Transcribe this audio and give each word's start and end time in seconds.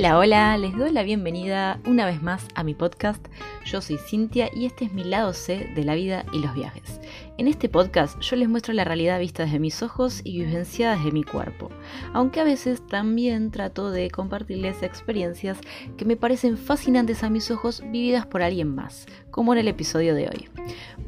Hola, 0.00 0.16
hola, 0.16 0.56
les 0.56 0.74
doy 0.74 0.92
la 0.92 1.02
bienvenida 1.02 1.78
una 1.84 2.06
vez 2.06 2.22
más 2.22 2.48
a 2.54 2.64
mi 2.64 2.72
podcast. 2.72 3.22
Yo 3.66 3.82
soy 3.82 3.98
Cintia 3.98 4.48
y 4.56 4.64
este 4.64 4.86
es 4.86 4.94
mi 4.94 5.04
lado 5.04 5.34
C 5.34 5.70
de 5.74 5.84
la 5.84 5.94
vida 5.94 6.24
y 6.32 6.38
los 6.38 6.54
viajes. 6.54 7.02
En 7.36 7.48
este 7.48 7.68
podcast 7.68 8.18
yo 8.20 8.36
les 8.36 8.48
muestro 8.48 8.72
la 8.72 8.84
realidad 8.84 9.20
vista 9.20 9.44
desde 9.44 9.58
mis 9.58 9.82
ojos 9.82 10.22
y 10.24 10.38
vivenciada 10.38 10.96
desde 10.96 11.12
mi 11.12 11.22
cuerpo, 11.22 11.68
aunque 12.14 12.40
a 12.40 12.44
veces 12.44 12.80
también 12.86 13.50
trato 13.50 13.90
de 13.90 14.10
compartirles 14.10 14.82
experiencias 14.82 15.58
que 15.98 16.06
me 16.06 16.16
parecen 16.16 16.56
fascinantes 16.56 17.22
a 17.22 17.28
mis 17.28 17.50
ojos 17.50 17.82
vividas 17.84 18.24
por 18.24 18.40
alguien 18.40 18.74
más, 18.74 19.04
como 19.30 19.52
en 19.52 19.60
el 19.60 19.68
episodio 19.68 20.14
de 20.14 20.28
hoy. 20.28 20.48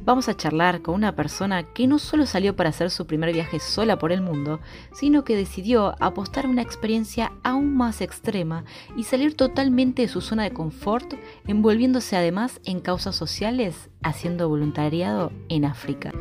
Vamos 0.05 0.29
a 0.29 0.36
charlar 0.36 0.82
con 0.82 0.96
una 0.96 1.14
persona 1.14 1.62
que 1.62 1.86
no 1.86 1.98
solo 2.00 2.27
salió 2.27 2.56
para 2.56 2.70
hacer 2.70 2.91
su 2.91 3.06
primer 3.06 3.32
viaje 3.32 3.61
sola 3.61 3.98
por 3.98 4.11
el 4.11 4.20
mundo, 4.20 4.61
sino 4.92 5.23
que 5.23 5.37
decidió 5.37 5.95
apostar 6.01 6.46
a 6.46 6.48
una 6.48 6.62
experiencia 6.62 7.32
aún 7.45 7.77
más 7.77 8.01
extrema 8.01 8.65
y 8.96 9.05
salir 9.05 9.37
totalmente 9.37 10.02
de 10.02 10.09
su 10.09 10.20
zona 10.20 10.43
de 10.43 10.52
confort, 10.52 11.15
envolviéndose 11.46 12.16
además 12.16 12.60
en 12.65 12.80
causas 12.80 13.15
sociales, 13.15 13.91
haciendo 14.02 14.48
voluntariado 14.48 15.30
en 15.48 15.65
África. 15.65 16.12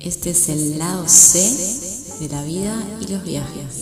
Este 0.00 0.30
es 0.30 0.48
el 0.48 0.78
lado 0.78 1.06
C 1.06 1.83
de 2.28 2.34
la 2.34 2.42
vida 2.42 2.74
y 3.00 3.12
los 3.12 3.22
viajes. 3.22 3.73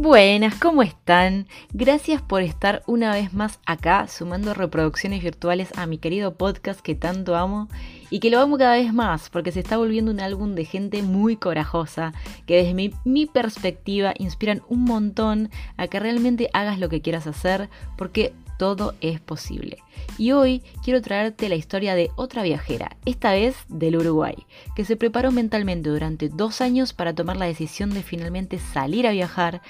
Buenas, 0.00 0.54
¿cómo 0.54 0.84
están? 0.84 1.48
Gracias 1.72 2.22
por 2.22 2.42
estar 2.42 2.84
una 2.86 3.10
vez 3.10 3.34
más 3.34 3.58
acá 3.66 4.06
sumando 4.06 4.54
reproducciones 4.54 5.24
virtuales 5.24 5.76
a 5.76 5.86
mi 5.86 5.98
querido 5.98 6.34
podcast 6.34 6.78
que 6.78 6.94
tanto 6.94 7.34
amo 7.34 7.66
y 8.08 8.20
que 8.20 8.30
lo 8.30 8.38
amo 8.38 8.58
cada 8.58 8.76
vez 8.76 8.94
más 8.94 9.28
porque 9.28 9.50
se 9.50 9.58
está 9.58 9.76
volviendo 9.76 10.12
un 10.12 10.20
álbum 10.20 10.54
de 10.54 10.64
gente 10.64 11.02
muy 11.02 11.34
corajosa 11.34 12.12
que 12.46 12.58
desde 12.58 12.74
mi, 12.74 12.94
mi 13.04 13.26
perspectiva 13.26 14.14
inspiran 14.18 14.62
un 14.68 14.84
montón 14.84 15.50
a 15.76 15.88
que 15.88 15.98
realmente 15.98 16.48
hagas 16.52 16.78
lo 16.78 16.88
que 16.88 17.02
quieras 17.02 17.26
hacer 17.26 17.68
porque 17.96 18.34
todo 18.58 18.94
es 19.00 19.20
posible. 19.20 19.78
Y 20.18 20.32
hoy 20.32 20.62
quiero 20.84 21.00
traerte 21.00 21.48
la 21.48 21.54
historia 21.54 21.94
de 21.94 22.10
otra 22.16 22.42
viajera, 22.42 22.96
esta 23.06 23.32
vez 23.32 23.56
del 23.68 23.96
Uruguay, 23.96 24.34
que 24.74 24.84
se 24.84 24.96
preparó 24.96 25.30
mentalmente 25.30 25.88
durante 25.88 26.28
dos 26.28 26.60
años 26.60 26.92
para 26.92 27.14
tomar 27.14 27.36
la 27.36 27.46
decisión 27.46 27.90
de 27.90 28.02
finalmente 28.02 28.58
salir 28.58 29.06
a 29.06 29.12
viajar, 29.12 29.62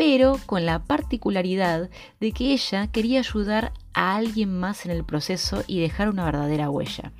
pero 0.00 0.38
con 0.46 0.64
la 0.64 0.78
particularidad 0.78 1.90
de 2.20 2.32
que 2.32 2.54
ella 2.54 2.86
quería 2.86 3.18
ayudar 3.18 3.74
a 3.92 4.16
alguien 4.16 4.58
más 4.58 4.86
en 4.86 4.92
el 4.92 5.04
proceso 5.04 5.62
y 5.66 5.78
dejar 5.78 6.08
una 6.08 6.24
verdadera 6.24 6.70
huella. 6.70 7.12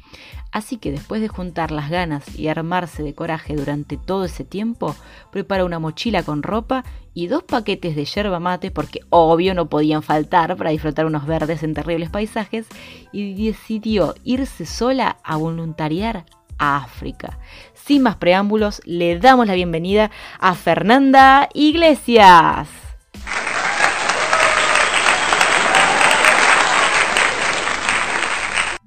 Así 0.50 0.78
que 0.78 0.91
después 0.91 1.20
de 1.20 1.28
juntar 1.28 1.73
las 1.73 1.91
ganas 1.91 2.39
y 2.39 2.48
armarse 2.48 3.03
de 3.03 3.14
coraje 3.14 3.55
durante 3.55 3.98
todo 3.98 4.25
ese 4.25 4.45
tiempo, 4.45 4.97
preparó 5.31 5.67
una 5.67 5.78
mochila 5.78 6.23
con 6.23 6.42
ropa 6.42 6.83
y 7.12 7.27
dos 7.27 7.42
paquetes 7.42 7.95
de 7.97 8.06
yerba 8.06 8.41
mate 8.41 8.70
porque 8.70 9.01
obvio 9.11 9.53
no 9.53 9.69
podían 9.69 10.03
faltar 10.03 10.56
para 10.56 10.70
disfrutar 10.70 11.05
unos 11.05 11.27
verdes 11.27 11.62
en 11.62 11.75
terribles 11.75 12.08
paisajes 12.08 12.64
y 13.12 13.45
decidió 13.45 14.14
irse 14.25 14.64
sola 14.64 15.19
a 15.23 15.36
voluntariar 15.36 16.25
a 16.56 16.77
África. 16.77 17.39
Sin 17.91 18.05
más 18.05 18.14
preámbulos, 18.14 18.80
le 18.84 19.19
damos 19.19 19.48
la 19.48 19.55
bienvenida 19.55 20.12
a 20.38 20.55
Fernanda 20.55 21.48
Iglesias. 21.55 22.69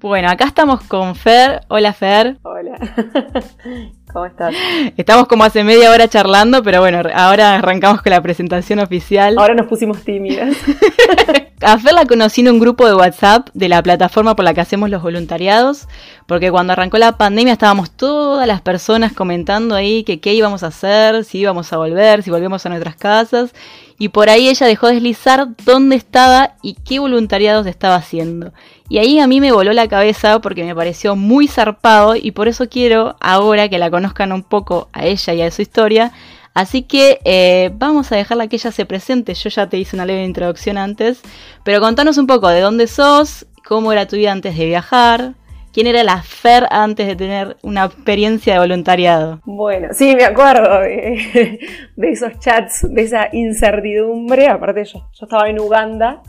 Bueno, 0.00 0.30
acá 0.30 0.46
estamos 0.46 0.82
con 0.84 1.14
Fer. 1.16 1.60
Hola 1.68 1.92
Fer. 1.92 2.38
Hola. 2.44 2.78
¿Cómo 4.10 4.24
estás? 4.24 4.54
Estamos 4.96 5.28
como 5.28 5.44
hace 5.44 5.64
media 5.64 5.90
hora 5.90 6.08
charlando, 6.08 6.62
pero 6.62 6.80
bueno, 6.80 7.02
ahora 7.14 7.56
arrancamos 7.56 8.00
con 8.00 8.08
la 8.08 8.22
presentación 8.22 8.78
oficial. 8.78 9.36
Ahora 9.36 9.52
nos 9.52 9.66
pusimos 9.66 10.02
tímidas. 10.02 10.56
A 11.66 11.78
Fer 11.78 11.94
la 11.94 12.04
conocí 12.04 12.42
en 12.42 12.50
un 12.50 12.58
grupo 12.60 12.86
de 12.86 12.94
WhatsApp 12.94 13.48
de 13.54 13.70
la 13.70 13.82
plataforma 13.82 14.36
por 14.36 14.44
la 14.44 14.52
que 14.52 14.60
hacemos 14.60 14.90
los 14.90 15.02
voluntariados, 15.02 15.88
porque 16.26 16.50
cuando 16.50 16.74
arrancó 16.74 16.98
la 16.98 17.16
pandemia 17.16 17.54
estábamos 17.54 17.90
todas 17.90 18.46
las 18.46 18.60
personas 18.60 19.14
comentando 19.14 19.74
ahí 19.74 20.04
que 20.04 20.20
qué 20.20 20.34
íbamos 20.34 20.62
a 20.62 20.66
hacer, 20.66 21.24
si 21.24 21.38
íbamos 21.38 21.72
a 21.72 21.78
volver, 21.78 22.22
si 22.22 22.30
volvemos 22.30 22.66
a 22.66 22.68
nuestras 22.68 22.96
casas, 22.96 23.54
y 23.98 24.10
por 24.10 24.28
ahí 24.28 24.48
ella 24.48 24.66
dejó 24.66 24.88
deslizar 24.88 25.48
dónde 25.64 25.96
estaba 25.96 26.56
y 26.60 26.74
qué 26.74 26.98
voluntariados 26.98 27.66
estaba 27.66 27.94
haciendo. 27.94 28.52
Y 28.90 28.98
ahí 28.98 29.18
a 29.18 29.26
mí 29.26 29.40
me 29.40 29.52
voló 29.52 29.72
la 29.72 29.88
cabeza 29.88 30.40
porque 30.40 30.64
me 30.64 30.74
pareció 30.74 31.16
muy 31.16 31.48
zarpado 31.48 32.14
y 32.14 32.32
por 32.32 32.46
eso 32.46 32.68
quiero 32.68 33.16
ahora 33.20 33.70
que 33.70 33.78
la 33.78 33.90
conozcan 33.90 34.32
un 34.32 34.42
poco 34.42 34.88
a 34.92 35.06
ella 35.06 35.32
y 35.32 35.40
a 35.40 35.50
su 35.50 35.62
historia. 35.62 36.12
Así 36.54 36.82
que 36.82 37.20
eh, 37.24 37.70
vamos 37.74 38.12
a 38.12 38.16
dejarla 38.16 38.46
que 38.46 38.56
ella 38.56 38.70
se 38.70 38.86
presente. 38.86 39.34
Yo 39.34 39.50
ya 39.50 39.68
te 39.68 39.76
hice 39.76 39.96
una 39.96 40.06
leve 40.06 40.24
introducción 40.24 40.78
antes, 40.78 41.20
pero 41.64 41.80
contanos 41.80 42.16
un 42.16 42.26
poco 42.26 42.48
de 42.48 42.60
dónde 42.60 42.86
sos, 42.86 43.46
cómo 43.66 43.92
era 43.92 44.06
tu 44.06 44.16
vida 44.16 44.32
antes 44.32 44.56
de 44.56 44.66
viajar, 44.66 45.34
¿Quién 45.74 45.88
era 45.88 46.04
la 46.04 46.22
Fer 46.22 46.68
antes 46.70 47.04
de 47.04 47.16
tener 47.16 47.56
una 47.62 47.86
experiencia 47.86 48.52
de 48.52 48.60
voluntariado? 48.60 49.40
Bueno, 49.44 49.88
sí, 49.90 50.14
me 50.14 50.22
acuerdo 50.22 50.78
de, 50.82 51.58
esos 51.96 52.38
chats, 52.38 52.86
de 52.88 53.02
esa 53.02 53.28
incertidumbre. 53.32 54.46
Aparte, 54.46 54.84
yo, 54.84 55.00
yo, 55.00 55.24
estaba 55.26 55.48
en 55.50 55.58
Uganda 55.58 56.22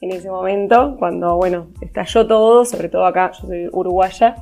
en 0.00 0.12
ese 0.12 0.30
momento, 0.30 0.96
cuando, 0.98 1.36
bueno, 1.36 1.66
estalló 1.82 2.26
todo, 2.26 2.64
sobre 2.64 2.88
todo 2.88 3.04
acá, 3.04 3.32
yo 3.32 3.48
soy 3.48 3.68
uruguaya, 3.70 4.36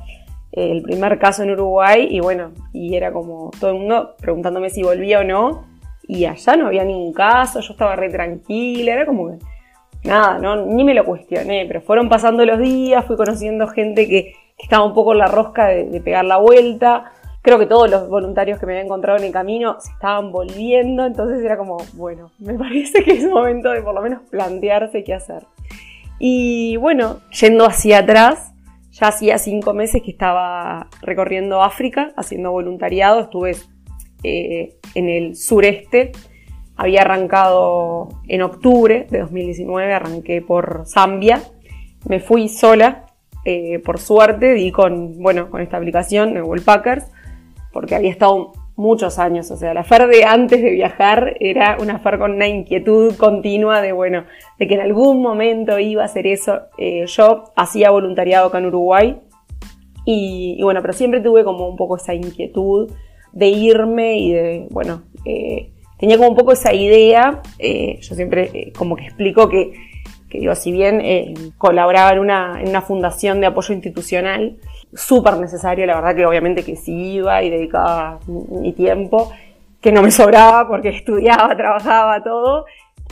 el 0.55 0.81
primer 0.81 1.19
caso 1.19 1.43
en 1.43 1.51
Uruguay, 1.51 2.07
y 2.09 2.19
bueno, 2.19 2.51
y 2.73 2.95
era 2.95 3.11
como 3.11 3.51
todo 3.59 3.71
el 3.71 3.79
mundo 3.79 4.15
preguntándome 4.19 4.69
si 4.69 4.83
volvía 4.83 5.19
o 5.19 5.23
no, 5.23 5.65
y 6.07 6.25
allá 6.25 6.55
no 6.55 6.67
había 6.67 6.83
ningún 6.83 7.13
caso, 7.13 7.59
yo 7.59 7.73
estaba 7.73 7.95
re 7.95 8.09
tranquila, 8.09 8.93
era 8.93 9.05
como 9.05 9.27
que 9.27 9.45
nada, 10.05 10.37
no, 10.37 10.65
ni 10.65 10.83
me 10.83 10.93
lo 10.93 11.03
cuestioné, 11.03 11.65
pero 11.67 11.81
fueron 11.81 12.09
pasando 12.09 12.45
los 12.45 12.59
días, 12.59 13.05
fui 13.05 13.17
conociendo 13.17 13.67
gente 13.67 14.07
que 14.07 14.33
estaba 14.57 14.85
un 14.85 14.93
poco 14.93 15.13
en 15.13 15.19
la 15.19 15.27
rosca 15.27 15.67
de, 15.67 16.01
pegar 16.01 16.25
la 16.25 16.37
vuelta. 16.37 17.11
Creo 17.41 17.59
que 17.59 17.65
todos 17.65 17.89
los 17.89 18.09
voluntarios 18.09 18.59
que 18.59 18.65
me 18.65 18.73
había 18.73 18.85
encontrado 18.85 19.19
en 19.19 19.25
el 19.25 19.31
camino 19.31 19.77
se 19.79 19.91
estaban 19.91 20.31
volviendo, 20.31 21.05
entonces 21.05 21.43
era 21.43 21.57
como, 21.57 21.77
bueno, 21.93 22.31
me 22.39 22.53
parece 22.57 23.03
que 23.03 23.11
es 23.11 23.29
momento 23.29 23.71
de 23.71 23.81
por 23.81 23.93
lo 23.93 24.01
menos 24.01 24.21
plantearse 24.29 25.03
qué 25.03 25.13
hacer. 25.13 25.43
Y 26.17 26.77
bueno, 26.77 27.19
yendo 27.39 27.65
hacia 27.65 27.99
atrás, 27.99 28.53
ya 28.95 29.09
hacía 29.09 29.37
cinco 29.37 29.73
meses 29.73 30.01
que 30.01 30.11
estaba 30.11 30.87
recorriendo 31.01 31.61
África, 31.61 32.13
haciendo 32.15 32.51
voluntariado, 32.51 33.21
estuve 33.21 33.57
eh, 34.23 34.77
en 34.93 35.09
el 35.09 35.35
sureste, 35.35 36.13
había 36.77 37.01
arrancado 37.01 38.07
en 38.29 38.41
octubre 38.41 39.05
de 39.09 39.19
2019, 39.19 39.93
arranqué 39.93 40.41
por 40.41 40.83
Zambia, 40.85 41.41
me 42.07 42.21
fui 42.21 42.47
sola 42.47 43.07
eh, 43.43 43.79
por 43.79 43.99
suerte 43.99 44.53
di 44.53 44.71
con, 44.71 45.19
bueno, 45.21 45.49
con 45.49 45.61
esta 45.61 45.75
aplicación, 45.75 46.41
Google 46.41 46.61
Packers, 46.61 47.05
porque 47.73 47.95
había 47.95 48.11
estado 48.11 48.53
muchos 48.75 49.19
años, 49.19 49.49
o 49.51 49.57
sea, 49.57 49.73
la 49.73 49.83
FER 49.83 50.07
de 50.07 50.25
antes 50.25 50.61
de 50.61 50.71
viajar 50.71 51.37
era 51.39 51.77
una 51.79 51.99
FER 51.99 52.19
con 52.19 52.31
una 52.31 52.47
inquietud 52.47 53.15
continua 53.15 53.81
de, 53.81 53.91
bueno, 53.91 54.25
de 54.59 54.67
que 54.67 54.75
en 54.75 54.81
algún 54.81 55.21
momento 55.21 55.79
iba 55.79 56.03
a 56.03 56.05
hacer 56.05 56.27
eso. 56.27 56.61
Eh, 56.77 57.05
yo 57.07 57.45
hacía 57.55 57.91
voluntariado 57.91 58.47
acá 58.47 58.57
en 58.57 58.65
Uruguay 58.65 59.17
y, 60.05 60.61
bueno, 60.61 60.81
pero 60.81 60.93
siempre 60.93 61.21
tuve 61.21 61.43
como 61.43 61.67
un 61.67 61.77
poco 61.77 61.95
esa 61.95 62.13
inquietud 62.13 62.91
de 63.31 63.47
irme 63.47 64.17
y 64.17 64.31
de, 64.33 64.67
bueno, 64.71 65.03
eh, 65.25 65.71
tenía 65.97 66.17
como 66.17 66.29
un 66.29 66.35
poco 66.35 66.51
esa 66.51 66.73
idea, 66.73 67.41
yo 67.59 68.15
siempre 68.15 68.71
como 68.77 68.95
que 68.95 69.05
explico 69.05 69.49
que 69.49 69.73
digo, 70.39 70.55
si 70.55 70.71
bien 70.71 71.01
eh, 71.01 71.33
colaboraba 71.57 72.11
en 72.11 72.19
una 72.19 72.81
fundación 72.81 73.39
de 73.39 73.47
apoyo 73.47 73.73
institucional, 73.73 74.57
súper 74.95 75.37
necesario, 75.37 75.85
la 75.85 75.95
verdad 75.95 76.15
que 76.15 76.25
obviamente 76.25 76.63
que 76.63 76.75
sí 76.75 77.15
iba 77.15 77.43
y 77.43 77.49
dedicaba 77.49 78.19
mi 78.27 78.73
tiempo, 78.73 79.31
que 79.81 79.91
no 79.91 80.01
me 80.01 80.11
sobraba 80.11 80.67
porque 80.67 80.89
estudiaba, 80.97 81.55
trabajaba, 81.55 82.23
todo, 82.23 82.65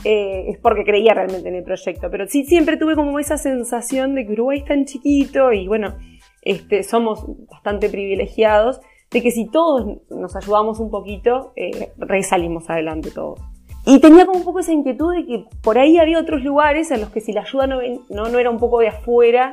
eh, 0.04 0.46
es 0.48 0.58
porque 0.58 0.84
creía 0.84 1.14
realmente 1.14 1.48
en 1.48 1.54
el 1.54 1.64
proyecto. 1.64 2.10
Pero 2.10 2.26
sí 2.26 2.44
siempre 2.44 2.76
tuve 2.76 2.94
como 2.94 3.18
esa 3.18 3.38
sensación 3.38 4.14
de 4.14 4.26
que 4.26 4.32
Uruguay 4.32 4.58
es 4.58 4.64
tan 4.64 4.84
chiquito 4.84 5.52
y 5.52 5.68
bueno, 5.68 5.94
este, 6.42 6.82
somos 6.82 7.24
bastante 7.48 7.88
privilegiados, 7.88 8.80
de 9.10 9.22
que 9.22 9.30
si 9.30 9.46
todos 9.46 9.98
nos 10.10 10.34
ayudamos 10.36 10.80
un 10.80 10.90
poquito, 10.90 11.52
eh, 11.56 11.92
resalimos 11.98 12.68
adelante 12.68 13.10
todos. 13.10 13.40
Y 13.86 13.98
tenía 14.00 14.24
como 14.24 14.38
un 14.38 14.44
poco 14.44 14.60
esa 14.60 14.72
inquietud 14.72 15.14
de 15.14 15.26
que 15.26 15.44
por 15.62 15.78
ahí 15.78 15.98
había 15.98 16.18
otros 16.18 16.42
lugares 16.42 16.90
en 16.90 17.00
los 17.00 17.10
que 17.10 17.20
si 17.20 17.32
la 17.32 17.42
ayuda 17.42 17.66
no, 17.66 17.80
no, 18.08 18.38
era 18.38 18.50
un 18.50 18.58
poco 18.58 18.80
de 18.80 18.88
afuera, 18.88 19.52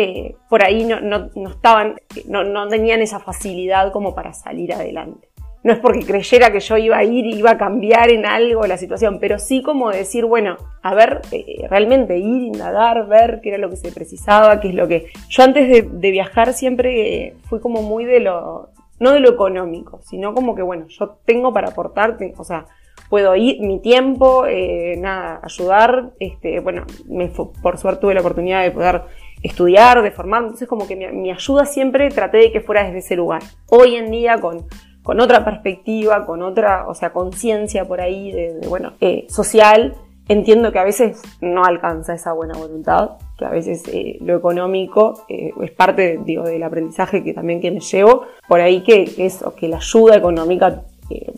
eh, 0.00 0.36
por 0.48 0.62
ahí 0.62 0.84
no, 0.84 1.30
estaban, 1.50 1.96
no, 2.28 2.68
tenían 2.68 3.00
esa 3.00 3.18
facilidad 3.18 3.90
como 3.90 4.14
para 4.14 4.32
salir 4.32 4.72
adelante. 4.72 5.28
no 5.64 5.72
es 5.72 5.80
porque 5.80 6.06
creyera 6.06 6.52
que 6.52 6.60
yo 6.60 6.76
iba 6.76 6.98
a 6.98 7.02
ir 7.02 7.26
y 7.26 7.34
iba 7.34 7.50
a 7.50 7.58
cambiar 7.58 8.08
en 8.10 8.24
algo 8.24 8.64
la 8.68 8.78
situación, 8.78 9.18
pero 9.18 9.40
sí 9.40 9.60
como 9.60 9.90
decir, 9.90 10.24
bueno, 10.24 10.56
a 10.82 10.94
ver, 10.94 11.22
eh, 11.32 11.66
realmente 11.68 12.16
ir, 12.16 12.42
indagar, 12.42 13.08
ver 13.08 13.40
qué 13.42 13.48
era 13.48 13.58
lo 13.58 13.70
que 13.70 13.76
se 13.76 13.90
precisaba, 13.90 14.60
qué 14.60 14.68
es 14.68 14.74
lo 14.74 14.86
que... 14.86 15.06
Yo 15.30 15.42
antes 15.42 15.68
de, 15.68 16.10
viajar 16.12 16.52
siempre 16.52 17.26
eh, 17.26 17.34
fui 17.48 17.58
como 17.58 17.82
muy 17.82 18.04
de 18.04 18.20
lo, 18.20 18.70
no 19.00 19.10
de 19.10 19.18
lo 19.18 19.30
económico, 19.30 20.00
sino 20.04 20.32
como 20.32 20.54
que, 20.54 20.62
bueno, 20.62 20.86
yo 20.88 21.18
tengo 21.24 21.52
para 21.52 21.70
aportarte, 21.70 22.34
o 22.38 22.44
sea, 22.44 22.66
puedo 23.08 23.34
ir, 23.34 23.60
mi 23.60 23.80
tiempo, 23.80 24.46
eh, 24.46 24.94
nada, 24.96 25.40
ayudar, 25.42 26.10
este, 26.20 26.60
bueno, 26.60 26.84
me, 27.08 27.28
por 27.62 27.78
suerte 27.78 28.02
tuve 28.02 28.14
la 28.14 28.20
oportunidad 28.20 28.62
de 28.62 28.70
poder 28.70 29.02
estudiar, 29.42 30.02
de 30.02 30.10
formar, 30.10 30.42
entonces 30.42 30.68
como 30.68 30.86
que 30.86 30.96
mi, 30.96 31.30
ayuda 31.30 31.66
siempre 31.66 32.08
traté 32.10 32.38
de 32.38 32.52
que 32.52 32.60
fuera 32.60 32.84
desde 32.84 32.98
ese 32.98 33.16
lugar. 33.16 33.42
Hoy 33.68 33.96
en 33.96 34.10
día 34.10 34.40
con, 34.40 34.66
con 35.02 35.20
otra 35.20 35.44
perspectiva, 35.44 36.26
con 36.26 36.42
otra, 36.42 36.86
o 36.88 36.94
sea, 36.94 37.12
conciencia 37.12 37.84
por 37.84 38.00
ahí 38.00 38.32
de, 38.32 38.60
bueno, 38.68 38.92
eh, 39.00 39.26
social, 39.28 39.94
entiendo 40.28 40.72
que 40.72 40.78
a 40.78 40.84
veces 40.84 41.22
no 41.40 41.64
alcanza 41.64 42.14
esa 42.14 42.32
buena 42.32 42.58
voluntad, 42.58 43.12
que 43.38 43.44
a 43.44 43.50
veces 43.50 43.82
eh, 43.92 44.18
lo 44.20 44.36
económico 44.36 45.24
eh, 45.28 45.52
es 45.62 45.70
parte, 45.70 46.20
digo, 46.24 46.44
del 46.44 46.62
aprendizaje 46.62 47.22
que 47.22 47.32
también 47.32 47.60
que 47.60 47.70
me 47.70 47.80
llevo, 47.80 48.26
por 48.48 48.60
ahí 48.60 48.82
que, 48.82 49.04
que 49.04 49.26
eso, 49.26 49.54
que 49.54 49.68
la 49.68 49.76
ayuda 49.76 50.16
económica 50.16 50.82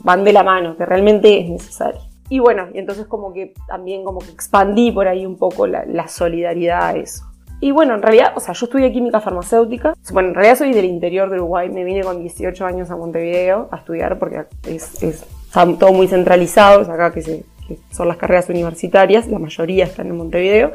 van 0.02 0.24
de 0.24 0.32
la 0.32 0.42
mano, 0.42 0.76
que 0.76 0.84
realmente 0.84 1.38
es 1.38 1.48
necesario. 1.48 2.00
Y 2.28 2.38
bueno, 2.38 2.68
y 2.72 2.78
entonces 2.78 3.06
como 3.06 3.32
que 3.32 3.54
también 3.66 4.04
como 4.04 4.20
que 4.20 4.30
expandí 4.30 4.92
por 4.92 5.08
ahí 5.08 5.26
un 5.26 5.36
poco 5.36 5.66
la, 5.66 5.84
la 5.84 6.06
solidaridad 6.08 6.82
a 6.82 6.96
eso. 6.96 7.29
Y 7.60 7.72
bueno, 7.72 7.94
en 7.94 8.02
realidad, 8.02 8.32
o 8.34 8.40
sea, 8.40 8.54
yo 8.54 8.64
estudié 8.64 8.90
química 8.90 9.20
farmacéutica. 9.20 9.94
Bueno, 10.12 10.30
en 10.30 10.34
realidad 10.34 10.56
soy 10.56 10.72
del 10.72 10.86
interior 10.86 11.28
de 11.28 11.36
Uruguay. 11.36 11.68
Me 11.68 11.84
vine 11.84 12.02
con 12.02 12.18
18 12.18 12.64
años 12.64 12.90
a 12.90 12.96
Montevideo 12.96 13.68
a 13.70 13.76
estudiar 13.76 14.18
porque 14.18 14.44
es, 14.66 15.02
es 15.02 15.26
todo 15.52 15.92
muy 15.92 16.08
centralizado. 16.08 16.80
Es 16.80 16.88
acá 16.88 17.12
que, 17.12 17.20
se, 17.20 17.44
que 17.68 17.78
son 17.90 18.08
las 18.08 18.16
carreras 18.16 18.48
universitarias. 18.48 19.28
La 19.28 19.38
mayoría 19.38 19.84
están 19.84 20.06
en 20.06 20.16
Montevideo. 20.16 20.72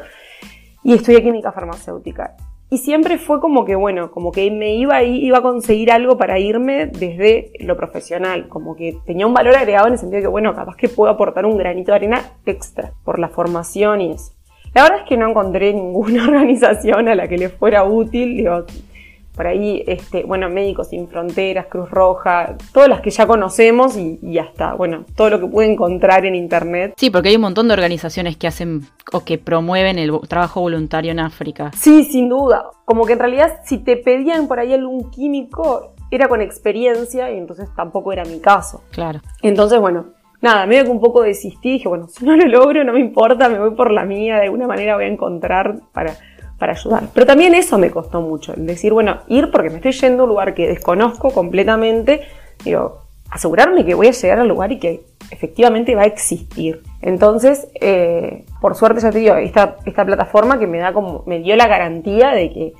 Y 0.84 0.94
estudié 0.94 1.24
química 1.24 1.50
farmacéutica. 1.50 2.36
Y 2.70 2.78
siempre 2.78 3.18
fue 3.18 3.40
como 3.40 3.64
que, 3.64 3.74
bueno, 3.74 4.10
como 4.10 4.30
que 4.32 4.50
me 4.50 4.74
iba 4.74 5.02
iba 5.02 5.38
a 5.38 5.42
conseguir 5.42 5.92
algo 5.92 6.18
para 6.18 6.38
irme 6.40 6.86
desde 6.86 7.52
lo 7.60 7.76
profesional, 7.76 8.48
como 8.48 8.74
que 8.74 8.98
tenía 9.06 9.26
un 9.26 9.34
valor 9.34 9.54
agregado 9.54 9.86
en 9.86 9.92
el 9.92 9.98
sentido 10.00 10.16
de 10.16 10.22
que, 10.22 10.28
bueno, 10.28 10.52
capaz 10.54 10.76
que 10.76 10.88
puedo 10.88 11.12
aportar 11.12 11.46
un 11.46 11.56
granito 11.56 11.92
de 11.92 11.96
arena 11.96 12.22
extra 12.44 12.92
por 13.04 13.20
la 13.20 13.28
formación 13.28 14.00
y 14.00 14.12
eso. 14.12 14.35
La 14.76 14.82
verdad 14.82 14.98
es 14.98 15.08
que 15.08 15.16
no 15.16 15.30
encontré 15.30 15.72
ninguna 15.72 16.24
organización 16.28 17.08
a 17.08 17.14
la 17.14 17.26
que 17.28 17.38
le 17.38 17.48
fuera 17.48 17.84
útil, 17.84 18.36
digo, 18.36 18.66
por 19.34 19.46
ahí, 19.46 19.82
este, 19.86 20.24
bueno, 20.24 20.50
Médicos 20.50 20.88
Sin 20.88 21.08
Fronteras, 21.08 21.68
Cruz 21.70 21.90
Roja, 21.90 22.56
todas 22.74 22.86
las 22.86 23.00
que 23.00 23.08
ya 23.08 23.26
conocemos 23.26 23.96
y, 23.96 24.18
ya 24.20 24.42
está. 24.42 24.74
Bueno, 24.74 25.06
todo 25.14 25.30
lo 25.30 25.40
que 25.40 25.46
pude 25.46 25.72
encontrar 25.72 26.26
en 26.26 26.34
internet. 26.34 26.92
Sí, 26.98 27.08
porque 27.08 27.30
hay 27.30 27.36
un 27.36 27.42
montón 27.42 27.68
de 27.68 27.72
organizaciones 27.72 28.36
que 28.36 28.48
hacen 28.48 28.82
o 29.14 29.24
que 29.24 29.38
promueven 29.38 29.98
el 29.98 30.12
trabajo 30.28 30.60
voluntario 30.60 31.10
en 31.10 31.20
África. 31.20 31.70
Sí, 31.74 32.04
sin 32.04 32.28
duda. 32.28 32.66
Como 32.84 33.06
que 33.06 33.14
en 33.14 33.18
realidad 33.18 33.60
si 33.64 33.78
te 33.78 33.96
pedían 33.96 34.46
por 34.46 34.60
ahí 34.60 34.74
algún 34.74 35.10
químico, 35.10 35.94
era 36.10 36.28
con 36.28 36.42
experiencia 36.42 37.32
y 37.32 37.38
entonces 37.38 37.70
tampoco 37.74 38.12
era 38.12 38.26
mi 38.26 38.40
caso. 38.40 38.82
Claro. 38.90 39.20
Entonces, 39.40 39.80
bueno, 39.80 40.15
nada, 40.40 40.66
medio 40.66 40.84
que 40.84 40.90
un 40.90 41.00
poco 41.00 41.22
desistí, 41.22 41.72
dije, 41.72 41.88
bueno, 41.88 42.08
si 42.08 42.24
no 42.24 42.36
lo 42.36 42.46
logro, 42.46 42.84
no 42.84 42.92
me 42.92 43.00
importa, 43.00 43.48
me 43.48 43.58
voy 43.58 43.74
por 43.74 43.90
la 43.90 44.04
mía, 44.04 44.36
de 44.36 44.44
alguna 44.44 44.66
manera 44.66 44.96
voy 44.96 45.04
a 45.04 45.08
encontrar 45.08 45.76
para 45.92 46.14
para 46.58 46.72
ayudar. 46.72 47.04
Pero 47.12 47.26
también 47.26 47.54
eso 47.54 47.78
me 47.78 47.90
costó 47.90 48.20
mucho, 48.20 48.54
el 48.54 48.66
decir, 48.66 48.92
bueno, 48.92 49.18
ir 49.28 49.50
porque 49.50 49.70
me 49.70 49.76
estoy 49.76 49.92
yendo 49.92 50.22
a 50.22 50.24
un 50.24 50.30
lugar 50.30 50.54
que 50.54 50.66
desconozco 50.66 51.30
completamente, 51.30 52.22
digo, 52.64 53.02
asegurarme 53.30 53.84
que 53.84 53.94
voy 53.94 54.08
a 54.08 54.12
llegar 54.12 54.38
al 54.38 54.48
lugar 54.48 54.72
y 54.72 54.78
que 54.78 55.04
efectivamente 55.30 55.94
va 55.94 56.02
a 56.02 56.06
existir. 56.06 56.82
Entonces, 57.02 57.68
eh, 57.80 58.44
por 58.60 58.74
suerte 58.74 59.00
ya 59.00 59.10
te 59.10 59.18
digo, 59.18 59.34
esta, 59.36 59.76
esta 59.84 60.04
plataforma 60.04 60.58
que 60.58 60.66
me 60.66 60.78
da 60.78 60.92
como, 60.92 61.24
me 61.26 61.40
dio 61.40 61.56
la 61.56 61.66
garantía 61.66 62.30
de 62.30 62.52
que, 62.52 62.72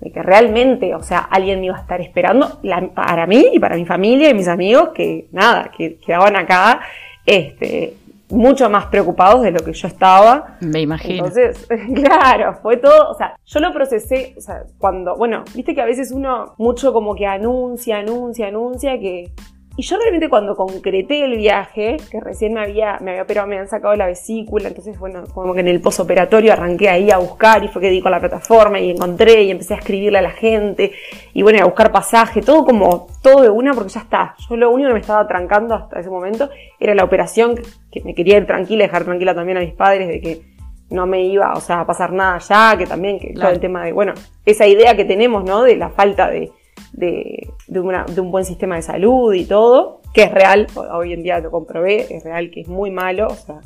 de 0.00 0.12
que 0.12 0.22
realmente, 0.22 0.94
o 0.94 1.02
sea, 1.02 1.18
alguien 1.18 1.60
me 1.60 1.66
iba 1.66 1.76
a 1.76 1.80
estar 1.80 2.00
esperando 2.00 2.60
para 2.94 3.26
mí 3.26 3.46
y 3.52 3.58
para 3.58 3.76
mi 3.76 3.86
familia 3.86 4.30
y 4.30 4.34
mis 4.34 4.48
amigos 4.48 4.90
que 4.94 5.28
nada, 5.32 5.70
que 5.76 5.96
quedaban 5.96 6.36
acá, 6.36 6.80
este, 7.26 7.96
mucho 8.30 8.68
más 8.70 8.86
preocupados 8.86 9.42
de 9.42 9.50
lo 9.52 9.60
que 9.60 9.72
yo 9.72 9.88
estaba. 9.88 10.56
Me 10.60 10.80
imagino. 10.80 11.26
Entonces, 11.26 11.66
claro, 11.94 12.58
fue 12.62 12.76
todo, 12.76 13.10
o 13.10 13.14
sea, 13.14 13.36
yo 13.44 13.60
lo 13.60 13.72
procesé, 13.72 14.34
o 14.36 14.40
sea, 14.40 14.64
cuando, 14.78 15.16
bueno, 15.16 15.44
viste 15.54 15.74
que 15.74 15.82
a 15.82 15.86
veces 15.86 16.12
uno 16.12 16.54
mucho 16.58 16.92
como 16.92 17.14
que 17.14 17.26
anuncia, 17.26 17.98
anuncia, 17.98 18.48
anuncia 18.48 18.98
que 18.98 19.32
y 19.76 19.82
yo 19.82 19.96
realmente 19.98 20.28
cuando 20.28 20.54
concreté 20.54 21.24
el 21.24 21.36
viaje, 21.36 21.96
que 22.08 22.20
recién 22.20 22.54
me 22.54 22.60
había, 22.60 22.98
me 23.00 23.10
había 23.10 23.24
operado, 23.24 23.48
me 23.48 23.56
habían 23.56 23.68
sacado 23.68 23.96
la 23.96 24.06
vesícula, 24.06 24.68
entonces 24.68 24.96
bueno, 25.00 25.24
como 25.34 25.52
que 25.52 25.60
en 25.60 25.68
el 25.68 25.80
posoperatorio 25.80 26.52
arranqué 26.52 26.88
ahí 26.88 27.10
a 27.10 27.18
buscar 27.18 27.64
y 27.64 27.68
fue 27.68 27.82
que 27.82 27.90
di 27.90 28.00
con 28.00 28.12
la 28.12 28.20
plataforma 28.20 28.78
y 28.78 28.90
encontré 28.90 29.42
y 29.42 29.50
empecé 29.50 29.74
a 29.74 29.78
escribirle 29.78 30.18
a 30.18 30.22
la 30.22 30.30
gente 30.30 30.92
y 31.32 31.42
bueno, 31.42 31.60
a 31.60 31.64
buscar 31.64 31.90
pasaje, 31.90 32.40
todo 32.40 32.64
como, 32.64 33.08
todo 33.20 33.42
de 33.42 33.50
una 33.50 33.74
porque 33.74 33.90
ya 33.90 34.00
está. 34.00 34.36
Yo 34.48 34.56
lo 34.56 34.70
único 34.70 34.88
que 34.90 34.94
me 34.94 35.00
estaba 35.00 35.26
trancando 35.26 35.74
hasta 35.74 35.98
ese 35.98 36.10
momento 36.10 36.50
era 36.78 36.94
la 36.94 37.02
operación, 37.02 37.56
que 37.90 38.00
me 38.02 38.14
quería 38.14 38.36
ir 38.36 38.46
tranquila, 38.46 38.84
dejar 38.84 39.04
tranquila 39.04 39.34
también 39.34 39.58
a 39.58 39.60
mis 39.60 39.74
padres 39.74 40.06
de 40.06 40.20
que 40.20 40.54
no 40.90 41.06
me 41.06 41.24
iba, 41.24 41.52
o 41.52 41.60
sea, 41.60 41.80
a 41.80 41.86
pasar 41.86 42.12
nada 42.12 42.38
ya, 42.38 42.76
que 42.78 42.86
también, 42.86 43.18
que 43.18 43.32
todo 43.32 43.48
el 43.48 43.58
tema 43.58 43.84
de, 43.84 43.92
bueno, 43.92 44.14
esa 44.46 44.68
idea 44.68 44.94
que 44.94 45.04
tenemos, 45.04 45.42
¿no? 45.42 45.64
De 45.64 45.76
la 45.76 45.90
falta 45.90 46.30
de, 46.30 46.52
de, 46.96 47.50
un 47.68 48.30
buen 48.30 48.44
sistema 48.44 48.76
de 48.76 48.82
salud 48.82 49.32
y 49.34 49.44
todo, 49.44 50.00
que 50.12 50.24
es 50.24 50.32
real, 50.32 50.66
hoy 50.92 51.12
en 51.12 51.22
día 51.22 51.40
lo 51.40 51.50
comprobé, 51.50 52.14
es 52.14 52.24
real 52.24 52.50
que 52.50 52.60
es 52.60 52.68
muy 52.68 52.90
malo, 52.90 53.28
o 53.28 53.34
sea, 53.34 53.60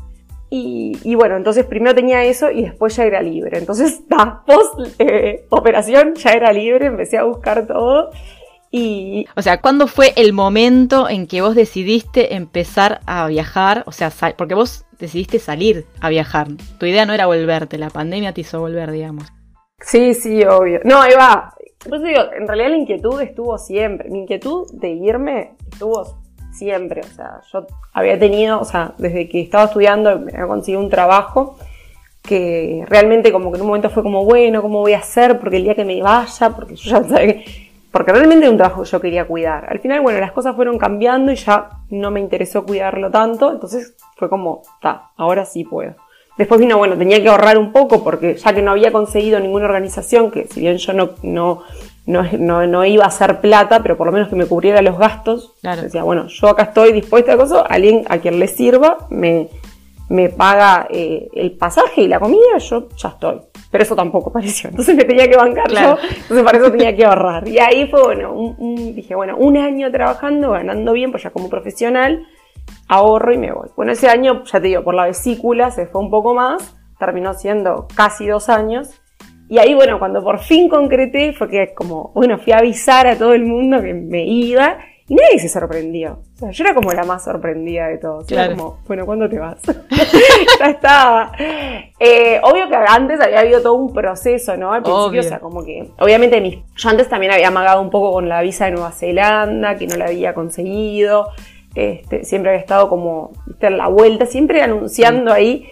y, 0.51 1.15
bueno, 1.15 1.37
entonces 1.37 1.67
primero 1.67 1.95
tenía 1.95 2.25
eso 2.25 2.51
y 2.51 2.63
después 2.63 2.97
ya 2.97 3.05
era 3.05 3.21
libre. 3.21 3.59
Entonces, 3.59 4.01
post 4.47 4.95
eh, 4.99 5.45
operación 5.51 6.15
ya 6.15 6.31
era 6.31 6.53
libre, 6.53 6.87
empecé 6.87 7.19
a 7.19 7.25
buscar 7.25 7.67
todo. 7.67 8.11
Y... 8.71 9.27
O 9.37 9.43
sea, 9.43 9.61
¿cuándo 9.61 9.87
fue 9.89 10.13
el 10.17 10.33
momento 10.33 11.09
en 11.09 11.27
que 11.27 11.43
vos 11.43 11.55
decidiste 11.55 12.35
empezar 12.35 13.01
a 13.07 13.27
viajar? 13.27 13.83
O 13.87 13.93
sea, 13.93 14.11
porque 14.37 14.55
vos 14.55 14.87
decidiste 14.99 15.39
salir 15.39 15.85
a 16.01 16.09
viajar. 16.09 16.49
Tu 16.79 16.87
idea 16.87 17.05
no 17.05 17.13
era 17.13 17.27
volverte, 17.27 17.77
la 17.77 17.91
pandemia 17.91 18.33
te 18.33 18.41
hizo 18.41 18.59
volver, 18.59 18.91
digamos. 18.91 19.25
Sí, 19.81 20.15
sí, 20.15 20.43
obvio. 20.45 20.81
No, 20.85 21.05
Eva, 21.05 21.55
pues 21.89 22.03
digo, 22.03 22.21
en 22.37 22.47
realidad 22.47 22.71
la 22.71 22.77
inquietud 22.77 23.21
estuvo 23.21 23.57
siempre. 23.59 24.11
Mi 24.11 24.21
inquietud 24.21 24.71
de 24.73 24.91
irme 24.91 25.53
estuvo 25.71 26.19
siempre. 26.53 27.03
O 27.03 27.15
sea, 27.15 27.41
yo 27.53 27.67
había 27.93 28.19
tenido, 28.19 28.61
o 28.61 28.65
sea, 28.65 28.95
desde 28.99 29.29
que 29.29 29.41
estaba 29.41 29.65
estudiando, 29.65 30.19
me 30.19 30.33
había 30.33 30.47
conseguido 30.47 30.81
un 30.81 30.91
trabajo 30.91 31.57
que 32.23 32.85
realmente 32.89 33.33
como 33.33 33.51
que 33.51 33.57
en 33.57 33.63
un 33.63 33.69
momento 33.69 33.91
fue 33.91 34.03
como, 34.03 34.25
bueno, 34.25 34.61
¿cómo 34.61 34.81
voy 34.81 34.93
a 34.93 34.99
hacer? 34.99 35.39
Porque 35.39 35.57
el 35.57 35.65
día 35.65 35.75
que 35.75 35.85
me 35.85 36.03
vaya, 36.03 36.51
porque 36.51 36.77
yo 36.77 36.91
ya 36.91 37.05
sabía 37.05 37.43
Porque 37.91 38.13
realmente 38.13 38.45
era 38.45 38.51
un 38.51 38.59
trabajo 38.59 38.83
que 38.83 38.89
yo 38.89 39.01
quería 39.01 39.27
cuidar. 39.27 39.67
Al 39.71 39.79
final, 39.79 40.03
bueno, 40.03 40.21
las 40.21 40.33
cosas 40.33 40.55
fueron 40.55 40.79
cambiando 40.79 41.33
y 41.33 41.37
ya 41.37 41.71
no 41.91 42.11
me 42.11 42.21
interesó 42.21 42.67
cuidarlo 42.67 43.11
tanto, 43.11 43.51
entonces 43.51 43.97
fue 44.17 44.29
como, 44.29 44.63
está, 44.77 45.11
ahora 45.17 45.45
sí 45.47 45.65
puedo. 45.65 45.95
Después 46.39 46.61
vino, 46.61 46.79
bueno, 46.79 46.97
tenía 46.97 47.21
que 47.21 47.29
ahorrar 47.29 47.59
un 47.59 47.73
poco 47.73 48.05
porque 48.05 48.37
ya 48.37 48.53
que 48.53 48.63
no 48.63 48.71
había 48.71 48.93
conseguido 48.93 49.41
ninguna 49.41 49.65
organización, 49.65 50.31
que 50.31 50.47
si 50.47 50.61
bien 50.61 50.79
yo 50.79 50.93
no, 50.93 51.11
no, 51.25 51.65
no, 52.07 52.67
no, 52.67 52.85
iba 52.85 53.05
a 53.05 53.09
hacer 53.09 53.41
plata, 53.41 53.83
pero 53.83 53.97
por 53.97 54.07
lo 54.07 54.13
menos 54.13 54.29
que 54.29 54.37
me 54.37 54.47
cubriera 54.47 54.81
los 54.81 54.97
gastos, 54.97 55.55
decía, 55.63 56.05
bueno, 56.05 56.29
yo 56.29 56.49
acá 56.49 56.63
estoy 56.63 56.93
dispuesta 56.93 57.33
a 57.33 57.37
cosa, 57.37 57.63
alguien 57.63 58.05
a 58.09 58.19
quien 58.19 58.39
le 58.39 58.47
sirva 58.47 59.09
me, 59.11 59.49
me 60.09 60.29
paga 60.29 60.87
eh, 60.91 61.29
el 61.35 61.53
pasaje 61.53 62.03
y 62.03 62.09
la 62.09 62.21
comida, 62.21 62.57
yo 62.59 62.89
ya 62.97 63.09
estoy. 63.09 63.41
Pero 63.71 63.83
eso 63.83 63.97
tampoco 63.97 64.33
pareció. 64.33 64.71
Entonces 64.71 64.95
me 64.95 65.05
tenía 65.05 65.29
que 65.29 65.37
bancar 65.37 65.71
yo, 65.71 65.99
entonces 66.09 66.43
para 66.45 66.59
eso 66.59 66.71
tenía 66.71 66.95
que 66.95 67.05
ahorrar. 67.05 67.49
Y 67.49 67.59
ahí 67.59 67.89
fue, 67.89 68.01
bueno, 68.01 68.55
dije, 68.95 69.17
bueno, 69.17 69.37
un 69.37 69.57
año 69.57 69.91
trabajando, 69.91 70.53
ganando 70.53 70.93
bien, 70.93 71.11
pues 71.11 71.25
ya 71.25 71.31
como 71.31 71.51
profesional, 71.51 72.27
ahorro 72.89 73.33
y 73.33 73.39
me 73.39 73.53
voy. 73.53 73.69
Bueno, 73.77 73.93
ese 73.93 74.09
año, 74.09 74.45
ya 74.45 74.61
te 74.61 74.69
digo, 74.69 74.83
por 74.83 74.95
la 74.95 75.07
vesícula 75.07 75.71
se 75.71 75.87
fue 75.87 76.01
un 76.01 76.11
poco 76.11 76.35
más, 76.35 76.77
terminó 76.99 77.35
siendo 77.35 77.87
casi 77.95 78.27
dos 78.27 78.49
años. 78.49 79.01
Y 79.49 79.59
ahí, 79.59 79.75
bueno, 79.75 79.99
cuando 79.99 80.23
por 80.23 80.41
fin 80.41 80.69
concreté, 80.69 81.33
fue 81.33 81.49
que 81.49 81.75
como, 81.75 82.13
bueno, 82.15 82.39
fui 82.39 82.53
a 82.53 82.59
avisar 82.59 83.07
a 83.07 83.17
todo 83.17 83.33
el 83.33 83.45
mundo 83.45 83.81
que 83.81 83.95
me 83.95 84.25
iba 84.27 84.79
y 85.09 85.15
nadie 85.15 85.39
se 85.39 85.49
sorprendió. 85.49 86.19
O 86.35 86.39
sea, 86.39 86.51
yo 86.51 86.65
era 86.65 86.75
como 86.75 86.93
la 86.93 87.03
más 87.03 87.25
sorprendida 87.25 87.89
de 87.89 87.97
todos. 87.97 88.31
Era 88.31 88.51
como, 88.51 88.81
bueno, 88.87 89.07
¿cuándo 89.07 89.27
te 89.27 89.39
vas? 89.39 89.57
ya 90.61 90.67
estaba. 90.67 91.33
Eh, 91.99 92.39
obvio 92.43 92.69
que 92.69 92.77
antes 92.77 93.19
había 93.19 93.41
habido 93.41 93.63
todo 93.63 93.73
un 93.73 93.95
proceso, 93.95 94.55
¿no? 94.59 94.71
Al 94.71 94.83
principio, 94.83 95.21
o 95.21 95.25
sea, 95.25 95.41
como 95.41 95.65
que, 95.65 95.89
obviamente, 95.99 96.43
mis, 96.43 96.59
yo 96.77 96.89
antes 96.91 97.09
también 97.09 97.33
había 97.33 97.49
amagado 97.49 97.81
un 97.81 97.89
poco 97.89 98.13
con 98.13 98.29
la 98.29 98.43
visa 98.43 98.67
de 98.67 98.73
Nueva 98.73 98.93
Zelanda, 98.93 99.77
que 99.77 99.87
no 99.87 99.97
la 99.97 100.07
había 100.07 100.35
conseguido. 100.35 101.31
Este, 101.75 102.25
siempre 102.25 102.51
había 102.51 102.61
estado 102.61 102.89
como 102.89 103.33
en 103.61 103.79
la 103.79 103.89
vuelta, 103.89 104.27
siempre 104.27 104.63
anunciando 104.63 105.33
ahí. 105.33 105.67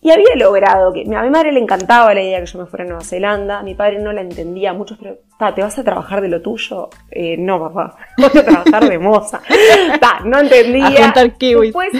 Y 0.00 0.12
había 0.12 0.36
logrado 0.36 0.92
que 0.92 1.02
a 1.02 1.22
mi 1.22 1.30
madre 1.30 1.50
le 1.50 1.58
encantaba 1.58 2.14
la 2.14 2.22
idea 2.22 2.38
que 2.38 2.46
yo 2.46 2.60
me 2.60 2.66
fuera 2.66 2.84
a 2.84 2.88
Nueva 2.88 3.02
Zelanda, 3.02 3.58
a 3.58 3.62
mi 3.64 3.74
padre 3.74 3.98
no 3.98 4.12
la 4.12 4.20
entendía 4.20 4.72
mucho, 4.72 4.96
pero 4.96 5.16
¿te 5.54 5.60
vas 5.60 5.76
a 5.76 5.82
trabajar 5.82 6.20
de 6.20 6.28
lo 6.28 6.40
tuyo? 6.40 6.88
Eh, 7.10 7.36
no, 7.36 7.58
papá, 7.58 7.96
voy 8.16 8.30
a 8.40 8.44
trabajar 8.44 8.88
de 8.88 8.98
moza. 8.98 9.40
Ta, 10.00 10.20
no 10.24 10.38
entendía. 10.38 11.08
A 11.08 11.28
kiwis. 11.30 11.74
Después, 11.74 11.90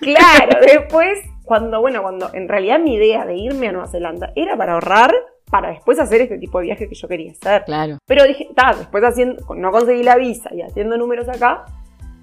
claro, 0.00 0.58
después, 0.62 1.18
cuando, 1.44 1.82
bueno, 1.82 2.00
cuando 2.00 2.30
en 2.32 2.48
realidad 2.48 2.78
mi 2.80 2.94
idea 2.94 3.26
de 3.26 3.36
irme 3.36 3.68
a 3.68 3.72
Nueva 3.72 3.88
Zelanda 3.88 4.32
era 4.34 4.56
para 4.56 4.72
ahorrar 4.72 5.12
para 5.50 5.68
después 5.68 6.00
hacer 6.00 6.22
este 6.22 6.38
tipo 6.38 6.58
de 6.58 6.64
viaje 6.64 6.88
que 6.88 6.94
yo 6.94 7.06
quería 7.06 7.32
hacer. 7.32 7.64
Claro. 7.64 7.98
Pero 8.06 8.24
dije, 8.24 8.48
ta, 8.56 8.74
después 8.76 9.04
haciendo, 9.04 9.54
no 9.54 9.70
conseguí 9.70 10.02
la 10.02 10.16
visa 10.16 10.52
y 10.52 10.62
haciendo 10.62 10.96
números 10.96 11.28
acá, 11.28 11.66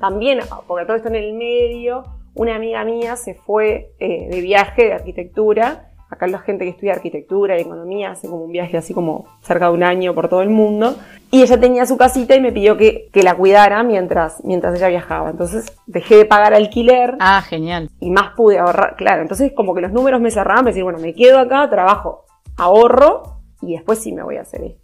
también, 0.01 0.39
porque 0.67 0.85
todo 0.85 0.97
esto 0.97 1.07
en 1.07 1.15
el 1.15 1.33
medio, 1.33 2.03
una 2.33 2.55
amiga 2.55 2.83
mía 2.83 3.15
se 3.15 3.35
fue 3.35 3.93
eh, 3.99 4.27
de 4.29 4.41
viaje 4.41 4.85
de 4.85 4.93
arquitectura. 4.93 5.87
Acá 6.09 6.27
la 6.27 6.39
gente 6.39 6.65
que 6.65 6.71
estudia 6.71 6.91
arquitectura 6.91 7.57
y 7.57 7.61
economía 7.61 8.11
hace 8.11 8.27
como 8.27 8.43
un 8.43 8.51
viaje 8.51 8.75
así 8.75 8.93
como 8.93 9.27
cerca 9.41 9.67
de 9.67 9.73
un 9.73 9.83
año 9.83 10.13
por 10.13 10.27
todo 10.27 10.41
el 10.41 10.49
mundo. 10.49 10.95
Y 11.31 11.41
ella 11.41 11.57
tenía 11.57 11.85
su 11.85 11.97
casita 11.97 12.35
y 12.35 12.41
me 12.41 12.51
pidió 12.51 12.75
que, 12.75 13.07
que 13.13 13.23
la 13.23 13.35
cuidara 13.35 13.81
mientras, 13.83 14.43
mientras 14.43 14.75
ella 14.75 14.89
viajaba. 14.89 15.29
Entonces 15.29 15.73
dejé 15.87 16.17
de 16.17 16.25
pagar 16.25 16.53
alquiler. 16.53 17.15
Ah, 17.21 17.41
genial. 17.41 17.89
Y 18.01 18.11
más 18.11 18.33
pude 18.35 18.59
ahorrar. 18.59 18.97
Claro, 18.97 19.21
entonces 19.21 19.53
como 19.55 19.73
que 19.73 19.79
los 19.79 19.93
números 19.93 20.19
me 20.19 20.31
cerraban, 20.31 20.65
me 20.65 20.71
decir, 20.71 20.83
bueno, 20.83 20.99
me 20.99 21.13
quedo 21.13 21.39
acá, 21.39 21.69
trabajo, 21.69 22.25
ahorro 22.57 23.37
y 23.61 23.73
después 23.73 23.99
sí 23.99 24.11
me 24.11 24.23
voy 24.23 24.37
a 24.37 24.41
hacer 24.41 24.63
esto. 24.63 24.80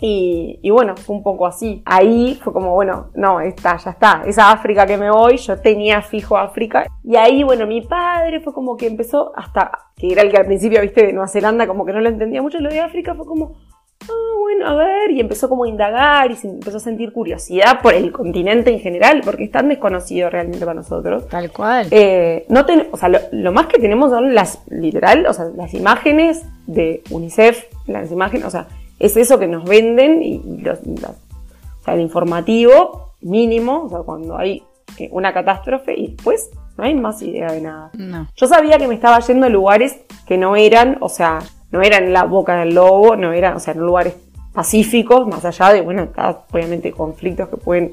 Y, 0.00 0.70
bueno, 0.70 0.96
fue 0.96 1.16
un 1.16 1.22
poco 1.22 1.46
así. 1.46 1.82
Ahí 1.84 2.38
fue 2.42 2.52
como, 2.52 2.72
bueno, 2.74 3.08
no, 3.14 3.40
está, 3.40 3.76
ya 3.78 3.90
está. 3.90 4.22
Esa 4.26 4.52
África 4.52 4.86
que 4.86 4.96
me 4.96 5.10
voy, 5.10 5.38
yo 5.38 5.58
tenía 5.58 6.02
fijo 6.02 6.36
África. 6.36 6.86
Y 7.02 7.16
ahí, 7.16 7.42
bueno, 7.42 7.66
mi 7.66 7.82
padre 7.82 8.40
fue 8.40 8.52
como 8.52 8.76
que 8.76 8.86
empezó, 8.86 9.32
hasta 9.36 9.70
que 9.96 10.12
era 10.12 10.22
el 10.22 10.30
que 10.30 10.36
al 10.36 10.46
principio, 10.46 10.80
viste, 10.80 11.06
de 11.06 11.12
Nueva 11.12 11.28
Zelanda, 11.28 11.66
como 11.66 11.84
que 11.84 11.92
no 11.92 12.00
lo 12.00 12.08
entendía 12.08 12.42
mucho. 12.42 12.60
Lo 12.60 12.70
de 12.70 12.78
África 12.78 13.14
fue 13.16 13.26
como, 13.26 13.56
ah, 14.02 14.34
bueno, 14.40 14.68
a 14.68 14.74
ver. 14.74 15.10
Y 15.10 15.18
empezó 15.18 15.48
como 15.48 15.64
a 15.64 15.68
indagar 15.68 16.30
y 16.30 16.36
se 16.36 16.46
empezó 16.46 16.76
a 16.76 16.80
sentir 16.80 17.12
curiosidad 17.12 17.80
por 17.82 17.92
el 17.92 18.12
continente 18.12 18.70
en 18.70 18.78
general, 18.78 19.22
porque 19.24 19.44
es 19.44 19.50
tan 19.50 19.68
desconocido 19.68 20.30
realmente 20.30 20.64
para 20.64 20.74
nosotros. 20.74 21.26
Tal 21.26 21.50
cual. 21.50 21.88
Eh, 21.90 22.46
no 22.48 22.64
o 22.92 22.96
sea, 22.96 23.08
lo, 23.08 23.18
lo, 23.32 23.50
más 23.50 23.66
que 23.66 23.80
tenemos 23.80 24.12
son 24.12 24.32
las, 24.32 24.62
literal, 24.68 25.26
o 25.26 25.32
sea, 25.32 25.46
las 25.56 25.74
imágenes 25.74 26.44
de 26.68 27.02
UNICEF, 27.10 27.64
las 27.88 28.12
imágenes, 28.12 28.46
o 28.46 28.50
sea, 28.50 28.68
es 28.98 29.16
eso 29.16 29.38
que 29.38 29.46
nos 29.46 29.64
venden 29.64 30.22
y, 30.22 30.58
los, 30.62 30.78
o 30.80 31.84
sea, 31.84 31.94
el 31.94 32.00
informativo 32.00 33.14
mínimo, 33.20 33.84
o 33.84 33.88
sea, 33.88 33.98
cuando 34.00 34.36
hay 34.36 34.62
eh, 34.98 35.08
una 35.12 35.32
catástrofe 35.32 35.94
y 35.98 36.14
después 36.14 36.50
no 36.76 36.84
hay 36.84 36.94
más 36.94 37.20
idea 37.22 37.52
de 37.52 37.60
nada. 37.60 37.90
Yo 38.36 38.46
sabía 38.46 38.78
que 38.78 38.88
me 38.88 38.94
estaba 38.94 39.18
yendo 39.20 39.46
a 39.46 39.50
lugares 39.50 40.00
que 40.26 40.38
no 40.38 40.56
eran, 40.56 40.98
o 41.00 41.08
sea, 41.08 41.40
no 41.70 41.82
eran 41.82 42.12
la 42.12 42.24
boca 42.24 42.56
del 42.56 42.74
lobo, 42.74 43.16
no 43.16 43.32
eran, 43.32 43.56
o 43.56 43.60
sea, 43.60 43.74
en 43.74 43.80
lugares 43.80 44.16
pacíficos, 44.52 45.26
más 45.26 45.44
allá 45.44 45.72
de, 45.72 45.80
bueno, 45.82 46.08
obviamente 46.50 46.92
conflictos 46.92 47.48
que 47.48 47.56
pueden 47.56 47.90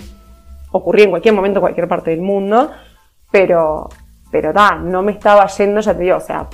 ocurrir 0.72 1.06
en 1.06 1.10
cualquier 1.12 1.34
momento 1.34 1.60
en 1.60 1.62
cualquier 1.62 1.88
parte 1.88 2.12
del 2.12 2.22
mundo, 2.22 2.72
pero, 3.32 3.90
pero 4.32 4.54
da, 4.54 4.76
no 4.76 5.02
me 5.02 5.12
estaba 5.12 5.48
yendo, 5.48 5.82
ya 5.82 5.94
te 5.94 6.04
digo, 6.04 6.18
o 6.18 6.22
sea, 6.22 6.48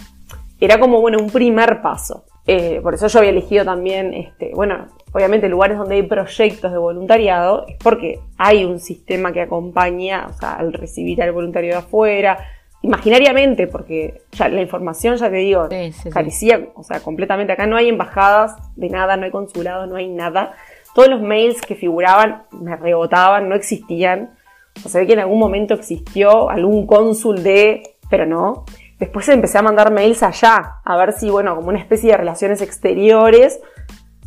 era 0.60 0.80
como, 0.80 1.02
bueno, 1.02 1.20
un 1.20 1.30
primer 1.30 1.82
paso. 1.82 2.26
Eh, 2.54 2.82
por 2.82 2.94
eso 2.94 3.08
yo 3.08 3.20
había 3.20 3.32
elegido 3.32 3.64
también, 3.64 4.14
este, 4.14 4.52
bueno, 4.54 4.88
obviamente 5.14 5.48
lugares 5.48 5.78
donde 5.78 5.96
hay 5.96 6.04
proyectos 6.04 6.70
de 6.70 6.78
voluntariado, 6.78 7.66
es 7.66 7.78
porque 7.78 8.20
hay 8.38 8.66
un 8.66 8.82
sistema 8.82 9.32
que 9.32 9.40
acompaña, 9.40 10.28
o 10.30 10.34
sea, 10.34 10.56
al 10.56 10.74
recibir 10.74 11.24
al 11.24 11.32
voluntario 11.32 11.70
de 11.70 11.78
afuera, 11.78 12.40
imaginariamente, 12.82 13.68
porque 13.68 14.24
ya 14.34 14.50
la 14.50 14.60
información, 14.60 15.16
ya 15.16 15.30
te 15.30 15.38
digo, 15.38 15.70
carecía, 16.12 16.68
o 16.76 16.84
sea, 16.84 17.00
completamente. 17.00 17.54
Acá 17.54 17.68
no 17.68 17.78
hay 17.78 17.88
embajadas 17.88 18.58
de 18.76 18.90
nada, 18.90 19.16
no 19.16 19.24
hay 19.24 19.32
consulado, 19.32 19.88
no 19.88 19.96
hay 19.96 20.10
nada. 20.10 20.52
Todos 20.94 21.08
los 21.08 21.22
mails 21.22 21.62
que 21.62 21.76
figuraban 21.76 22.44
me 22.52 22.76
rebotaban, 22.76 23.48
no 23.48 23.56
existían. 23.56 24.32
O 24.76 24.80
sea, 24.82 24.92
se 24.92 25.00
ve 25.00 25.08
que 25.08 25.14
en 25.14 25.20
algún 25.20 25.40
momento 25.40 25.74
existió 25.74 26.50
algún 26.50 26.86
cónsul 26.86 27.44
de, 27.44 27.96
pero 28.10 28.26
no. 28.26 28.66
Después 29.02 29.28
empecé 29.30 29.58
a 29.58 29.64
mandar 29.64 29.92
mails 29.92 30.22
allá, 30.22 30.76
a 30.86 30.96
ver 30.96 31.14
si, 31.14 31.32
bueno, 31.32 31.56
como 31.56 31.70
una 31.70 31.80
especie 31.80 32.12
de 32.12 32.18
relaciones 32.18 32.62
exteriores, 32.62 33.60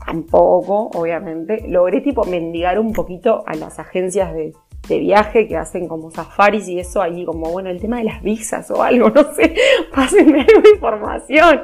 tampoco, 0.05 0.91
obviamente, 0.95 1.65
logré 1.69 2.01
tipo 2.01 2.25
mendigar 2.25 2.81
un 2.81 2.93
poquito 2.93 3.45
a 3.47 3.55
las 3.55 3.79
agencias 3.79 4.35
de, 4.35 4.53
de 4.89 4.99
viaje 4.99 5.49
que 5.49 5.57
hacen 5.57 5.89
como 5.89 6.11
safaris 6.11 6.69
y 6.69 6.79
eso 6.79 7.03
ahí 7.03 7.25
como 7.25 7.51
bueno 7.51 7.71
el 7.71 7.81
tema 7.81 7.99
de 7.99 8.05
las 8.05 8.23
visas 8.23 8.71
o 8.71 8.83
algo 8.83 9.11
no 9.15 9.35
sé 9.35 9.55
pásenme 9.95 10.41
alguna 10.41 10.69
información. 10.75 11.63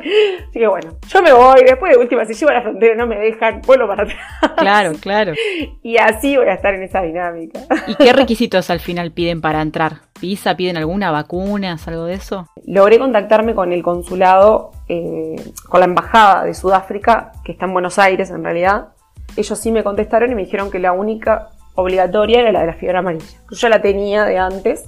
Así 0.48 0.58
que 0.58 0.66
bueno 0.66 0.92
yo 1.08 1.22
me 1.22 1.32
voy 1.32 1.62
después 1.64 1.92
de 1.92 1.98
última 1.98 2.24
si 2.24 2.34
llego 2.34 2.50
a 2.50 2.54
la 2.54 2.62
frontera 2.62 2.94
no 2.94 3.06
me 3.06 3.18
dejan 3.18 3.60
vuelvo 3.62 3.86
para 3.86 4.04
atrás. 4.04 4.18
Claro 4.56 4.92
claro. 5.00 5.32
Y 5.82 5.96
así 5.96 6.36
voy 6.36 6.46
a 6.46 6.54
estar 6.54 6.74
en 6.74 6.82
esa 6.82 7.02
dinámica. 7.02 7.60
Y 7.86 7.94
qué 7.94 8.12
requisitos 8.12 8.70
al 8.70 8.80
final 8.80 9.12
piden 9.12 9.40
para 9.40 9.62
entrar 9.62 10.00
visa 10.20 10.56
piden 10.56 10.76
alguna 10.76 11.10
vacunas 11.10 11.88
algo 11.88 12.04
de 12.04 12.14
eso 12.14 12.46
logré 12.66 12.98
contactarme 12.98 13.54
con 13.54 13.72
el 13.72 13.82
consulado 13.82 14.72
eh, 14.88 15.36
con 15.68 15.80
la 15.80 15.86
embajada 15.86 16.44
de 16.44 16.54
Sudáfrica 16.54 17.32
que 17.44 17.52
está 17.52 17.66
en 17.66 17.72
Buenos 17.72 17.98
Aires 17.98 18.30
en 18.30 18.44
realidad. 18.44 18.88
Ellos 19.36 19.58
sí 19.58 19.70
me 19.70 19.84
contestaron 19.84 20.32
y 20.32 20.34
me 20.34 20.44
dijeron 20.44 20.70
que 20.70 20.78
la 20.78 20.92
única 20.92 21.50
obligatoria 21.74 22.40
era 22.40 22.52
la 22.52 22.60
de 22.60 22.66
la 22.66 22.74
fiebre 22.74 22.98
amarilla. 22.98 23.38
Yo 23.50 23.68
la 23.68 23.82
tenía 23.82 24.24
de 24.24 24.38
antes. 24.38 24.84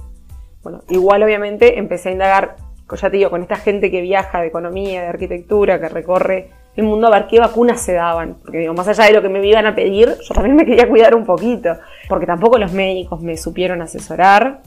Bueno, 0.61 0.81
igual 0.89 1.23
obviamente 1.23 1.77
empecé 1.77 2.09
a 2.09 2.11
indagar, 2.13 2.55
ya 2.89 3.09
te 3.09 3.17
digo, 3.17 3.29
con 3.29 3.41
esta 3.41 3.55
gente 3.55 3.91
que 3.91 4.01
viaja 4.01 4.41
de 4.41 4.47
economía, 4.47 5.01
de 5.01 5.07
arquitectura, 5.07 5.79
que 5.79 5.89
recorre 5.89 6.49
el 6.75 6.85
mundo 6.85 7.07
a 7.07 7.11
ver 7.11 7.27
qué 7.27 7.39
vacunas 7.39 7.81
se 7.81 7.93
daban. 7.93 8.37
Porque 8.41 8.59
digo, 8.59 8.73
más 8.73 8.87
allá 8.87 9.05
de 9.05 9.13
lo 9.13 9.21
que 9.21 9.29
me 9.29 9.45
iban 9.45 9.65
a 9.65 9.75
pedir, 9.75 10.15
yo 10.21 10.33
también 10.33 10.55
me 10.55 10.65
quería 10.65 10.87
cuidar 10.87 11.15
un 11.15 11.25
poquito. 11.25 11.75
Porque 12.07 12.25
tampoco 12.25 12.57
los 12.57 12.71
médicos 12.71 13.21
me 13.21 13.37
supieron 13.37 13.81
asesorar. 13.81 14.61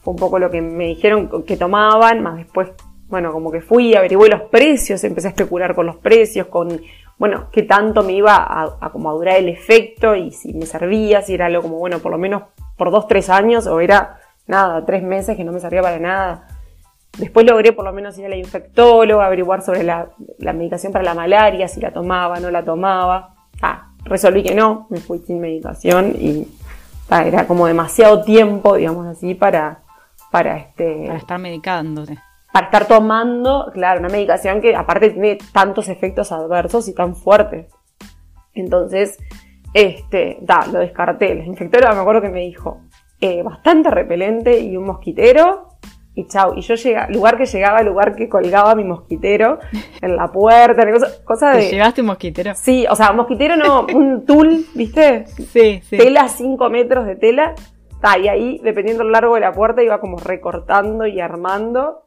Fue 0.00 0.14
un 0.14 0.18
poco 0.18 0.38
lo 0.38 0.50
que 0.50 0.60
me 0.60 0.86
dijeron 0.86 1.44
que 1.44 1.56
tomaban, 1.56 2.22
más 2.22 2.36
después, 2.36 2.70
bueno, 3.08 3.30
como 3.30 3.52
que 3.52 3.60
fui, 3.60 3.94
averigué 3.94 4.28
los 4.28 4.42
precios, 4.42 5.04
empecé 5.04 5.28
a 5.28 5.30
especular 5.30 5.74
con 5.74 5.86
los 5.86 5.96
precios, 5.96 6.46
con 6.46 6.80
bueno, 7.18 7.48
qué 7.52 7.62
tanto 7.62 8.02
me 8.02 8.12
iba 8.12 8.36
a, 8.36 8.64
a 8.80 8.90
durar 8.90 9.36
el 9.36 9.48
efecto 9.48 10.14
y 10.14 10.32
si 10.32 10.52
me 10.54 10.66
servía, 10.66 11.22
si 11.22 11.34
era 11.34 11.46
algo 11.46 11.62
como, 11.62 11.78
bueno, 11.78 12.00
por 12.00 12.12
lo 12.12 12.18
menos 12.18 12.42
por 12.76 12.90
dos, 12.90 13.06
tres 13.06 13.30
años 13.30 13.66
o 13.66 13.80
era 13.80 14.18
nada, 14.46 14.84
tres 14.84 15.02
meses 15.02 15.36
que 15.36 15.44
no 15.44 15.52
me 15.52 15.60
servía 15.60 15.82
para 15.82 15.98
nada. 15.98 16.48
Después 17.18 17.46
logré 17.46 17.72
por 17.72 17.84
lo 17.84 17.92
menos 17.92 18.18
ir 18.18 18.26
a 18.26 18.28
la 18.28 18.36
infectóloga, 18.36 19.26
averiguar 19.26 19.62
sobre 19.62 19.82
la, 19.82 20.08
medicación 20.38 20.92
para 20.92 21.04
la 21.04 21.14
malaria, 21.14 21.68
si 21.68 21.80
la 21.80 21.92
tomaba, 21.92 22.40
no 22.40 22.50
la 22.50 22.64
tomaba. 22.64 23.34
Ah, 23.60 23.92
resolví 24.04 24.42
que 24.42 24.54
no, 24.54 24.86
me 24.90 24.98
fui 24.98 25.18
sin 25.18 25.40
medicación 25.40 26.14
y 26.18 26.48
era 27.10 27.46
como 27.46 27.66
demasiado 27.66 28.22
tiempo, 28.22 28.76
digamos 28.76 29.06
así, 29.06 29.34
para, 29.34 29.82
para 30.30 30.56
este... 30.56 31.04
Para 31.06 31.18
estar 31.18 31.38
medicándote 31.38 32.18
para 32.52 32.66
estar 32.66 32.86
tomando, 32.86 33.70
claro, 33.72 34.00
una 34.00 34.10
medicación 34.10 34.60
que 34.60 34.76
aparte 34.76 35.10
tiene 35.10 35.38
tantos 35.52 35.88
efectos 35.88 36.32
adversos 36.32 36.86
y 36.88 36.94
tan 36.94 37.16
fuertes. 37.16 37.66
Entonces, 38.54 39.18
este, 39.72 40.38
da, 40.42 40.66
lo 40.70 40.80
descarté. 40.80 41.34
La 41.34 41.44
infectora 41.44 41.94
me 41.94 42.00
acuerdo 42.00 42.20
que 42.20 42.28
me 42.28 42.40
dijo, 42.40 42.82
eh, 43.20 43.42
bastante 43.42 43.90
repelente 43.90 44.60
y 44.60 44.76
un 44.76 44.84
mosquitero, 44.84 45.68
y 46.14 46.26
chau. 46.26 46.54
Y 46.54 46.60
yo 46.60 46.74
llega, 46.74 47.08
lugar 47.08 47.38
que 47.38 47.46
llegaba, 47.46 47.82
lugar 47.82 48.14
que 48.14 48.28
colgaba 48.28 48.74
mi 48.74 48.84
mosquitero 48.84 49.58
en 50.02 50.16
la 50.16 50.30
puerta, 50.30 50.84
cosa, 51.24 51.52
de. 51.52 51.70
¿Llegaste 51.70 52.02
un 52.02 52.08
mosquitero? 52.08 52.52
Sí, 52.54 52.84
o 52.90 52.94
sea, 52.94 53.12
mosquitero 53.12 53.56
no, 53.56 53.86
un 53.86 54.26
tul, 54.26 54.66
¿viste? 54.74 55.26
Sí, 55.26 55.80
sí. 55.82 55.96
Tela, 55.96 56.28
5 56.28 56.68
metros 56.68 57.06
de 57.06 57.16
tela. 57.16 57.54
y 58.22 58.28
ahí, 58.28 58.60
dependiendo 58.62 59.04
del 59.04 59.12
largo 59.12 59.36
de 59.36 59.40
la 59.40 59.52
puerta, 59.52 59.82
iba 59.82 60.00
como 60.00 60.18
recortando 60.18 61.06
y 61.06 61.18
armando 61.18 62.02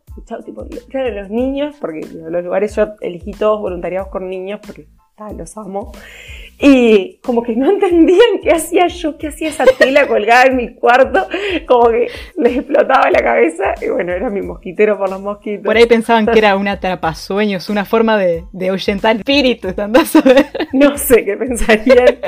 tipo, 0.45 0.65
claro, 0.89 1.21
los 1.21 1.29
niños, 1.29 1.75
porque 1.79 2.01
los 2.13 2.43
lugares 2.43 2.75
yo 2.75 2.93
elegí 3.01 3.31
todos 3.31 3.59
voluntariados 3.59 4.07
con 4.09 4.29
niños 4.29 4.59
porque 4.65 4.87
los 5.37 5.57
amo. 5.57 5.91
Y 6.57 7.17
como 7.17 7.43
que 7.43 7.53
no 7.53 7.69
entendían 7.69 8.39
qué 8.41 8.51
hacía 8.51 8.87
yo, 8.87 9.17
qué 9.17 9.27
hacía 9.27 9.49
esa 9.49 9.65
tela 9.77 10.07
colgada 10.07 10.45
en 10.45 10.55
mi 10.55 10.73
cuarto, 10.73 11.27
como 11.67 11.89
que 11.89 12.07
les 12.37 12.57
explotaba 12.57 13.11
la 13.11 13.21
cabeza 13.21 13.73
y 13.81 13.89
bueno, 13.89 14.13
era 14.13 14.29
mi 14.29 14.41
mosquitero 14.41 14.97
por 14.97 15.09
los 15.09 15.19
mosquitos. 15.19 15.65
Por 15.65 15.75
ahí 15.75 15.85
pensaban 15.85 16.25
que 16.25 16.39
era 16.39 16.55
una 16.55 16.73
atrapasueños, 16.73 17.69
una 17.69 17.83
forma 17.83 18.17
de, 18.17 18.45
de 18.53 18.69
ahuyentar 18.69 19.17
a 20.15 20.21
ver. 20.21 20.45
No 20.71 20.97
sé 20.97 21.25
qué 21.25 21.35
pensarían, 21.35 22.19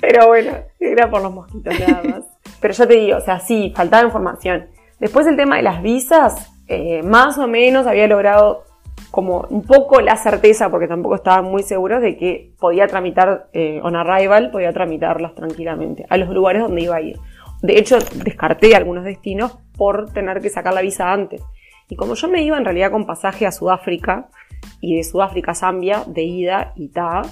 pero 0.00 0.28
bueno, 0.28 0.52
era 0.78 1.10
por 1.10 1.20
los 1.20 1.32
mosquitos 1.32 1.74
nada 1.80 2.02
más. 2.04 2.24
Pero 2.60 2.74
yo 2.74 2.86
te 2.86 2.94
digo, 2.94 3.16
o 3.16 3.20
sea, 3.20 3.40
sí, 3.40 3.72
faltaba 3.74 4.04
información. 4.04 4.68
Después 5.00 5.26
el 5.26 5.36
tema 5.36 5.56
de 5.56 5.62
las 5.62 5.82
visas, 5.82 6.52
eh, 6.70 7.02
más 7.02 7.36
o 7.36 7.48
menos 7.48 7.86
había 7.86 8.06
logrado 8.06 8.64
como 9.10 9.46
un 9.50 9.62
poco 9.62 10.00
la 10.00 10.16
certeza, 10.16 10.70
porque 10.70 10.86
tampoco 10.86 11.16
estaban 11.16 11.44
muy 11.44 11.64
seguros 11.64 12.00
de 12.00 12.16
que 12.16 12.52
podía 12.60 12.86
tramitar 12.86 13.48
eh, 13.52 13.80
on 13.82 13.96
arrival, 13.96 14.50
podía 14.52 14.72
tramitarlas 14.72 15.34
tranquilamente 15.34 16.06
a 16.08 16.16
los 16.16 16.28
lugares 16.28 16.62
donde 16.62 16.82
iba 16.82 16.94
a 16.94 17.00
ir. 17.00 17.18
De 17.60 17.76
hecho, 17.76 17.98
descarté 18.22 18.76
algunos 18.76 19.04
destinos 19.04 19.58
por 19.76 20.12
tener 20.12 20.40
que 20.40 20.48
sacar 20.48 20.72
la 20.72 20.80
visa 20.80 21.12
antes. 21.12 21.42
Y 21.88 21.96
como 21.96 22.14
yo 22.14 22.28
me 22.28 22.42
iba 22.42 22.56
en 22.56 22.64
realidad 22.64 22.92
con 22.92 23.04
pasaje 23.04 23.46
a 23.46 23.52
Sudáfrica, 23.52 24.28
y 24.80 24.96
de 24.96 25.02
Sudáfrica 25.02 25.52
a 25.52 25.54
Zambia, 25.54 26.04
de 26.06 26.22
ida 26.22 26.72
y 26.76 26.88
ta, 26.88 27.22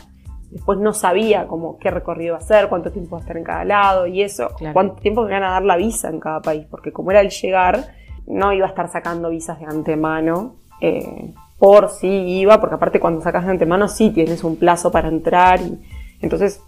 después 0.51 0.79
no 0.79 0.93
sabía 0.93 1.47
como 1.47 1.79
qué 1.79 1.91
recorrido 1.91 2.29
iba 2.29 2.37
a 2.37 2.41
hacer, 2.41 2.69
cuánto 2.69 2.91
tiempo 2.91 3.11
iba 3.11 3.19
a 3.19 3.21
estar 3.21 3.37
en 3.37 3.45
cada 3.45 3.65
lado 3.65 4.07
y 4.07 4.23
eso, 4.23 4.49
cuánto 4.73 4.97
tiempo 4.97 5.23
me 5.23 5.31
iban 5.31 5.45
a 5.45 5.53
dar 5.53 5.65
la 5.65 5.77
visa 5.77 6.09
en 6.09 6.19
cada 6.19 6.41
país, 6.41 6.67
porque 6.71 6.93
como 6.93 7.11
era 7.11 7.21
el 7.21 7.31
llegar, 7.31 7.95
no 8.29 8.53
iba 8.53 8.67
a 8.67 8.69
estar 8.71 8.89
sacando 8.91 9.31
visas 9.31 9.59
de 9.59 9.67
antemano. 9.67 10.57
Eh, 10.81 11.33
por 11.59 11.91
si 11.91 12.07
iba, 12.07 12.61
porque 12.61 12.77
aparte 12.77 13.01
cuando 13.01 13.21
sacas 13.21 13.45
de 13.45 13.51
antemano 13.51 13.89
sí 13.89 14.11
tienes 14.11 14.45
un 14.45 14.57
plazo 14.57 14.93
para 14.93 15.09
entrar 15.09 15.61
y 15.61 15.79
entonces 16.21 16.63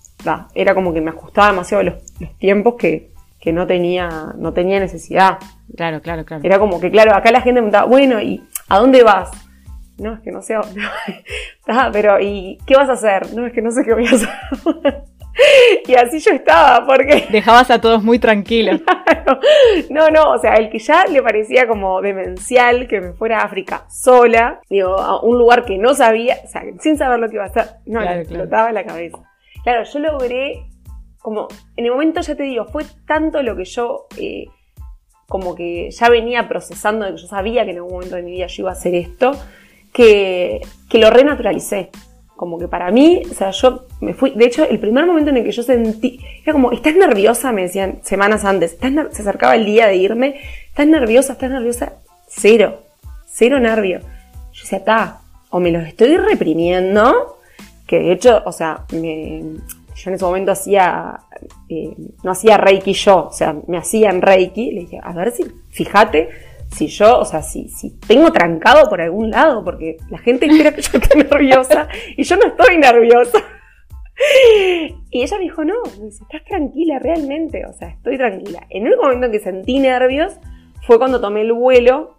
era 0.54 0.74
como 0.74 0.92
que 0.92 1.00
me 1.00 1.10
ajustaba 1.10 1.50
demasiado 1.50 1.82
los, 1.82 1.94
tiempos 2.38 2.74
que, 2.74 3.10
que, 3.40 3.52
no 3.52 3.66
tenía 3.66 4.34
no 4.36 4.52
tenía 4.52 4.80
necesidad. 4.80 5.38
Claro, 5.76 6.02
claro, 6.02 6.24
claro. 6.24 6.42
Era 6.44 6.58
como 6.58 6.80
que, 6.80 6.90
claro, 6.90 7.14
acá 7.14 7.30
la 7.30 7.40
gente 7.40 7.60
me 7.60 7.68
preguntaba, 7.68 7.86
bueno, 7.86 8.20
¿y 8.20 8.44
a 8.68 8.78
dónde 8.78 9.02
vas? 9.02 9.30
No, 9.96 10.14
es 10.14 10.20
que 10.20 10.32
no 10.32 10.42
sé 10.42 10.54
a 10.54 10.60
dónde 10.60 10.82
ah, 11.68 11.90
pero 11.92 12.20
¿y 12.20 12.58
qué 12.66 12.74
vas 12.74 12.88
a 12.88 12.94
hacer? 12.94 13.32
No, 13.34 13.46
es 13.46 13.52
que 13.52 13.62
no 13.62 13.70
sé 13.70 13.84
qué 13.84 13.94
voy 13.94 14.06
a 14.06 14.10
hacer. 14.10 14.28
y 15.86 15.94
así 15.94 16.18
yo 16.20 16.32
estaba, 16.32 16.86
porque... 16.86 17.26
Dejabas 17.30 17.70
a 17.70 17.80
todos 17.80 18.02
muy 18.02 18.18
tranquilos. 18.18 18.80
No, 19.90 20.10
no, 20.10 20.32
o 20.32 20.38
sea, 20.38 20.54
el 20.54 20.70
que 20.70 20.78
ya 20.78 21.04
le 21.06 21.22
parecía 21.22 21.66
como 21.66 22.00
demencial 22.00 22.88
que 22.88 23.00
me 23.00 23.12
fuera 23.12 23.40
a 23.40 23.44
África 23.44 23.84
sola, 23.88 24.60
digo, 24.68 24.98
a 24.98 25.22
un 25.22 25.38
lugar 25.38 25.64
que 25.64 25.78
no 25.78 25.94
sabía, 25.94 26.36
o 26.44 26.48
sea, 26.48 26.62
sin 26.80 26.96
saber 26.96 27.20
lo 27.20 27.28
que 27.28 27.36
iba 27.36 27.44
a 27.44 27.48
hacer, 27.48 27.66
no, 27.86 28.00
le 28.00 28.22
explotaba 28.22 28.72
la 28.72 28.84
cabeza. 28.84 29.18
Claro, 29.62 29.84
yo 29.84 29.98
logré, 29.98 30.64
como, 31.18 31.48
en 31.76 31.84
el 31.84 31.92
momento 31.92 32.20
ya 32.20 32.34
te 32.34 32.42
digo, 32.42 32.66
fue 32.66 32.84
tanto 33.06 33.42
lo 33.42 33.56
que 33.56 33.64
yo... 33.64 34.06
Eh, 34.16 34.46
como 35.30 35.54
que 35.54 35.92
ya 35.92 36.08
venía 36.08 36.48
procesando 36.48 37.06
de 37.06 37.12
que 37.12 37.18
yo 37.18 37.28
sabía 37.28 37.64
que 37.64 37.70
en 37.70 37.76
algún 37.76 37.92
momento 37.92 38.16
de 38.16 38.22
mi 38.22 38.32
vida 38.32 38.48
yo 38.48 38.62
iba 38.64 38.70
a 38.70 38.72
hacer 38.72 38.96
esto, 38.96 39.30
que, 39.92 40.60
que 40.88 40.98
lo 40.98 41.08
renaturalicé. 41.08 41.90
Como 42.40 42.58
que 42.58 42.68
para 42.68 42.90
mí, 42.90 43.20
o 43.30 43.34
sea, 43.34 43.50
yo 43.50 43.84
me 44.00 44.14
fui, 44.14 44.30
de 44.30 44.46
hecho, 44.46 44.64
el 44.64 44.78
primer 44.78 45.04
momento 45.04 45.28
en 45.28 45.36
el 45.36 45.44
que 45.44 45.52
yo 45.52 45.62
sentí, 45.62 46.20
era 46.42 46.54
como, 46.54 46.72
¿estás 46.72 46.96
nerviosa? 46.96 47.52
Me 47.52 47.60
decían 47.64 47.98
semanas 48.02 48.46
antes, 48.46 48.78
se 48.80 49.20
acercaba 49.20 49.54
el 49.56 49.66
día 49.66 49.86
de 49.88 49.96
irme, 49.96 50.40
¿estás 50.68 50.86
nerviosa? 50.86 51.34
¿Estás 51.34 51.50
nerviosa? 51.50 51.92
Cero, 52.28 52.80
cero 53.26 53.60
nervio. 53.60 53.98
Yo 54.54 54.62
decía, 54.62 54.82
ta, 54.82 55.20
o 55.50 55.60
me 55.60 55.70
los 55.70 55.86
estoy 55.86 56.16
reprimiendo, 56.16 57.36
que 57.86 57.98
de 57.98 58.12
hecho, 58.12 58.42
o 58.46 58.52
sea, 58.52 58.86
yo 58.90 58.98
en 58.98 59.62
ese 59.94 60.24
momento 60.24 60.52
hacía, 60.52 61.20
eh, 61.68 61.94
no 62.22 62.30
hacía 62.30 62.56
Reiki 62.56 62.94
yo, 62.94 63.26
o 63.26 63.32
sea, 63.32 63.54
me 63.66 63.76
hacían 63.76 64.22
Reiki, 64.22 64.70
le 64.70 64.80
dije, 64.80 64.98
a 65.02 65.12
ver 65.12 65.32
si, 65.32 65.44
fíjate, 65.68 66.30
si 66.70 66.86
yo, 66.86 67.18
o 67.18 67.24
sea, 67.24 67.42
si, 67.42 67.68
si 67.68 67.98
tengo 67.98 68.32
trancado 68.32 68.88
por 68.88 69.00
algún 69.00 69.30
lado, 69.30 69.64
porque 69.64 69.96
la 70.08 70.18
gente 70.18 70.46
espera 70.46 70.72
que 70.72 70.82
yo 70.82 70.98
esté 70.98 71.16
nerviosa 71.24 71.88
y 72.16 72.22
yo 72.22 72.36
no 72.36 72.46
estoy 72.46 72.78
nerviosa. 72.78 73.38
Y 75.10 75.22
ella 75.22 75.38
me 75.38 75.44
dijo, 75.44 75.64
no, 75.64 75.74
me 75.98 76.06
dice, 76.06 76.22
estás 76.22 76.44
tranquila 76.44 76.98
realmente, 76.98 77.64
o 77.66 77.72
sea, 77.72 77.88
estoy 77.88 78.18
tranquila. 78.18 78.66
En 78.68 78.86
el 78.86 78.96
momento 78.96 79.26
en 79.26 79.32
que 79.32 79.40
sentí 79.40 79.78
nervios 79.78 80.38
fue 80.86 80.98
cuando 80.98 81.20
tomé 81.20 81.40
el 81.40 81.52
vuelo 81.52 82.18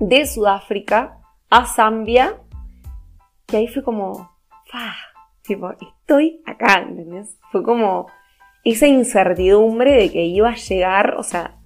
de 0.00 0.26
Sudáfrica 0.26 1.18
a 1.48 1.66
Zambia, 1.66 2.34
que 3.46 3.56
ahí 3.56 3.68
fue 3.68 3.82
como, 3.82 4.30
fa, 4.66 4.94
tipo, 5.42 5.72
estoy 5.72 6.42
acá, 6.46 6.82
¿entendés? 6.82 7.38
Fue 7.50 7.62
como 7.62 8.06
esa 8.64 8.86
incertidumbre 8.86 9.92
de 9.92 10.12
que 10.12 10.24
iba 10.24 10.50
a 10.50 10.56
llegar, 10.56 11.14
o 11.16 11.22
sea, 11.22 11.59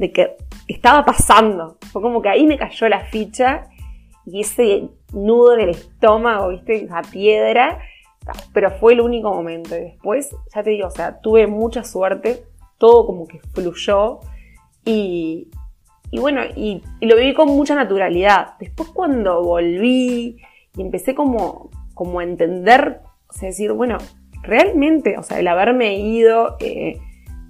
de 0.00 0.12
que 0.12 0.36
estaba 0.66 1.04
pasando. 1.04 1.76
Fue 1.92 2.00
como 2.00 2.22
que 2.22 2.30
ahí 2.30 2.46
me 2.46 2.56
cayó 2.56 2.88
la 2.88 3.00
ficha 3.00 3.68
y 4.24 4.40
ese 4.40 4.88
nudo 5.12 5.52
en 5.54 5.60
el 5.60 5.68
estómago, 5.68 6.48
¿viste? 6.48 6.84
Esa 6.84 7.02
piedra. 7.02 7.78
Pero 8.54 8.70
fue 8.70 8.94
el 8.94 9.02
único 9.02 9.30
momento. 9.32 9.76
Y 9.76 9.80
después, 9.80 10.34
ya 10.54 10.62
te 10.62 10.70
digo, 10.70 10.88
o 10.88 10.90
sea, 10.90 11.20
tuve 11.20 11.46
mucha 11.46 11.84
suerte. 11.84 12.44
Todo 12.78 13.06
como 13.06 13.28
que 13.28 13.40
fluyó. 13.52 14.20
Y, 14.86 15.50
y 16.10 16.18
bueno, 16.18 16.40
y, 16.56 16.82
lo 17.02 17.16
viví 17.16 17.34
con 17.34 17.48
mucha 17.48 17.74
naturalidad. 17.74 18.54
Después 18.58 18.88
cuando 18.88 19.44
volví 19.44 20.38
y 20.76 20.80
empecé 20.80 21.14
como, 21.14 21.68
como 21.92 22.20
a 22.20 22.24
entender, 22.24 23.02
o 23.28 23.32
sea, 23.34 23.50
decir, 23.50 23.72
bueno, 23.72 23.98
realmente, 24.42 25.18
o 25.18 25.22
sea, 25.22 25.38
el 25.38 25.48
haberme 25.48 25.98
ido, 25.98 26.56
eh, 26.60 26.98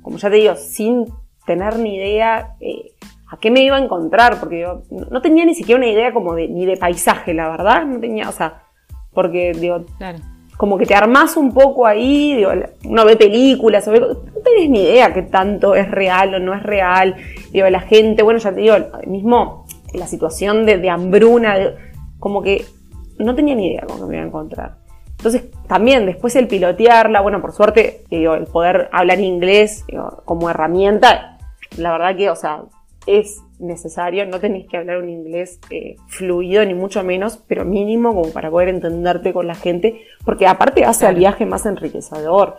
como 0.03 0.17
ya 0.17 0.31
te 0.31 0.37
digo, 0.37 0.57
sin 0.57 1.07
tener 1.51 1.81
ni 1.81 1.97
idea 1.97 2.55
eh, 2.61 2.93
a 3.29 3.37
qué 3.39 3.51
me 3.51 3.63
iba 3.63 3.77
a 3.77 3.81
encontrar, 3.81 4.39
porque 4.39 4.61
yo 4.61 4.83
no 5.11 5.21
tenía 5.21 5.45
ni 5.45 5.55
siquiera 5.55 5.79
una 5.79 5.89
idea 5.89 6.13
como 6.13 6.35
de, 6.35 6.47
ni 6.47 6.65
de 6.65 6.77
paisaje, 6.77 7.35
la 7.35 7.49
verdad, 7.49 7.85
no 7.87 7.99
tenía, 7.99 8.29
o 8.29 8.33
sea, 8.33 8.63
porque 9.13 9.53
digo, 9.53 9.85
como 10.57 10.79
que 10.79 10.87
te 10.87 10.95
armás 10.95 11.37
un 11.37 11.53
poco 11.53 11.87
ahí, 11.87 12.37
digo, 12.37 12.51
uno 12.85 13.05
ve 13.05 13.17
películas, 13.17 13.85
no 13.89 13.93
tenés 14.45 14.71
ni 14.71 14.83
idea 14.83 15.13
qué 15.13 15.23
tanto 15.23 15.75
es 15.75 15.91
real 15.91 16.35
o 16.35 16.39
no 16.39 16.55
es 16.55 16.63
real, 16.63 17.17
digo, 17.51 17.69
la 17.69 17.81
gente, 17.81 18.23
bueno, 18.23 18.39
ya 18.39 18.53
te 18.53 18.61
digo, 18.61 18.77
mismo 19.07 19.67
la 19.93 20.07
situación 20.07 20.67
de, 20.67 20.89
hambruna, 20.89 21.57
como 22.21 22.43
que 22.43 22.65
no 23.19 23.35
tenía 23.35 23.57
ni 23.57 23.73
idea 23.73 23.87
cómo 23.89 24.07
me 24.07 24.15
iba 24.15 24.25
a 24.25 24.29
encontrar. 24.29 24.77
Entonces, 25.19 25.51
también 25.67 26.07
después 26.07 26.35
el 26.37 26.49
pilotearla, 26.49 27.21
bueno, 27.21 27.43
por 27.43 27.53
suerte, 27.53 28.05
digo, 28.09 28.35
el 28.35 28.47
poder 28.47 28.89
hablar 28.93 29.21
inglés 29.21 29.85
como 30.25 30.49
herramienta, 30.49 31.37
la 31.77 31.93
verdad 31.93 32.17
que, 32.17 32.31
o 32.31 32.37
sea, 32.37 32.63
es 33.07 33.43
necesario, 33.59 34.27
no 34.27 34.41
tenéis 34.41 34.67
que 34.69 34.77
hablar 34.77 34.99
un 34.99 35.09
inglés 35.09 35.59
eh, 35.71 35.97
fluido 36.09 36.65
ni 36.65 36.75
mucho 36.75 37.03
menos, 37.03 37.39
pero 37.47 37.65
mínimo 37.65 38.15
como 38.15 38.33
para 38.33 38.51
poder 38.51 38.69
entenderte 38.69 39.33
con 39.33 39.47
la 39.47 39.55
gente, 39.55 40.03
porque 40.25 40.47
aparte 40.47 40.85
hace 40.85 41.07
el 41.07 41.17
viaje 41.17 41.47
más 41.47 41.67
enriquecedor. 41.67 42.57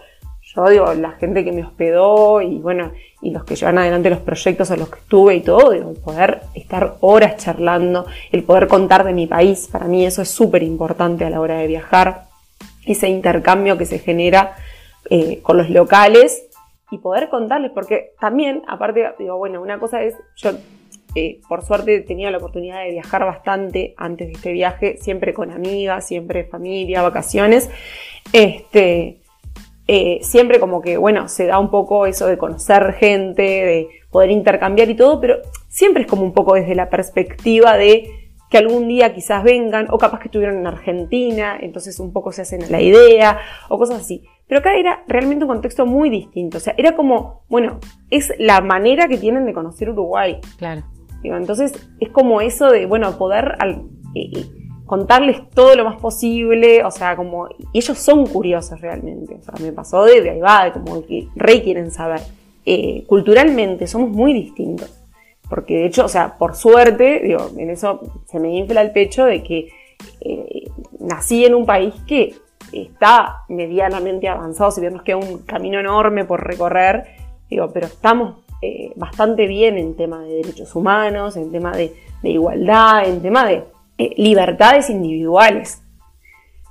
Yo 0.56 0.68
digo, 0.70 0.94
la 0.96 1.12
gente 1.12 1.46
que 1.46 1.52
me 1.52 1.64
hospedó 1.64 2.42
y 2.42 2.58
bueno, 2.60 2.92
y 3.22 3.32
los 3.32 3.44
que 3.46 3.56
llevan 3.56 3.78
adelante 3.78 4.10
los 4.10 4.20
proyectos 4.20 4.72
a 4.72 4.76
los 4.76 4.90
que 4.90 5.00
estuve 5.00 5.36
y 5.36 5.42
todo, 5.42 5.72
digo, 5.72 5.92
el 5.92 5.98
poder 5.98 6.42
estar 6.56 6.96
horas 7.00 7.38
charlando, 7.38 8.06
el 8.32 8.44
poder 8.44 8.68
contar 8.68 9.04
de 9.04 9.14
mi 9.14 9.28
país, 9.28 9.70
para 9.72 9.86
mí 9.86 10.06
eso 10.06 10.22
es 10.22 10.30
súper 10.30 10.64
importante 10.64 11.24
a 11.24 11.30
la 11.30 11.40
hora 11.40 11.58
de 11.58 11.68
viajar, 11.68 12.26
ese 12.86 13.08
intercambio 13.08 13.78
que 13.78 13.86
se 13.86 14.00
genera 14.00 14.56
eh, 15.10 15.40
con 15.42 15.58
los 15.58 15.70
locales 15.70 16.44
y 16.92 16.98
poder 17.00 17.30
contarles, 17.30 17.72
porque 17.72 18.12
también, 18.20 18.64
aparte, 18.68 19.14
digo, 19.18 19.38
bueno, 19.38 19.62
una 19.62 19.80
cosa 19.80 20.04
es, 20.04 20.16
yo 20.36 20.52
eh, 21.16 21.40
por 21.48 21.64
suerte 21.64 21.96
he 21.96 22.02
tenido 22.02 22.30
la 22.32 22.38
oportunidad 22.38 22.84
de 22.84 22.92
viajar 22.92 23.26
bastante 23.26 23.94
antes 23.98 24.28
de 24.28 24.34
este 24.34 24.52
viaje, 24.52 24.98
siempre 24.98 25.34
con 25.34 25.52
amigas, 25.52 26.06
siempre 26.06 26.44
familia, 26.44 27.02
vacaciones, 27.02 27.70
este, 28.34 29.22
eh, 29.88 30.20
siempre 30.22 30.60
como 30.60 30.82
que, 30.82 30.98
bueno, 30.98 31.28
se 31.28 31.48
da 31.48 31.60
un 31.60 31.72
poco 31.72 32.06
eso 32.06 32.28
de 32.28 32.38
conocer 32.38 32.94
gente, 32.94 33.42
de 33.42 33.90
poder 34.10 34.32
intercambiar 34.32 34.90
y 34.90 34.96
todo, 34.96 35.20
pero 35.20 35.38
siempre 35.70 36.04
es 36.04 36.10
como 36.10 36.24
un 36.24 36.34
poco 36.34 36.56
desde 36.56 36.76
la 36.76 36.90
perspectiva 36.90 37.78
de 37.78 38.10
que 38.50 38.58
algún 38.58 38.90
día 38.90 39.14
quizás 39.14 39.44
vengan, 39.44 39.88
o 39.92 39.98
capaz 39.98 40.20
que 40.20 40.28
estuvieron 40.28 40.58
en 40.58 40.68
Argentina, 40.68 41.58
entonces 41.60 42.00
un 42.02 42.12
poco 42.12 42.34
se 42.34 42.42
hacen 42.42 42.70
la 42.70 42.82
idea, 42.82 43.40
o 43.70 43.78
cosas 43.78 44.02
así. 44.02 44.24
Pero 44.52 44.60
acá 44.60 44.76
era 44.76 45.02
realmente 45.08 45.46
un 45.46 45.50
contexto 45.50 45.86
muy 45.86 46.10
distinto. 46.10 46.58
O 46.58 46.60
sea, 46.60 46.76
era 46.76 46.94
como, 46.94 47.46
bueno, 47.48 47.80
es 48.10 48.34
la 48.38 48.60
manera 48.60 49.08
que 49.08 49.18
tienen 49.18 49.46
de 49.46 49.54
conocer 49.54 49.90
Uruguay. 49.90 50.42
Claro. 50.58 50.84
entonces 51.24 51.72
es 52.02 52.10
como 52.10 52.42
eso 52.42 52.70
de, 52.70 52.86
bueno, 52.86 53.18
poder 53.18 53.58
eh, 53.64 53.80
eh, 54.14 54.46
contarles 54.86 55.50
todo 55.52 55.74
lo 55.78 55.86
más 55.86 56.02
posible. 56.02 56.84
O 56.84 56.92
sea, 56.92 57.16
como. 57.16 57.48
ellos 57.72 57.98
son 57.98 58.26
curiosos 58.26 58.82
realmente. 58.82 59.36
O 59.36 59.42
sea, 59.42 59.54
me 59.62 59.72
pasó 59.72 60.04
de, 60.04 60.30
ahí 60.30 60.42
va, 60.42 60.66
de 60.66 60.74
como 60.74 61.02
que 61.06 61.30
rey 61.34 61.62
quieren 61.62 61.90
saber. 61.90 62.20
Eh, 62.66 63.06
culturalmente 63.08 63.88
somos 63.88 64.10
muy 64.10 64.34
distintos. 64.34 64.92
Porque 65.50 65.76
de 65.76 65.86
hecho, 65.86 66.04
o 66.04 66.10
sea, 66.10 66.38
por 66.38 66.56
suerte, 66.56 67.22
digo, 67.24 67.52
en 67.56 67.70
eso 67.70 68.02
se 68.26 68.38
me 68.38 68.54
infla 68.54 68.82
el 68.82 68.92
pecho 68.92 69.24
de 69.24 69.44
que 69.44 69.70
nací 71.00 71.46
en 71.46 71.56
un 71.56 71.66
país 71.66 71.94
que 72.06 72.36
está 72.74 73.44
medianamente 73.50 74.28
avanzado, 74.28 74.72
si 74.72 74.82
bien 74.82 74.94
nos 74.94 75.04
queda 75.04 75.18
un 75.18 75.40
camino 75.40 75.80
enorme 75.80 76.26
por 76.26 76.46
recorrer, 76.46 77.06
digo, 77.50 77.70
pero 77.72 77.88
estamos 77.88 78.38
eh, 78.62 78.94
bastante 78.96 79.48
bien 79.48 79.78
en 79.78 79.96
tema 79.96 80.22
de 80.22 80.36
derechos 80.36 80.76
humanos, 80.76 81.36
en 81.36 81.52
tema 81.52 81.72
de, 81.72 81.94
igualdad, 82.24 83.08
en 83.08 83.22
tema 83.22 83.46
de 83.46 83.66
eh, 83.98 84.14
libertades 84.18 84.90
individuales. 84.90 85.82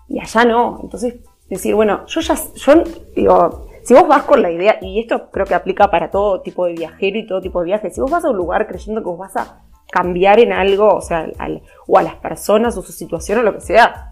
Y 0.08 0.20
allá 0.20 0.44
no. 0.44 0.78
Entonces, 0.82 1.16
decir, 1.48 1.74
bueno, 1.74 2.06
yo 2.06 2.20
ya, 2.20 2.34
yo 2.54 2.84
digo, 3.14 3.68
si 3.82 3.94
vos 3.94 4.06
vas 4.06 4.22
con 4.22 4.40
la 4.40 4.50
idea, 4.50 4.78
y 4.80 5.00
esto 5.00 5.30
creo 5.30 5.46
que 5.46 5.54
aplica 5.54 5.90
para 5.90 6.10
todo 6.10 6.42
tipo 6.42 6.66
de 6.66 6.74
viajero 6.74 7.18
y 7.18 7.26
todo 7.26 7.40
tipo 7.40 7.60
de 7.60 7.66
viaje, 7.66 7.90
si 7.90 8.00
vos 8.00 8.10
vas 8.10 8.24
a 8.24 8.30
un 8.30 8.36
lugar 8.36 8.66
creyendo 8.66 9.02
que 9.02 9.08
vos 9.08 9.18
vas 9.18 9.36
a 9.36 9.62
cambiar 9.90 10.38
en 10.38 10.52
algo, 10.52 10.94
o 10.94 11.00
sea, 11.00 11.28
o 11.86 11.98
a 11.98 12.02
las 12.02 12.14
personas 12.16 12.76
o 12.76 12.82
su 12.82 12.92
situación 12.92 13.40
o 13.40 13.42
lo 13.42 13.54
que 13.54 13.60
sea, 13.60 14.09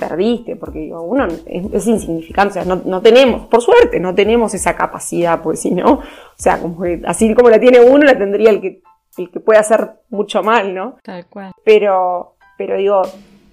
perdiste, 0.00 0.56
porque 0.56 0.90
uno 0.92 1.28
es, 1.46 1.86
insignificante, 1.86 2.58
o 2.58 2.64
sea, 2.64 2.74
no, 2.74 3.02
tenemos, 3.02 3.46
por 3.46 3.60
suerte, 3.60 4.00
no 4.00 4.14
tenemos 4.14 4.54
esa 4.54 4.74
capacidad, 4.74 5.42
pues 5.42 5.60
si 5.60 5.70
no, 5.70 5.92
o 5.92 6.02
sea, 6.36 6.60
como 6.60 6.82
así 7.06 7.32
como 7.34 7.50
la 7.50 7.60
tiene 7.60 7.80
uno, 7.80 8.04
la 8.04 8.18
tendría 8.18 8.50
el 8.50 8.60
que 8.60 8.82
el 9.18 9.30
que 9.30 9.40
puede 9.40 9.58
hacer 9.58 9.90
mucho 10.08 10.42
mal, 10.42 10.74
¿no? 10.74 10.96
Tal 11.02 11.26
cual. 11.26 11.52
Pero, 11.64 12.36
pero 12.56 12.76
digo, 12.76 13.02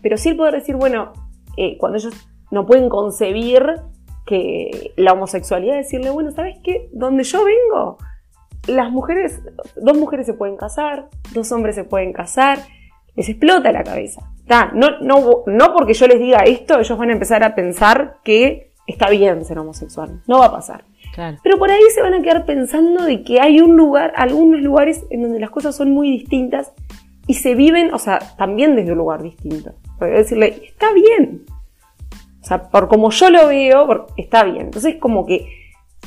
pero 0.02 0.18
sí 0.18 0.30
el 0.30 0.38
poder 0.38 0.54
decir, 0.54 0.76
bueno, 0.76 1.14
eh, 1.58 1.78
cuando 1.78 1.98
ellos 1.98 2.14
no 2.52 2.66
pueden 2.66 2.90
concebir 2.90 3.64
que 4.26 4.94
la 4.98 5.14
homosexualidad, 5.14 5.76
decirle, 5.76 6.10
bueno, 6.10 6.32
¿sabes 6.32 6.58
qué? 6.64 6.90
Donde 6.94 7.24
yo 7.24 7.44
vengo, 7.44 7.98
las 8.68 8.92
mujeres, 8.92 9.42
dos 9.76 9.98
mujeres 9.98 10.26
se 10.26 10.34
pueden 10.34 10.58
casar, 10.58 11.10
dos 11.34 11.52
hombres 11.52 11.76
se 11.76 11.84
pueden 11.84 12.14
casar, 12.14 12.60
les 13.16 13.30
explota 13.30 13.72
la 13.72 13.84
cabeza. 13.84 14.32
No, 14.74 15.00
no, 15.02 15.44
no 15.46 15.74
porque 15.74 15.94
yo 15.94 16.08
les 16.08 16.20
diga 16.20 16.40
esto, 16.40 16.80
ellos 16.80 16.98
van 16.98 17.10
a 17.10 17.14
empezar 17.14 17.44
a 17.44 17.56
pensar 17.56 18.18
que 18.24 18.72
está 18.86 19.10
bien 19.10 19.44
ser 19.46 19.60
homosexual. 19.60 20.22
No 20.28 20.40
va 20.40 20.46
a 20.46 20.52
pasar. 20.52 20.86
Pero 21.44 21.58
por 21.58 21.72
ahí 21.72 21.82
se 21.96 22.02
van 22.02 22.14
a 22.14 22.22
quedar 22.22 22.46
pensando 22.46 23.04
de 23.04 23.24
que 23.24 23.42
hay 23.42 23.60
un 23.60 23.76
lugar, 23.76 24.14
algunos 24.16 24.62
lugares 24.62 25.04
en 25.10 25.24
donde 25.24 25.40
las 25.40 25.50
cosas 25.50 25.76
son 25.76 25.92
muy 25.92 26.12
distintas 26.12 26.72
y 27.26 27.34
se 27.34 27.56
viven, 27.56 27.92
o 27.92 27.98
sea, 27.98 28.20
también 28.38 28.76
desde 28.76 28.92
un 28.92 29.00
lugar 29.00 29.24
distinto. 29.24 29.74
Porque 29.98 30.14
decirle, 30.14 30.62
está 30.64 30.94
bien. 30.94 31.44
O 32.40 32.46
sea, 32.46 32.70
por 32.70 32.88
como 32.88 33.10
yo 33.10 33.32
lo 33.32 33.48
veo, 33.48 34.08
está 34.16 34.44
bien. 34.44 34.68
Entonces, 34.68 34.98
como 34.98 35.26
que 35.26 35.48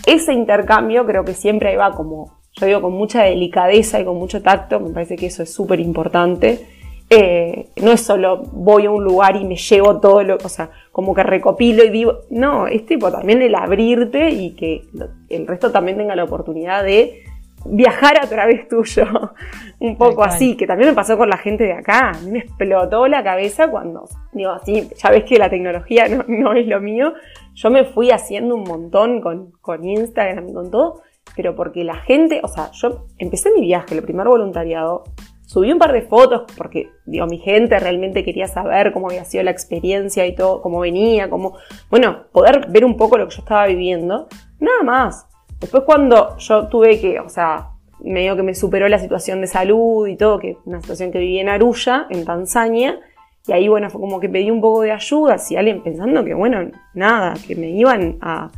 ese 0.06 0.32
intercambio 0.32 1.04
creo 1.04 1.24
que 1.24 1.34
siempre 1.34 1.76
va 1.76 1.90
como, 1.90 2.38
yo 2.52 2.66
digo, 2.66 2.80
con 2.80 2.92
mucha 2.92 3.24
delicadeza 3.24 4.00
y 4.00 4.04
con 4.04 4.16
mucho 4.16 4.40
tacto, 4.42 4.78
me 4.78 4.90
parece 4.90 5.16
que 5.16 5.26
eso 5.26 5.42
es 5.42 5.52
súper 5.52 5.80
importante 5.80 6.66
eh, 7.12 7.66
no 7.82 7.90
es 7.90 8.02
solo 8.02 8.38
voy 8.52 8.86
a 8.86 8.90
un 8.90 9.02
lugar 9.02 9.34
y 9.34 9.44
me 9.44 9.56
llevo 9.56 9.98
todo 9.98 10.22
lo, 10.22 10.36
o 10.36 10.48
sea, 10.48 10.70
como 10.92 11.12
que 11.12 11.24
recopilo 11.24 11.84
y 11.84 11.90
digo, 11.90 12.20
no, 12.30 12.68
es 12.68 12.86
tipo 12.86 13.10
también 13.10 13.42
el 13.42 13.54
abrirte 13.56 14.30
y 14.30 14.54
que 14.54 14.82
el 15.28 15.46
resto 15.46 15.72
también 15.72 15.98
tenga 15.98 16.14
la 16.14 16.22
oportunidad 16.24 16.84
de 16.84 17.24
viajar 17.64 18.18
a 18.22 18.28
través 18.28 18.68
tuyo. 18.68 19.04
un 19.80 19.96
poco 19.96 20.22
así, 20.22 20.56
que 20.56 20.66
también 20.66 20.90
me 20.90 20.94
pasó 20.94 21.16
con 21.16 21.28
la 21.28 21.38
gente 21.38 21.64
de 21.64 21.72
acá. 21.72 22.10
A 22.10 22.20
mí 22.20 22.30
me 22.30 22.38
explotó 22.40 23.08
la 23.08 23.24
cabeza 23.24 23.68
cuando, 23.68 24.08
digo, 24.32 24.50
así, 24.50 24.88
ya 24.96 25.10
ves 25.10 25.24
que 25.24 25.38
la 25.38 25.50
tecnología 25.50 26.06
no, 26.28 26.52
es 26.52 26.66
lo 26.66 26.80
mío. 26.80 27.14
Yo 27.54 27.70
me 27.70 27.84
fui 27.84 28.10
haciendo 28.10 28.54
un 28.54 28.64
montón 28.64 29.20
con, 29.20 29.52
con 29.60 29.84
Instagram 29.84 30.50
y 30.50 30.52
con 30.52 30.70
todo, 30.70 31.02
pero 31.34 31.56
porque 31.56 31.82
la 31.82 31.96
gente, 31.96 32.40
o 32.42 32.48
sea, 32.48 32.70
yo 32.72 33.06
empecé 33.18 33.50
mi 33.52 33.62
viaje, 33.62 33.94
el 33.94 34.02
primer 34.02 34.28
voluntariado, 34.28 35.04
subí 35.50 35.72
un 35.72 35.80
par 35.80 35.92
de 35.92 36.02
fotos 36.02 36.42
porque, 36.56 36.90
digo, 37.06 37.26
mi 37.26 37.38
gente 37.38 37.76
realmente 37.80 38.24
quería 38.24 38.46
saber 38.46 38.92
cómo 38.92 39.08
había 39.08 39.24
sido 39.24 39.42
la 39.42 39.50
experiencia 39.50 40.24
y 40.24 40.36
todo, 40.36 40.62
cómo 40.62 40.78
venía, 40.78 41.28
cómo, 41.28 41.56
bueno, 41.90 42.26
poder 42.30 42.68
ver 42.68 42.84
un 42.84 42.96
poco 42.96 43.18
lo 43.18 43.26
que 43.26 43.34
yo 43.34 43.42
estaba 43.42 43.66
viviendo. 43.66 44.28
Nada 44.60 44.84
más. 44.84 45.26
Después 45.58 45.82
cuando 45.82 46.38
yo 46.38 46.68
tuve 46.68 47.00
que, 47.00 47.18
o 47.18 47.28
sea, 47.28 47.70
medio 47.98 48.36
que 48.36 48.44
me 48.44 48.54
superó 48.54 48.88
la 48.88 49.00
situación 49.00 49.40
de 49.40 49.48
salud 49.48 50.06
y 50.06 50.16
todo, 50.16 50.38
que 50.38 50.56
una 50.66 50.80
situación 50.82 51.10
que 51.10 51.18
viví 51.18 51.40
en 51.40 51.48
Arulla, 51.48 52.06
en 52.10 52.24
Tanzania, 52.24 53.00
y 53.48 53.52
ahí, 53.52 53.66
bueno, 53.66 53.90
fue 53.90 54.00
como 54.00 54.20
que 54.20 54.28
pedí 54.28 54.52
un 54.52 54.60
poco 54.60 54.82
de 54.82 54.92
ayuda, 54.92 55.36
si 55.38 55.56
alguien 55.56 55.82
pensando 55.82 56.24
que, 56.24 56.32
bueno, 56.32 56.70
nada, 56.94 57.34
que 57.44 57.56
me 57.56 57.70
iban 57.70 58.18
a, 58.20 58.52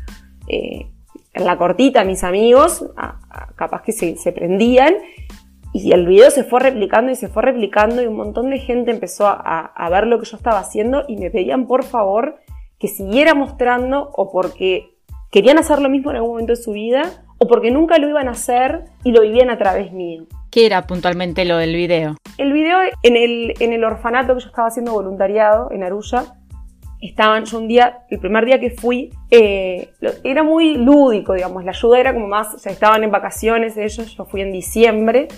eh, 0.46 0.88
en 1.33 1.44
la 1.46 1.57
cortita 1.57 2.05
mis 2.05 2.22
amigos, 2.22 2.85
capaz 3.57 3.81
que 3.81 3.92
se, 3.92 4.16
se 4.16 4.33
prendían, 4.33 4.94
y 5.72 5.92
el 5.92 6.06
video 6.06 6.30
se 6.30 6.44
fue 6.44 6.61
replicando 6.61 7.11
y 7.11 7.16
se 7.16 7.28
fue 7.28 7.42
replicando 7.42 8.02
y 8.02 8.06
un 8.06 8.16
montón 8.16 8.50
de 8.50 8.58
gente 8.58 8.90
empezó 8.90 9.26
a, 9.26 9.88
ver 9.90 10.06
lo 10.06 10.18
que 10.20 10.26
yo 10.26 10.37
estaba 10.37 10.58
haciendo 10.58 11.04
y 11.08 11.16
me 11.16 11.30
pedían 11.30 11.66
por 11.66 11.85
favor 11.85 12.37
que 12.78 12.88
siguiera 12.88 13.35
mostrando 13.35 14.11
o 14.14 14.30
porque 14.30 14.96
querían 15.30 15.58
hacer 15.58 15.80
lo 15.80 15.88
mismo 15.88 16.11
en 16.11 16.16
algún 16.16 16.32
momento 16.32 16.52
de 16.52 16.56
su 16.56 16.72
vida 16.72 17.24
o 17.38 17.46
porque 17.46 17.70
nunca 17.70 17.98
lo 17.98 18.08
iban 18.08 18.28
a 18.28 18.32
hacer 18.32 18.85
y 19.02 19.12
lo 19.12 19.22
vivían 19.22 19.50
a 19.50 19.58
través 19.58 19.92
mío. 19.92 20.24
¿Qué 20.50 20.66
era 20.66 20.87
puntualmente 20.87 21.44
lo 21.44 21.56
del 21.56 21.74
video? 21.74 22.16
El 22.37 22.52
video 22.52 22.78
en 23.02 23.16
el, 23.16 23.54
en 23.58 23.72
el 23.72 23.85
orfanato 23.85 24.35
que 24.35 24.40
yo 24.40 24.48
estaba 24.48 24.68
haciendo 24.68 24.92
voluntariado 24.92 25.70
en 25.70 25.82
Arulla, 25.82 26.35
estaban, 27.00 27.44
yo 27.46 27.58
un 27.58 27.68
día, 27.68 28.04
el 28.11 28.20
primer 28.20 28.44
día 28.44 28.61
que 28.61 28.70
fui, 28.70 29.11
eh, 29.30 29.90
era 30.22 30.42
muy 30.42 30.76
lúdico, 30.76 31.32
digamos, 31.32 31.64
la 31.64 31.72
ayuda 31.72 31.98
era 31.98 32.14
como 32.14 32.28
más, 32.28 32.54
o 32.54 32.58
sea, 32.58 32.70
estaban 32.70 33.02
en 33.02 33.11
vacaciones 33.11 33.76
ellos, 33.76 34.14
yo 34.16 34.24
fui 34.24 34.42
en 34.42 34.52
diciembre, 34.52 35.28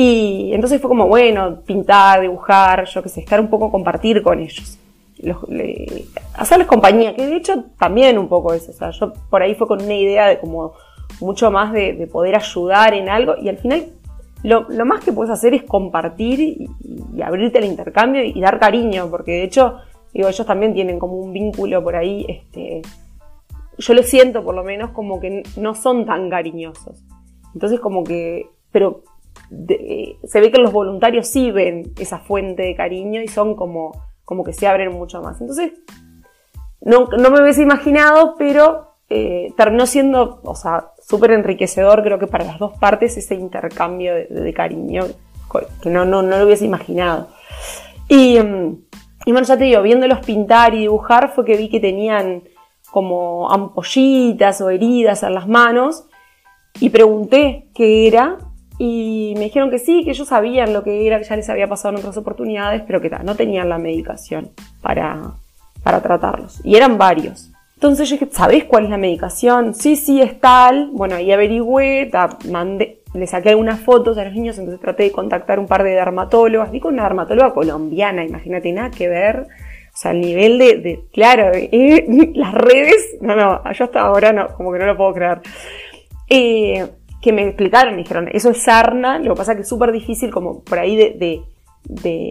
y 0.00 0.54
entonces 0.54 0.80
fue 0.80 0.88
como, 0.88 1.08
bueno, 1.08 1.58
pintar, 1.66 2.20
dibujar, 2.20 2.84
yo 2.84 3.02
qué 3.02 3.08
sé, 3.08 3.18
estar 3.18 3.40
un 3.40 3.50
poco, 3.50 3.68
compartir 3.68 4.22
con 4.22 4.38
ellos. 4.38 4.78
hacerles 6.34 6.68
compañía, 6.68 7.16
que 7.16 7.26
de 7.26 7.34
hecho 7.34 7.64
también 7.76 8.16
un 8.16 8.28
poco 8.28 8.54
eso, 8.54 8.70
o 8.70 8.74
sea, 8.74 8.90
yo 8.90 9.12
por 9.28 9.42
ahí 9.42 9.56
fue 9.56 9.66
con 9.66 9.82
una 9.82 9.94
idea 9.94 10.28
de 10.28 10.38
como 10.38 10.74
mucho 11.20 11.50
más 11.50 11.72
de, 11.72 12.08
poder 12.12 12.36
ayudar 12.36 12.94
en 12.94 13.08
algo 13.08 13.34
y 13.42 13.48
al 13.48 13.58
final 13.58 13.86
lo, 14.44 14.68
más 14.86 15.02
que 15.02 15.10
puedes 15.10 15.32
hacer 15.32 15.52
es 15.52 15.64
compartir 15.64 16.38
y, 16.38 17.20
abrirte 17.20 17.58
al 17.58 17.64
intercambio 17.64 18.22
y, 18.22 18.40
dar 18.40 18.60
cariño, 18.60 19.10
porque 19.10 19.32
de 19.32 19.42
hecho, 19.42 19.78
digo, 20.14 20.28
ellos 20.28 20.46
también 20.46 20.74
tienen 20.74 21.00
como 21.00 21.14
un 21.14 21.32
vínculo 21.32 21.82
por 21.82 21.96
ahí, 21.96 22.24
este, 22.28 22.82
yo 23.78 23.94
lo 23.94 24.04
siento 24.04 24.44
por 24.44 24.54
lo 24.54 24.62
menos 24.62 24.90
como 24.90 25.18
que 25.18 25.42
no 25.56 25.74
son 25.74 26.06
tan 26.06 26.30
cariñosos. 26.30 27.02
Entonces 27.52 27.80
como 27.80 28.04
que, 28.04 28.46
pero 28.70 29.02
se 29.50 30.40
ve 30.40 30.50
que 30.50 30.60
los 30.60 30.72
voluntarios 30.72 31.26
sí 31.26 31.50
ven 31.50 31.92
esa 31.98 32.18
fuente 32.18 32.62
de 32.62 32.76
cariño 32.76 33.22
y 33.22 33.28
son 33.28 33.54
como, 33.56 33.92
como 34.24 34.44
que 34.44 34.52
se 34.52 34.66
abren 34.66 34.92
mucho 34.92 35.22
más. 35.22 35.40
Entonces, 35.40 35.72
no, 36.80 37.06
me 37.06 37.42
hubiese 37.42 37.62
imaginado, 37.62 38.34
pero 38.38 38.92
eh, 39.08 39.52
terminó 39.56 39.86
siendo, 39.86 40.40
o 40.44 40.54
sea, 40.54 40.92
súper 41.00 41.32
enriquecedor, 41.32 42.02
creo 42.02 42.18
que 42.18 42.26
para 42.26 42.44
las 42.44 42.58
dos 42.58 42.76
partes, 42.78 43.16
ese 43.16 43.34
intercambio 43.34 44.14
de, 44.14 44.52
cariño, 44.54 45.06
que 45.82 45.90
no, 45.90 46.04
no, 46.04 46.22
no, 46.22 46.38
lo 46.38 46.44
hubiese 46.44 46.66
imaginado. 46.66 47.28
Y, 48.08 48.38
mm, 48.38 48.78
y 49.24 49.32
bueno, 49.32 49.46
ya 49.46 49.56
te 49.56 49.64
digo, 49.64 49.82
viéndolos 49.82 50.20
pintar 50.20 50.74
y 50.74 50.80
dibujar, 50.80 51.32
fue 51.34 51.44
que 51.44 51.56
vi 51.56 51.68
que 51.68 51.80
tenían 51.80 52.44
como 52.90 53.50
ampollitas 53.50 54.60
o 54.60 54.70
heridas 54.70 55.22
en 55.22 55.34
las 55.34 55.48
manos, 55.48 56.04
y 56.80 56.90
pregunté 56.90 57.68
qué 57.74 58.06
era, 58.06 58.38
y 58.78 59.34
me 59.36 59.44
dijeron 59.44 59.70
que 59.70 59.78
sí, 59.78 60.04
que 60.04 60.10
ellos 60.10 60.28
sabían 60.28 60.72
lo 60.72 60.84
que 60.84 61.06
era, 61.06 61.18
que 61.18 61.24
ya 61.24 61.36
les 61.36 61.48
había 61.50 61.66
pasado 61.66 61.94
en 61.94 62.00
otras 62.00 62.16
oportunidades, 62.16 62.82
pero 62.86 63.00
que 63.00 63.10
no 63.10 63.34
tenían 63.34 63.68
la 63.68 63.78
medicación 63.78 64.50
para, 64.80 65.32
para 65.82 66.00
tratarlos. 66.00 66.60
Y 66.64 66.76
eran 66.76 66.96
varios. 66.96 67.50
Entonces 67.74 68.08
yo 68.08 68.16
dije, 68.16 68.28
¿sabés 68.32 68.64
cuál 68.64 68.84
es 68.84 68.90
la 68.90 68.96
medicación? 68.96 69.74
Sí, 69.74 69.96
sí, 69.96 70.20
es 70.20 70.40
tal. 70.40 70.90
Bueno, 70.92 71.16
ahí 71.16 71.30
averigüé, 71.32 72.10
mandé, 72.50 72.98
le 73.14 73.26
saqué 73.26 73.50
algunas 73.50 73.80
fotos 73.80 74.18
a 74.18 74.24
los 74.24 74.34
niños, 74.34 74.58
entonces 74.58 74.80
traté 74.80 75.04
de 75.04 75.12
contactar 75.12 75.58
un 75.58 75.66
par 75.66 75.82
de 75.82 75.90
dermatólogas. 75.90 76.70
Vi 76.70 76.80
con 76.80 76.94
una 76.94 77.04
dermatóloga 77.04 77.54
colombiana, 77.54 78.24
imagínate, 78.24 78.72
nada 78.72 78.90
que 78.90 79.08
ver. 79.08 79.46
O 79.94 79.96
sea, 79.96 80.12
el 80.12 80.20
nivel 80.20 80.58
de, 80.58 81.04
claro, 81.12 81.50
eh, 81.54 82.04
las 82.34 82.54
redes, 82.54 83.16
no, 83.20 83.34
no, 83.34 83.72
yo 83.72 83.84
hasta 83.84 84.00
ahora 84.00 84.32
no, 84.32 84.48
como 84.54 84.72
que 84.72 84.78
no 84.78 84.86
lo 84.86 84.96
puedo 84.96 85.14
creer. 85.14 85.40
Eh, 86.28 86.86
que 87.20 87.32
me 87.32 87.46
explicaron, 87.46 87.96
me 87.96 88.02
dijeron, 88.02 88.28
eso 88.32 88.50
es 88.50 88.62
sarna, 88.62 89.18
lo 89.18 89.34
que 89.34 89.38
pasa 89.38 89.52
es 89.52 89.56
que 89.56 89.62
es 89.62 89.68
súper 89.68 89.92
difícil 89.92 90.30
como 90.30 90.62
por 90.62 90.78
ahí 90.78 90.96
de, 90.96 91.44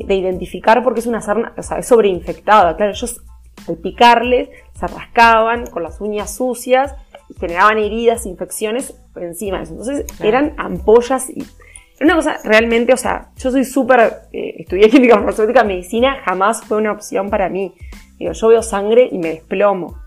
identificar 0.09 0.83
porque 0.83 1.01
es 1.01 1.07
una 1.07 1.21
sarna, 1.21 1.53
o 1.57 1.63
sea, 1.63 1.79
es 1.79 1.87
sobreinfectada. 1.87 2.75
Claro, 2.77 2.91
ellos 2.91 3.21
al 3.67 3.77
picarles 3.77 4.49
se 4.79 4.87
rascaban 4.87 5.65
con 5.67 5.83
las 5.83 5.99
uñas 5.99 6.35
sucias 6.35 6.95
y 7.29 7.33
generaban 7.39 7.79
heridas, 7.79 8.25
infecciones 8.25 8.93
por 9.13 9.23
encima 9.23 9.57
de 9.57 9.63
eso. 9.63 9.73
Entonces 9.73 10.05
eran 10.21 10.53
ampollas 10.57 11.29
y... 11.29 11.45
Una 11.99 12.13
cosa 12.13 12.37
realmente, 12.43 12.93
o 12.93 12.97
sea, 12.97 13.31
yo 13.37 13.49
soy 13.49 13.65
súper, 13.65 14.27
eh, 14.31 14.57
estudié 14.59 14.87
química 14.91 15.15
farmacéutica, 15.15 15.63
medicina 15.63 16.21
jamás 16.23 16.63
fue 16.63 16.77
una 16.77 16.91
opción 16.91 17.31
para 17.31 17.49
mí. 17.49 17.73
Digo, 18.19 18.33
yo 18.33 18.47
veo 18.49 18.61
sangre 18.61 19.09
y 19.11 19.17
me 19.17 19.29
desplomo. 19.29 19.97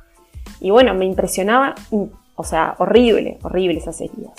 Y 0.61 0.71
bueno, 0.71 0.95
me 0.95 1.05
impresionaba, 1.05 1.75
o 1.91 2.45
sea, 2.45 2.77
horrible, 2.79 3.39
horrible 3.43 3.79
esas 3.79 4.01
heridas 4.01 4.33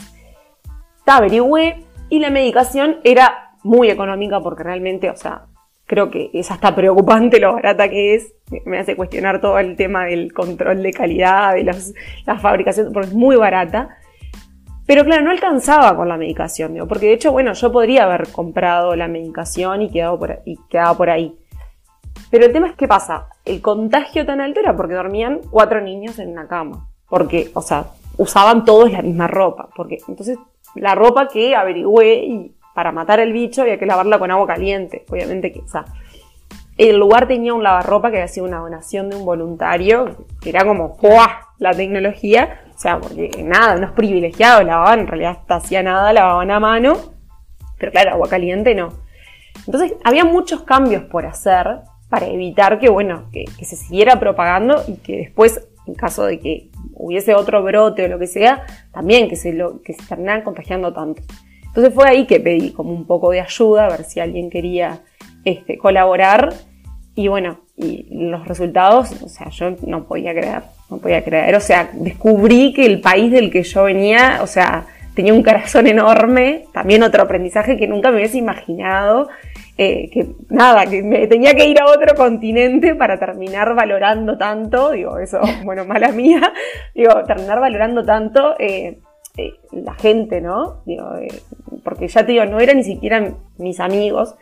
averigüé 1.18 1.86
y 2.10 2.20
la 2.20 2.30
medicación 2.30 2.98
era 3.04 3.52
muy 3.64 3.90
económica 3.90 4.40
porque 4.42 4.64
realmente, 4.64 5.10
o 5.10 5.16
sea, 5.16 5.46
creo 5.86 6.10
que 6.10 6.30
es 6.34 6.50
hasta 6.52 6.74
preocupante 6.74 7.40
lo 7.40 7.54
barata 7.54 7.90
que 7.90 8.16
es. 8.16 8.34
Me 8.66 8.80
hace 8.80 8.96
cuestionar 8.96 9.42
todo 9.42 9.60
el 9.60 9.76
tema 9.76 10.06
del 10.06 10.34
control 10.34 10.82
de 10.82 10.94
calidad, 10.94 11.54
de 11.54 11.64
las, 11.64 11.94
fabricaciones, 12.42 12.94
porque 12.94 13.10
es 13.10 13.14
muy 13.14 13.36
barata. 13.36 13.98
Pero 14.86 15.04
claro, 15.06 15.24
no 15.24 15.32
alcanzaba 15.32 15.96
con 15.96 16.10
la 16.10 16.18
medicación, 16.18 16.74
digo, 16.74 16.88
porque 16.88 17.08
de 17.08 17.14
hecho, 17.14 17.32
bueno, 17.32 17.54
yo 17.54 17.72
podría 17.72 18.06
haber 18.06 18.30
comprado 18.32 18.96
la 18.96 19.08
medicación 19.08 19.82
y 19.82 19.92
quedado 19.92 20.18
por, 20.18 20.40
quedaba 20.70 20.98
por 20.98 21.10
ahí. 21.10 21.38
Pero 22.30 22.46
el 22.46 22.54
tema 22.54 22.68
es 22.68 22.76
que 22.76 22.88
pasa, 22.88 23.28
el 23.44 23.62
contagio 23.62 24.26
tan 24.26 24.40
alto 24.40 24.62
era 24.62 24.76
porque 24.76 24.94
dormían 24.94 25.42
cuatro 25.50 25.82
niños 25.82 26.20
en 26.20 26.30
una 26.30 26.48
cama. 26.48 26.88
Porque, 27.10 27.52
o 27.54 27.62
sea, 27.62 27.88
usaban 28.18 28.64
todos 28.64 28.92
la 28.92 29.02
misma 29.02 29.28
ropa. 29.28 29.68
Porque 29.76 29.98
entonces 30.08 30.38
la 30.76 30.96
ropa 30.96 31.28
que 31.28 31.56
averigüé 31.56 32.26
y 32.26 32.52
para 32.74 32.92
matar 32.92 33.20
el 33.20 33.34
bicho 33.34 33.62
había 33.62 33.78
que 33.78 33.86
lavarla 33.86 34.20
con 34.20 34.32
agua 34.32 34.48
caliente. 34.48 35.06
Obviamente 35.10 35.52
que, 35.52 35.60
o 35.60 35.68
sea, 35.68 35.86
el 36.78 36.98
lugar 36.98 37.28
tenía 37.28 37.54
un 37.54 37.64
lavarropa 37.64 38.10
que 38.10 38.18
había 38.18 38.28
sido 38.28 38.46
una 38.46 38.60
donación 38.60 39.10
de 39.10 39.18
un 39.18 39.26
voluntario, 39.26 40.26
que 40.42 40.50
era 40.50 40.66
como, 40.66 40.98
¡buah! 41.02 41.42
La 41.60 41.74
tecnología. 41.74 42.62
O 42.74 42.80
sea, 42.80 43.00
porque 43.00 43.30
nada, 43.44 43.76
unos 43.76 43.92
privilegiados 43.92 44.66
lavaban, 44.66 45.02
en 45.02 45.08
realidad 45.08 45.38
hasta 45.40 45.56
hacía 45.56 45.84
nada, 45.84 46.12
lavaban 46.12 46.50
a 46.50 46.60
mano. 46.60 46.98
Pero 47.78 47.92
claro, 47.92 48.12
agua 48.12 48.30
caliente 48.30 48.74
no. 48.74 48.94
Entonces 49.66 49.94
había 50.04 50.26
muchos 50.26 50.64
cambios 50.64 51.04
por 51.04 51.26
hacer 51.26 51.82
para 52.10 52.26
evitar 52.28 52.80
que, 52.80 52.90
bueno, 52.90 53.30
que, 53.32 53.46
se 53.64 53.76
siguiera 53.76 54.20
propagando 54.20 54.84
y 54.88 54.96
que 54.98 55.18
después, 55.18 55.68
en 55.88 55.96
caso 55.96 56.26
de 56.26 56.40
que 56.40 56.70
hubiese 56.94 57.34
otro 57.34 57.64
brote 57.64 58.06
o 58.06 58.08
lo 58.08 58.20
que 58.20 58.28
sea, 58.28 58.66
también 58.92 59.28
que 59.28 59.36
se, 59.36 59.54
lo, 59.54 59.82
que 59.82 59.94
se 59.94 60.04
terminaran 60.06 60.44
contagiando 60.44 60.94
tanto. 60.94 61.22
Entonces 61.66 61.94
fue 61.94 62.08
ahí 62.08 62.28
que 62.28 62.40
pedí 62.40 62.72
como 62.72 62.92
un 62.92 63.06
poco 63.06 63.32
de 63.32 63.42
ayuda, 63.42 63.86
a 63.86 63.90
ver 63.90 64.04
si 64.04 64.20
alguien 64.20 64.50
quería 64.50 65.02
este, 65.46 65.78
colaborar. 65.78 66.54
Y 67.16 67.28
bueno, 67.28 67.62
y 67.78 68.08
los 68.12 68.48
resultados, 68.48 69.22
o 69.22 69.30
sea, 69.30 69.50
yo 69.50 69.76
no 69.86 70.06
podía 70.06 70.32
creer, 70.32 70.64
no 70.90 70.98
podía 70.98 71.24
creer. 71.24 71.56
O 71.56 71.60
sea, 71.60 71.90
descubrí 71.94 72.74
que 72.74 72.86
el 72.86 73.02
país 73.02 73.32
del 73.32 73.52
que 73.52 73.64
yo 73.64 73.84
venía, 73.84 74.40
o 74.42 74.48
sea, 74.48 74.86
tenía 75.16 75.34
un 75.34 75.44
corazón 75.44 75.88
enorme, 75.88 76.66
también 76.74 77.04
otro 77.04 77.24
aprendizaje 77.24 77.78
que 77.78 77.88
nunca 77.88 78.12
me 78.12 78.18
hubiese 78.18 78.38
imaginado, 78.38 79.30
eh, 79.78 80.10
que 80.12 80.36
nada, 80.50 80.86
que 80.86 81.02
me 81.02 81.28
tenía 81.28 81.54
que 81.54 81.68
ir 81.68 81.80
a 81.82 81.86
otro 81.86 82.16
continente 82.16 82.96
para 82.96 83.18
terminar 83.18 83.74
valorando 83.74 84.38
tanto, 84.38 84.92
digo, 84.92 85.18
eso, 85.18 85.40
bueno, 85.64 85.86
mala 85.86 86.12
mía, 86.12 86.54
digo, 86.94 87.24
terminar 87.26 87.60
valorando 87.60 88.06
tanto 88.06 88.56
eh, 88.60 89.00
eh, 89.38 89.54
la 89.72 89.94
gente, 89.94 90.42
¿no? 90.42 90.84
Digo, 90.86 91.10
porque 91.84 92.08
ya 92.08 92.26
te 92.26 92.34
digo, 92.34 92.46
no 92.46 92.60
eran 92.60 92.78
ni 92.78 92.84
siquiera 92.84 93.34
mis 93.58 93.80
amigos, 93.80 94.36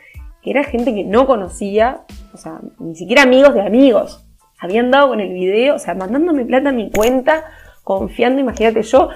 era 0.50 0.64
gente 0.64 0.94
que 0.94 1.04
no 1.04 1.28
conocía, 1.28 2.02
o 2.34 2.38
sea, 2.38 2.60
ni 2.80 2.96
siquiera 2.96 3.24
amigos 3.24 3.54
de 3.54 3.62
amigos. 3.62 4.26
Habían 4.60 4.92
dado 4.92 5.10
con 5.10 5.20
el 5.20 5.34
video, 5.34 5.76
o 5.76 5.80
sea, 5.80 5.94
mandándome 5.94 6.46
plata 6.46 6.70
a 6.70 6.74
mi 6.74 6.90
cuenta, 6.90 7.44
confiando, 7.84 8.42
imagínate 8.42 8.82
yo, 8.84 9.10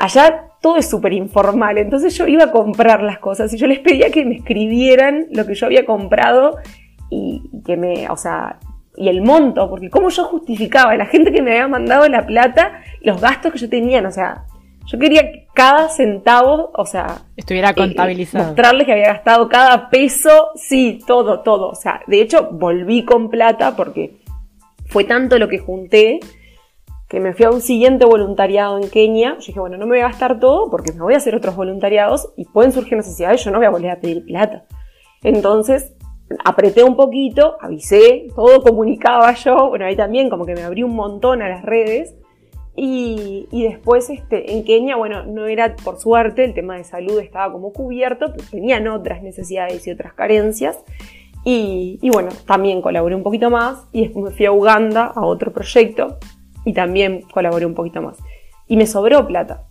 allá 0.00 0.46
todo 0.60 0.76
es 0.76 0.90
súper 0.90 1.12
informal, 1.12 1.78
entonces 1.78 2.16
yo 2.16 2.26
iba 2.26 2.44
a 2.44 2.50
comprar 2.50 3.02
las 3.02 3.18
cosas 3.18 3.52
y 3.52 3.58
yo 3.58 3.66
les 3.66 3.78
pedía 3.78 4.10
que 4.10 4.24
me 4.24 4.36
escribieran 4.36 5.26
lo 5.30 5.46
que 5.46 5.54
yo 5.54 5.66
había 5.66 5.86
comprado 5.86 6.56
y, 7.10 7.42
que 7.64 7.76
me, 7.76 8.08
o 8.08 8.16
sea, 8.16 8.58
y 8.96 9.08
el 9.08 9.22
monto, 9.22 9.68
porque 9.68 9.90
cómo 9.90 10.08
yo 10.08 10.24
justificaba, 10.24 10.96
la 10.96 11.06
gente 11.06 11.32
que 11.32 11.42
me 11.42 11.52
había 11.52 11.68
mandado 11.68 12.08
la 12.08 12.26
plata, 12.26 12.82
los 13.02 13.20
gastos 13.20 13.52
que 13.52 13.58
yo 13.58 13.68
tenía, 13.68 14.06
o 14.06 14.10
sea, 14.10 14.44
yo 14.86 14.98
quería 14.98 15.22
que 15.30 15.46
cada 15.54 15.88
centavo, 15.88 16.70
o 16.74 16.86
sea, 16.86 17.18
estuviera 17.36 17.70
eh, 17.70 17.74
contabilizado. 17.74 18.46
mostrarles 18.46 18.86
que 18.86 18.92
había 18.92 19.12
gastado 19.12 19.48
cada 19.48 19.90
peso, 19.90 20.48
sí, 20.56 21.00
todo, 21.06 21.40
todo. 21.40 21.68
O 21.68 21.74
sea, 21.74 22.00
de 22.06 22.20
hecho, 22.20 22.48
volví 22.50 23.04
con 23.04 23.30
plata 23.30 23.76
porque 23.76 24.16
fue 24.86 25.04
tanto 25.04 25.38
lo 25.38 25.48
que 25.48 25.58
junté 25.58 26.20
que 27.10 27.18
me 27.18 27.34
fui 27.34 27.44
a 27.44 27.50
un 27.50 27.60
siguiente 27.60 28.06
voluntariado 28.06 28.78
en 28.78 28.88
Kenia. 28.88 29.32
Yo 29.40 29.46
dije, 29.48 29.58
bueno, 29.58 29.76
no 29.76 29.84
me 29.84 29.96
voy 29.96 29.98
a 29.98 30.08
gastar 30.08 30.38
todo 30.38 30.70
porque 30.70 30.92
me 30.92 31.00
voy 31.00 31.14
a 31.14 31.16
hacer 31.16 31.34
otros 31.34 31.56
voluntariados 31.56 32.32
y 32.36 32.44
pueden 32.44 32.70
surgir 32.70 32.96
necesidades, 32.96 33.44
yo 33.44 33.50
no 33.50 33.58
voy 33.58 33.66
a 33.66 33.70
volver 33.70 33.90
a 33.90 34.00
pedir 34.00 34.24
plata. 34.24 34.64
Entonces, 35.24 35.92
apreté 36.44 36.84
un 36.84 36.94
poquito, 36.94 37.56
avisé, 37.60 38.28
todo 38.36 38.62
comunicaba 38.62 39.34
yo, 39.34 39.70
bueno, 39.70 39.86
ahí 39.86 39.96
también 39.96 40.30
como 40.30 40.46
que 40.46 40.54
me 40.54 40.62
abrí 40.62 40.84
un 40.84 40.94
montón 40.94 41.42
a 41.42 41.48
las 41.48 41.64
redes 41.64 42.14
y, 42.76 43.48
después 43.50 44.08
este, 44.08 44.52
en 44.52 44.62
Kenia, 44.62 44.94
bueno, 44.94 45.24
no 45.24 45.46
era 45.46 45.74
por 45.74 45.98
suerte, 45.98 46.44
el 46.44 46.54
tema 46.54 46.76
de 46.76 46.84
salud 46.84 47.18
estaba 47.18 47.52
como 47.52 47.72
cubierto, 47.72 48.26
pero 48.32 48.44
tenían 48.48 48.86
otras 48.86 49.20
necesidades 49.20 49.84
y 49.84 49.90
otras 49.90 50.14
carencias. 50.14 50.78
Y, 51.44 51.98
bueno, 52.12 52.28
también 52.46 52.82
colaboré 52.82 53.16
un 53.16 53.22
poquito 53.22 53.50
más 53.50 53.86
y 53.92 54.10
me 54.10 54.30
fui 54.30 54.46
a 54.46 54.52
Uganda 54.52 55.06
a 55.06 55.24
otro 55.24 55.52
proyecto 55.52 56.18
y 56.64 56.72
también 56.72 57.22
colaboré 57.22 57.66
un 57.66 57.74
poquito 57.74 58.02
más. 58.02 58.18
Y 58.66 58.76
me 58.76 58.86
sobró 58.86 59.26
plata. 59.26 59.64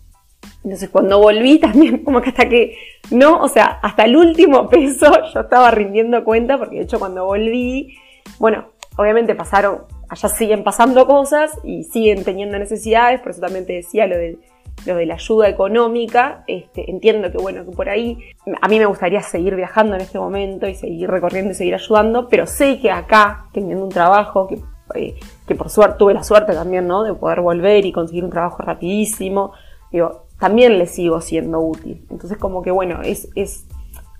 Entonces 0.64 0.90
cuando 0.90 1.18
volví 1.18 1.58
también 1.58 1.98
como 2.04 2.20
que 2.20 2.30
hasta 2.30 2.48
que, 2.48 2.76
no, 3.10 3.40
o 3.40 3.48
sea, 3.48 3.78
hasta 3.82 4.04
el 4.04 4.16
último 4.16 4.68
peso 4.70 5.10
yo 5.32 5.40
estaba 5.40 5.70
rindiendo 5.70 6.24
cuenta 6.24 6.58
porque 6.58 6.76
de 6.76 6.82
hecho 6.82 6.98
cuando 6.98 7.24
volví, 7.24 7.96
bueno, 8.38 8.66
obviamente 8.96 9.34
pasaron 9.34 9.82
allá 10.10 10.28
siguen 10.28 10.64
pasando 10.64 11.06
cosas 11.06 11.52
y 11.62 11.84
siguen 11.84 12.24
teniendo 12.24 12.58
necesidades, 12.58 13.20
por 13.20 13.30
eso 13.30 13.40
también 13.40 13.64
te 13.64 13.74
decía 13.74 14.06
lo 14.06 14.16
de, 14.16 14.38
lo 14.84 14.96
de 14.96 15.06
la 15.06 15.14
ayuda 15.14 15.48
económica. 15.48 16.44
Este, 16.48 16.90
entiendo 16.90 17.30
que 17.30 17.38
bueno, 17.38 17.64
que 17.64 17.70
por 17.70 17.88
ahí 17.88 18.18
a 18.60 18.68
mí 18.68 18.78
me 18.78 18.86
gustaría 18.86 19.22
seguir 19.22 19.54
viajando 19.54 19.94
en 19.94 20.02
este 20.02 20.18
momento 20.18 20.66
y 20.66 20.74
seguir 20.74 21.08
recorriendo 21.08 21.52
y 21.52 21.54
seguir 21.54 21.74
ayudando, 21.74 22.28
pero 22.28 22.46
sé 22.46 22.80
que 22.80 22.90
acá, 22.90 23.46
teniendo 23.52 23.84
un 23.84 23.90
trabajo 23.90 24.48
que, 24.48 24.58
eh, 24.96 25.14
que 25.50 25.56
por 25.56 25.68
suerte 25.68 25.98
tuve 25.98 26.14
la 26.14 26.22
suerte 26.22 26.52
también, 26.52 26.86
¿no? 26.86 27.02
De 27.02 27.12
poder 27.12 27.40
volver 27.40 27.84
y 27.84 27.90
conseguir 27.90 28.22
un 28.22 28.30
trabajo 28.30 28.62
rapidísimo, 28.62 29.50
digo, 29.90 30.26
también 30.38 30.78
le 30.78 30.86
sigo 30.86 31.20
siendo 31.20 31.58
útil. 31.58 32.06
Entonces 32.08 32.38
como 32.38 32.62
que 32.62 32.70
bueno, 32.70 33.02
es, 33.02 33.28
es 33.34 33.64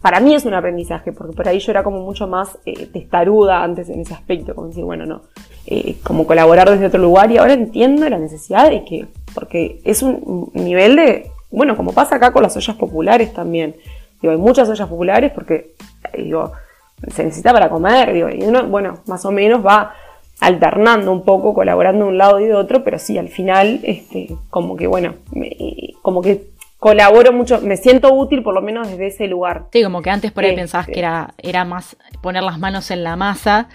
para 0.02 0.18
mí 0.18 0.34
es 0.34 0.44
un 0.44 0.54
aprendizaje, 0.54 1.12
porque 1.12 1.36
por 1.36 1.46
ahí 1.46 1.60
yo 1.60 1.70
era 1.70 1.84
como 1.84 2.00
mucho 2.00 2.26
más 2.26 2.58
eh, 2.66 2.86
testaruda 2.86 3.62
antes 3.62 3.88
en 3.90 4.00
ese 4.00 4.12
aspecto, 4.12 4.56
como 4.56 4.66
decir, 4.66 4.82
bueno, 4.82 5.06
no, 5.06 5.22
eh, 5.66 5.98
como 6.02 6.26
colaborar 6.26 6.68
desde 6.68 6.86
otro 6.86 7.00
lugar 7.00 7.30
y 7.30 7.38
ahora 7.38 7.52
entiendo 7.52 8.08
la 8.08 8.18
necesidad 8.18 8.68
de 8.68 8.84
que, 8.84 9.06
porque 9.32 9.80
es 9.84 10.02
un 10.02 10.50
nivel 10.52 10.96
de, 10.96 11.30
bueno, 11.52 11.76
como 11.76 11.92
pasa 11.92 12.16
acá 12.16 12.32
con 12.32 12.42
las 12.42 12.56
ollas 12.56 12.74
populares 12.74 13.32
también, 13.32 13.76
digo, 14.20 14.32
hay 14.32 14.38
muchas 14.38 14.68
ollas 14.68 14.88
populares 14.88 15.30
porque, 15.32 15.76
eh, 16.12 16.24
digo, 16.24 16.50
se 17.06 17.22
necesita 17.22 17.52
para 17.52 17.70
comer, 17.70 18.12
digo, 18.12 18.28
y 18.30 18.42
uno, 18.42 18.66
bueno, 18.66 18.98
más 19.06 19.24
o 19.24 19.30
menos 19.30 19.64
va 19.64 19.94
alternando 20.40 21.12
un 21.12 21.24
poco, 21.24 21.54
colaborando 21.54 22.04
de 22.04 22.10
un 22.10 22.18
lado 22.18 22.40
y 22.40 22.46
de 22.46 22.54
otro, 22.54 22.82
pero 22.82 22.98
sí, 22.98 23.18
al 23.18 23.28
final, 23.28 23.80
este, 23.82 24.28
como 24.48 24.76
que, 24.76 24.86
bueno, 24.86 25.14
como 26.02 26.22
que 26.22 26.50
colaboro 26.80 27.32
mucho, 27.32 27.60
me 27.60 27.76
siento 27.76 28.12
útil 28.12 28.42
por 28.42 28.54
lo 28.54 28.62
menos 28.62 28.90
desde 28.90 29.06
ese 29.06 29.26
lugar. 29.28 29.66
Sí, 29.70 29.82
como 29.82 30.00
que 30.00 30.08
antes 30.08 30.32
por 30.32 30.44
ahí 30.44 30.56
pensabas 30.56 30.86
que 30.86 30.98
era, 30.98 31.34
era 31.36 31.66
más 31.66 31.96
poner 32.22 32.42
las 32.42 32.58
manos 32.58 32.90
en 32.90 33.04
la 33.04 33.16
masa 33.16 33.68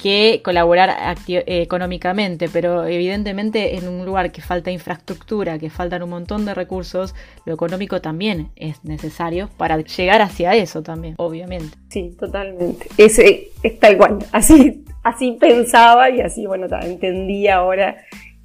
que 0.00 0.42
colaborar 0.44 1.16
económicamente, 1.26 2.50
pero 2.50 2.86
evidentemente 2.86 3.76
en 3.76 3.88
un 3.88 4.04
lugar 4.04 4.30
que 4.30 4.42
falta 4.42 4.70
infraestructura, 4.70 5.58
que 5.58 5.70
faltan 5.70 6.02
un 6.02 6.10
montón 6.10 6.44
de 6.44 6.52
recursos, 6.52 7.14
lo 7.46 7.54
económico 7.54 8.02
también 8.02 8.50
es 8.56 8.84
necesario 8.84 9.48
para 9.56 9.78
llegar 9.78 10.20
hacia 10.20 10.54
eso 10.54 10.82
también, 10.82 11.14
obviamente. 11.16 11.78
Sí, 11.88 12.14
totalmente. 12.18 12.88
Ese 12.98 13.48
es 13.62 13.80
tal 13.80 13.96
cual. 13.96 14.18
Así, 14.32 14.84
así 15.02 15.36
pensaba 15.40 16.10
y 16.10 16.20
así, 16.20 16.46
bueno, 16.46 16.66
entendí 16.82 17.48
ahora 17.48 17.96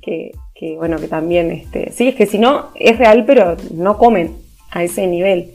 que, 0.01 0.31
bueno, 0.77 0.97
que 0.97 1.07
también, 1.07 1.51
este, 1.51 1.91
sí, 1.91 2.09
es 2.09 2.15
que 2.15 2.25
si 2.25 2.37
no, 2.37 2.69
es 2.75 2.97
real, 2.97 3.25
pero 3.25 3.57
no 3.71 3.97
comen 3.97 4.35
a 4.71 4.83
ese 4.83 5.07
nivel. 5.07 5.51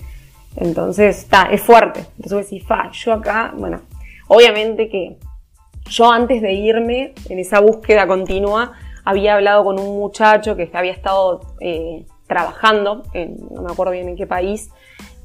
Entonces, 0.56 1.18
está, 1.18 1.44
es 1.44 1.60
fuerte. 1.60 2.00
Entonces 2.16 2.50
decís, 2.50 2.66
fa, 2.66 2.90
yo 2.92 3.12
acá, 3.12 3.54
bueno, 3.56 3.80
obviamente 4.28 4.88
que 4.88 5.16
yo 5.88 6.10
antes 6.10 6.42
de 6.42 6.52
irme 6.52 7.14
en 7.28 7.38
esa 7.38 7.60
búsqueda 7.60 8.06
continua, 8.06 8.72
había 9.04 9.34
hablado 9.34 9.64
con 9.64 9.78
un 9.78 9.98
muchacho 9.98 10.56
que 10.56 10.68
había 10.72 10.92
estado 10.92 11.40
eh, 11.60 12.04
trabajando, 12.26 13.04
en, 13.14 13.36
no 13.50 13.62
me 13.62 13.72
acuerdo 13.72 13.92
bien 13.92 14.08
en 14.08 14.16
qué 14.16 14.26
país, 14.26 14.70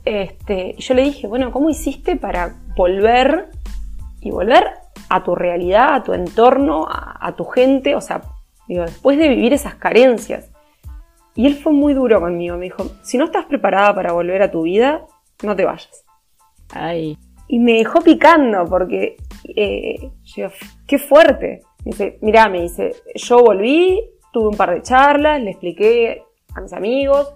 este, 0.05 0.75
yo 0.77 0.93
le 0.93 1.03
dije, 1.03 1.27
bueno, 1.27 1.51
¿cómo 1.51 1.69
hiciste 1.69 2.15
para 2.15 2.55
volver 2.75 3.49
y 4.21 4.31
volver 4.31 4.84
a 5.09 5.23
tu 5.23 5.35
realidad, 5.35 5.95
a 5.95 6.03
tu 6.03 6.13
entorno, 6.13 6.87
a 6.89 7.33
tu 7.35 7.45
gente? 7.45 7.95
O 7.95 8.01
sea, 8.01 8.21
Digo, 8.67 8.83
después 8.83 9.17
de 9.17 9.29
vivir 9.29 9.53
esas 9.53 9.75
carencias. 9.75 10.51
Y 11.35 11.45
él 11.47 11.55
fue 11.55 11.73
muy 11.73 11.93
duro 11.93 12.19
conmigo. 12.19 12.57
Me 12.57 12.65
dijo, 12.65 12.85
si 13.03 13.17
no 13.17 13.25
estás 13.25 13.45
preparada 13.45 13.93
para 13.93 14.13
volver 14.13 14.41
a 14.41 14.51
tu 14.51 14.63
vida, 14.63 15.05
no 15.43 15.55
te 15.55 15.65
vayas. 15.65 16.05
Ay. 16.73 17.17
Y 17.47 17.59
me 17.59 17.73
dejó 17.73 18.01
picando 18.01 18.65
porque, 18.65 19.17
eh, 19.55 20.09
yo, 20.23 20.47
qué 20.87 20.97
fuerte. 20.97 21.61
Me 21.83 21.91
dice, 21.91 22.17
mirá, 22.21 22.49
me 22.49 22.61
dice, 22.61 22.95
yo 23.13 23.39
volví, 23.39 24.01
tuve 24.33 24.47
un 24.47 24.57
par 24.57 24.73
de 24.73 24.81
charlas, 24.81 25.41
le 25.41 25.51
expliqué 25.51 26.23
a 26.55 26.61
mis 26.61 26.73
amigos, 26.73 27.35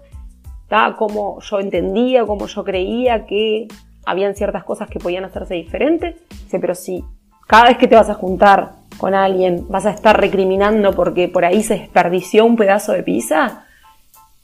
cómo 0.96 1.40
yo 1.40 1.60
entendía, 1.60 2.24
cómo 2.24 2.46
yo 2.46 2.64
creía 2.64 3.26
que 3.26 3.68
habían 4.06 4.34
ciertas 4.34 4.64
cosas 4.64 4.88
que 4.88 4.98
podían 4.98 5.24
hacerse 5.24 5.54
diferentes. 5.54 6.16
Dice, 6.44 6.58
pero 6.58 6.74
si 6.74 7.04
cada 7.50 7.64
vez 7.64 7.78
que 7.78 7.88
te 7.88 7.96
vas 7.96 8.08
a 8.08 8.14
juntar 8.14 8.74
con 8.96 9.12
alguien, 9.12 9.66
vas 9.68 9.84
a 9.84 9.90
estar 9.90 10.20
recriminando 10.20 10.92
porque 10.92 11.26
por 11.26 11.44
ahí 11.44 11.64
se 11.64 11.74
desperdició 11.74 12.44
un 12.44 12.54
pedazo 12.54 12.92
de 12.92 13.02
pizza, 13.02 13.66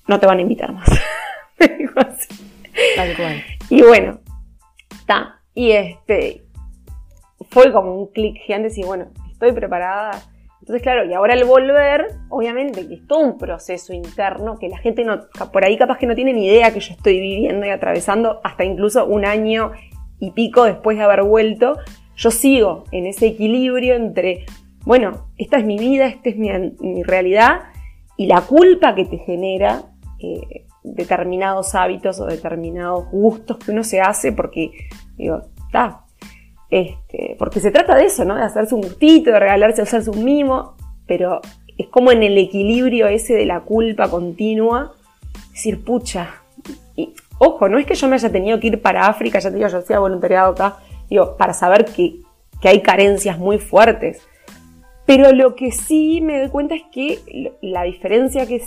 no 0.08 0.18
te 0.18 0.26
van 0.26 0.38
a 0.38 0.40
invitar 0.40 0.72
más. 0.72 0.88
Me 1.60 1.68
dijo 1.68 2.00
así. 2.00 2.26
Tal 2.96 3.16
cual. 3.16 3.44
Y 3.70 3.82
bueno, 3.82 4.18
está. 4.90 5.40
Y 5.54 5.70
este, 5.70 6.42
fue 7.48 7.72
como 7.72 7.94
un 7.94 8.08
clic 8.08 8.38
gigante 8.38 8.72
y 8.74 8.82
bueno, 8.82 9.06
estoy 9.30 9.52
preparada. 9.52 10.20
Entonces, 10.58 10.82
claro, 10.82 11.04
y 11.04 11.14
ahora 11.14 11.34
el 11.34 11.44
volver, 11.44 12.08
obviamente 12.28 12.88
que 12.88 12.94
es 12.94 13.06
todo 13.06 13.20
un 13.20 13.38
proceso 13.38 13.92
interno 13.92 14.58
que 14.58 14.68
la 14.68 14.78
gente 14.78 15.04
no, 15.04 15.28
por 15.52 15.64
ahí 15.64 15.78
capaz 15.78 15.98
que 15.98 16.08
no 16.08 16.16
tiene 16.16 16.32
ni 16.32 16.48
idea 16.48 16.72
que 16.72 16.80
yo 16.80 16.92
estoy 16.92 17.20
viviendo 17.20 17.66
y 17.66 17.70
atravesando 17.70 18.40
hasta 18.42 18.64
incluso 18.64 19.06
un 19.06 19.24
año 19.24 19.70
y 20.18 20.32
pico 20.32 20.64
después 20.64 20.98
de 20.98 21.04
haber 21.04 21.22
vuelto, 21.22 21.76
yo 22.16 22.30
sigo 22.30 22.84
en 22.92 23.06
ese 23.06 23.26
equilibrio 23.26 23.94
entre, 23.94 24.46
bueno, 24.84 25.28
esta 25.36 25.58
es 25.58 25.64
mi 25.64 25.78
vida, 25.78 26.06
esta 26.06 26.30
es 26.30 26.36
mi, 26.36 27.02
realidad, 27.02 27.60
y 28.16 28.26
la 28.26 28.40
culpa 28.40 28.94
que 28.94 29.04
te 29.04 29.18
genera, 29.18 29.84
eh, 30.18 30.64
determinados 30.82 31.74
hábitos 31.74 32.20
o 32.20 32.26
determinados 32.26 33.10
gustos 33.10 33.58
que 33.58 33.72
uno 33.72 33.84
se 33.84 34.00
hace 34.00 34.32
porque, 34.32 34.70
digo, 35.16 35.42
está. 35.66 36.02
Este, 36.70 37.36
porque 37.38 37.60
se 37.60 37.70
trata 37.70 37.94
de 37.94 38.06
eso, 38.06 38.24
¿no? 38.24 38.34
De 38.34 38.42
hacerse 38.42 38.74
un 38.74 38.80
gustito, 38.80 39.30
de 39.30 39.38
regalarse, 39.38 39.76
de 39.76 39.82
hacerse 39.82 40.10
un 40.10 40.24
mimo, 40.24 40.76
pero 41.06 41.40
es 41.76 41.88
como 41.88 42.10
en 42.12 42.22
el 42.22 42.38
equilibrio 42.38 43.06
ese 43.08 43.34
de 43.34 43.46
la 43.46 43.60
culpa 43.60 44.08
continua, 44.08 44.94
decir, 45.52 45.84
pucha, 45.84 46.42
y, 46.96 47.12
ojo, 47.38 47.68
no 47.68 47.78
es 47.78 47.86
que 47.86 47.94
yo 47.94 48.08
me 48.08 48.14
haya 48.14 48.30
tenido 48.30 48.58
que 48.58 48.68
ir 48.68 48.82
para 48.82 49.06
África, 49.06 49.38
ya 49.38 49.50
te 49.50 49.56
digo, 49.56 49.68
yo 49.68 49.78
hacía 49.78 49.98
voluntariado 49.98 50.52
acá, 50.52 50.78
para 51.38 51.52
saber 51.52 51.84
que, 51.86 52.20
que 52.60 52.68
hay 52.68 52.82
carencias 52.82 53.38
muy 53.38 53.58
fuertes. 53.58 54.22
Pero 55.04 55.32
lo 55.32 55.54
que 55.54 55.70
sí 55.70 56.20
me 56.20 56.38
doy 56.38 56.48
cuenta 56.48 56.74
es 56.74 56.82
que 56.92 57.52
la 57.62 57.84
diferencia 57.84 58.46
que, 58.46 58.62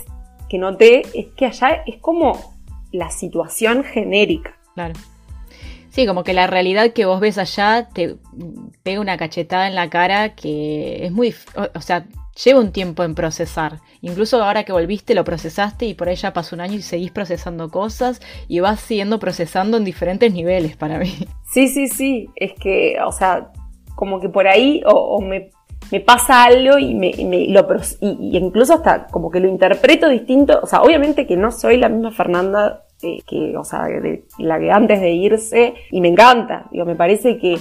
que 0.48 0.58
noté 0.58 1.02
es 1.14 1.26
que 1.36 1.46
allá 1.46 1.82
es 1.86 1.98
como 1.98 2.54
la 2.92 3.10
situación 3.10 3.84
genérica. 3.84 4.56
Claro. 4.74 4.94
Sí, 5.90 6.06
como 6.06 6.22
que 6.24 6.32
la 6.32 6.46
realidad 6.46 6.92
que 6.92 7.04
vos 7.04 7.20
ves 7.20 7.36
allá 7.36 7.88
te 7.92 8.16
pega 8.82 9.00
una 9.00 9.16
cachetada 9.16 9.66
en 9.66 9.74
la 9.74 9.90
cara 9.90 10.34
que 10.34 11.04
es 11.04 11.12
muy... 11.12 11.34
O 11.74 11.80
sea, 11.80 12.06
lleva 12.44 12.60
un 12.60 12.72
tiempo 12.72 13.04
en 13.04 13.14
procesar. 13.14 13.80
Incluso 14.02 14.42
ahora 14.42 14.64
que 14.64 14.72
volviste 14.72 15.14
lo 15.14 15.24
procesaste 15.24 15.86
y 15.86 15.94
por 15.94 16.08
ahí 16.08 16.16
ya 16.16 16.32
pasó 16.32 16.56
un 16.56 16.60
año 16.60 16.74
y 16.74 16.82
seguís 16.82 17.10
procesando 17.10 17.70
cosas 17.70 18.20
y 18.48 18.60
vas 18.60 18.80
siguiendo 18.80 19.18
procesando 19.18 19.76
en 19.76 19.84
diferentes 19.84 20.32
niveles 20.32 20.76
para 20.76 20.98
mí. 20.98 21.14
Sí, 21.50 21.66
sí, 21.66 21.88
sí. 21.88 22.28
Es 22.36 22.52
que, 22.52 22.96
o 23.04 23.10
sea, 23.10 23.50
como 23.96 24.20
que 24.20 24.28
por 24.28 24.46
ahí 24.46 24.82
o, 24.86 25.20
me, 25.20 25.50
pasa 26.06 26.44
algo 26.44 26.78
y, 26.78 26.94
me, 26.94 27.12
lo, 27.48 27.66
y, 28.00 28.38
incluso 28.38 28.74
hasta 28.74 29.08
como 29.08 29.32
que 29.32 29.40
lo 29.40 29.48
interpreto 29.48 30.08
distinto. 30.08 30.60
O 30.62 30.66
sea, 30.68 30.80
obviamente 30.80 31.26
que 31.26 31.36
no 31.36 31.50
soy 31.50 31.76
la 31.76 31.88
misma 31.88 32.12
Fernanda 32.12 32.84
eh, 33.02 33.18
que, 33.26 33.56
o 33.56 33.64
sea, 33.64 33.86
de 33.86 34.26
la 34.38 34.60
que 34.60 34.70
antes 34.70 35.00
de 35.00 35.10
irse 35.10 35.74
y 35.90 36.00
me 36.00 36.06
encanta. 36.06 36.68
Digo, 36.70 36.84
me 36.84 36.94
parece 36.94 37.38
que 37.38 37.58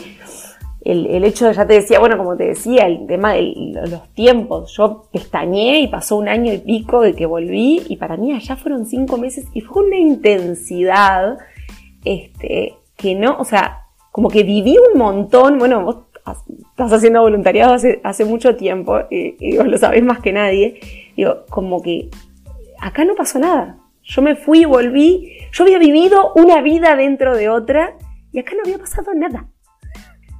el, 0.81 1.23
hecho 1.25 1.47
de, 1.47 1.53
ya 1.53 1.67
te 1.67 1.73
decía, 1.73 1.99
bueno, 1.99 2.17
como 2.17 2.37
te 2.37 2.45
decía, 2.45 2.85
el 2.85 3.05
tema 3.05 3.33
de 3.33 3.53
los 3.89 4.13
tiempos, 4.13 4.73
yo 4.77 5.03
pestañé 5.11 5.81
y 5.81 5.87
pasó 5.87 6.15
un 6.15 6.29
año 6.29 6.53
y 6.53 6.59
pico 6.59 7.01
de 7.01 7.13
que 7.13 7.25
volví 7.25 7.81
y 7.89 7.97
para 7.97 8.15
mí 8.15 8.33
allá 8.33 8.55
fueron 8.55 8.85
cinco 8.85 9.17
meses 9.17 9.45
y 9.53 9.61
fue 9.61 9.83
una 9.83 9.97
intensidad, 9.97 11.37
este, 12.05 12.75
que 12.95 13.15
no, 13.15 13.37
o 13.37 13.43
sea, 13.43 13.87
como 14.11 14.29
que 14.29 14.43
viví 14.43 14.77
un 14.77 14.97
montón, 14.97 15.59
bueno, 15.59 15.83
vos 15.83 15.97
estás 16.71 16.93
haciendo 16.93 17.21
voluntariado 17.21 17.73
hace, 17.73 17.99
hace 18.03 18.23
mucho 18.23 18.55
tiempo 18.55 18.99
y, 19.09 19.35
y 19.39 19.57
vos 19.57 19.67
lo 19.67 19.77
sabés 19.77 20.03
más 20.03 20.19
que 20.19 20.31
nadie, 20.31 20.79
digo, 21.17 21.45
como 21.49 21.81
que 21.81 22.09
acá 22.79 23.03
no 23.03 23.15
pasó 23.15 23.39
nada. 23.39 23.77
Yo 24.03 24.21
me 24.21 24.35
fui 24.35 24.61
y 24.61 24.65
volví, 24.65 25.37
yo 25.51 25.65
había 25.65 25.77
vivido 25.77 26.31
una 26.35 26.61
vida 26.61 26.95
dentro 26.95 27.35
de 27.35 27.49
otra 27.49 27.95
y 28.31 28.39
acá 28.39 28.53
no 28.55 28.61
había 28.63 28.79
pasado 28.79 29.13
nada 29.13 29.49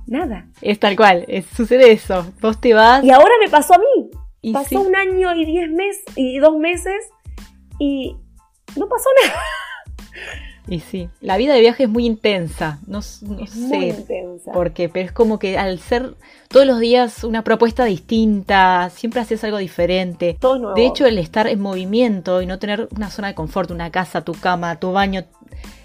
nada. 0.10 0.48
Es 0.62 0.80
tal 0.80 0.96
cual, 0.96 1.26
sucede 1.56 1.92
eso. 1.92 2.26
Vos 2.42 2.60
te 2.60 2.74
vas. 2.74 3.04
Y 3.04 3.12
ahora 3.12 3.34
me 3.42 3.50
pasó 3.50 3.76
a 3.76 3.78
mí. 3.78 4.10
Y 4.42 4.54
pasó 4.54 4.82
un 4.82 4.96
año 4.96 5.36
y 5.36 5.46
diez 5.46 5.70
meses 5.70 6.04
y 6.16 6.40
dos 6.40 6.58
meses 6.58 7.10
y 7.78 8.16
no 8.76 8.88
pasó 8.88 9.10
nada. 9.24 9.42
Y 10.68 10.82
sí, 10.82 11.10
la 11.20 11.38
vida 11.38 11.56
de 11.56 11.62
viaje 11.62 11.84
es 11.84 11.90
muy 11.90 12.06
intensa, 12.06 12.80
no, 12.86 13.02
sé 13.02 13.26
muy 13.26 13.90
intensa. 13.90 14.52
por 14.52 14.72
qué, 14.72 14.88
pero 14.88 15.08
es 15.08 15.12
como 15.12 15.40
que 15.40 15.58
al 15.58 15.80
ser 15.80 16.14
todos 16.48 16.68
los 16.68 16.80
días 16.80 17.24
una 17.24 17.44
propuesta 17.44 17.86
distinta, 17.86 18.92
siempre 18.92 19.20
haces 19.20 19.44
algo 19.44 19.58
diferente. 19.58 20.38
Todo 20.40 20.60
nuevo. 20.60 20.76
De 20.76 20.86
hecho, 20.86 21.08
el 21.08 21.18
estar 21.18 21.48
en 21.48 21.60
movimiento 21.60 22.44
y 22.44 22.46
no 22.46 22.60
tener 22.60 22.88
una 22.96 23.10
zona 23.10 23.30
de 23.30 23.36
confort, 23.36 23.72
una 23.72 23.90
casa, 23.90 24.24
tu 24.24 24.34
cama, 24.34 24.80
tu 24.80 24.92
baño, 24.92 25.26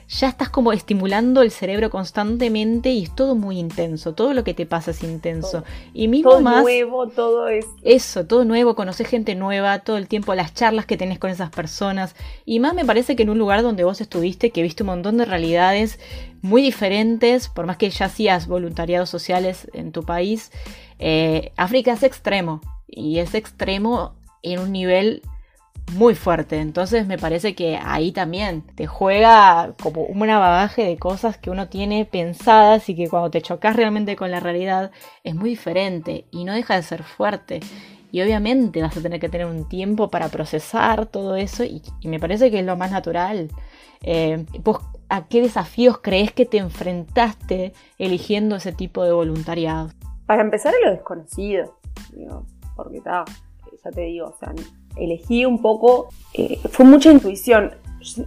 ya 0.09 0.29
estás 0.29 0.49
como 0.51 0.73
estimulando 0.73 1.43
el 1.43 1.51
cerebro 1.51 1.90
constantemente 1.90 2.90
y 2.90 3.05
es 3.05 3.14
todo 3.14 3.35
muy 3.35 3.59
intenso, 3.59 4.14
todo 4.14 4.35
lo 4.35 4.45
que 4.45 4.55
te 4.55 4.67
pasa 4.67 4.90
es 4.90 5.03
intenso. 5.03 5.64
Y 5.93 6.09
mismo 6.09 6.31
todo 6.31 6.40
más... 6.40 6.62
nuevo, 6.62 7.09
todo 7.09 7.49
es... 7.49 7.67
Eso, 7.83 8.27
todo 8.27 8.45
nuevo, 8.45 8.75
conoces 8.75 9.09
gente 9.09 9.35
nueva, 9.35 9.79
todo 9.81 9.97
el 9.97 10.09
tiempo 10.09 10.35
las 10.35 10.55
charlas 10.55 10.87
que 10.87 10.97
tenés 10.97 11.19
con 11.19 11.31
esas 11.31 11.51
personas. 11.51 12.14
Y 12.45 12.61
más 12.61 12.75
me 12.75 12.85
parece 12.85 13.17
que 13.17 13.23
en 13.23 13.31
un 13.31 13.38
lugar 13.38 13.62
donde 13.62 13.85
vos 13.85 14.01
estuviste, 14.01 14.51
que 14.51 14.62
viste 14.62 14.83
un 14.83 14.88
montón 14.88 15.17
de 15.17 15.25
realidades 15.25 15.99
muy 16.43 16.62
diferentes, 16.62 17.49
por 17.49 17.67
más 17.67 17.79
que 17.79 17.88
ya 17.90 18.07
hacías 18.07 18.47
voluntariados 18.47 19.09
sociales 19.09 19.69
en 19.73 19.93
tu 19.93 20.05
país, 20.05 20.53
eh, 20.99 21.53
África 21.57 21.93
es 21.93 22.03
extremo. 22.03 22.61
Y 22.87 23.19
es 23.19 23.35
extremo 23.35 24.14
en 24.43 24.61
un 24.61 24.71
nivel 24.71 25.23
muy 25.92 26.14
fuerte. 26.14 26.59
Entonces 26.59 27.07
me 27.07 27.18
parece 27.18 27.55
que 27.55 27.79
ahí 27.83 28.12
también 28.12 28.62
te 28.75 28.87
juega 28.87 29.75
como 29.83 30.03
una 30.03 30.38
bagaje 30.38 30.85
de 30.85 30.97
cosas 30.97 31.38
que 31.38 31.51
uno 31.51 31.68
tiene 31.68 32.05
pensadas 32.05 32.88
y 32.88 32.97
que 32.97 33.09
cuando 33.09 33.31
te 33.31 33.42
chocas 33.42 33.77
realmente 33.77 34.16
con 34.16 34.31
la 34.31 34.40
realidad 34.40 34.90
es 35.23 35.35
muy 35.35 35.51
diferente 35.51 36.27
y 36.31 36.44
no 36.44 36.53
deja 36.53 36.77
de 36.77 36.83
ser 36.83 37.03
fuerte. 37.03 37.61
Y 38.11 38.23
obviamente 38.23 38.81
vas 38.81 38.97
a 38.97 39.03
tener 39.03 39.18
que 39.18 39.29
tener 39.29 39.47
un 39.47 39.68
tiempo 39.68 40.09
para 40.09 40.29
procesar 40.29 41.07
todo 41.07 41.35
eso 41.37 41.64
y, 41.64 41.83
me 42.05 42.20
parece 42.20 42.51
que 42.51 42.61
es 42.61 42.64
lo 42.64 42.77
más 42.77 42.92
natural. 42.92 43.49
Eh, 44.03 44.47
¿A 45.09 45.27
qué 45.27 45.42
desafíos 45.42 45.99
crees 45.99 46.33
que 46.33 46.47
te 46.47 46.59
enfrentaste 46.59 47.73
eligiendo 47.99 48.57
ese 48.57 48.73
tipo 48.73 49.05
de 49.05 49.12
voluntariado? 49.12 49.90
Para 50.27 50.42
empezar, 50.42 50.73
a 50.75 50.87
lo 50.87 50.92
desconocido. 50.92 51.79
porque 52.77 52.99
está, 52.99 53.25
ya 53.85 53.90
te 53.90 54.01
digo, 54.03 54.29
o 54.29 54.37
sea, 54.38 54.53
elegí 54.97 55.45
un 55.45 55.61
poco, 55.61 56.09
eh, 56.33 56.59
fue 56.71 56.85
mucha 56.85 57.11
intuición. 57.11 57.73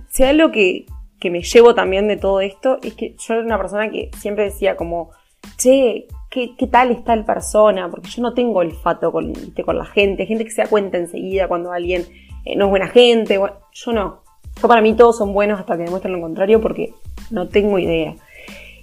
Si 0.10 0.24
algo 0.24 0.52
que, 0.52 0.86
que 1.20 1.30
me 1.30 1.42
llevo 1.42 1.76
también 1.76 2.08
de 2.08 2.18
todo 2.18 2.42
esto 2.42 2.80
es 2.82 2.94
que 2.94 3.16
yo 3.18 3.36
era 3.36 3.44
una 3.44 3.58
persona 3.58 3.90
que 3.90 4.10
siempre 4.18 4.46
decía 4.46 4.76
como, 4.76 5.12
che, 5.58 6.08
¿qué, 6.30 6.56
qué 6.58 6.68
tal 6.68 6.92
está 6.92 7.14
el 7.14 7.26
persona? 7.26 7.90
Porque 7.90 8.10
yo 8.10 8.22
no 8.22 8.34
tengo 8.34 8.60
olfato 8.60 9.12
con, 9.12 9.34
con 9.66 9.78
la 9.78 9.86
gente, 9.86 10.26
gente 10.26 10.46
que 10.46 10.52
se 10.52 10.64
da 10.64 10.68
cuenta 10.68 10.98
enseguida 10.98 11.48
cuando 11.48 11.72
alguien 11.72 12.06
eh, 12.46 12.56
no 12.56 12.66
es 12.66 12.70
buena 12.70 12.88
gente, 12.88 13.40
yo 13.74 13.94
no. 13.94 14.22
Yo 14.62 14.68
para 14.68 14.82
mí 14.82 14.94
todos 14.94 15.18
son 15.18 15.34
buenos 15.34 15.60
hasta 15.60 15.78
que 15.78 15.84
demuestren 15.84 16.14
lo 16.14 16.22
contrario 16.22 16.60
porque 16.60 16.94
no 17.30 17.48
tengo 17.48 17.78
idea. 17.78 18.16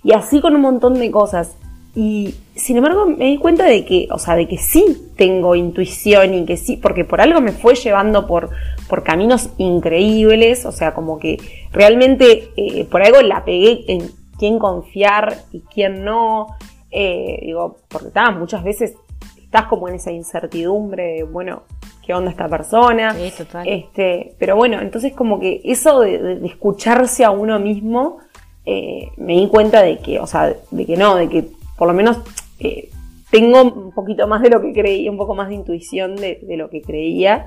Y 0.05 0.13
así 0.13 0.41
con 0.41 0.55
un 0.55 0.61
montón 0.61 0.95
de 0.95 1.11
cosas. 1.11 1.57
Y 1.97 2.35
sin 2.57 2.77
embargo 2.77 3.07
me 3.07 3.27
di 3.27 3.39
cuenta 3.39 3.65
de 3.65 3.85
que, 3.85 4.09
o 4.11 4.19
sea, 4.19 4.35
de 4.35 4.49
que 4.49 4.59
sí 4.59 5.11
tengo 5.17 5.55
intuición 5.55 6.35
y 6.35 6.45
que 6.45 6.57
sí, 6.57 6.77
porque 6.77 7.05
por 7.05 7.21
algo 7.21 7.41
me 7.41 7.53
fue 7.53 7.77
llevando 7.77 8.27
por, 8.27 8.51
por 8.89 9.05
caminos 9.05 9.51
increíbles, 9.59 10.67
o 10.67 10.73
sea, 10.73 10.93
como 10.93 11.19
que 11.19 11.37
realmente 11.73 12.51
eh, 12.57 12.85
por 12.91 13.03
algo 13.03 13.21
la 13.23 13.45
pegué 13.45 13.85
en 13.89 14.11
quién 14.39 14.59
confiar 14.59 15.37
y 15.53 15.61
quién 15.61 16.05
no. 16.05 16.57
Eh, 16.91 17.41
digo, 17.43 17.79
porque 17.89 18.11
muchas 18.39 18.63
veces 18.63 18.95
estás 19.43 19.67
como 19.67 19.89
en 19.89 19.97
esa 19.97 20.11
incertidumbre 20.11 21.15
de, 21.15 21.23
bueno, 21.23 21.63
qué 22.05 22.13
onda 22.13 22.31
esta 22.31 22.49
persona. 22.49 23.15
Sí, 23.15 23.33
total. 23.37 23.67
Este, 23.69 24.35
pero 24.39 24.57
bueno, 24.57 24.81
entonces 24.81 25.13
como 25.13 25.41
que 25.41 25.61
eso 25.65 26.01
de, 26.01 26.41
escucharse 26.45 27.25
a 27.25 27.31
uno 27.31 27.59
mismo, 27.59 28.19
eh, 28.67 29.11
me 29.17 29.35
di 29.35 29.49
cuenta 29.49 29.83
de 29.83 29.99
que, 29.99 30.19
o 30.19 30.27
sea, 30.27 30.55
de 30.71 30.87
que 30.87 30.97
no, 30.97 31.17
de 31.17 31.29
que 31.29 31.49
por 31.77 31.89
lo 31.89 31.95
menos 31.95 32.19
eh, 32.59 32.91
tengo 33.31 33.63
un 33.63 33.93
poquito 33.93 34.29
más 34.29 34.43
de 34.43 34.51
lo 34.51 34.61
que 34.61 34.73
creía, 34.73 35.11
un 35.11 35.17
poco 35.17 35.35
más 35.35 35.49
de 35.49 35.55
intuición 35.55 36.17
de, 36.17 36.39
lo 36.57 36.71
que 36.71 36.83
creía 36.83 37.45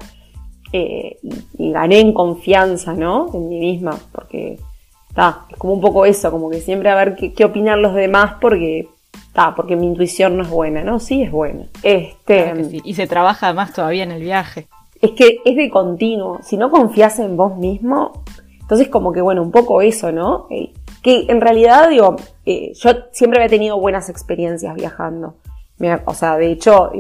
eh, 0.74 1.18
y, 1.58 1.72
gané 1.72 2.02
en 2.02 2.14
confianza, 2.14 2.94
¿no? 2.94 3.30
En 3.34 3.48
mí 3.48 3.60
misma, 3.60 3.98
porque 4.12 4.60
está, 5.08 5.46
es 5.50 5.58
como 5.58 5.74
un 5.74 5.82
poco 5.82 6.06
eso, 6.06 6.30
como 6.30 6.50
que 6.50 6.60
siempre 6.60 6.90
a 6.90 6.96
ver 6.96 7.16
qué, 7.16 7.46
opinan 7.46 7.82
los 7.82 7.94
demás 7.94 8.34
porque 8.42 8.90
está, 9.28 9.56
porque 9.56 9.78
mi 9.78 9.88
intuición 9.88 10.36
no 10.36 10.44
es 10.44 10.50
buena, 10.50 10.84
¿no? 10.84 11.00
Sí 11.00 11.22
es 11.22 11.32
buena. 11.32 11.68
Este, 11.84 12.82
Y 12.84 12.94
se 12.96 13.08
trabaja 13.08 13.54
más 13.54 13.72
todavía 13.72 14.04
en 14.04 14.12
el 14.12 14.22
viaje. 14.22 14.68
Es 15.02 15.12
que 15.12 15.40
es 15.46 15.56
de 15.56 15.70
continuo. 15.70 16.40
Si 16.44 16.58
no 16.58 16.70
confías 16.70 17.20
en 17.20 17.38
vos 17.38 17.56
mismo, 17.56 18.24
entonces 18.60 18.90
como 18.90 19.14
que 19.14 19.22
bueno, 19.22 19.42
un 19.42 19.52
poco 19.52 19.82
eso, 19.82 20.12
¿no? 20.12 20.48
Que 21.08 21.26
en 21.30 21.40
realidad, 21.40 21.90
digo, 21.90 22.18
eh, 22.46 22.74
yo 22.74 22.90
siempre 23.14 23.40
había 23.40 23.50
tenido 23.50 23.80
buenas 23.80 24.10
experiencias 24.10 24.76
viajando. 24.76 25.38
o 26.04 26.14
sea, 26.14 26.36
de 26.36 26.52
hecho, 26.52 26.92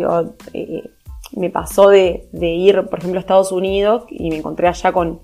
eh, 0.54 0.90
me 1.34 1.50
pasó 1.50 1.90
de, 1.90 2.30
ir, 2.32 2.86
por 2.86 3.00
ejemplo, 3.00 3.20
a 3.20 3.22
Estados 3.22 3.52
Unidos 3.52 4.06
y 4.10 4.30
me 4.30 4.38
encontré 4.38 4.70
allá 4.70 4.94
con, 4.94 5.20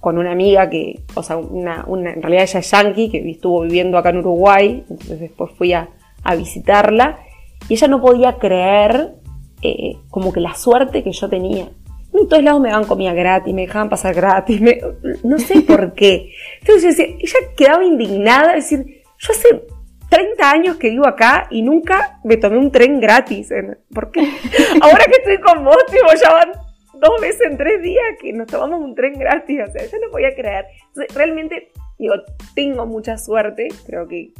con 0.00 0.16
una 0.16 0.32
amiga 0.32 0.70
que, 0.70 1.02
o 1.12 1.22
sea, 1.22 1.36
una, 1.36 1.84
en 1.86 2.22
realidad 2.22 2.44
ella 2.44 2.60
es 2.60 2.70
yankee, 2.70 3.10
que 3.10 3.30
estuvo 3.30 3.60
viviendo 3.60 3.98
acá 3.98 4.08
en 4.08 4.20
Uruguay, 4.20 4.86
entonces 4.88 5.20
después 5.20 5.52
fui 5.58 5.74
a, 5.74 5.90
visitarla 6.38 7.18
y 7.68 7.74
ella 7.74 7.88
no 7.88 8.00
podía 8.00 8.38
creer 8.38 9.16
eh, 9.60 9.98
como 10.08 10.32
que 10.32 10.40
la 10.40 10.54
suerte 10.54 11.02
que 11.02 11.12
yo 11.12 11.28
tenía 11.28 11.68
en 12.22 12.28
todos 12.28 12.42
lados 12.42 12.60
me 12.60 12.70
daban 12.70 12.86
comida 12.86 13.12
gratis, 13.12 13.52
me 13.52 13.62
dejaban 13.62 13.88
pasar 13.88 14.14
gratis, 14.14 14.60
no 15.22 15.38
sé 15.38 15.62
por 15.62 15.92
qué. 15.94 16.32
Entonces 16.60 16.82
yo 16.82 16.88
decía, 16.88 17.16
ella 17.18 17.54
quedaba 17.56 17.84
indignada, 17.84 18.56
es 18.56 18.70
decir, 18.70 19.02
yo 19.18 19.32
hace 19.32 19.64
30 20.08 20.50
años 20.50 20.76
que 20.76 20.90
vivo 20.90 21.06
acá 21.06 21.48
y 21.50 21.62
nunca 21.62 22.20
me 22.24 22.36
tomé 22.36 22.58
un 22.58 22.70
tren 22.70 23.00
gratis. 23.00 23.52
¿Por 23.92 24.10
qué? 24.10 24.20
Ahora 24.80 25.04
que 25.06 25.16
estoy 25.18 25.38
con 25.40 25.64
vos, 25.64 25.78
tipo, 25.90 26.06
ya 26.22 26.32
van 26.32 26.52
dos 27.00 27.20
veces 27.20 27.42
en 27.50 27.56
tres 27.56 27.82
días 27.82 28.04
que 28.20 28.32
nos 28.32 28.46
tomamos 28.46 28.80
un 28.80 28.94
tren 28.94 29.18
gratis, 29.18 29.60
o 29.68 29.72
sea, 29.72 29.84
yo 29.84 29.98
no 29.98 30.10
podía 30.10 30.34
creer. 30.34 30.66
realmente, 31.14 31.70
digo, 31.98 32.14
tengo 32.54 32.86
mucha 32.86 33.18
suerte, 33.18 33.68
creo 33.86 34.06
que, 34.08 34.30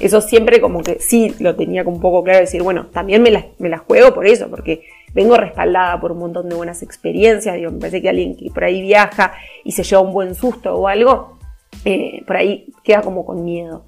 eso 0.00 0.20
siempre 0.20 0.60
como 0.60 0.82
que 0.82 0.98
sí 0.98 1.34
lo 1.38 1.54
tenía 1.54 1.84
como 1.84 1.96
un 1.96 2.02
poco 2.02 2.24
claro, 2.24 2.40
decir, 2.40 2.62
bueno, 2.62 2.86
también 2.86 3.22
me 3.22 3.30
la, 3.30 3.46
me 3.58 3.68
la 3.68 3.78
juego 3.78 4.14
por 4.14 4.26
eso, 4.26 4.48
porque 4.48 4.82
vengo 5.14 5.36
respaldada 5.36 6.00
por 6.00 6.12
un 6.12 6.18
montón 6.18 6.48
de 6.48 6.54
buenas 6.54 6.82
experiencias, 6.82 7.56
digo, 7.56 7.70
me 7.70 7.78
parece 7.78 8.02
que 8.02 8.08
alguien 8.08 8.36
que 8.36 8.50
por 8.50 8.64
ahí 8.64 8.82
viaja 8.82 9.34
y 9.64 9.72
se 9.72 9.82
lleva 9.82 10.02
un 10.02 10.12
buen 10.12 10.34
susto 10.34 10.74
o 10.74 10.88
algo, 10.88 11.38
eh, 11.84 12.22
por 12.26 12.36
ahí 12.36 12.66
queda 12.82 13.02
como 13.02 13.24
con 13.24 13.44
miedo. 13.44 13.84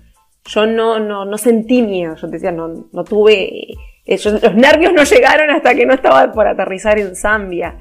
Yo 0.46 0.66
no, 0.66 0.98
no, 0.98 1.24
no 1.24 1.38
sentí 1.38 1.82
miedo, 1.82 2.16
yo 2.16 2.26
te 2.28 2.34
decía, 2.34 2.52
no, 2.52 2.86
no 2.92 3.04
tuve, 3.04 3.72
eh, 4.04 4.18
los 4.24 4.54
nervios 4.54 4.92
no 4.92 5.04
llegaron 5.04 5.50
hasta 5.50 5.74
que 5.74 5.86
no 5.86 5.94
estaba 5.94 6.30
por 6.32 6.46
aterrizar 6.46 6.98
en 6.98 7.16
Zambia. 7.16 7.78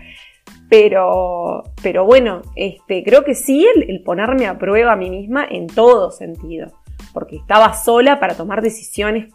Pero, 0.70 1.64
pero 1.84 2.06
bueno, 2.06 2.42
este, 2.56 3.04
creo 3.04 3.24
que 3.24 3.36
sí 3.36 3.68
el, 3.76 4.02
ponerme 4.02 4.48
a 4.48 4.58
prueba 4.58 4.94
a 4.94 4.96
mí 4.96 5.10
misma 5.10 5.46
en 5.48 5.68
todo 5.68 6.10
sentido, 6.10 6.72
porque 7.14 7.36
estaba 7.36 7.74
sola 7.76 8.20
para 8.20 8.36
tomar 8.36 8.62
decisiones 8.62 9.32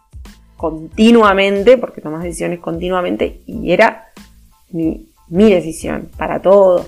continuamente, 0.58 1.78
porque 1.78 2.00
tomas 2.00 2.24
decisiones 2.24 2.58
continuamente 2.58 3.40
y 3.46 3.70
era 3.70 4.08
mi, 4.70 5.06
decisión 5.28 6.10
para 6.16 6.42
todo. 6.42 6.84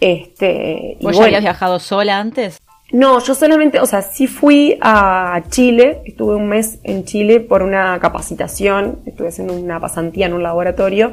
Este, 0.00 0.96
¿Vos 1.02 1.16
ya 1.16 1.24
habías 1.24 1.42
viajado 1.42 1.80
sola 1.80 2.18
antes? 2.18 2.58
No, 2.92 3.18
yo 3.18 3.34
solamente, 3.34 3.80
o 3.80 3.86
sea, 3.86 4.02
sí 4.02 4.28
fui 4.28 4.78
a 4.80 5.42
Chile, 5.50 6.00
estuve 6.04 6.36
un 6.36 6.46
mes 6.46 6.78
en 6.84 7.04
Chile 7.04 7.40
por 7.40 7.64
una 7.64 7.98
capacitación, 7.98 9.00
estuve 9.04 9.28
haciendo 9.28 9.54
una 9.54 9.80
pasantía 9.80 10.26
en 10.26 10.34
un 10.34 10.44
laboratorio, 10.44 11.12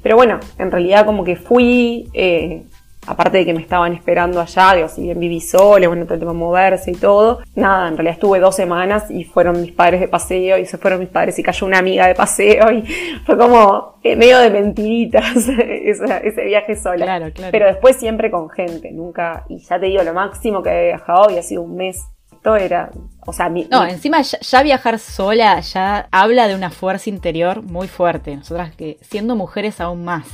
pero 0.00 0.14
bueno, 0.14 0.38
en 0.58 0.70
realidad 0.70 1.04
como 1.04 1.24
que 1.24 1.34
fui, 1.34 2.08
eh, 2.12 2.62
aparte 3.08 3.38
de 3.38 3.46
que 3.46 3.54
me 3.54 3.60
estaban 3.60 3.94
esperando 3.94 4.40
allá, 4.40 4.74
digo, 4.74 4.88
si 4.88 5.02
bien 5.02 5.18
viví 5.18 5.40
sola, 5.40 5.88
bueno, 5.88 6.04
todo 6.04 6.14
el 6.14 6.20
tema 6.20 6.32
moverse 6.32 6.90
y 6.90 6.94
todo, 6.94 7.40
nada, 7.54 7.88
en 7.88 7.96
realidad 7.96 8.14
estuve 8.14 8.38
dos 8.38 8.54
semanas 8.54 9.10
y 9.10 9.24
fueron 9.24 9.60
mis 9.60 9.72
padres 9.72 10.00
de 10.00 10.08
paseo 10.08 10.58
y 10.58 10.66
se 10.66 10.78
fueron 10.78 11.00
mis 11.00 11.08
padres 11.08 11.38
y 11.38 11.42
cayó 11.42 11.66
una 11.66 11.78
amiga 11.78 12.06
de 12.06 12.14
paseo 12.14 12.70
y 12.70 12.82
fue 13.26 13.38
como 13.38 13.98
eh, 14.02 14.16
medio 14.16 14.38
de 14.38 14.50
mentiritas 14.50 15.36
ese, 15.48 16.44
viaje 16.44 16.76
sola. 16.76 17.04
Claro, 17.04 17.32
claro. 17.32 17.50
Pero 17.50 17.66
después 17.66 17.96
siempre 17.96 18.30
con 18.30 18.50
gente, 18.50 18.92
nunca, 18.92 19.44
y 19.48 19.58
ya 19.58 19.80
te 19.80 19.86
digo, 19.86 20.02
lo 20.02 20.14
máximo 20.14 20.62
que 20.62 20.70
había 20.70 20.82
viajado 20.82 21.24
había 21.24 21.42
sido 21.42 21.62
un 21.62 21.76
mes. 21.76 22.04
Esto 22.32 22.54
era, 22.54 22.90
o 23.26 23.32
sea, 23.32 23.48
mi, 23.48 23.66
No, 23.68 23.84
encima 23.84 24.22
ya, 24.22 24.62
viajar 24.62 25.00
sola 25.00 25.58
ya 25.58 26.06
habla 26.12 26.46
de 26.46 26.54
una 26.54 26.70
fuerza 26.70 27.10
interior 27.10 27.62
muy 27.62 27.88
fuerte. 27.88 28.36
Nosotras 28.36 28.76
que 28.76 28.98
siendo 29.00 29.34
mujeres 29.34 29.80
aún 29.80 30.04
más. 30.04 30.24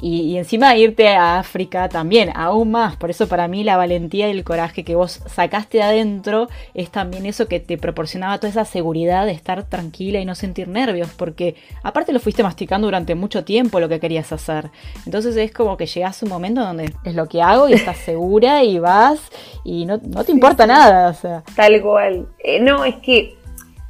Y, 0.00 0.36
encima 0.36 0.76
irte 0.76 1.08
a 1.08 1.38
África 1.38 1.88
también, 1.88 2.30
aún 2.34 2.70
más. 2.70 2.96
Por 2.96 3.10
eso 3.10 3.28
para 3.28 3.48
mí 3.48 3.64
la 3.64 3.76
valentía 3.76 4.28
y 4.28 4.32
el 4.32 4.44
coraje 4.44 4.84
que 4.84 4.94
vos 4.94 5.22
sacaste 5.26 5.78
de 5.78 5.84
adentro 5.84 6.48
es 6.74 6.90
también 6.90 7.24
eso 7.24 7.48
que 7.48 7.60
te 7.60 7.78
proporcionaba 7.78 8.38
toda 8.38 8.50
esa 8.50 8.64
seguridad 8.64 9.24
de 9.24 9.32
estar 9.32 9.64
tranquila 9.64 10.20
y 10.20 10.24
no 10.24 10.34
sentir 10.34 10.68
nervios. 10.68 11.10
Porque 11.16 11.54
aparte 11.82 12.12
lo 12.12 12.20
fuiste 12.20 12.42
masticando 12.42 12.86
durante 12.86 13.14
mucho 13.14 13.44
tiempo 13.44 13.80
lo 13.80 13.88
que 13.88 14.00
querías 14.00 14.32
hacer. 14.32 14.70
Entonces 15.06 15.36
es 15.36 15.50
como 15.52 15.76
que 15.76 15.86
llegas 15.86 16.22
a 16.22 16.26
un 16.26 16.30
momento 16.30 16.60
donde 16.60 16.92
es 17.04 17.14
lo 17.14 17.26
que 17.26 17.40
hago 17.40 17.68
y 17.68 17.72
estás 17.72 17.96
segura 18.04 18.62
y 18.64 18.78
vas 18.78 19.20
y 19.64 19.86
no, 19.86 19.98
te 19.98 20.32
importa 20.32 20.66
nada. 20.66 21.08
O 21.08 21.14
sea. 21.14 21.42
Tal 21.54 21.80
cual. 21.80 22.28
Eh, 22.44 22.60
no, 22.60 22.84
es 22.84 22.96
que 22.96 23.36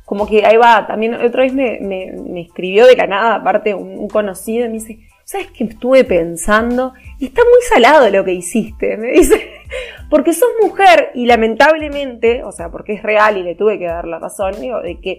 como 0.05 0.29
que 0.29 0.47
ahí 0.47 0.57
va, 0.57 0.87
también 0.87 1.15
otra 1.15 1.43
vez 1.43 1.53
me, 1.53 2.41
escribió 2.41 2.87
de 2.87 2.95
la 2.95 3.09
nada, 3.09 3.35
aparte 3.35 3.75
un, 3.75 3.99
un 3.99 4.09
conocido, 4.09 4.65
y 4.65 4.69
me 4.69 4.75
dice, 4.75 5.01
¿sabes 5.27 5.49
qué 5.51 5.65
estuve 5.65 6.05
pensando? 6.05 6.95
Y 7.19 7.27
está 7.27 7.43
muy 7.43 7.61
salado 7.69 8.09
lo 8.11 8.25
que 8.25 8.33
hiciste, 8.33 8.97
me 8.97 9.09
dice, 9.09 9.51
porque 10.09 10.33
sos 10.33 10.49
mujer 10.63 11.11
y 11.15 11.27
lamentablemente, 11.27 12.45
o 12.45 12.53
sea, 12.53 12.71
porque 12.71 12.95
es 12.95 13.03
real 13.03 13.37
y 13.37 13.43
le 13.43 13.57
tuve 13.57 13.79
que 13.79 13.87
dar 13.87 14.07
la 14.07 14.21
razón, 14.21 14.55
digo, 14.61 14.81
de 14.81 15.01
que 15.01 15.19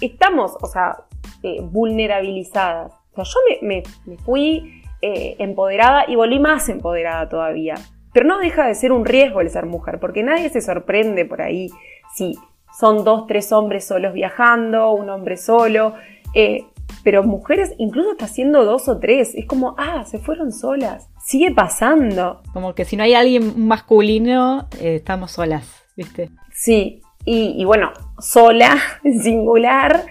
estamos, 0.00 0.56
o 0.60 0.66
sea, 0.66 1.04
eh, 1.42 1.60
vulnerabilizadas. 1.60 2.92
O 3.14 3.24
sea, 3.24 3.24
yo 3.24 3.66
me, 3.66 3.82
fui 4.24 4.82
eh, 5.02 5.36
empoderada 5.38 6.06
y 6.08 6.16
volví 6.16 6.38
más 6.38 6.68
empoderada 6.70 7.28
todavía. 7.28 7.74
Pero 8.14 8.26
no 8.26 8.38
deja 8.38 8.66
de 8.66 8.74
ser 8.74 8.90
un 8.90 9.04
riesgo 9.04 9.42
el 9.42 9.50
ser 9.50 9.66
mujer, 9.66 10.00
porque 10.00 10.22
nadie 10.22 10.48
se 10.48 10.62
sorprende 10.62 11.26
por 11.26 11.42
ahí 11.42 11.68
si 12.14 12.38
son 12.78 13.04
dos, 13.04 13.26
tres 13.26 13.52
hombres 13.52 13.86
solos 13.86 14.14
viajando, 14.14 14.92
un 14.92 15.10
hombre 15.10 15.36
solo. 15.36 15.94
Eh, 16.34 16.64
pero 17.04 17.22
mujeres 17.22 17.72
incluso 17.78 18.12
está 18.12 18.24
haciendo 18.24 18.64
dos 18.64 18.88
o 18.88 18.98
tres. 18.98 19.34
Es 19.34 19.46
como, 19.46 19.74
ah, 19.78 20.04
se 20.04 20.18
fueron 20.18 20.52
solas. 20.52 21.08
Sigue 21.24 21.52
pasando. 21.52 22.42
Como 22.52 22.74
que 22.74 22.84
si 22.84 22.96
no 22.96 23.04
hay 23.04 23.14
alguien 23.14 23.66
masculino, 23.66 24.68
eh, 24.80 24.96
estamos 24.96 25.32
solas, 25.32 25.84
¿viste? 25.96 26.30
Sí, 26.52 27.02
y, 27.28 27.64
bueno, 27.64 27.90
sola, 28.20 28.78
singular, 29.02 30.04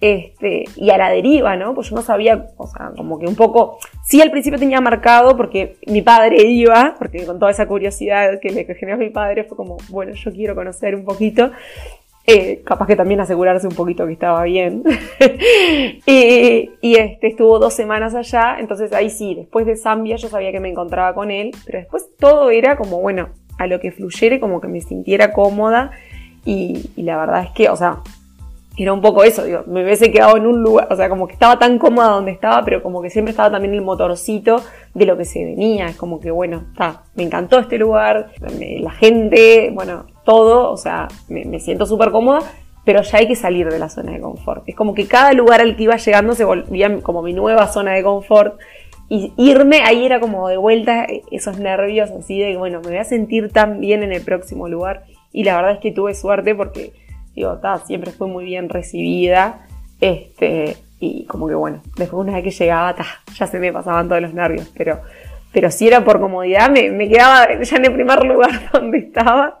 este, 0.00 0.64
y 0.76 0.90
a 0.90 0.98
la 0.98 1.10
deriva, 1.10 1.56
¿no? 1.56 1.74
Pues 1.74 1.88
yo 1.88 1.96
no 1.96 2.02
sabía, 2.02 2.46
o 2.56 2.66
sea, 2.66 2.92
como 2.96 3.18
que 3.18 3.26
un 3.26 3.34
poco, 3.34 3.78
sí 4.04 4.20
al 4.20 4.30
principio 4.30 4.58
tenía 4.58 4.80
marcado 4.80 5.36
porque 5.36 5.76
mi 5.86 6.02
padre 6.02 6.42
iba, 6.42 6.94
porque 6.98 7.24
con 7.24 7.38
toda 7.38 7.50
esa 7.50 7.66
curiosidad 7.66 8.38
que 8.40 8.50
le 8.50 8.64
generó 8.74 8.94
a 8.96 9.00
mi 9.00 9.10
padre 9.10 9.44
fue 9.44 9.56
como, 9.56 9.78
bueno, 9.88 10.12
yo 10.12 10.30
quiero 10.30 10.54
conocer 10.54 10.94
un 10.94 11.04
poquito, 11.04 11.50
eh, 12.30 12.60
capaz 12.62 12.86
que 12.86 12.94
también 12.94 13.20
asegurarse 13.20 13.66
un 13.66 13.74
poquito 13.74 14.06
que 14.06 14.12
estaba 14.12 14.42
bien. 14.42 14.82
y, 16.06 16.94
este, 16.94 17.26
estuvo 17.26 17.58
dos 17.58 17.72
semanas 17.72 18.14
allá, 18.14 18.58
entonces 18.60 18.92
ahí 18.92 19.08
sí, 19.08 19.34
después 19.34 19.64
de 19.64 19.76
Zambia 19.76 20.16
yo 20.16 20.28
sabía 20.28 20.52
que 20.52 20.60
me 20.60 20.68
encontraba 20.68 21.14
con 21.14 21.30
él, 21.30 21.52
pero 21.64 21.78
después 21.78 22.06
todo 22.18 22.50
era 22.50 22.76
como, 22.76 23.00
bueno, 23.00 23.30
a 23.56 23.66
lo 23.66 23.80
que 23.80 23.92
fluyere, 23.92 24.40
como 24.40 24.60
que 24.60 24.68
me 24.68 24.82
sintiera 24.82 25.32
cómoda 25.32 25.92
y, 26.44 26.90
y 26.96 27.02
la 27.04 27.16
verdad 27.16 27.44
es 27.44 27.50
que, 27.52 27.70
o 27.70 27.76
sea, 27.76 28.02
era 28.76 28.92
un 28.92 29.00
poco 29.00 29.24
eso, 29.24 29.44
digo, 29.44 29.64
me 29.66 29.82
hubiese 29.82 30.12
quedado 30.12 30.36
en 30.36 30.46
un 30.46 30.62
lugar, 30.62 30.86
o 30.90 30.96
sea, 30.96 31.08
como 31.08 31.26
que 31.26 31.32
estaba 31.32 31.58
tan 31.58 31.78
cómoda 31.78 32.08
donde 32.08 32.32
estaba, 32.32 32.62
pero 32.62 32.82
como 32.82 33.00
que 33.00 33.08
siempre 33.08 33.30
estaba 33.30 33.50
también 33.50 33.72
el 33.72 33.80
motorcito 33.80 34.62
de 34.92 35.06
lo 35.06 35.16
que 35.16 35.24
se 35.24 35.42
venía, 35.46 35.86
es 35.86 35.96
como 35.96 36.20
que, 36.20 36.30
bueno, 36.30 36.64
está, 36.72 37.04
me 37.14 37.22
encantó 37.22 37.58
este 37.58 37.78
lugar, 37.78 38.32
la 38.38 38.90
gente, 38.90 39.70
bueno, 39.72 40.04
todo, 40.28 40.70
o 40.70 40.76
sea, 40.76 41.08
me, 41.30 41.58
siento 41.58 41.86
súper 41.86 42.10
cómoda, 42.10 42.40
pero 42.84 43.00
ya 43.00 43.16
hay 43.16 43.26
que 43.26 43.34
salir 43.34 43.70
de 43.70 43.78
la 43.78 43.88
zona 43.88 44.12
de 44.12 44.20
confort. 44.20 44.62
Es 44.68 44.74
como 44.74 44.92
que 44.92 45.06
cada 45.06 45.32
lugar 45.32 45.62
al 45.62 45.74
que 45.74 45.84
iba 45.84 45.96
llegando 45.96 46.34
se 46.34 46.44
volvía 46.44 47.00
como 47.00 47.22
mi 47.22 47.32
nueva 47.32 47.66
zona 47.66 47.92
de 47.92 48.02
confort. 48.02 48.60
Y 49.08 49.32
irme 49.38 49.80
ahí 49.86 50.04
era 50.04 50.20
como 50.20 50.46
de 50.48 50.58
vuelta 50.58 51.06
esos 51.30 51.58
nervios 51.58 52.10
así 52.10 52.38
de, 52.38 52.58
bueno, 52.58 52.82
me 52.82 52.88
voy 52.88 52.98
a 52.98 53.04
sentir 53.04 53.50
tan 53.50 53.80
bien 53.80 54.02
en 54.02 54.12
el 54.12 54.20
próximo 54.20 54.68
lugar. 54.68 55.04
Y 55.32 55.44
la 55.44 55.56
verdad 55.56 55.72
es 55.72 55.78
que 55.78 55.92
tuve 55.92 56.14
suerte 56.14 56.54
porque 56.54 56.92
digo, 57.34 57.58
siempre 57.86 58.10
fue 58.10 58.26
muy 58.26 58.44
bien 58.44 58.68
recibida. 58.68 59.66
Este, 59.98 60.76
y 61.00 61.24
como 61.24 61.48
que 61.48 61.54
bueno, 61.54 61.80
después 61.96 62.20
una 62.20 62.34
vez 62.34 62.44
que 62.44 62.50
llegaba, 62.50 62.94
ya 63.34 63.46
se 63.46 63.58
me 63.58 63.72
pasaban 63.72 64.08
todos 64.08 64.20
los 64.20 64.34
nervios, 64.34 64.70
pero, 64.76 65.00
pero 65.58 65.72
si 65.72 65.88
era 65.88 66.04
por 66.04 66.20
comodidad, 66.20 66.70
me, 66.70 67.08
quedaba 67.08 67.60
ya 67.60 67.76
en 67.78 67.84
el 67.86 67.92
primer 67.92 68.24
lugar 68.24 68.70
donde 68.72 68.98
estaba. 68.98 69.60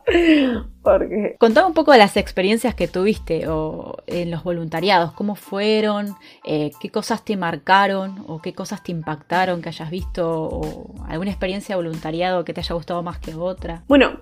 Porque... 0.80 1.34
Contame 1.40 1.66
un 1.66 1.74
poco 1.74 1.90
de 1.90 1.98
las 1.98 2.16
experiencias 2.16 2.76
que 2.76 2.86
tuviste 2.86 3.48
o 3.48 3.96
en 4.06 4.30
los 4.30 4.44
voluntariados, 4.44 5.10
cómo 5.10 5.34
fueron, 5.34 6.14
eh, 6.44 6.70
qué 6.80 6.90
cosas 6.90 7.24
te 7.24 7.36
marcaron 7.36 8.24
o 8.28 8.40
qué 8.40 8.54
cosas 8.54 8.84
te 8.84 8.92
impactaron 8.92 9.60
que 9.60 9.70
hayas 9.70 9.90
visto 9.90 10.30
o 10.30 10.94
alguna 11.08 11.30
experiencia 11.30 11.74
de 11.74 11.82
voluntariado 11.82 12.44
que 12.44 12.54
te 12.54 12.60
haya 12.60 12.76
gustado 12.76 13.02
más 13.02 13.18
que 13.18 13.34
otra. 13.34 13.82
Bueno, 13.88 14.20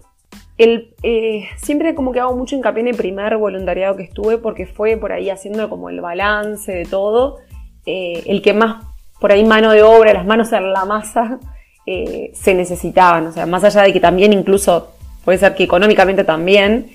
el, 0.56 0.94
eh, 1.02 1.44
siempre 1.58 1.94
como 1.94 2.12
que 2.12 2.20
hago 2.20 2.34
mucho 2.34 2.56
hincapié 2.56 2.80
en 2.80 2.88
el 2.88 2.96
primer 2.96 3.36
voluntariado 3.36 3.96
que 3.96 4.04
estuve 4.04 4.38
porque 4.38 4.64
fue 4.64 4.96
por 4.96 5.12
ahí 5.12 5.28
haciendo 5.28 5.68
como 5.68 5.90
el 5.90 6.00
balance 6.00 6.72
de 6.72 6.86
todo, 6.86 7.36
eh, 7.84 8.22
el 8.24 8.40
que 8.40 8.54
más 8.54 8.82
por 9.20 9.30
ahí 9.30 9.44
mano 9.44 9.72
de 9.72 9.82
obra, 9.82 10.14
las 10.14 10.24
manos 10.24 10.52
en 10.52 10.72
la 10.72 10.86
masa 10.86 11.38
eh, 11.86 12.32
se 12.34 12.54
necesitaban, 12.54 13.28
o 13.28 13.32
sea, 13.32 13.46
más 13.46 13.64
allá 13.64 13.82
de 13.82 13.92
que 13.92 14.00
también 14.00 14.32
incluso 14.32 14.88
puede 15.24 15.38
ser 15.38 15.54
que 15.54 15.64
económicamente 15.64 16.24
también, 16.24 16.90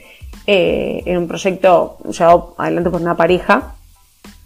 en 0.48 1.18
un 1.18 1.28
proyecto 1.28 1.98
llevado 2.10 2.56
adelante 2.58 2.90
por 2.90 3.02
una 3.02 3.16
pareja, 3.16 3.76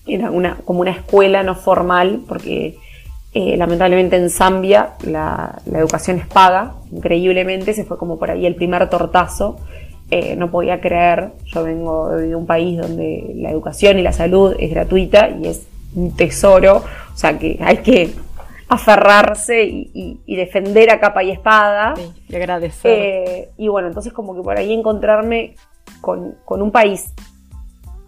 era 0.08 0.32
una, 0.32 0.58
como 0.66 0.82
una 0.82 0.92
escuela 0.92 1.44
no 1.44 1.56
formal, 1.56 2.22
porque 2.28 2.78
eh, 3.34 3.58
lamentablemente 3.58 4.16
en 4.16 4.30
Zambia 4.30 4.94
la, 5.04 5.62
educación 5.66 6.20
es 6.20 6.28
paga, 6.28 6.76
increíblemente, 6.92 7.74
se 7.74 7.84
fue 7.84 7.98
como 7.98 8.18
por 8.18 8.32
ahí 8.32 8.46
el 8.46 8.56
primer 8.56 8.90
tortazo. 8.90 9.58
Eh, 10.12 10.36
no 10.36 10.52
podía 10.52 10.80
creer, 10.80 11.32
yo 11.46 11.64
vengo 11.64 12.12
de 12.12 12.36
un 12.36 12.46
país 12.46 12.78
donde 12.78 13.34
la 13.36 13.50
educación 13.50 13.98
y 13.98 14.04
la 14.04 14.14
salud 14.14 14.56
es 14.60 14.70
gratuita 14.70 15.30
y 15.30 15.48
es 15.48 15.68
un 15.96 16.16
tesoro, 16.16 16.84
o 17.14 17.18
sea 17.18 17.40
que 17.40 17.58
hay 17.60 17.78
que 17.78 18.14
aferrarse 18.68 19.64
y, 19.64 20.36
defender 20.36 20.90
a 20.92 21.00
capa 21.00 21.24
y 21.24 21.32
espada. 21.32 21.94
y 22.30 22.36
agradecer. 22.36 22.92
Eh, 22.92 23.50
y 23.58 23.68
bueno, 23.68 23.88
entonces 23.88 24.14
como 24.14 24.36
que 24.36 24.42
por 24.42 24.58
ahí 24.58 24.74
encontrarme 24.74 25.56
con, 26.02 26.36
con 26.46 26.62
un 26.62 26.72
país 26.72 27.14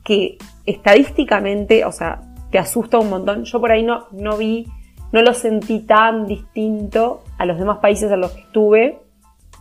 que 0.03 0.37
estadísticamente, 0.65 1.85
o 1.85 1.91
sea, 1.91 2.21
te 2.51 2.59
asusta 2.59 2.97
un 2.97 3.09
montón. 3.09 3.43
Yo 3.43 3.59
por 3.59 3.71
ahí 3.71 3.83
no, 3.83 4.07
no 4.11 4.37
vi 4.37 4.67
no 5.11 5.21
lo 5.21 5.33
sentí 5.33 5.79
tan 5.79 6.27
distinto 6.27 7.23
a 7.37 7.45
los 7.45 7.57
demás 7.57 7.79
países 7.79 8.11
en 8.11 8.21
los 8.21 8.31
que 8.31 8.41
estuve, 8.41 8.99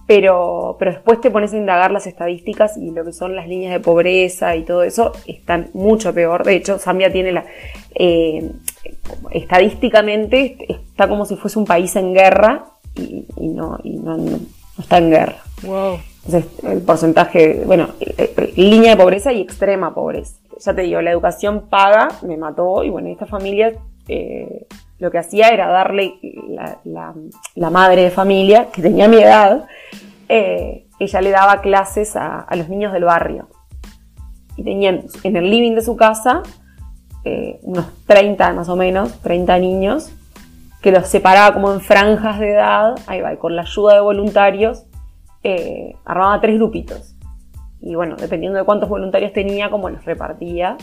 pero, 0.06 0.76
pero 0.78 0.92
después 0.92 1.20
te 1.20 1.30
pones 1.30 1.52
a 1.52 1.56
indagar 1.56 1.90
las 1.90 2.06
estadísticas 2.06 2.76
y 2.76 2.90
lo 2.90 3.04
que 3.04 3.12
son 3.12 3.36
las 3.36 3.48
líneas 3.48 3.72
de 3.72 3.80
pobreza 3.80 4.56
y 4.56 4.64
todo 4.64 4.82
eso 4.82 5.12
están 5.26 5.70
mucho 5.72 6.12
peor. 6.14 6.44
De 6.44 6.56
hecho, 6.56 6.78
Zambia 6.78 7.12
tiene 7.12 7.32
la... 7.32 7.44
Eh, 7.94 8.52
estadísticamente 9.30 10.56
está 10.68 11.08
como 11.08 11.24
si 11.24 11.36
fuese 11.36 11.58
un 11.58 11.64
país 11.64 11.94
en 11.96 12.14
guerra 12.14 12.64
y, 12.94 13.48
no, 13.48 13.78
y 13.82 13.98
no, 13.98 14.16
está 14.78 14.98
en 14.98 15.10
guerra. 15.10 15.36
Wow. 15.62 15.98
Entonces, 16.26 16.64
el 16.64 16.82
porcentaje, 16.82 17.62
bueno, 17.64 17.90
eh, 18.00 18.34
eh, 18.36 18.52
línea 18.56 18.90
de 18.90 19.02
pobreza 19.02 19.32
y 19.32 19.40
extrema 19.40 19.94
pobreza. 19.94 20.36
Ya 20.58 20.74
te 20.74 20.82
digo, 20.82 21.00
la 21.00 21.12
educación 21.12 21.68
paga 21.68 22.08
me 22.22 22.36
mató 22.36 22.82
y 22.82 22.90
bueno, 22.90 23.08
esta 23.08 23.26
familia 23.26 23.74
eh, 24.08 24.66
lo 24.98 25.10
que 25.10 25.18
hacía 25.18 25.48
era 25.48 25.68
darle 25.68 26.14
la, 26.84 27.70
madre 27.70 28.02
de 28.02 28.10
familia, 28.10 28.68
que 28.72 28.82
tenía 28.82 29.08
mi 29.08 29.18
edad, 29.18 29.66
ella 30.28 31.20
le 31.20 31.30
daba 31.30 31.60
clases 31.60 32.16
a, 32.16 32.40
a, 32.40 32.56
los 32.56 32.68
niños 32.68 32.92
del 32.92 33.04
barrio. 33.04 33.48
Y 34.56 34.64
tenían 34.64 35.04
en 35.22 35.36
el 35.36 35.50
living 35.50 35.74
de 35.74 35.82
su 35.82 35.96
casa 35.96 36.42
unos 37.62 37.86
30 38.06 38.52
más 38.52 38.68
o 38.68 38.76
menos, 38.76 39.20
30 39.20 39.58
niños, 39.58 40.10
que 40.80 40.92
los 40.92 41.08
separaba 41.08 41.52
como 41.52 41.72
en 41.72 41.80
franjas 41.80 42.38
de 42.38 42.52
edad, 42.52 42.94
ahí 43.06 43.20
va, 43.20 43.32
y 43.32 43.36
con 43.36 43.56
la 43.56 43.62
ayuda 43.62 43.94
de 43.94 44.00
voluntarios 44.00 44.84
eh, 45.42 45.94
armaba 46.04 46.40
tres 46.40 46.56
grupitos. 46.56 47.14
Y 47.80 47.94
bueno, 47.94 48.16
dependiendo 48.16 48.58
de 48.58 48.64
cuántos 48.64 48.88
voluntarios 48.88 49.32
tenía, 49.32 49.70
como 49.70 49.88
los 49.90 50.04
repartía. 50.04 50.76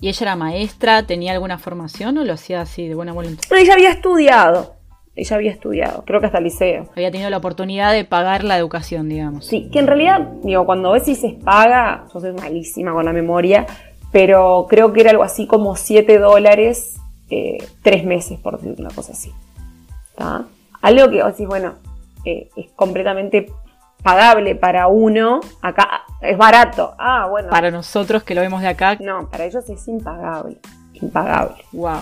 ¿Y 0.00 0.08
ella 0.08 0.22
era 0.22 0.36
maestra? 0.36 1.02
¿Tenía 1.06 1.32
alguna 1.32 1.58
formación 1.58 2.16
o 2.18 2.24
lo 2.24 2.32
hacía 2.32 2.62
así 2.62 2.88
de 2.88 2.94
buena 2.94 3.12
voluntad? 3.12 3.42
No, 3.50 3.56
ella 3.56 3.74
había 3.74 3.90
estudiado. 3.90 4.74
Ella 5.16 5.36
había 5.36 5.50
estudiado, 5.50 6.04
creo 6.06 6.20
que 6.20 6.26
hasta 6.26 6.38
el 6.38 6.44
liceo. 6.44 6.88
Había 6.94 7.10
tenido 7.10 7.28
la 7.30 7.36
oportunidad 7.36 7.92
de 7.92 8.04
pagar 8.04 8.44
la 8.44 8.56
educación, 8.56 9.08
digamos. 9.08 9.44
Sí, 9.44 9.68
que 9.70 9.80
en 9.80 9.88
realidad, 9.88 10.20
digo, 10.44 10.64
cuando 10.64 10.92
ves 10.92 11.02
si 11.02 11.14
se 11.16 11.30
paga, 11.44 12.06
yo 12.14 12.20
soy 12.20 12.32
malísima 12.32 12.92
con 12.92 13.04
la 13.04 13.12
memoria, 13.12 13.66
pero 14.12 14.66
creo 14.68 14.92
que 14.92 15.00
era 15.00 15.10
algo 15.10 15.22
así 15.22 15.46
como 15.46 15.76
7 15.76 16.18
dólares 16.18 17.00
eh, 17.30 17.58
tres 17.82 18.04
meses, 18.04 18.40
por 18.40 18.60
decir 18.60 18.74
una 18.78 18.90
cosa 18.90 19.12
así. 19.12 19.32
Algo 20.82 21.10
que 21.10 21.22
decís, 21.22 21.46
bueno, 21.46 21.74
eh, 22.24 22.50
es 22.56 22.70
completamente 22.72 23.52
pagable 24.02 24.54
para 24.54 24.88
uno, 24.88 25.40
acá 25.62 26.02
es 26.20 26.36
barato. 26.36 26.94
Ah, 26.98 27.26
bueno. 27.30 27.48
Para 27.50 27.70
nosotros 27.70 28.22
que 28.22 28.34
lo 28.34 28.40
vemos 28.40 28.62
de 28.62 28.68
acá. 28.68 28.96
No, 29.00 29.28
para 29.30 29.44
ellos 29.44 29.68
es 29.68 29.86
impagable. 29.88 30.58
Impagable. 30.94 31.64
Wow. 31.72 32.00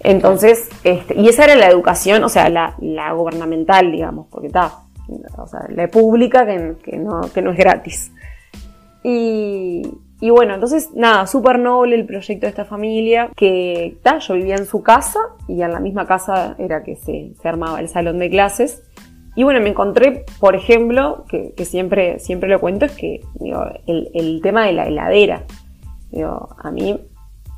Entonces, 0.00 0.68
este, 0.84 1.18
y 1.18 1.28
esa 1.28 1.44
era 1.44 1.56
la 1.56 1.68
educación, 1.68 2.22
o 2.22 2.28
sea, 2.28 2.48
la, 2.48 2.74
gubernamental, 3.12 3.90
digamos, 3.90 4.26
porque 4.30 4.48
está, 4.48 4.72
o 5.38 5.46
sea, 5.46 5.66
la 5.70 5.88
pública 5.88 6.46
que, 6.46 6.98
no, 6.98 7.22
que 7.32 7.42
no 7.42 7.50
es 7.50 7.56
gratis. 7.56 8.12
Y, 9.02 9.82
y 10.20 10.30
bueno, 10.30 10.54
entonces, 10.54 10.90
nada, 10.94 11.26
súper 11.26 11.58
noble 11.58 11.94
el 11.94 12.06
proyecto 12.06 12.46
de 12.46 12.50
esta 12.50 12.64
familia, 12.64 13.30
que 13.36 13.98
ta, 14.02 14.18
yo 14.18 14.34
vivía 14.34 14.56
en 14.56 14.66
su 14.66 14.82
casa 14.82 15.20
y 15.46 15.60
en 15.60 15.72
la 15.72 15.80
misma 15.80 16.06
casa 16.06 16.54
era 16.58 16.82
que 16.82 16.96
se, 16.96 17.34
se 17.40 17.48
armaba 17.48 17.80
el 17.80 17.88
salón 17.88 18.18
de 18.18 18.30
clases. 18.30 18.82
Y 19.34 19.44
bueno, 19.44 19.60
me 19.60 19.68
encontré, 19.68 20.24
por 20.40 20.56
ejemplo, 20.56 21.26
que, 21.28 21.52
siempre, 21.66 22.18
siempre 22.18 22.48
lo 22.48 22.58
cuento, 22.58 22.86
es 22.86 22.92
que 22.92 23.20
el, 23.86 24.40
tema 24.42 24.64
de 24.64 24.72
la 24.72 24.86
heladera. 24.86 25.44
a 26.62 26.70
mí, 26.70 26.98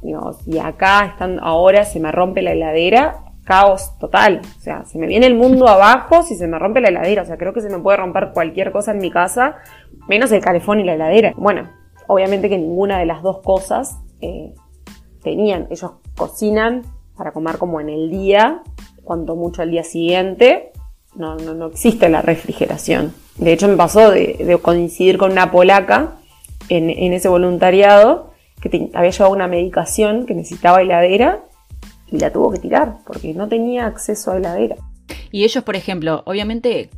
digo, 0.02 0.32
si 0.32 0.58
acá 0.58 1.06
están 1.06 1.38
ahora 1.40 1.84
se 1.84 2.00
me 2.00 2.10
rompe 2.10 2.42
la 2.42 2.50
heladera, 2.50 3.20
caos 3.44 3.96
total. 4.00 4.40
O 4.58 4.60
sea, 4.60 4.84
se 4.86 4.98
me 4.98 5.06
viene 5.06 5.26
el 5.26 5.36
mundo 5.36 5.68
abajo 5.68 6.24
si 6.24 6.34
se 6.34 6.48
me 6.48 6.58
rompe 6.58 6.80
la 6.80 6.88
heladera. 6.88 7.22
O 7.22 7.26
sea, 7.26 7.38
creo 7.38 7.52
que 7.52 7.60
se 7.60 7.70
me 7.70 7.78
puede 7.78 7.98
romper 7.98 8.32
cualquier 8.34 8.72
cosa 8.72 8.90
en 8.90 8.98
mi 8.98 9.12
casa, 9.12 9.58
menos 10.08 10.32
el 10.32 10.40
calefón 10.40 10.80
y 10.80 10.84
la 10.84 10.94
heladera. 10.94 11.32
Bueno, 11.36 11.68
obviamente 12.08 12.48
que 12.48 12.58
ninguna 12.58 12.98
de 12.98 13.06
las 13.06 13.22
dos 13.22 13.38
cosas 13.42 13.98
eh, 14.20 14.54
tenían. 15.22 15.68
Ellos 15.70 15.92
cocinan 16.16 16.82
para 17.16 17.32
comer 17.32 17.58
como 17.58 17.80
en 17.80 17.88
el 17.88 18.10
día, 18.10 18.62
cuanto 19.04 19.36
mucho 19.36 19.62
al 19.62 19.70
día 19.70 19.84
siguiente 19.84 20.72
no, 21.14 21.36
no, 21.36 21.54
no 21.54 21.66
existe 21.66 22.08
la 22.08 22.22
refrigeración. 22.22 23.12
De 23.36 23.52
hecho, 23.52 23.68
me 23.68 23.76
pasó 23.76 24.10
de, 24.10 24.58
coincidir 24.62 25.18
con 25.18 25.32
una 25.32 25.50
polaca 25.50 26.16
en, 26.68 27.12
ese 27.12 27.28
voluntariado 27.28 28.32
que 28.60 28.90
había 28.94 29.10
llevado 29.10 29.32
una 29.32 29.46
medicación 29.46 30.26
que 30.26 30.34
necesitaba 30.34 30.82
heladera 30.82 31.44
y 32.10 32.18
la 32.18 32.32
tuvo 32.32 32.50
que 32.50 32.58
tirar 32.58 32.98
porque 33.06 33.34
no 33.34 33.48
tenía 33.48 33.86
acceso 33.86 34.32
a 34.32 34.38
heladera. 34.38 34.76
Y 35.30 35.44
ellos, 35.44 35.62
por 35.64 35.76
ejemplo, 35.76 36.22
obviamente 36.26 36.90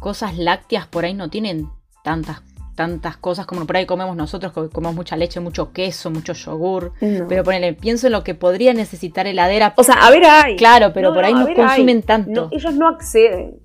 cosas 0.00 0.36
lácteas 0.36 0.86
por 0.86 1.04
ahí 1.04 1.14
no 1.14 1.30
tienen 1.30 1.68
tantas 2.04 2.40
tantas 2.76 3.16
cosas 3.16 3.46
como 3.46 3.66
por 3.66 3.76
ahí 3.76 3.86
comemos 3.86 4.14
nosotros, 4.14 4.52
que 4.52 4.68
comemos 4.68 4.94
mucha 4.94 5.16
leche, 5.16 5.40
mucho 5.40 5.72
queso, 5.72 6.10
mucho 6.10 6.34
yogur. 6.34 6.92
Pero 7.00 7.42
ponele, 7.42 7.72
pienso 7.72 8.06
en 8.06 8.12
lo 8.12 8.22
que 8.22 8.34
podría 8.34 8.72
necesitar 8.74 9.26
heladera. 9.26 9.74
O 9.76 9.82
sea, 9.82 9.94
a 9.94 10.10
ver, 10.10 10.24
hay. 10.24 10.56
Claro, 10.56 10.92
pero 10.92 11.12
por 11.12 11.24
ahí 11.24 11.34
no 11.34 11.52
consumen 11.52 12.02
tanto. 12.02 12.48
ellos 12.52 12.74
no 12.74 12.88
acceden. 12.88 13.58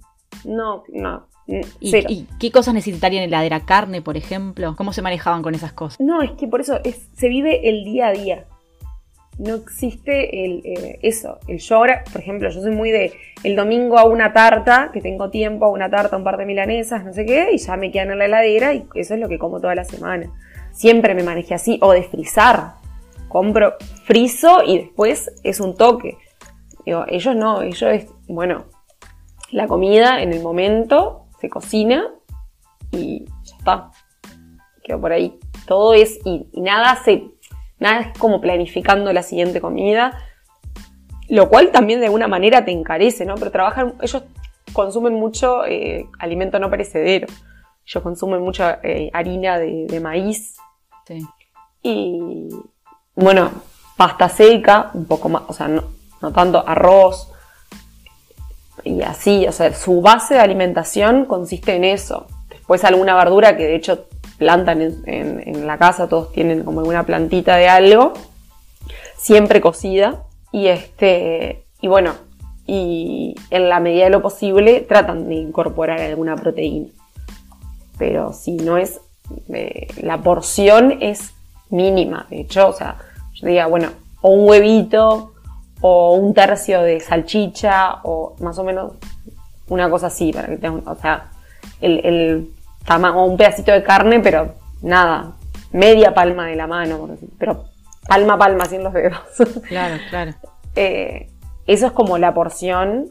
No, 0.46 0.84
no. 0.90 1.28
¿Y, 1.80 2.28
qué 2.40 2.52
cosas 2.52 2.74
necesitarían 2.74 3.24
heladera? 3.24 3.66
¿Carne, 3.66 4.02
por 4.02 4.16
ejemplo? 4.16 4.76
¿Cómo 4.78 4.94
se 4.94 5.02
manejaban 5.02 5.42
con 5.42 5.54
esas 5.54 5.74
cosas? 5.74 6.00
No, 6.00 6.22
es 6.22 6.32
que 6.32 6.48
por 6.48 6.62
eso 6.62 6.80
se 7.14 7.28
vive 7.28 7.70
el 7.70 7.84
día 7.84 8.08
a 8.08 8.12
día. 8.12 8.46
No 9.42 9.56
existe 9.56 10.46
el, 10.46 10.62
eh, 10.64 11.00
eso. 11.02 11.40
El 11.48 11.58
yo 11.58 11.78
ahora, 11.78 12.04
por 12.12 12.22
ejemplo, 12.22 12.48
yo 12.52 12.62
soy 12.62 12.70
muy 12.70 12.92
de 12.92 13.12
el 13.44 13.56
domingo 13.56 13.98
a 13.98 14.04
una 14.04 14.34
tarta, 14.34 14.92
que 14.94 15.02
tengo 15.02 15.32
tiempo, 15.32 15.66
a 15.66 15.70
una 15.70 15.90
tarta, 15.90 16.16
un 16.16 16.24
par 16.24 16.38
de 16.38 16.46
milanesas, 16.46 17.04
no 17.04 17.12
sé 17.12 17.26
qué, 17.26 17.50
y 17.52 17.58
ya 17.58 17.76
me 17.76 17.92
quedan 17.92 18.12
en 18.12 18.20
la 18.20 18.26
heladera 18.26 18.76
y 18.76 18.86
eso 18.94 19.16
es 19.16 19.20
lo 19.20 19.28
que 19.28 19.40
como 19.40 19.60
toda 19.60 19.74
la 19.74 19.84
semana. 19.84 20.32
Siempre 20.72 21.16
me 21.16 21.24
manejé 21.24 21.56
así, 21.56 21.80
o 21.82 21.92
de 21.92 22.04
frizar. 22.04 22.74
Compro 23.30 23.74
friso 24.04 24.62
y 24.64 24.78
después 24.78 25.32
es 25.44 25.60
un 25.60 25.76
toque. 25.76 26.20
Digo, 26.86 27.06
ellos 27.08 27.36
no, 27.36 27.64
ellos 27.64 27.82
es, 27.82 28.08
bueno, 28.28 28.66
la 29.50 29.66
comida 29.66 30.22
en 30.22 30.34
el 30.34 30.44
momento, 30.44 31.26
se 31.40 31.50
cocina 31.50 32.14
y 32.92 33.26
ya 33.44 33.56
está. 33.58 33.92
Quedó 34.84 35.02
por 35.02 35.14
ahí. 35.14 35.40
Todo 35.66 35.96
es, 35.96 36.20
y, 36.26 36.48
nada 36.54 36.96
se, 37.04 37.24
nada 37.82 38.02
es 38.02 38.18
como 38.18 38.40
planificando 38.40 39.12
la 39.12 39.24
siguiente 39.24 39.60
comida, 39.60 40.18
lo 41.28 41.50
cual 41.50 41.72
también 41.72 42.00
de 42.00 42.06
alguna 42.06 42.30
manera 42.30 42.64
te 42.64 42.72
encarece, 42.72 43.26
¿no? 43.26 43.36
Pero 43.36 43.52
trabajan, 43.52 43.96
ellos 44.02 44.24
consumen 44.72 45.14
mucho 45.14 45.66
eh, 45.66 46.08
alimento 46.20 46.60
no 46.60 46.70
perecedero. 46.70 47.28
Ellos 47.86 48.04
consumen 48.04 48.42
mucha 48.42 48.80
eh, 48.84 49.10
harina 49.12 49.58
de, 49.58 50.00
maíz. 50.00 50.56
Sí. 51.06 51.26
Y 51.84 52.48
bueno, 53.16 53.52
pasta 53.98 54.30
seca, 54.30 54.92
un 54.94 55.06
poco 55.06 55.28
más, 55.28 55.44
o 55.48 55.54
sea, 55.54 55.68
no, 55.68 55.84
no 56.22 56.32
tanto 56.32 56.64
arroz, 56.66 57.32
y 58.84 59.02
así, 59.02 59.48
o 59.48 59.52
sea, 59.52 59.74
su 59.74 60.02
base 60.02 60.36
de 60.36 60.40
alimentación 60.40 61.26
consiste 61.26 61.76
en 61.76 61.84
eso. 61.84 62.28
Después 62.50 62.84
alguna 62.84 63.16
verdura 63.16 63.58
que 63.58 63.64
de 63.64 63.76
hecho 63.76 64.06
plantan 64.42 64.82
en, 65.06 65.68
la 65.68 65.78
casa, 65.78 66.10
todos 66.10 66.32
tienen 66.32 66.64
como 66.64 66.80
alguna 66.80 67.06
plantita 67.06 67.58
de 67.58 67.70
algo, 67.70 68.14
siempre 69.16 69.62
cocida. 69.62 70.24
Y 70.52 70.66
este, 70.66 71.68
y 71.80 71.88
bueno, 71.88 72.16
y 72.66 73.36
en 73.52 73.70
la 73.70 73.80
medida 73.80 74.06
de 74.06 74.10
lo 74.10 74.24
posible 74.24 74.82
tratan 74.82 75.30
de 75.30 75.36
incorporar 75.36 76.00
alguna 76.00 76.36
proteína. 76.38 76.88
Pero 78.00 78.34
si 78.34 78.54
no 78.54 78.80
es, 78.80 79.00
eh, 79.54 79.90
la 80.02 80.18
porción 80.24 80.98
es 81.02 81.36
mínima. 81.70 82.26
De 82.32 82.42
hecho, 82.42 82.70
o 82.70 82.74
sea, 82.74 82.98
yo 83.36 83.46
diría, 83.46 83.68
bueno, 83.68 83.90
o 84.22 84.32
un 84.32 84.50
huevito, 84.50 85.34
o 85.82 86.16
un 86.16 86.34
tercio 86.34 86.82
de 86.82 87.00
salchicha 87.00 88.00
o 88.06 88.36
más 88.40 88.58
o 88.58 88.64
menos 88.64 88.94
una 89.68 89.88
cosa 89.88 90.08
así 90.08 90.34
para 90.34 90.48
que 90.48 90.58
tengan, 90.58 90.82
o 90.88 90.96
sea, 90.96 91.30
el 91.80 92.52
o 92.90 93.26
un 93.26 93.38
pedacito 93.38 93.72
de 93.72 93.84
carne, 93.84 94.20
pero 94.20 94.56
nada, 94.82 95.34
media 95.72 96.14
palma 96.14 96.48
de 96.48 96.56
la 96.56 96.68
mano, 96.68 97.10
pero 97.38 97.66
palma 98.08 98.34
a 98.34 98.38
palma 98.38 98.66
sin 98.66 98.84
los 98.84 98.94
dedos. 98.94 99.20
Claro, 99.68 99.96
claro. 100.10 100.34
Eh, 100.76 101.30
eso 101.68 101.88
es 101.88 101.92
como 101.92 102.18
la 102.18 102.34
porción, 102.34 103.10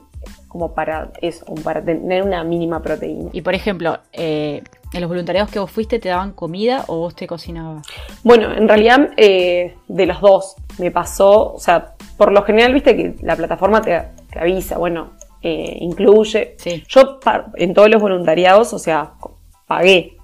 como 0.49 0.75
para 0.75 1.11
eso, 1.23 1.47
para 1.63 1.83
tener 1.83 2.23
una 2.23 2.43
mínima 2.45 2.83
proteína. 2.83 3.31
Y 3.33 3.43
por 3.43 3.55
ejemplo, 3.55 3.99
eh, 4.13 4.63
¿en 4.93 5.01
los 5.01 5.09
voluntariados 5.09 5.51
que 5.51 5.59
vos 5.59 5.71
fuiste 5.71 5.99
te 5.99 6.09
daban 6.09 6.33
comida 6.33 6.85
o 6.89 6.99
vos 6.99 7.15
te 7.15 7.27
cocinabas? 7.27 7.87
Bueno, 8.25 8.53
en 8.53 8.69
realidad 8.69 9.11
eh, 9.17 9.77
de 9.89 10.07
los 10.07 10.21
dos 10.21 10.57
me 10.79 10.91
pasó, 10.91 11.55
o 11.55 11.61
sea, 11.61 11.95
por 12.17 12.33
lo 12.33 12.43
general, 12.43 12.75
viste 12.75 12.97
que 12.97 13.17
la 13.23 13.37
plataforma 13.37 13.81
te, 13.81 13.99
avisa, 14.39 14.77
bueno, 14.77 15.13
eh, 15.41 15.79
incluye. 15.81 16.57
Yo 16.87 17.19
en 17.55 17.73
todos 17.73 17.89
los 17.89 18.03
voluntariados, 18.03 18.75
o 18.75 18.79
sea, 18.79 19.13
pagué. 19.71 20.17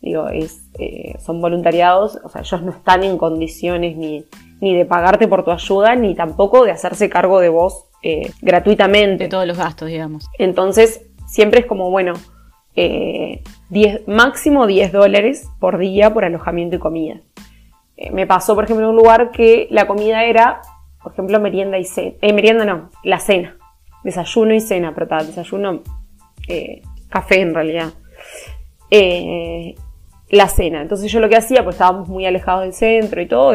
Digo, 0.00 0.28
es, 0.28 0.68
eh, 0.76 1.14
son 1.24 1.40
voluntariados, 1.40 2.18
o 2.24 2.28
sea, 2.28 2.40
ellos 2.40 2.62
no 2.62 2.72
están 2.72 3.04
en 3.04 3.16
condiciones 3.16 3.96
ni, 3.96 4.24
ni 4.60 4.74
de 4.74 4.84
pagarte 4.84 5.28
por 5.28 5.44
tu 5.44 5.52
ayuda, 5.52 5.94
ni 5.94 6.16
tampoco 6.16 6.64
de 6.64 6.72
hacerse 6.72 7.08
cargo 7.08 7.38
de 7.38 7.48
vos 7.48 7.84
eh, 8.02 8.32
gratuitamente. 8.42 9.24
De 9.24 9.30
todos 9.30 9.46
los 9.46 9.56
gastos, 9.56 9.88
digamos. 9.88 10.28
Entonces, 10.36 11.06
siempre 11.28 11.60
es 11.60 11.66
como, 11.66 11.90
bueno, 11.90 12.14
10, 12.74 12.76
eh, 12.76 14.04
máximo 14.08 14.66
10 14.66 14.92
dólares 14.92 15.48
por 15.60 15.78
día 15.78 16.12
por 16.12 16.24
alojamiento 16.24 16.76
y 16.76 16.78
comida. 16.80 17.20
Me 18.12 18.26
pasó, 18.26 18.56
por 18.56 18.64
ejemplo, 18.64 18.84
en 18.84 18.90
un 18.90 18.96
lugar 18.96 19.30
que 19.30 19.68
la 19.70 19.86
comida 19.86 20.24
era, 20.24 20.60
por 21.02 21.12
ejemplo, 21.12 21.38
merienda 21.40 21.78
y 21.78 21.84
cena. 21.84 22.16
Eh, 22.20 22.32
merienda 22.32 22.64
no, 22.64 22.90
la 23.04 23.20
cena. 23.20 23.56
Desayuno 24.02 24.54
y 24.54 24.60
cena, 24.60 24.92
pero 24.92 25.06
tal, 25.06 25.26
desayuno, 25.26 25.82
café 27.08 27.40
en 27.40 27.54
realidad. 27.54 27.92
La 28.90 30.48
cena. 30.48 30.82
Entonces 30.82 31.10
yo 31.10 31.20
lo 31.20 31.28
que 31.28 31.36
hacía, 31.36 31.64
pues 31.64 31.76
estábamos 31.76 32.08
muy 32.08 32.26
alejados 32.26 32.62
del 32.62 32.72
centro 32.72 33.20
y 33.20 33.26
todo, 33.26 33.54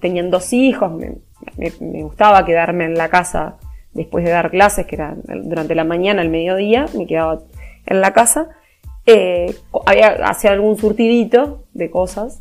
tenían 0.00 0.30
dos 0.30 0.52
hijos, 0.52 0.92
me, 0.92 2.02
gustaba 2.02 2.44
quedarme 2.44 2.84
en 2.84 2.94
la 2.94 3.08
casa 3.08 3.56
después 3.92 4.24
de 4.24 4.30
dar 4.30 4.50
clases, 4.50 4.86
que 4.86 4.96
era 4.96 5.16
durante 5.42 5.74
la 5.74 5.84
mañana, 5.84 6.22
al 6.22 6.28
mediodía, 6.28 6.86
me 6.96 7.06
quedaba 7.06 7.40
en 7.86 8.00
la 8.00 8.12
casa. 8.12 8.48
Eh, 9.06 9.54
había, 9.86 10.08
hacía 10.26 10.52
algún 10.52 10.76
surtidito 10.76 11.64
de 11.72 11.90
cosas 11.90 12.40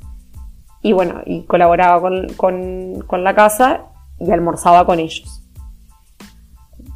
y 0.81 0.93
bueno, 0.93 1.21
y 1.25 1.43
colaboraba 1.43 2.01
con, 2.37 3.23
la 3.23 3.35
casa 3.35 3.85
y 4.19 4.31
almorzaba 4.31 4.85
con 4.85 4.99
ellos. 4.99 5.43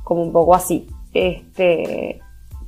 Como 0.03 0.24
un 0.24 0.32
poco 0.32 0.55
así. 0.55 0.88
Este, 1.13 2.21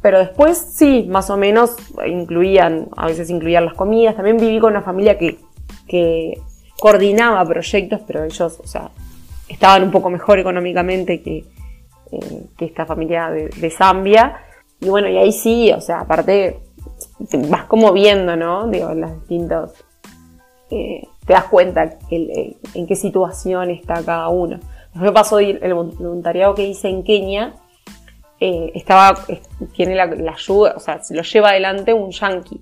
pero 0.06 0.20
después 0.20 0.60
sí, 0.60 1.08
más 1.10 1.32
o 1.32 1.36
menos 1.36 1.78
incluían, 2.06 2.89
a 2.95 3.08
veces 3.08 3.28
incluían 3.32 3.66
las 3.66 3.74
comidas. 3.74 4.16
También 4.16 4.38
viví 4.38 4.60
con 4.60 4.74
una 4.74 4.84
familia 4.84 5.18
que, 5.18 5.39
que 5.88 6.39
coordinaba 6.80 7.43
proyectos, 7.43 8.01
pero 8.06 8.24
ellos, 8.24 8.60
o 8.64 8.68
sea, 8.68 8.91
estaban 9.49 9.82
un 9.82 9.89
poco 9.89 10.12
mejor 10.12 10.38
económicamente 10.38 11.24
que, 11.24 11.38
eh, 12.12 12.45
que 12.56 12.66
esta 12.66 12.86
familia 12.86 13.32
de, 13.32 13.72
Zambia. 13.72 14.41
Y 14.80 14.89
bueno, 14.89 15.10
y 15.10 15.18
ahí 15.18 15.32
sí, 15.32 15.72
o 15.72 15.82
sea, 15.82 16.01
aparte 16.01 16.60
vas 17.49 17.64
como 17.64 17.91
viendo, 17.91 18.36
¿no? 18.36 18.68
Digo, 18.68 18.93
los 18.93 19.12
distintos... 19.22 19.74
Eh, 20.70 21.08
te 21.26 21.34
das 21.34 21.45
cuenta 21.45 21.97
en 22.12 22.86
qué 22.86 22.95
situación 22.95 23.72
está 23.72 24.03
cada 24.03 24.30
uno. 24.30 24.60
Me 24.93 25.12
pasó 25.12 25.39
el 25.39 25.74
voluntariado 25.74 26.53
que 26.53 26.68
hice 26.68 26.89
en 26.89 27.03
Kenia, 27.03 27.56
eh, 28.48 28.72
estaba, 28.76 29.18
tiene 29.76 29.96
la, 29.96 30.04
ayuda, 30.04 30.74
o 30.76 30.80
sea, 30.80 31.02
se 31.02 31.16
lo 31.16 31.24
lleva 31.24 31.50
adelante 31.50 31.96
un 31.96 32.12
yankee. 32.12 32.62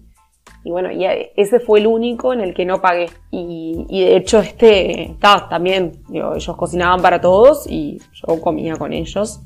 Y 0.64 0.72
bueno, 0.72 0.90
y 0.94 1.06
ese 1.36 1.60
fue 1.60 1.82
el 1.82 1.88
único 1.88 2.32
en 2.32 2.40
el 2.40 2.54
que 2.54 2.66
no 2.66 2.82
pagué. 2.82 3.10
Y, 3.32 3.86
de 3.90 4.16
hecho, 4.16 4.40
este, 4.40 5.12
estaba 5.12 5.50
también, 5.50 5.92
ellos 6.10 6.56
cocinaban 6.56 7.02
para 7.02 7.20
todos 7.20 7.68
y 7.68 8.00
yo 8.14 8.40
comía 8.40 8.78
con 8.78 8.94
ellos. 8.94 9.42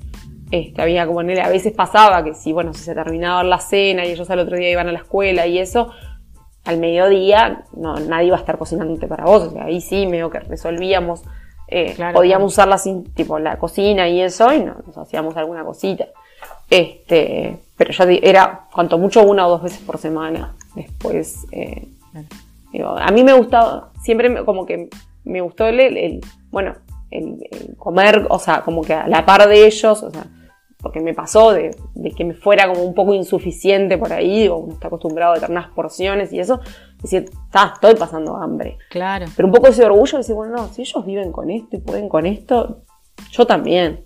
Este, 0.52 0.80
había 0.80 1.08
como 1.08 1.22
a 1.22 1.50
veces 1.50 1.74
pasaba 1.74 2.24
que 2.24 2.36
si, 2.36 2.54
bueno, 2.54 2.72
si 2.72 2.84
se 2.84 2.94
terminaba 2.94 3.44
la 3.44 3.58
cena 3.60 4.06
y 4.06 4.12
ellos 4.12 4.30
al 4.30 4.38
otro 4.38 4.58
día 4.58 4.70
iban 4.70 4.88
a 4.88 4.92
la 4.92 5.00
escuela 5.00 5.48
y 5.48 5.58
eso, 5.58 5.90
al 6.66 6.78
mediodía 6.78 7.66
no, 7.76 8.00
nadie 8.00 8.28
iba 8.28 8.38
a 8.38 8.40
estar 8.40 8.60
cocinándote 8.60 9.08
para 9.08 9.26
vos. 9.26 9.42
O 9.42 9.50
sea, 9.50 9.64
ahí 9.64 9.82
sí, 9.82 10.06
medio 10.06 10.30
que 10.30 10.42
resolvíamos, 10.42 11.24
eh, 11.68 11.98
podíamos 12.14 12.54
usar 12.54 12.68
la, 12.68 12.80
tipo, 13.16 13.40
la 13.40 13.58
cocina 13.58 14.08
y 14.08 14.22
eso 14.22 14.54
y 14.54 14.60
nos 14.60 14.96
hacíamos 15.00 15.36
alguna 15.36 15.66
cosita. 15.66 16.06
Este, 16.70 17.60
pero 17.78 17.92
ya 17.92 18.04
era 18.22 18.68
cuanto 18.74 18.98
mucho 18.98 19.24
una 19.24 19.48
o 19.48 19.52
dos 19.52 19.64
veces 19.64 19.80
por 19.80 19.98
semana. 19.98 20.56
Después, 20.76 21.46
eh, 21.52 21.88
a 22.84 23.12
mí 23.12 23.24
me 23.24 23.34
gustaba, 23.34 23.92
siempre 24.02 24.44
como 24.44 24.66
que 24.66 24.90
me 25.24 25.42
gustó 25.42 25.68
el, 25.68 26.22
bueno, 26.52 26.76
el, 27.12 27.76
comer, 27.78 28.28
o 28.30 28.40
sea, 28.40 28.64
como 28.64 28.82
que 28.82 28.94
a 28.94 29.08
la 29.08 29.26
par 29.26 29.48
de 29.48 29.66
ellos, 29.66 30.04
o 30.04 30.12
sea, 30.12 30.26
porque 30.80 31.00
me 31.00 31.14
pasó 31.14 31.52
de, 31.54 31.76
que 32.16 32.24
me 32.24 32.34
fuera 32.34 32.68
como 32.68 32.84
un 32.84 32.94
poco 32.94 33.14
insuficiente 33.14 33.98
por 33.98 34.14
ahí, 34.14 34.48
o 34.48 34.58
uno 34.58 34.74
está 34.74 34.88
acostumbrado 34.88 35.32
a 35.32 35.36
determinadas 35.36 35.72
porciones 35.72 36.32
y 36.34 36.40
eso, 36.40 36.60
decir, 37.02 37.30
está, 37.46 37.74
estoy 37.74 37.96
pasando 37.96 38.38
hambre. 38.38 38.78
Claro. 38.90 39.26
Pero 39.36 39.48
un 39.48 39.54
poco 39.54 39.68
ese 39.68 39.86
orgullo 39.86 40.14
de 40.14 40.18
decir, 40.20 40.36
bueno, 40.36 40.56
no, 40.56 40.68
si 40.68 40.82
ellos 40.82 41.06
viven 41.06 41.32
con 41.32 41.50
esto 41.50 41.76
y 41.76 41.80
pueden 41.80 42.10
con 42.10 42.26
esto, 42.26 42.84
yo 43.32 43.48
también. 43.48 44.06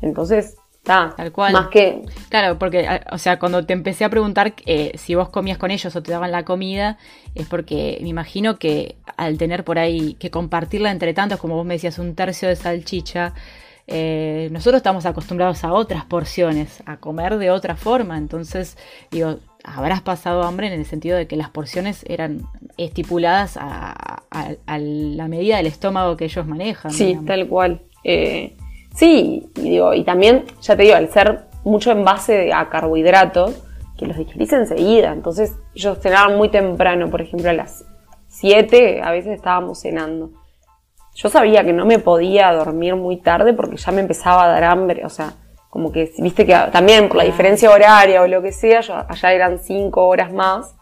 Entonces, 0.00 0.56
Tal 0.84 1.32
cual. 1.32 1.52
Más 1.52 1.68
que. 1.68 2.02
Claro, 2.28 2.58
porque, 2.58 2.86
o 3.10 3.18
sea, 3.18 3.38
cuando 3.38 3.64
te 3.64 3.72
empecé 3.72 4.04
a 4.04 4.10
preguntar 4.10 4.54
eh, 4.66 4.92
si 4.96 5.14
vos 5.14 5.30
comías 5.30 5.56
con 5.56 5.70
ellos 5.70 5.96
o 5.96 6.02
te 6.02 6.12
daban 6.12 6.30
la 6.30 6.44
comida, 6.44 6.98
es 7.34 7.46
porque 7.46 7.98
me 8.02 8.08
imagino 8.08 8.58
que 8.58 8.96
al 9.16 9.38
tener 9.38 9.64
por 9.64 9.78
ahí 9.78 10.14
que 10.14 10.30
compartirla 10.30 10.90
entre 10.90 11.14
tantos, 11.14 11.40
como 11.40 11.56
vos 11.56 11.64
me 11.64 11.74
decías, 11.74 11.98
un 11.98 12.14
tercio 12.14 12.48
de 12.48 12.56
salchicha, 12.56 13.32
eh, 13.86 14.48
nosotros 14.50 14.78
estamos 14.78 15.06
acostumbrados 15.06 15.64
a 15.64 15.72
otras 15.72 16.04
porciones, 16.04 16.82
a 16.84 16.98
comer 16.98 17.38
de 17.38 17.50
otra 17.50 17.76
forma. 17.76 18.18
Entonces, 18.18 18.76
digo, 19.10 19.38
habrás 19.62 20.02
pasado 20.02 20.42
hambre 20.42 20.66
en 20.66 20.74
el 20.74 20.84
sentido 20.84 21.16
de 21.16 21.26
que 21.26 21.36
las 21.36 21.48
porciones 21.48 22.04
eran 22.06 22.46
estipuladas 22.76 23.56
a, 23.58 24.22
la 24.66 25.28
medida 25.28 25.56
del 25.56 25.66
estómago 25.66 26.16
que 26.16 26.26
ellos 26.26 26.46
manejan. 26.46 26.92
Sí, 26.92 27.18
tal 27.26 27.48
cual. 27.48 27.80
Eh, 28.02 28.54
Sí, 28.94 29.50
y 29.56 29.70
digo, 29.70 29.92
y 29.92 30.04
también, 30.04 30.44
ya 30.60 30.76
te 30.76 30.84
digo, 30.84 30.94
al 30.94 31.08
ser 31.10 31.46
mucho 31.64 31.90
en 31.90 32.04
base 32.04 32.52
a 32.52 32.68
carbohidratos, 32.68 33.62
que 33.98 34.06
los 34.06 34.16
digerís 34.16 34.52
enseguida. 34.52 35.12
Entonces, 35.12 35.54
ellos 35.74 35.98
cenaban 36.00 36.36
muy 36.36 36.48
temprano, 36.48 37.10
por 37.10 37.20
ejemplo, 37.20 37.50
a 37.50 37.52
las 37.52 37.84
7, 38.28 39.02
a 39.02 39.10
veces 39.10 39.32
estábamos 39.32 39.80
cenando. 39.80 40.30
Yo 41.14 41.28
sabía 41.28 41.64
que 41.64 41.72
no 41.72 41.86
me 41.86 42.00
podía 42.00 42.52
dormir 42.52 42.96
muy 42.96 43.18
tarde 43.18 43.52
porque 43.52 43.76
ya 43.76 43.92
me 43.92 44.00
empezaba 44.00 44.44
a 44.44 44.48
dar 44.48 44.64
hambre, 44.64 45.04
o 45.04 45.08
sea, 45.08 45.34
como 45.70 45.92
que, 45.92 46.12
viste 46.18 46.44
que 46.44 46.56
también 46.72 47.08
por 47.08 47.18
la 47.18 47.24
diferencia 47.24 47.70
horaria 47.70 48.22
o 48.22 48.26
lo 48.26 48.42
que 48.42 48.52
sea, 48.52 48.80
allá 49.08 49.32
eran 49.32 49.58
5 49.58 50.06
horas 50.06 50.32
más, 50.32 50.74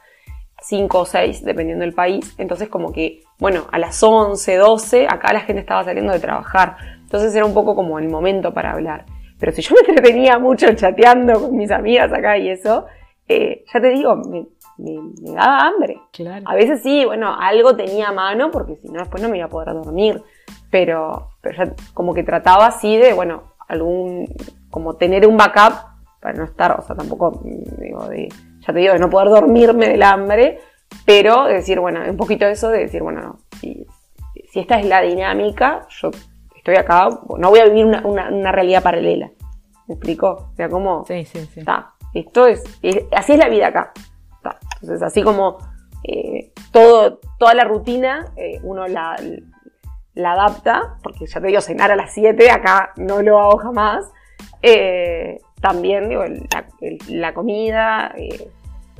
5 0.62 0.98
o 0.98 1.04
6, 1.04 1.44
dependiendo 1.44 1.84
del 1.84 1.94
país. 1.94 2.34
Entonces, 2.38 2.68
como 2.68 2.92
que, 2.92 3.22
bueno, 3.38 3.66
a 3.72 3.78
las 3.78 4.02
11, 4.02 4.56
12, 4.56 5.06
acá 5.08 5.32
la 5.32 5.40
gente 5.40 5.60
estaba 5.60 5.84
saliendo 5.84 6.12
de 6.12 6.20
trabajar. 6.20 6.76
Entonces 7.12 7.34
era 7.34 7.44
un 7.44 7.52
poco 7.52 7.76
como 7.76 7.98
el 7.98 8.08
momento 8.08 8.54
para 8.54 8.72
hablar. 8.72 9.04
Pero 9.38 9.52
si 9.52 9.60
yo 9.60 9.74
me 9.74 9.80
entretenía 9.92 10.38
mucho 10.38 10.72
chateando 10.72 11.42
con 11.42 11.54
mis 11.54 11.70
amigas 11.70 12.10
acá 12.10 12.38
y 12.38 12.48
eso, 12.48 12.86
eh, 13.28 13.64
ya 13.70 13.80
te 13.82 13.90
digo, 13.90 14.16
me, 14.16 14.46
daba 15.34 15.66
hambre. 15.66 16.00
A 16.46 16.54
veces 16.54 16.82
sí, 16.82 17.04
bueno, 17.04 17.36
algo 17.38 17.76
tenía 17.76 18.08
a 18.08 18.12
mano 18.12 18.50
porque 18.50 18.76
si 18.76 18.88
no 18.88 19.00
después 19.00 19.22
no 19.22 19.28
me 19.28 19.36
iba 19.36 19.44
a 19.44 19.50
poder 19.50 19.74
dormir. 19.74 20.22
Pero, 20.70 21.32
pero 21.42 21.54
ya 21.54 21.74
como 21.92 22.14
que 22.14 22.22
trataba 22.22 22.68
así 22.68 22.96
de, 22.96 23.12
bueno, 23.12 23.42
algún, 23.68 24.26
como 24.70 24.96
tener 24.96 25.26
un 25.26 25.36
backup 25.36 25.74
para 26.18 26.38
no 26.38 26.44
estar, 26.44 26.80
o 26.80 26.82
sea, 26.82 26.96
tampoco, 26.96 27.42
digo, 27.44 28.08
de, 28.08 28.30
ya 28.60 28.72
te 28.72 28.78
digo, 28.78 28.94
de 28.94 29.00
no 29.00 29.10
poder 29.10 29.28
dormirme 29.28 29.90
del 29.90 30.02
hambre, 30.02 30.60
pero 31.04 31.44
de 31.44 31.54
decir, 31.56 31.78
bueno, 31.78 32.00
un 32.08 32.16
poquito 32.16 32.46
eso 32.46 32.70
de 32.70 32.78
decir, 32.78 33.02
bueno, 33.02 33.20
no, 33.20 33.38
si, 33.60 33.86
si 34.50 34.60
esta 34.60 34.80
es 34.80 34.86
la 34.86 35.02
dinámica, 35.02 35.86
yo 35.90 36.10
estoy 36.62 36.76
acá, 36.76 37.08
no 37.38 37.50
voy 37.50 37.58
a 37.58 37.64
vivir 37.64 37.86
una, 37.86 38.52
realidad 38.52 38.84
paralela. 38.84 39.32
¿Me 39.88 39.94
explico? 39.94 40.50
O 40.52 40.54
sea, 40.54 40.68
como... 40.68 41.04
Sí, 41.06 41.24
sí, 41.24 41.44
sí. 41.52 41.60
Está. 41.60 41.94
Esto 42.14 42.46
es, 42.46 42.62
así 43.10 43.32
es 43.32 43.38
la 43.38 43.48
vida 43.48 43.68
acá. 43.68 43.92
Entonces, 44.80 45.02
así 45.02 45.22
como 45.22 45.58
eh, 46.04 46.52
todo, 46.70 47.18
toda 47.38 47.54
la 47.54 47.64
rutina, 47.64 48.32
eh, 48.36 48.60
uno 48.62 48.86
la, 48.86 49.16
adapta, 50.14 50.98
porque 51.02 51.26
ya 51.26 51.40
te 51.40 51.48
digo, 51.48 51.60
cenar 51.60 51.90
a 51.90 51.96
las 51.96 52.14
7, 52.14 52.50
acá 52.50 52.92
no 52.96 53.22
lo 53.22 53.40
hago 53.40 53.58
jamás. 53.58 54.12
Eh, 54.62 55.40
también, 55.60 56.08
digo, 56.08 56.22
la 57.08 57.34
comida, 57.34 58.14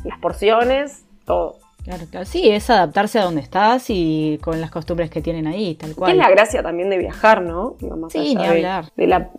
las 0.02 0.18
porciones, 0.18 1.04
todo. 1.24 1.58
Claro, 1.84 2.04
claro. 2.10 2.26
Sí, 2.26 2.48
es 2.48 2.70
adaptarse 2.70 3.18
a 3.18 3.24
donde 3.24 3.40
estás 3.40 3.86
y 3.88 4.38
con 4.42 4.60
las 4.60 4.70
costumbres 4.70 5.10
que 5.10 5.20
tienen 5.20 5.46
ahí, 5.46 5.74
tal 5.74 5.94
cual. 5.94 6.12
es 6.12 6.16
la 6.16 6.30
gracia 6.30 6.62
también 6.62 6.90
de 6.90 6.98
viajar, 6.98 7.42
¿no? 7.42 7.76
sí, 8.08 8.34
ni 8.34 8.46
hablar. 8.46 8.92
De, 8.96 9.06
la, 9.06 9.30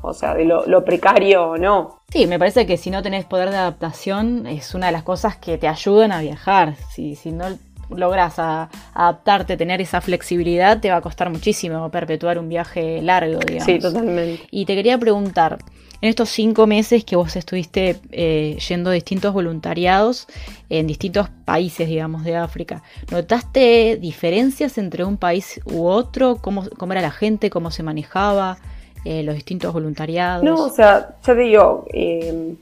o 0.00 0.14
sea, 0.14 0.34
de 0.34 0.44
lo, 0.44 0.84
precario 0.84 1.50
o 1.50 1.56
no. 1.58 2.00
Sí, 2.10 2.26
me 2.26 2.38
parece 2.38 2.66
que 2.66 2.76
si 2.76 2.90
no 2.90 3.02
tenés 3.02 3.26
poder 3.26 3.50
de 3.50 3.56
adaptación 3.56 4.46
es 4.46 4.74
una 4.74 4.86
de 4.86 4.92
las 4.92 5.02
cosas 5.02 5.36
que 5.36 5.58
te 5.58 5.68
ayudan 5.68 6.12
a 6.12 6.20
viajar. 6.20 6.76
Si, 6.94 7.14
si 7.16 7.32
no 7.32 7.46
logras 7.90 8.38
adaptarte, 8.38 9.56
tener 9.56 9.80
esa 9.80 10.00
flexibilidad, 10.00 10.80
te 10.80 10.90
va 10.90 10.96
a 10.96 11.00
costar 11.00 11.30
muchísimo 11.30 11.90
perpetuar 11.90 12.38
un 12.38 12.48
viaje 12.48 13.02
largo, 13.02 13.40
digamos. 13.40 13.64
Sí, 13.64 13.78
totalmente. 13.78 14.46
Y 14.50 14.64
te 14.66 14.74
quería 14.74 14.98
preguntar, 14.98 15.58
en 16.00 16.08
estos 16.08 16.28
cinco 16.28 16.66
meses 16.66 17.04
que 17.04 17.16
vos 17.16 17.34
estuviste 17.36 17.96
eh, 18.12 18.56
yendo 18.68 18.90
a 18.90 18.92
distintos 18.92 19.32
voluntariados 19.32 20.28
en 20.68 20.86
distintos 20.86 21.28
países, 21.44 21.88
digamos, 21.88 22.24
de 22.24 22.36
África, 22.36 22.82
¿notaste 23.10 23.96
diferencias 24.00 24.78
entre 24.78 25.04
un 25.04 25.16
país 25.16 25.60
u 25.64 25.86
otro? 25.86 26.36
¿Cómo, 26.36 26.64
era 26.90 27.00
la 27.00 27.10
gente? 27.10 27.50
¿Cómo 27.50 27.70
se 27.70 27.82
manejaba? 27.82 28.58
Eh, 29.04 29.22
los 29.22 29.34
distintos 29.34 29.72
voluntariados. 29.72 30.44
No, 30.44 30.64
o 30.64 30.70
sea, 30.70 31.16
ya 31.22 31.34
te 31.34 31.40
digo, 31.40 31.86
eh, 31.92 32.54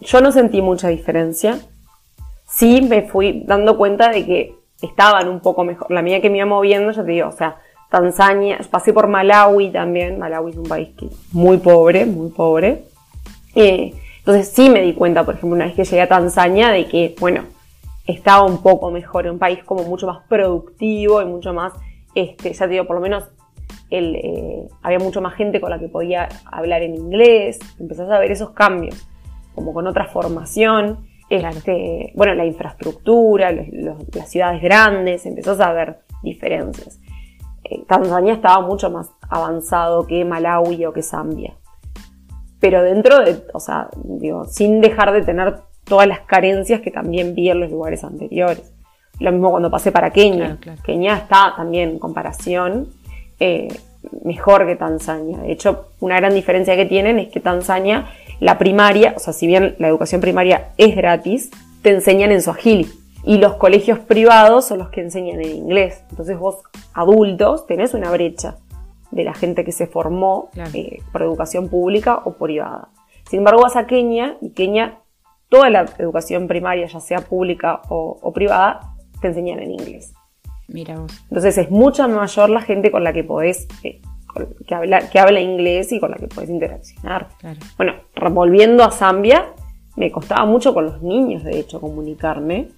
yo 0.00 0.20
no 0.20 0.32
sentí 0.32 0.62
mucha 0.62 0.88
diferencia. 0.88 1.58
Sí 2.46 2.80
me 2.82 3.02
fui 3.02 3.44
dando 3.46 3.76
cuenta 3.76 4.10
de 4.10 4.24
que 4.24 4.54
estaban 4.80 5.28
un 5.28 5.40
poco 5.40 5.64
mejor. 5.64 5.90
La 5.90 6.02
mía 6.02 6.20
que 6.20 6.30
me 6.30 6.38
iba 6.38 6.46
moviendo, 6.46 6.90
ya 6.90 7.04
te 7.04 7.10
digo, 7.10 7.28
o 7.28 7.32
sea, 7.32 7.58
Tanzania, 7.88 8.58
pasé 8.70 8.92
por 8.92 9.08
Malawi 9.08 9.70
también, 9.70 10.18
Malawi 10.18 10.50
es 10.50 10.56
un 10.58 10.68
país 10.68 10.90
que 10.96 11.08
muy 11.32 11.58
pobre, 11.58 12.04
muy 12.04 12.30
pobre. 12.30 12.84
Eh, 13.54 13.94
entonces 14.18 14.48
sí 14.48 14.68
me 14.68 14.82
di 14.82 14.92
cuenta, 14.92 15.24
por 15.24 15.34
ejemplo, 15.34 15.56
una 15.56 15.64
vez 15.64 15.74
que 15.74 15.84
llegué 15.84 16.02
a 16.02 16.08
Tanzania, 16.08 16.70
de 16.70 16.86
que, 16.86 17.14
bueno, 17.18 17.44
estaba 18.06 18.44
un 18.44 18.62
poco 18.62 18.90
mejor, 18.90 19.26
un 19.26 19.38
país 19.38 19.64
como 19.64 19.84
mucho 19.84 20.06
más 20.06 20.18
productivo 20.28 21.22
y 21.22 21.24
mucho 21.24 21.54
más, 21.54 21.72
este, 22.14 22.52
ya 22.52 22.66
te 22.66 22.72
digo, 22.72 22.86
por 22.86 22.96
lo 22.96 23.02
menos 23.02 23.24
el, 23.90 24.16
eh, 24.16 24.68
había 24.82 24.98
mucho 24.98 25.22
más 25.22 25.34
gente 25.34 25.60
con 25.60 25.70
la 25.70 25.78
que 25.78 25.88
podía 25.88 26.28
hablar 26.44 26.82
en 26.82 26.94
inglés, 26.94 27.58
empezás 27.78 28.10
a 28.10 28.18
ver 28.18 28.30
esos 28.30 28.50
cambios, 28.50 29.08
como 29.54 29.72
con 29.72 29.86
otra 29.86 30.06
formación, 30.06 31.06
este, 31.30 32.12
bueno, 32.14 32.34
la 32.34 32.44
infraestructura, 32.44 33.50
las 33.52 34.30
ciudades 34.30 34.62
grandes, 34.62 35.26
empezás 35.26 35.60
a 35.60 35.72
ver 35.72 36.00
diferencias. 36.22 37.00
Eh, 37.70 37.84
Tanzania 37.86 38.34
estaba 38.34 38.60
mucho 38.60 38.90
más 38.90 39.10
avanzado 39.28 40.06
que 40.06 40.24
Malawi 40.24 40.84
o 40.86 40.92
que 40.92 41.02
Zambia. 41.02 41.54
Pero 42.60 42.82
dentro 42.82 43.24
de, 43.24 43.44
o 43.52 43.60
sea, 43.60 43.88
digo, 44.04 44.44
sin 44.46 44.80
dejar 44.80 45.12
de 45.12 45.22
tener 45.22 45.60
todas 45.84 46.06
las 46.06 46.20
carencias 46.20 46.80
que 46.80 46.90
también 46.90 47.34
vi 47.34 47.50
en 47.50 47.60
los 47.60 47.70
lugares 47.70 48.04
anteriores. 48.04 48.72
Lo 49.20 49.32
mismo 49.32 49.50
cuando 49.50 49.70
pasé 49.70 49.90
para 49.90 50.10
Kenia. 50.10 50.58
Kenia 50.84 51.16
está 51.16 51.54
también 51.56 51.90
en 51.90 51.98
comparación 51.98 52.88
eh, 53.40 53.68
mejor 54.24 54.66
que 54.66 54.76
Tanzania. 54.76 55.38
De 55.38 55.52
hecho, 55.52 55.86
una 56.00 56.16
gran 56.16 56.34
diferencia 56.34 56.76
que 56.76 56.86
tienen 56.86 57.18
es 57.18 57.28
que 57.28 57.40
Tanzania, 57.40 58.06
la 58.40 58.58
primaria, 58.58 59.14
o 59.16 59.18
sea, 59.18 59.32
si 59.32 59.46
bien 59.46 59.74
la 59.78 59.88
educación 59.88 60.20
primaria 60.20 60.68
es 60.76 60.94
gratis, 60.94 61.50
te 61.82 61.90
enseñan 61.90 62.30
en 62.32 62.42
Swahili. 62.42 62.88
Y 63.28 63.36
los 63.36 63.56
colegios 63.56 63.98
privados 63.98 64.64
son 64.64 64.78
los 64.78 64.88
que 64.88 65.02
enseñan 65.02 65.38
en 65.42 65.54
inglés. 65.54 66.02
Entonces 66.08 66.38
vos, 66.38 66.62
adultos, 66.94 67.66
tenés 67.66 67.92
una 67.92 68.10
brecha 68.10 68.56
de 69.10 69.22
la 69.22 69.34
gente 69.34 69.66
que 69.66 69.72
se 69.72 69.86
formó 69.86 70.48
eh, 70.72 71.02
por 71.12 71.20
educación 71.20 71.68
pública 71.68 72.22
o 72.24 72.32
privada. 72.32 72.88
Sin 73.28 73.40
embargo, 73.40 73.60
vas 73.60 73.76
a 73.76 73.86
Kenia 73.86 74.38
y 74.40 74.52
Kenia, 74.52 75.00
toda 75.50 75.68
la 75.68 75.84
educación 75.98 76.48
primaria, 76.48 76.86
ya 76.86 77.00
sea 77.00 77.18
pública 77.18 77.82
o 77.90 78.32
privada, 78.32 78.94
te 79.20 79.28
enseñan 79.28 79.58
en 79.58 79.72
inglés. 79.72 80.14
Mira 80.66 80.98
vos. 80.98 81.12
Entonces 81.24 81.58
es 81.58 81.70
mucho 81.70 82.08
mayor 82.08 82.48
la 82.48 82.62
gente 82.62 82.90
con 82.90 83.04
la 83.04 83.12
que 83.12 83.24
podés, 83.24 83.68
eh, 83.82 84.00
que, 84.66 84.74
habla, 84.74 85.08
que 85.10 85.18
habla 85.18 85.40
inglés 85.40 85.92
y 85.92 86.00
con 86.00 86.12
la 86.12 86.16
que 86.16 86.28
podés 86.28 86.48
interaccionar. 86.48 87.28
Bueno, 87.76 87.92
volviendo 88.30 88.84
a 88.84 88.90
Zambia, 88.90 89.52
me 89.96 90.10
costaba 90.10 90.46
mucho 90.46 90.72
con 90.72 90.86
los 90.86 91.02
niños, 91.02 91.44
de 91.44 91.58
hecho, 91.58 91.78
comunicarme, 91.78 92.68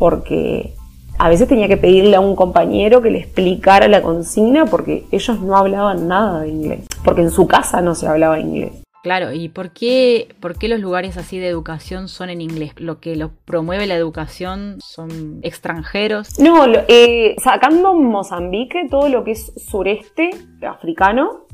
porque 0.00 0.72
a 1.18 1.28
veces 1.28 1.46
tenía 1.46 1.68
que 1.68 1.76
pedirle 1.76 2.16
a 2.16 2.20
un 2.20 2.34
compañero 2.34 3.02
que 3.02 3.10
le 3.10 3.18
explicara 3.18 3.86
la 3.86 4.00
consigna 4.00 4.64
porque 4.64 5.04
ellos 5.12 5.38
no 5.40 5.54
hablaban 5.54 6.08
nada 6.08 6.40
de 6.40 6.48
inglés, 6.48 6.86
porque 7.04 7.20
en 7.20 7.30
su 7.30 7.46
casa 7.46 7.82
no 7.82 7.94
se 7.94 8.08
hablaba 8.08 8.40
inglés. 8.40 8.72
Claro, 9.02 9.32
¿y 9.32 9.50
por 9.50 9.70
qué, 9.72 10.34
por 10.40 10.58
qué 10.58 10.68
los 10.68 10.80
lugares 10.80 11.18
así 11.18 11.38
de 11.38 11.48
educación 11.48 12.08
son 12.08 12.30
en 12.30 12.40
inglés? 12.40 12.72
¿Lo 12.78 13.00
que 13.00 13.16
lo 13.16 13.30
promueve 13.44 13.86
la 13.86 13.94
educación 13.94 14.78
son 14.82 15.40
extranjeros? 15.42 16.38
No, 16.38 16.64
eh, 16.88 17.36
sacando 17.42 17.94
Mozambique, 17.94 18.86
todo 18.90 19.08
lo 19.10 19.22
que 19.22 19.32
es 19.32 19.52
sureste 19.56 20.30
africano 20.66 21.46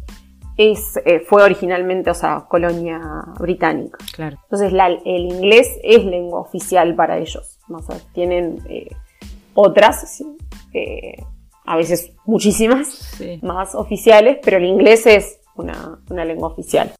es, 0.57 0.97
eh, 1.05 1.21
fue 1.21 1.43
originalmente, 1.43 2.11
o 2.11 2.15
sea, 2.15 2.47
colonia 2.49 3.01
británica. 3.41 3.99
Claro. 4.13 4.39
Entonces 4.45 4.73
el 5.05 5.23
inglés 5.23 5.69
es 5.83 6.05
lengua 6.05 6.41
oficial 6.41 6.95
para 6.95 7.19
ellos. 7.19 7.56
Tienen 8.13 8.59
eh, 8.69 8.89
otras, 9.55 10.23
a 11.65 11.77
veces 11.77 12.13
muchísimas 12.25 13.21
más 13.43 13.75
oficiales, 13.75 14.39
pero 14.43 14.59
el 14.59 14.65
inglés 14.65 15.07
es 15.07 15.41
una, 15.57 15.99
una 16.11 16.25
lengua 16.25 16.49
oficial. 16.49 16.93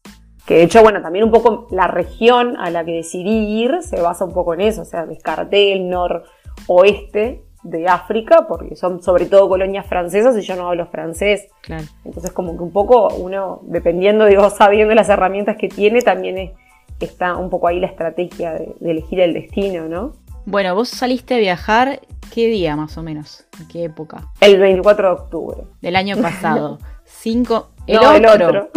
Que 0.45 0.55
de 0.55 0.63
hecho, 0.63 0.81
bueno, 0.81 1.01
también 1.01 1.25
un 1.25 1.31
poco 1.31 1.67
la 1.71 1.87
región 1.87 2.55
a 2.57 2.69
la 2.69 2.85
que 2.85 2.93
decidí 2.93 3.61
ir 3.61 3.81
se 3.81 4.01
basa 4.01 4.23
un 4.23 4.33
poco 4.33 4.53
en 4.53 4.61
eso, 4.61 4.83
o 4.83 4.85
sea, 4.85 5.05
descarté 5.05 5.73
el 5.73 5.89
noroeste 5.89 7.43
de 7.63 7.87
África, 7.87 8.47
porque 8.47 8.75
son 8.75 9.03
sobre 9.03 9.25
todo 9.25 9.49
colonias 9.49 9.85
francesas 9.85 10.37
y 10.37 10.41
yo 10.41 10.55
no 10.55 10.69
hablo 10.69 10.87
francés. 10.87 11.47
Claro. 11.61 11.83
Entonces, 12.05 12.31
como 12.31 12.55
que 12.55 12.63
un 12.63 12.71
poco 12.71 13.09
uno, 13.15 13.59
dependiendo, 13.63 14.25
digo, 14.25 14.49
sabiendo 14.57 14.95
las 14.95 15.09
herramientas 15.09 15.57
que 15.57 15.67
tiene, 15.67 16.01
también 16.01 16.53
está 16.99 17.35
un 17.35 17.49
poco 17.49 17.67
ahí 17.67 17.79
la 17.79 17.87
estrategia 17.87 18.53
de, 18.53 18.73
elegir 18.81 19.19
el 19.19 19.33
destino, 19.33 19.87
¿no? 19.87 20.13
Bueno, 20.49 20.73
vos 20.75 20.87
saliste 20.87 21.35
a 21.35 21.39
viajar, 21.39 21.99
¿qué 22.33 22.47
día 22.47 22.77
más 22.77 22.97
o 22.97 23.03
menos? 23.03 23.43
¿En 23.59 23.67
qué 23.67 23.83
época? 23.83 24.31
El 24.39 24.57
24 24.57 25.07
de 25.09 25.13
octubre. 25.13 25.57
Del 25.81 25.97
año 25.97 26.15
pasado. 26.21 26.79
Cinco. 27.03 27.71
El 27.85 27.97
El 27.97 28.25
otro. 28.25 28.69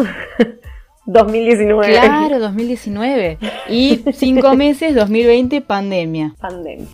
2019. 1.07 1.93
Claro, 2.01 2.41
2019. 2.41 3.39
Y 3.69 4.03
cinco 4.13 4.55
meses, 4.57 4.97
2020, 4.97 5.61
pandemia. 5.61 6.35
Pandemia. 6.41 6.89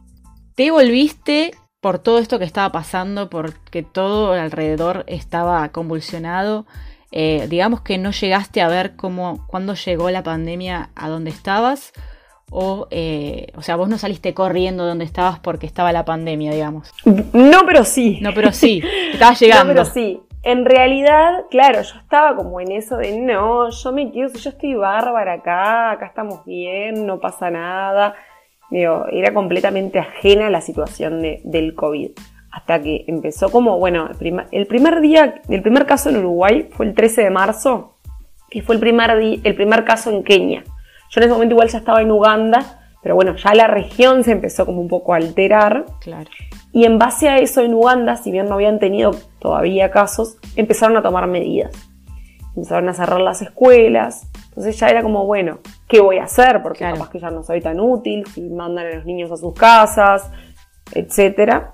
Te 0.54 0.70
volviste 0.70 1.52
por 1.80 1.98
todo 1.98 2.18
esto 2.18 2.38
que 2.38 2.44
estaba 2.44 2.70
pasando, 2.70 3.30
porque 3.30 3.82
todo 3.82 4.34
alrededor 4.34 5.04
estaba 5.06 5.66
convulsionado. 5.70 6.66
Eh, 7.12 7.46
digamos 7.48 7.80
que 7.80 7.96
no 7.96 8.10
llegaste 8.10 8.60
a 8.60 8.68
ver 8.68 8.94
cómo, 8.94 9.46
cuándo 9.46 9.72
llegó 9.72 10.10
la 10.10 10.22
pandemia 10.22 10.90
a 10.94 11.08
donde 11.08 11.30
estabas. 11.30 11.94
O, 12.50 12.86
eh, 12.90 13.48
o 13.56 13.62
sea, 13.62 13.76
vos 13.76 13.88
no 13.88 13.98
saliste 13.98 14.32
corriendo 14.32 14.86
donde 14.86 15.04
estabas 15.04 15.40
porque 15.40 15.66
estaba 15.66 15.92
la 15.92 16.04
pandemia, 16.04 16.52
digamos. 16.52 16.92
No, 17.32 17.66
pero 17.66 17.84
sí. 17.84 18.18
No, 18.22 18.32
pero 18.32 18.52
sí. 18.52 18.82
Estaba 19.12 19.34
llegando. 19.38 19.74
No, 19.74 19.80
pero 19.80 19.84
sí 19.84 20.20
en 20.46 20.64
realidad, 20.64 21.46
claro, 21.50 21.82
yo 21.82 21.98
estaba 21.98 22.36
como 22.36 22.60
en 22.60 22.70
eso 22.70 22.98
de 22.98 23.18
no, 23.18 23.68
yo 23.68 23.92
me 23.92 24.12
quiero, 24.12 24.32
yo 24.32 24.50
estoy 24.50 24.74
bárbara 24.74 25.32
acá, 25.32 25.90
acá 25.90 26.06
estamos 26.06 26.44
bien, 26.44 27.04
no 27.04 27.18
pasa 27.18 27.50
nada. 27.50 28.14
Digo, 28.70 29.06
era 29.10 29.34
completamente 29.34 29.98
ajena 29.98 30.46
a 30.46 30.50
la 30.50 30.60
situación 30.60 31.20
del 31.42 31.74
COVID. 31.74 32.12
Hasta 32.52 32.80
que 32.80 33.04
empezó 33.08 33.50
como, 33.50 33.76
bueno, 33.80 34.08
el 34.52 34.66
primer, 34.68 35.00
día, 35.00 35.42
el 35.48 35.62
primer 35.62 35.84
caso 35.84 36.10
en 36.10 36.18
Uruguay 36.18 36.68
fue 36.70 36.86
el 36.86 36.94
13 36.94 37.24
de 37.24 37.30
marzo, 37.30 37.96
que 38.48 38.62
fue 38.62 38.76
el 38.76 38.80
primer, 38.80 39.10
el 39.10 39.54
primer 39.56 39.84
caso 39.84 40.12
en 40.12 40.22
Kenia. 40.22 40.62
Yo 41.10 41.20
en 41.20 41.24
ese 41.24 41.32
momento 41.32 41.54
igual 41.54 41.68
ya 41.68 41.78
estaba 41.78 42.02
en 42.02 42.10
Uganda, 42.10 42.80
pero 43.02 43.14
bueno, 43.14 43.36
ya 43.36 43.54
la 43.54 43.66
región 43.66 44.24
se 44.24 44.32
empezó 44.32 44.66
como 44.66 44.80
un 44.80 44.88
poco 44.88 45.14
a 45.14 45.16
alterar. 45.18 45.86
Claro. 46.00 46.28
Y 46.72 46.84
en 46.84 46.98
base 46.98 47.28
a 47.28 47.38
eso 47.38 47.62
en 47.62 47.72
Uganda, 47.72 48.16
si 48.16 48.30
bien 48.30 48.48
no 48.48 48.54
habían 48.54 48.78
tenido 48.78 49.12
todavía 49.38 49.90
casos, 49.90 50.38
empezaron 50.56 50.96
a 50.96 51.02
tomar 51.02 51.26
medidas. 51.26 51.72
Empezaron 52.56 52.88
a 52.88 52.94
cerrar 52.94 53.20
las 53.20 53.42
escuelas. 53.42 54.28
Entonces 54.48 54.78
ya 54.78 54.88
era 54.88 55.02
como, 55.02 55.24
bueno, 55.24 55.58
¿qué 55.88 56.00
voy 56.00 56.18
a 56.18 56.24
hacer? 56.24 56.62
Porque 56.62 56.80
capaz 56.80 57.10
que 57.10 57.20
ya 57.20 57.30
no 57.30 57.42
soy 57.42 57.60
tan 57.60 57.78
útil, 57.78 58.26
si 58.26 58.42
mandan 58.50 58.86
a 58.86 58.94
los 58.96 59.04
niños 59.04 59.30
a 59.30 59.36
sus 59.36 59.54
casas, 59.54 60.30
etc. 60.92 61.64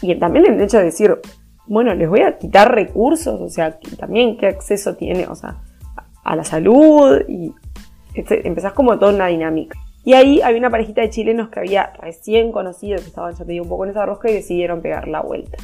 Y 0.00 0.14
también 0.16 0.46
el 0.46 0.60
hecho 0.60 0.78
de 0.78 0.84
decir, 0.84 1.18
bueno, 1.66 1.94
les 1.94 2.08
voy 2.08 2.22
a 2.22 2.38
quitar 2.38 2.74
recursos, 2.74 3.40
o 3.40 3.48
sea, 3.48 3.78
también 3.98 4.36
qué 4.36 4.48
acceso 4.48 4.96
tiene, 4.96 5.26
o 5.28 5.34
sea, 5.34 5.62
a 6.24 6.36
la 6.36 6.44
salud 6.44 7.22
y 7.28 7.54
empezás 8.14 8.72
como 8.72 8.98
toda 8.98 9.12
una 9.12 9.26
dinámica. 9.26 9.78
Y 10.04 10.14
ahí 10.14 10.40
había 10.40 10.58
una 10.58 10.70
parejita 10.70 11.00
de 11.00 11.10
chilenos 11.10 11.48
que 11.48 11.60
había 11.60 11.92
recién 12.00 12.50
conocido, 12.50 12.98
que 12.98 13.06
estaban, 13.06 13.34
ya 13.34 13.44
te 13.44 13.52
digo, 13.52 13.64
un 13.64 13.70
poco 13.70 13.84
en 13.84 13.92
esa 13.92 14.04
rosca 14.04 14.30
y 14.30 14.34
decidieron 14.34 14.82
pegar 14.82 15.06
la 15.06 15.20
vuelta. 15.20 15.58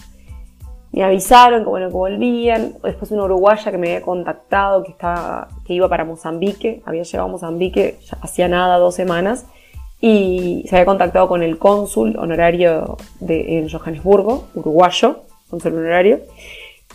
Me 0.93 1.03
avisaron 1.03 1.65
que 1.65 1.69
bueno, 1.69 1.89
que 1.89 1.95
volvían. 1.95 2.75
Después 2.83 3.11
una 3.11 3.25
uruguaya 3.25 3.71
que 3.71 3.79
me 3.79 3.89
había 3.89 4.03
contactado, 4.03 4.83
que, 4.85 4.93
estaba, 4.93 5.49
que 5.67 5.75
iba 5.75 5.89
para 5.89 6.05
Mozambique, 6.05 6.83
había 6.87 7.03
llegado 7.03 7.29
a 7.29 7.33
Mozambique, 7.33 7.99
hacía 8.23 8.49
nada, 8.49 8.79
dos 8.79 8.95
semanas, 8.95 9.47
y 10.01 10.65
se 10.69 10.77
había 10.77 10.87
contactado 10.87 11.29
con 11.29 11.43
el 11.43 11.59
cónsul 11.59 12.17
honorario 12.17 12.97
de, 13.21 13.59
en 13.59 13.69
Johannesburgo, 13.69 14.49
uruguayo, 14.55 15.25
cónsul 15.51 15.75
honorario. 15.75 16.21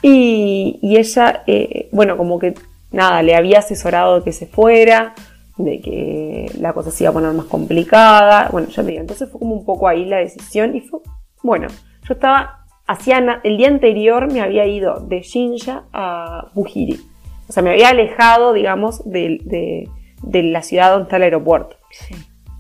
Y, 0.02 0.80
ella, 0.98 1.44
eh, 1.48 1.90
bueno, 1.92 2.18
como 2.18 2.40
que 2.40 2.56
nada, 2.92 3.22
le 3.22 3.36
había 3.36 3.60
asesorado 3.60 4.24
que 4.24 4.32
se 4.32 4.48
fuera, 4.48 5.14
de 5.58 5.82
que 5.82 6.52
la 6.60 6.74
cosa 6.74 6.92
se 6.92 7.04
iba 7.04 7.12
a 7.12 7.14
poner 7.14 7.34
más 7.34 7.46
complicada. 7.46 8.50
Bueno, 8.52 8.70
ya 8.70 8.84
te 8.84 8.90
digo, 8.90 9.02
entonces 9.02 9.30
fue 9.30 9.40
como 9.40 9.54
un 9.54 9.66
poco 9.66 9.88
ahí 9.88 10.06
la 10.06 10.18
decisión 10.18 10.76
y 10.76 10.82
fue, 10.82 11.00
bueno, 11.42 11.68
yo 12.08 12.14
estaba, 12.14 12.66
hacía, 12.88 13.42
el 13.44 13.58
día 13.58 13.68
anterior 13.68 14.32
me 14.32 14.42
había 14.42 14.66
ido 14.66 15.00
de 15.00 15.22
Jinja 15.22 15.84
a 15.94 16.50
Bujiri. 16.54 17.00
O 17.48 17.52
sea, 17.52 17.62
me 17.62 17.72
había 17.72 17.90
alejado, 17.90 18.54
digamos, 18.54 19.04
de, 19.10 19.88
la 20.24 20.62
ciudad 20.64 20.92
donde 20.92 21.04
está 21.04 21.18
el 21.18 21.24
aeropuerto. 21.24 21.76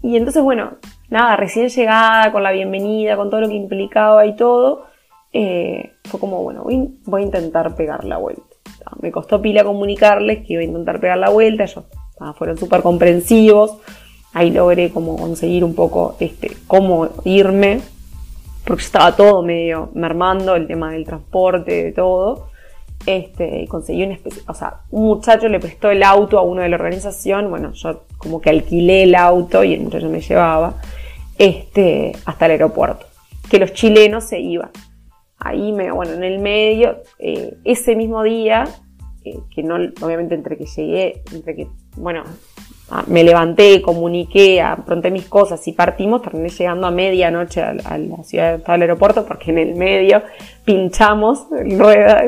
Y 0.02 0.18
entonces, 0.18 0.44
bueno, 0.44 0.74
nada, 1.10 1.36
recién 1.38 1.70
llegada, 1.70 2.32
con 2.32 2.44
la 2.44 2.52
bienvenida, 2.52 3.16
con 3.16 3.30
todo 3.30 3.41
lo 3.41 3.48
que 3.48 3.56
implicaba 3.56 4.26
y 4.26 4.36
todo, 4.36 4.86
eh, 5.32 5.94
fue 6.04 6.20
como, 6.20 6.44
bueno, 6.44 6.64
voy, 6.64 7.00
voy, 7.06 7.22
a 7.22 7.26
intentar 7.26 7.76
pegar 7.76 8.04
la 8.04 8.18
vuelta. 8.18 8.44
Me 9.02 9.12
costó 9.12 9.41
pila 9.41 9.64
comunicarles 9.64 10.46
que 10.46 10.54
iba 10.54 10.62
a 10.62 10.66
intentar 10.66 11.00
pegar 11.00 11.18
la 11.18 11.30
vuelta, 11.30 11.66
yo 11.66 11.86
Ah, 12.20 12.34
fueron 12.34 12.57
súper 12.57 12.82
comprensivos. 12.82 13.78
Ahí 14.34 14.51
logré 14.51 14.91
como 14.91 15.16
conseguir 15.16 15.64
un 15.64 15.76
poco 15.76 16.16
este, 16.20 16.57
cómo 16.68 17.09
irme, 17.24 17.82
porque 18.66 18.84
estaba 18.84 19.16
todo 19.16 19.43
medio 19.43 19.89
mermando, 19.93 20.55
el 20.55 20.68
tema 20.68 20.91
del 20.91 21.05
transporte, 21.05 21.84
de 21.84 21.91
todo. 21.91 22.47
este, 23.05 23.68
conseguí 23.68 24.03
una 24.03 24.14
especie, 24.14 24.43
o 24.47 24.53
sea, 24.53 24.82
un 24.91 25.05
muchacho 25.05 25.47
le 25.49 25.59
prestó 25.59 25.91
el 25.91 26.03
auto 26.03 26.39
a 26.39 26.41
uno 26.41 26.61
de 26.61 26.70
la 26.70 26.76
organización, 26.76 27.49
bueno, 27.49 27.74
yo 27.74 28.03
como 28.18 28.39
que 28.41 28.49
alquilé 28.49 29.03
el 29.03 29.16
auto 29.16 29.64
y 29.64 29.74
el 29.74 29.82
muchacho 29.82 30.09
me 30.09 30.22
llevaba, 30.22 30.76
este, 31.38 32.14
hasta 32.26 32.45
el 32.45 32.51
aeropuerto, 32.53 33.05
que 33.49 33.59
los 33.59 33.74
chilenos 33.74 34.24
se 34.24 34.39
iban. 34.39 34.70
Ahí 35.38 35.74
me, 35.74 35.91
bueno, 35.91 36.14
en 36.14 36.24
el 36.24 36.39
medio, 36.39 36.99
eh, 37.20 37.57
ese 37.66 37.95
mismo 37.95 38.24
día, 38.24 38.64
eh, 39.26 39.39
que 39.53 39.64
no, 39.64 39.76
obviamente 40.01 40.36
entre 40.36 40.57
que 40.57 40.66
llegué, 40.66 41.22
entre 41.34 41.55
que, 41.55 41.68
bueno, 41.96 42.24
Ah, 42.96 43.04
me 43.08 43.24
levanté, 43.24 43.82
comuniqué, 43.82 44.62
apronté 44.62 45.10
mis 45.10 45.26
cosas 45.28 45.68
y 45.68 45.72
partimos, 45.72 46.22
terminé 46.22 46.50
llegando 46.50 46.86
a 46.86 46.91
medianoche 46.91 47.60
a, 47.62 47.98
la 47.98 48.24
ciudad 48.24 48.60
del 48.60 48.82
aeropuerto 48.82 49.26
porque 49.26 49.52
en 49.52 49.58
el 49.58 49.74
medio 49.74 50.22
pinchamos 50.64 51.48
rueda, 51.50 52.26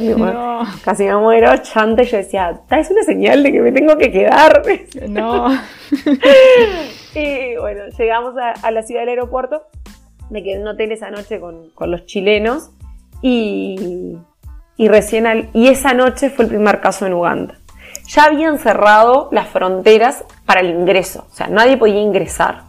casi 0.84 1.04
me 1.04 1.18
muero, 1.18 1.56
chante, 1.58 2.06
yo 2.06 2.18
decía, 2.18 2.62
es 2.72 2.90
una 2.90 3.04
señal 3.04 3.44
de 3.44 3.52
que 3.52 3.62
me 3.62 3.72
tengo 3.74 3.98
que 3.98 4.12
quedar. 4.12 4.64
No. 5.10 5.50
y 7.14 7.58
bueno, 7.58 7.84
llegamos 7.96 8.34
a, 8.38 8.72
la 8.72 8.82
ciudad 8.82 9.02
del 9.02 9.10
aeropuerto, 9.10 9.62
me 10.32 10.42
quedé 10.42 10.56
en 10.56 10.62
un 10.62 10.70
hotel 10.70 10.94
esa 10.94 11.12
noche 11.12 11.40
con, 11.40 11.92
los 11.92 12.06
chilenos 12.08 12.72
y, 13.22 14.18
y 14.78 14.88
recién 14.88 15.28
al, 15.28 15.50
y 15.54 15.68
esa 15.68 15.94
noche 15.94 16.30
fue 16.32 16.46
el 16.46 16.50
primer 16.50 16.80
caso 16.80 17.06
en 17.06 17.14
Uganda 17.14 17.60
ya 18.06 18.26
habían 18.26 18.58
cerrado 18.58 19.30
las 19.32 19.48
fronteras 19.48 20.24
para 20.46 20.62
el 20.62 20.70
ingreso, 20.70 21.26
o 21.30 21.34
sea, 21.34 21.48
nadie 21.48 21.78
podía 21.78 22.00
ingresar. 22.02 22.64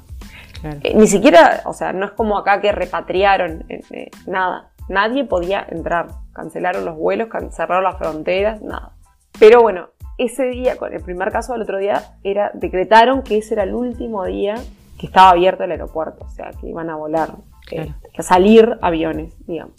Eh, 0.82 0.94
ni 0.94 1.06
siquiera, 1.06 1.62
o 1.64 1.72
sea, 1.72 1.92
no 1.92 2.06
es 2.06 2.12
como 2.12 2.38
acá 2.38 2.60
que 2.60 2.72
repatriaron, 2.72 3.64
eh, 3.68 3.82
eh, 3.90 4.10
nada, 4.26 4.70
nadie 4.88 5.24
podía 5.24 5.64
entrar, 5.68 6.08
cancelaron 6.32 6.84
los 6.84 6.96
vuelos, 6.96 7.28
cerraron 7.52 7.84
las 7.84 7.98
fronteras, 7.98 8.62
nada. 8.62 8.92
Pero 9.38 9.62
bueno, 9.62 9.90
ese 10.18 10.44
día, 10.46 10.76
con 10.76 10.92
el 10.92 11.02
primer 11.02 11.30
caso 11.30 11.52
del 11.52 11.62
otro 11.62 11.78
día, 11.78 12.02
era, 12.24 12.50
decretaron 12.54 13.22
que 13.22 13.38
ese 13.38 13.54
era 13.54 13.64
el 13.64 13.74
último 13.74 14.24
día 14.24 14.54
que 14.98 15.06
estaba 15.06 15.30
abierto 15.30 15.64
el 15.64 15.72
aeropuerto, 15.72 16.24
o 16.24 16.30
sea, 16.30 16.50
que 16.58 16.68
iban 16.68 16.88
a 16.88 16.96
volar, 16.96 17.34
que 17.68 17.92
a 18.16 18.22
salir 18.22 18.78
aviones, 18.80 19.34
digamos. 19.46 19.74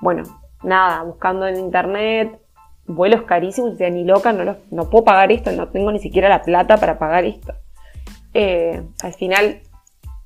Bueno, 0.00 0.24
nada, 0.62 1.02
buscando 1.02 1.46
en 1.46 1.58
internet, 1.58 2.38
vuelos 2.86 3.22
carísimos, 3.22 3.80
y 3.80 3.90
ni 3.90 4.04
loca, 4.04 4.32
no, 4.32 4.56
no 4.70 4.90
puedo 4.90 5.04
pagar 5.04 5.32
esto, 5.32 5.52
no 5.52 5.68
tengo 5.68 5.92
ni 5.92 5.98
siquiera 5.98 6.28
la 6.28 6.42
plata 6.42 6.76
para 6.78 6.98
pagar 6.98 7.24
esto. 7.24 7.54
Eh, 8.34 8.82
al 9.02 9.12
final 9.12 9.60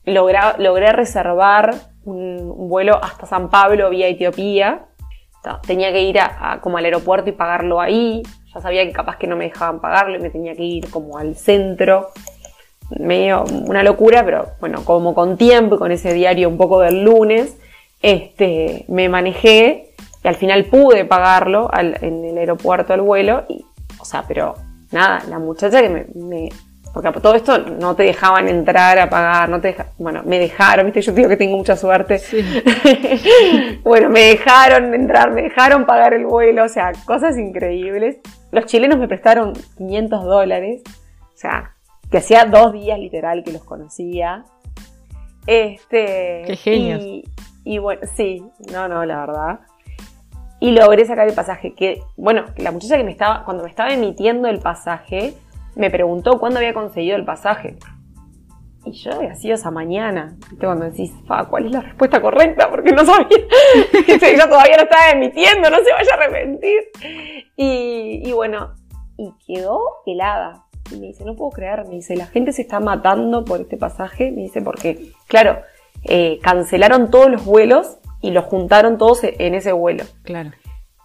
logré 0.04 0.92
reservar 0.92 1.74
un, 2.04 2.68
vuelo 2.68 3.02
hasta 3.02 3.26
San 3.26 3.50
Pablo 3.50 3.90
vía 3.90 4.08
Etiopía. 4.08 4.86
tenía 5.66 5.92
que 5.92 6.02
ir 6.02 6.18
a, 6.20 6.60
como 6.60 6.78
al 6.78 6.84
aeropuerto 6.84 7.30
y 7.30 7.32
pagarlo 7.32 7.80
ahí. 7.80 8.22
Ya 8.54 8.60
sabía 8.60 8.84
que 8.84 8.92
capaz 8.92 9.16
que 9.16 9.26
no 9.26 9.36
me 9.36 9.44
dejaban 9.44 9.80
pagarlo 9.80 10.16
y 10.16 10.20
me 10.20 10.30
tenía 10.30 10.54
que 10.54 10.62
ir 10.62 10.90
como 10.90 11.18
al 11.18 11.34
centro. 11.36 12.08
Medio 13.00 13.44
una 13.66 13.82
locura, 13.82 14.24
pero 14.24 14.46
bueno, 14.60 14.84
como 14.84 15.12
con 15.12 15.36
tiempo 15.36 15.74
y 15.74 15.78
con 15.78 15.90
ese 15.90 16.14
diario 16.14 16.48
un 16.48 16.56
poco 16.56 16.80
del 16.80 17.02
lunes, 17.02 17.58
este, 18.00 18.84
me 18.86 19.08
manejé 19.08 19.85
y 20.26 20.28
al 20.28 20.34
final 20.34 20.64
pude 20.64 21.04
pagarlo 21.04 21.70
en 21.72 22.24
el 22.24 22.36
aeropuerto 22.36 22.92
al 22.92 23.00
vuelo, 23.00 23.44
y, 23.48 23.64
o 24.00 24.04
sea, 24.04 24.24
pero 24.26 24.54
nada, 24.90 25.22
la 25.28 25.38
muchacha 25.38 25.80
que 25.80 25.88
me, 25.88 26.48
porque 26.92 27.12
todo 27.20 27.36
esto 27.36 27.58
no 27.58 27.94
te 27.94 28.02
dejaban 28.02 28.48
entrar 28.48 28.98
a 28.98 29.08
pagar, 29.08 29.48
no 29.48 29.60
te 29.60 29.76
bueno, 29.98 30.22
me 30.24 30.40
dejaron, 30.40 30.86
viste, 30.86 31.00
yo 31.00 31.12
digo 31.12 31.28
que 31.28 31.36
tengo 31.36 31.56
mucha 31.56 31.76
suerte. 31.76 32.20
bueno, 33.84 34.10
me 34.10 34.22
dejaron 34.22 34.92
entrar, 34.94 35.30
me 35.30 35.42
dejaron 35.42 35.86
pagar 35.86 36.12
el 36.12 36.26
vuelo, 36.26 36.64
o 36.64 36.68
sea, 36.68 36.90
cosas 37.04 37.38
increíbles. 37.38 38.18
Los 38.50 38.66
chilenos 38.66 38.98
me 38.98 39.06
prestaron 39.06 39.52
500 39.78 40.24
dólares, 40.24 40.82
o 41.20 41.36
sea, 41.36 41.76
que 42.10 42.18
hacía 42.18 42.46
dos 42.46 42.72
días 42.72 42.98
literal 42.98 43.44
que 43.44 43.52
los 43.52 43.62
conocía. 43.62 44.44
Este, 45.46 46.42
Qué 46.48 46.56
genios. 46.56 47.00
Y, 47.00 47.24
y 47.62 47.78
bueno, 47.78 48.00
sí, 48.16 48.42
no, 48.72 48.88
no, 48.88 49.04
la 49.04 49.20
verdad 49.20 49.60
y 50.66 50.72
logré 50.72 51.04
sacar 51.04 51.28
el 51.28 51.34
pasaje. 51.34 51.74
Que, 51.74 52.02
bueno, 52.16 52.46
la 52.56 52.72
muchacha 52.72 52.96
que 52.96 53.04
me 53.04 53.12
estaba, 53.12 53.44
cuando 53.44 53.62
me 53.62 53.70
estaba 53.70 53.94
emitiendo 53.94 54.48
el 54.48 54.58
pasaje, 54.58 55.34
me 55.76 55.90
preguntó 55.90 56.40
cuándo 56.40 56.58
había 56.58 56.74
conseguido 56.74 57.14
el 57.14 57.24
pasaje. 57.24 57.76
Y 58.84 58.90
yo 58.90 59.12
había 59.12 59.36
sido 59.36 59.54
esa 59.54 59.70
mañana. 59.70 60.36
¿Viste? 60.50 60.66
Cuando 60.66 60.86
decís, 60.86 61.12
¿cuál 61.48 61.66
es 61.66 61.70
la 61.70 61.82
respuesta 61.82 62.20
correcta? 62.20 62.68
Porque 62.68 62.90
no 62.90 63.04
sabía. 63.04 63.28
yo 64.08 64.48
todavía 64.48 64.76
no 64.76 64.82
estaba 64.82 65.10
emitiendo, 65.12 65.70
no 65.70 65.76
se 65.76 65.92
vaya 65.92 66.10
a 66.10 66.14
arrepentir. 66.16 66.80
Y, 67.56 68.22
y 68.24 68.32
bueno, 68.32 68.74
y 69.16 69.32
quedó 69.46 69.78
helada. 70.04 70.64
Y 70.90 70.98
me 70.98 71.06
dice, 71.06 71.24
no 71.24 71.36
puedo 71.36 71.50
creer. 71.52 71.84
Me 71.84 71.94
dice, 71.94 72.16
la 72.16 72.26
gente 72.26 72.52
se 72.52 72.62
está 72.62 72.80
matando 72.80 73.44
por 73.44 73.60
este 73.60 73.76
pasaje. 73.76 74.32
Me 74.32 74.42
dice, 74.42 74.62
porque, 74.62 75.12
claro, 75.28 75.60
eh, 76.02 76.40
cancelaron 76.42 77.08
todos 77.12 77.30
los 77.30 77.44
vuelos 77.44 77.98
y 78.20 78.30
los 78.30 78.44
juntaron 78.44 78.98
todos 78.98 79.20
en 79.22 79.54
ese 79.54 79.72
vuelo. 79.72 80.04
Claro. 80.22 80.52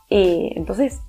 Y 0.10 0.54
entonces, 0.56 1.00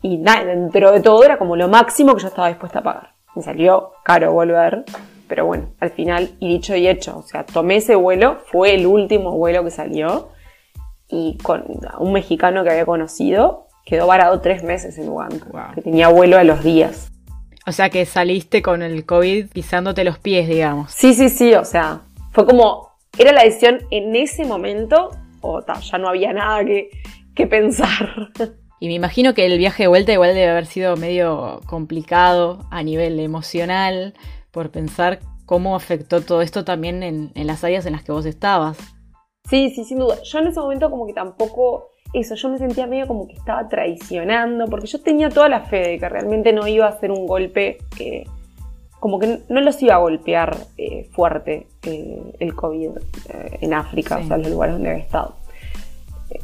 y 0.00 0.18
nada, 0.18 0.44
dentro 0.44 0.92
de 0.92 1.00
todo 1.00 1.24
era 1.24 1.38
como 1.38 1.56
lo 1.56 1.68
máximo 1.68 2.14
que 2.14 2.22
yo 2.22 2.28
estaba 2.28 2.48
dispuesta 2.48 2.80
a 2.80 2.82
pagar. 2.82 3.14
Me 3.34 3.42
salió 3.42 3.92
caro 4.04 4.32
volver, 4.32 4.84
pero 5.28 5.46
bueno, 5.46 5.68
al 5.80 5.90
final, 5.90 6.30
y 6.38 6.48
dicho 6.48 6.76
y 6.76 6.86
hecho, 6.86 7.18
o 7.18 7.22
sea, 7.22 7.44
tomé 7.44 7.76
ese 7.76 7.94
vuelo, 7.94 8.38
fue 8.50 8.74
el 8.74 8.86
último 8.86 9.32
vuelo 9.32 9.64
que 9.64 9.70
salió, 9.70 10.28
y 11.08 11.38
con 11.42 11.64
un 11.98 12.12
mexicano 12.12 12.64
que 12.64 12.70
había 12.70 12.86
conocido, 12.86 13.68
quedó 13.84 14.06
varado 14.06 14.40
tres 14.40 14.62
meses 14.62 14.98
en 14.98 15.08
Uganda, 15.08 15.72
que 15.74 15.82
tenía 15.82 16.08
vuelo 16.08 16.38
a 16.38 16.44
los 16.44 16.62
días. 16.62 17.10
O 17.66 17.72
sea 17.72 17.90
que 17.90 18.06
saliste 18.06 18.60
con 18.60 18.82
el 18.82 19.06
COVID 19.06 19.48
pisándote 19.50 20.04
los 20.04 20.18
pies, 20.18 20.48
digamos. 20.48 20.92
Sí, 20.92 21.14
sí, 21.14 21.28
sí, 21.28 21.54
o 21.54 21.64
sea, 21.64 22.00
fue 22.32 22.44
como 22.46 22.91
era 23.18 23.32
la 23.32 23.44
decisión 23.44 23.80
en 23.90 24.16
ese 24.16 24.44
momento 24.44 25.10
o 25.40 25.60
ya 25.60 25.98
no 25.98 26.08
había 26.08 26.32
nada 26.32 26.64
que, 26.64 26.90
que 27.34 27.46
pensar. 27.46 28.30
Y 28.80 28.88
me 28.88 28.94
imagino 28.94 29.32
que 29.32 29.46
el 29.46 29.58
viaje 29.58 29.84
de 29.84 29.86
vuelta 29.86 30.12
igual 30.12 30.34
debe 30.34 30.48
haber 30.48 30.66
sido 30.66 30.96
medio 30.96 31.60
complicado 31.68 32.66
a 32.72 32.82
nivel 32.82 33.20
emocional 33.20 34.12
por 34.50 34.72
pensar 34.72 35.20
cómo 35.46 35.76
afectó 35.76 36.22
todo 36.22 36.42
esto 36.42 36.64
también 36.64 37.04
en, 37.04 37.30
en, 37.36 37.46
las 37.46 37.62
áreas 37.62 37.86
en 37.86 37.92
las 37.92 38.02
que 38.02 38.10
vos 38.10 38.26
estabas. 38.26 38.76
Sí, 39.48 39.70
sí, 39.70 39.84
sin 39.84 40.00
duda. 40.00 40.20
Yo 40.24 40.40
en 40.40 40.48
ese 40.48 40.58
momento 40.58 40.90
como 40.90 41.06
que 41.06 41.12
tampoco 41.12 41.90
eso, 42.12 42.34
yo 42.34 42.48
me 42.48 42.58
sentía 42.58 42.88
medio 42.88 43.06
como 43.06 43.28
que 43.28 43.34
estaba 43.34 43.68
traicionando, 43.68 44.66
porque 44.66 44.88
yo 44.88 45.00
tenía 45.00 45.28
toda 45.28 45.48
la 45.48 45.60
fe 45.60 45.88
de 45.88 45.98
que 46.00 46.08
realmente 46.08 46.52
no 46.52 46.66
iba 46.66 46.86
a 46.86 46.98
ser 46.98 47.12
un 47.12 47.26
golpe 47.26 47.78
eh, 48.00 48.24
como 49.02 49.18
que 49.18 49.40
no 49.48 49.60
los 49.60 49.82
iba 49.82 49.96
a 49.96 49.98
golpear 49.98 50.56
eh, 50.78 51.08
fuerte 51.12 51.66
eh, 51.82 52.22
el 52.38 52.54
COVID 52.54 52.90
eh, 53.30 53.58
en 53.60 53.74
África, 53.74 54.20
o 54.22 54.24
sea, 54.28 54.36
los 54.36 54.48
lugares 54.48 54.76
donde 54.76 54.90
había 54.90 55.02
estado. 55.02 55.34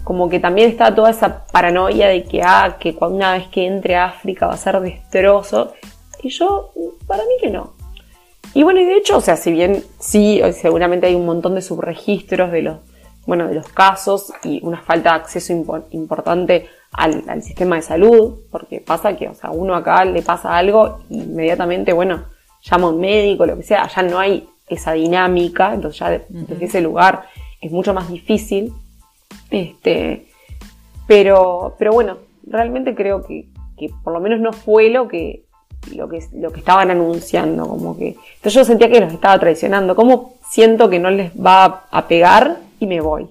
Como 0.03 0.29
que 0.29 0.41
también 0.41 0.69
está 0.69 0.93
toda 0.93 1.11
esa 1.11 1.47
paranoia 1.53 2.09
de 2.09 2.25
que, 2.25 2.43
ah, 2.43 2.79
que 2.81 2.97
una 2.99 3.35
vez 3.35 3.47
que 3.47 3.65
entre 3.65 3.95
a 3.95 4.07
África 4.07 4.49
va 4.49 4.55
a 4.55 4.57
ser 4.57 4.81
destrozo. 4.81 5.73
Y 6.21 6.31
yo, 6.31 6.73
para 7.07 7.23
mí 7.23 7.35
que 7.41 7.49
no. 7.49 7.75
Y 8.55 8.65
bueno, 8.65 8.81
y 8.81 8.87
de 8.87 8.97
hecho, 8.97 9.19
o 9.19 9.21
sea, 9.21 9.37
si 9.37 9.53
bien 9.53 9.85
sí, 10.01 10.43
seguramente 10.53 11.07
hay 11.07 11.15
un 11.15 11.27
montón 11.27 11.55
de 11.55 11.63
subregistros 11.63 12.51
de 12.51 12.63
los, 12.63 12.79
bueno, 13.25 13.47
de 13.47 13.55
los 13.55 13.69
casos 13.69 14.33
y 14.43 14.59
una 14.65 14.81
falta 14.81 15.11
de 15.11 15.17
acceso 15.17 15.53
importante 15.93 16.67
al, 16.91 17.23
al, 17.29 17.41
sistema 17.41 17.77
de 17.77 17.83
salud, 17.83 18.41
porque 18.51 18.81
pasa 18.81 19.17
que, 19.17 19.29
o 19.29 19.35
sea, 19.35 19.53
uno 19.53 19.77
acá 19.77 20.05
le 20.05 20.23
pasa 20.23 20.57
algo, 20.57 20.99
inmediatamente, 21.09 21.93
bueno, 21.93 22.25
llama 22.63 22.89
a 22.89 22.91
un 22.91 23.01
médico, 23.01 23.47
lo 23.47 23.57
que 23.57 23.63
sea, 23.63 23.89
ya 23.89 24.03
no 24.03 24.19
hay 24.19 24.49
esa 24.69 24.93
dinámica, 24.93 25.75
entonces 25.75 26.01
ya 26.01 26.11
desde 26.29 26.65
ese 26.65 26.81
lugar 26.81 27.25
es 27.61 27.71
mucho 27.71 27.95
más 27.95 28.11
difícil. 28.11 28.73
Este, 29.51 30.27
pero, 31.07 31.75
pero 31.79 31.93
bueno, 31.93 32.19
realmente 32.47 32.95
creo 32.95 33.25
que, 33.27 33.47
que 33.77 33.91
por 34.05 34.13
lo 34.13 34.21
menos 34.21 34.41
no 34.41 34.53
fue 34.53 34.91
lo 34.91 35.09
que, 35.09 35.45
lo 35.95 36.09
que, 36.09 36.23
lo 36.35 36.53
que 36.53 36.61
estaban 36.61 36.91
anunciando, 36.91 37.67
como 37.67 37.97
que. 37.97 38.09
Entonces 38.09 38.55
yo 38.55 38.65
sentía 38.65 38.91
que 38.91 39.01
los 39.01 39.13
estaba 39.13 39.39
traicionando. 39.39 39.97
como 39.97 40.35
siento 40.49 40.89
que 40.89 40.99
no 40.99 41.11
les 41.11 41.33
va 41.33 41.85
a 41.91 42.09
pegar 42.09 42.59
y 42.79 42.87
me 42.87 43.01
voy? 43.01 43.29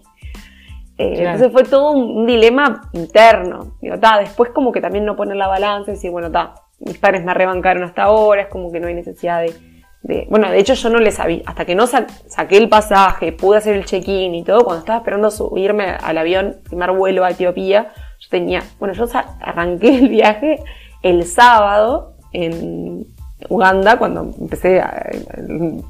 Eh, 0.97 1.15
entonces 1.17 1.51
fue 1.51 1.63
todo 1.63 1.91
un, 1.91 2.25
dilema 2.25 2.89
interno. 2.93 3.73
Digo, 3.81 3.97
después 4.19 4.49
como 4.51 4.71
que 4.71 4.81
también 4.81 5.05
no 5.05 5.15
poner 5.15 5.37
la 5.37 5.47
balanza 5.47 5.91
y 5.91 5.93
decir, 5.95 6.09
bueno, 6.09 6.27
está, 6.27 6.55
mis 6.79 6.97
padres 6.97 7.23
me 7.23 7.33
rebancaron 7.33 7.83
hasta 7.83 8.03
ahora, 8.03 8.43
es 8.43 8.47
como 8.47 8.71
que 8.71 8.79
no 8.79 8.87
hay 8.87 8.93
necesidad 8.93 9.41
de, 9.41 10.27
bueno, 10.29 10.49
de 10.49 10.59
hecho 10.59 10.73
yo 10.73 10.89
no 10.89 10.99
les 10.99 11.15
sabía, 11.15 11.41
hasta 11.45 11.65
que 11.65 11.75
no 11.75 11.85
saqué 11.87 12.57
el 12.57 12.69
pasaje, 12.69 13.33
pude 13.33 13.57
hacer 13.57 13.75
el 13.75 13.85
check-in 13.85 14.35
y 14.35 14.43
todo, 14.43 14.63
cuando 14.63 14.79
estaba 14.79 14.99
esperando 14.99 15.31
subirme 15.31 15.85
al 15.85 16.17
avión, 16.17 16.57
primer 16.63 16.91
vuelo 16.91 17.25
a 17.25 17.31
Etiopía, 17.31 17.91
yo 18.19 18.29
tenía, 18.29 18.63
bueno, 18.79 18.93
yo 18.93 19.05
arranqué 19.41 19.95
el 19.95 20.09
viaje 20.09 20.63
el 21.03 21.25
sábado 21.25 22.15
en 22.31 23.05
Uganda, 23.49 23.97
cuando 23.97 24.31
empecé, 24.39 24.79
a, 24.79 25.09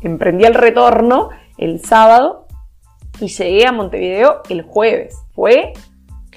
emprendí 0.02 0.46
el 0.46 0.54
retorno 0.54 1.30
el 1.58 1.80
sábado 1.84 2.48
y 3.20 3.28
llegué 3.28 3.66
a 3.66 3.72
Montevideo 3.72 4.42
el 4.50 4.64
jueves. 4.64 5.16
Fue 5.34 5.74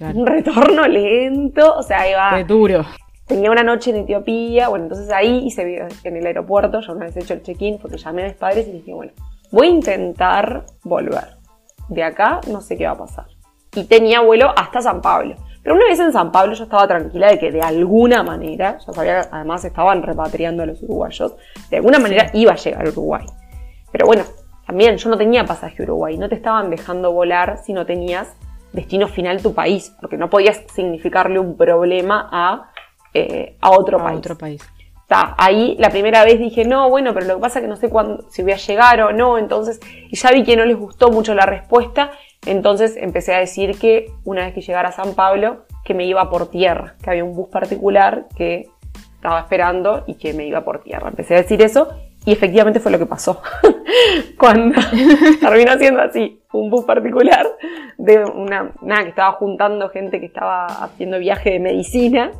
un 0.01 0.26
retorno 0.26 0.86
lento, 0.86 1.74
o 1.74 1.82
sea, 1.82 2.09
iba... 2.09 2.36
Qué 2.36 2.44
duro. 2.44 2.84
Tenía 3.30 3.48
una 3.52 3.62
noche 3.62 3.90
en 3.90 3.98
Etiopía, 3.98 4.68
bueno, 4.70 4.86
entonces 4.86 5.08
ahí 5.12 5.46
hice 5.46 5.86
en 6.02 6.16
el 6.16 6.26
aeropuerto, 6.26 6.80
ya 6.80 6.92
una 6.92 7.04
vez 7.04 7.16
hecho 7.16 7.34
el 7.34 7.44
check-in, 7.44 7.78
porque 7.78 7.96
llamé 7.96 8.24
a 8.24 8.26
mis 8.26 8.34
padres 8.34 8.66
y 8.66 8.72
dije, 8.72 8.92
bueno, 8.92 9.12
voy 9.52 9.68
a 9.68 9.70
intentar 9.70 10.64
volver. 10.82 11.36
De 11.88 12.02
acá 12.02 12.40
no 12.50 12.60
sé 12.60 12.76
qué 12.76 12.86
va 12.86 12.94
a 12.94 12.98
pasar. 12.98 13.26
Y 13.76 13.84
tenía 13.84 14.20
vuelo 14.20 14.52
hasta 14.56 14.82
San 14.82 15.00
Pablo. 15.00 15.36
Pero 15.62 15.76
una 15.76 15.84
vez 15.84 16.00
en 16.00 16.12
San 16.12 16.32
Pablo 16.32 16.54
yo 16.54 16.64
estaba 16.64 16.88
tranquila 16.88 17.28
de 17.28 17.38
que 17.38 17.52
de 17.52 17.62
alguna 17.62 18.24
manera, 18.24 18.78
ya 18.84 18.92
sabía, 18.92 19.20
además 19.30 19.64
estaban 19.64 20.02
repatriando 20.02 20.64
a 20.64 20.66
los 20.66 20.82
uruguayos, 20.82 21.36
de 21.70 21.76
alguna 21.76 22.00
manera 22.00 22.32
iba 22.32 22.50
a 22.50 22.56
llegar 22.56 22.84
a 22.84 22.88
Uruguay. 22.90 23.26
Pero 23.92 24.06
bueno, 24.08 24.24
también 24.66 24.96
yo 24.96 25.08
no 25.08 25.16
tenía 25.16 25.44
pasaje 25.44 25.80
a 25.80 25.84
Uruguay, 25.84 26.18
no 26.18 26.28
te 26.28 26.34
estaban 26.34 26.68
dejando 26.68 27.12
volar 27.12 27.60
si 27.64 27.74
no 27.74 27.86
tenías 27.86 28.34
destino 28.72 29.08
final 29.08 29.40
tu 29.40 29.54
país, 29.54 29.94
porque 30.00 30.16
no 30.16 30.30
podías 30.30 30.64
significarle 30.74 31.38
un 31.38 31.56
problema 31.56 32.28
a, 32.32 32.69
eh, 33.14 33.56
a 33.61 33.70
otro 33.70 33.98
país. 33.98 34.18
Otro 34.18 34.38
país. 34.38 34.62
ahí 35.08 35.76
la 35.78 35.90
primera 35.90 36.24
vez 36.24 36.38
dije, 36.38 36.64
no, 36.64 36.88
bueno, 36.90 37.12
pero 37.14 37.26
lo 37.26 37.34
que 37.36 37.40
pasa 37.40 37.58
es 37.58 37.64
que 37.64 37.68
no 37.68 37.76
sé 37.76 37.88
cuándo, 37.88 38.24
si 38.30 38.42
voy 38.42 38.52
a 38.52 38.56
llegar 38.56 39.00
o 39.02 39.12
no, 39.12 39.38
entonces, 39.38 39.80
y 40.08 40.16
ya 40.16 40.30
vi 40.32 40.44
que 40.44 40.56
no 40.56 40.64
les 40.64 40.76
gustó 40.76 41.11
mucho 41.11 41.34
la 41.34 41.46
respuesta, 41.46 42.12
entonces 42.46 42.96
empecé 42.96 43.34
a 43.34 43.38
decir 43.38 43.78
que 43.78 44.12
una 44.24 44.44
vez 44.44 44.54
que 44.54 44.61
llegara 44.61 44.88
a 44.90 44.92
San 44.92 45.14
Pablo, 45.14 45.64
que 45.84 45.94
me 45.94 46.04
iba 46.04 46.30
por 46.30 46.50
tierra, 46.50 46.94
que 47.02 47.11
había 47.11 47.24
un 47.24 47.34
bus 47.34 47.48
particular 47.48 48.26
que 48.36 48.68
estaba 49.14 49.40
esperando 49.40 50.04
y 50.06 50.14
que 50.14 50.32
me 50.32 50.46
iba 50.46 50.62
por 50.62 50.82
tierra. 50.82 51.08
Empecé 51.08 51.34
a 51.34 51.38
decir 51.38 51.61
eso 51.61 51.88
y 52.24 52.32
efectivamente 52.32 52.80
fue 52.80 52.92
lo 52.92 52.98
que 52.98 53.06
pasó. 53.06 53.42
Cuando 54.38 54.80
terminó 55.40 55.76
siendo 55.78 56.00
así, 56.00 56.42
un 56.52 56.70
bus 56.70 56.84
particular 56.84 57.46
de 57.98 58.24
una, 58.24 58.72
nada, 58.82 59.02
que 59.02 59.11
estaba 59.11 59.32
juntando 59.32 59.88
gente 59.90 60.20
que 60.20 60.26
estaba 60.26 60.66
haciendo 60.66 61.18
viaje 61.18 61.50
de 61.50 61.61
medicina, 61.61 62.32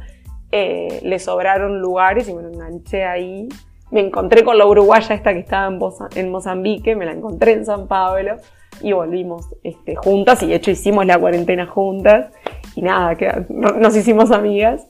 eh, 0.53 1.01
le 1.03 1.19
sobraron 1.19 1.81
lugares 1.81 2.29
y 2.29 2.35
me 2.35 2.43
lo 2.43 2.49
enganché 2.49 3.05
ahí. 3.05 3.49
Me 3.91 4.01
encontré 4.01 4.45
con 4.45 4.57
la 4.57 4.67
uruguaya 4.67 5.15
esta 5.15 5.33
que 5.33 5.41
estaba 5.41 5.67
en, 5.67 5.81
en 6.15 6.31
Mozambique, 6.31 6.95
me 6.95 7.07
la 7.07 7.13
encontré 7.13 7.53
en 7.53 7.67
San 7.67 7.89
Pablo 7.89 8.37
y 8.81 8.93
volvimos 8.93 9.47
este, 9.65 9.97
juntas 9.97 10.43
y 10.43 10.47
de 10.47 10.55
hecho 10.55 10.71
hicimos 10.71 11.05
la 11.07 11.19
cuarentena 11.19 11.67
juntas 11.67 12.31
y 12.77 12.83
nada, 12.83 13.17
que 13.17 13.47
nos 13.49 13.97
hicimos 13.97 14.31
amigas. 14.31 14.87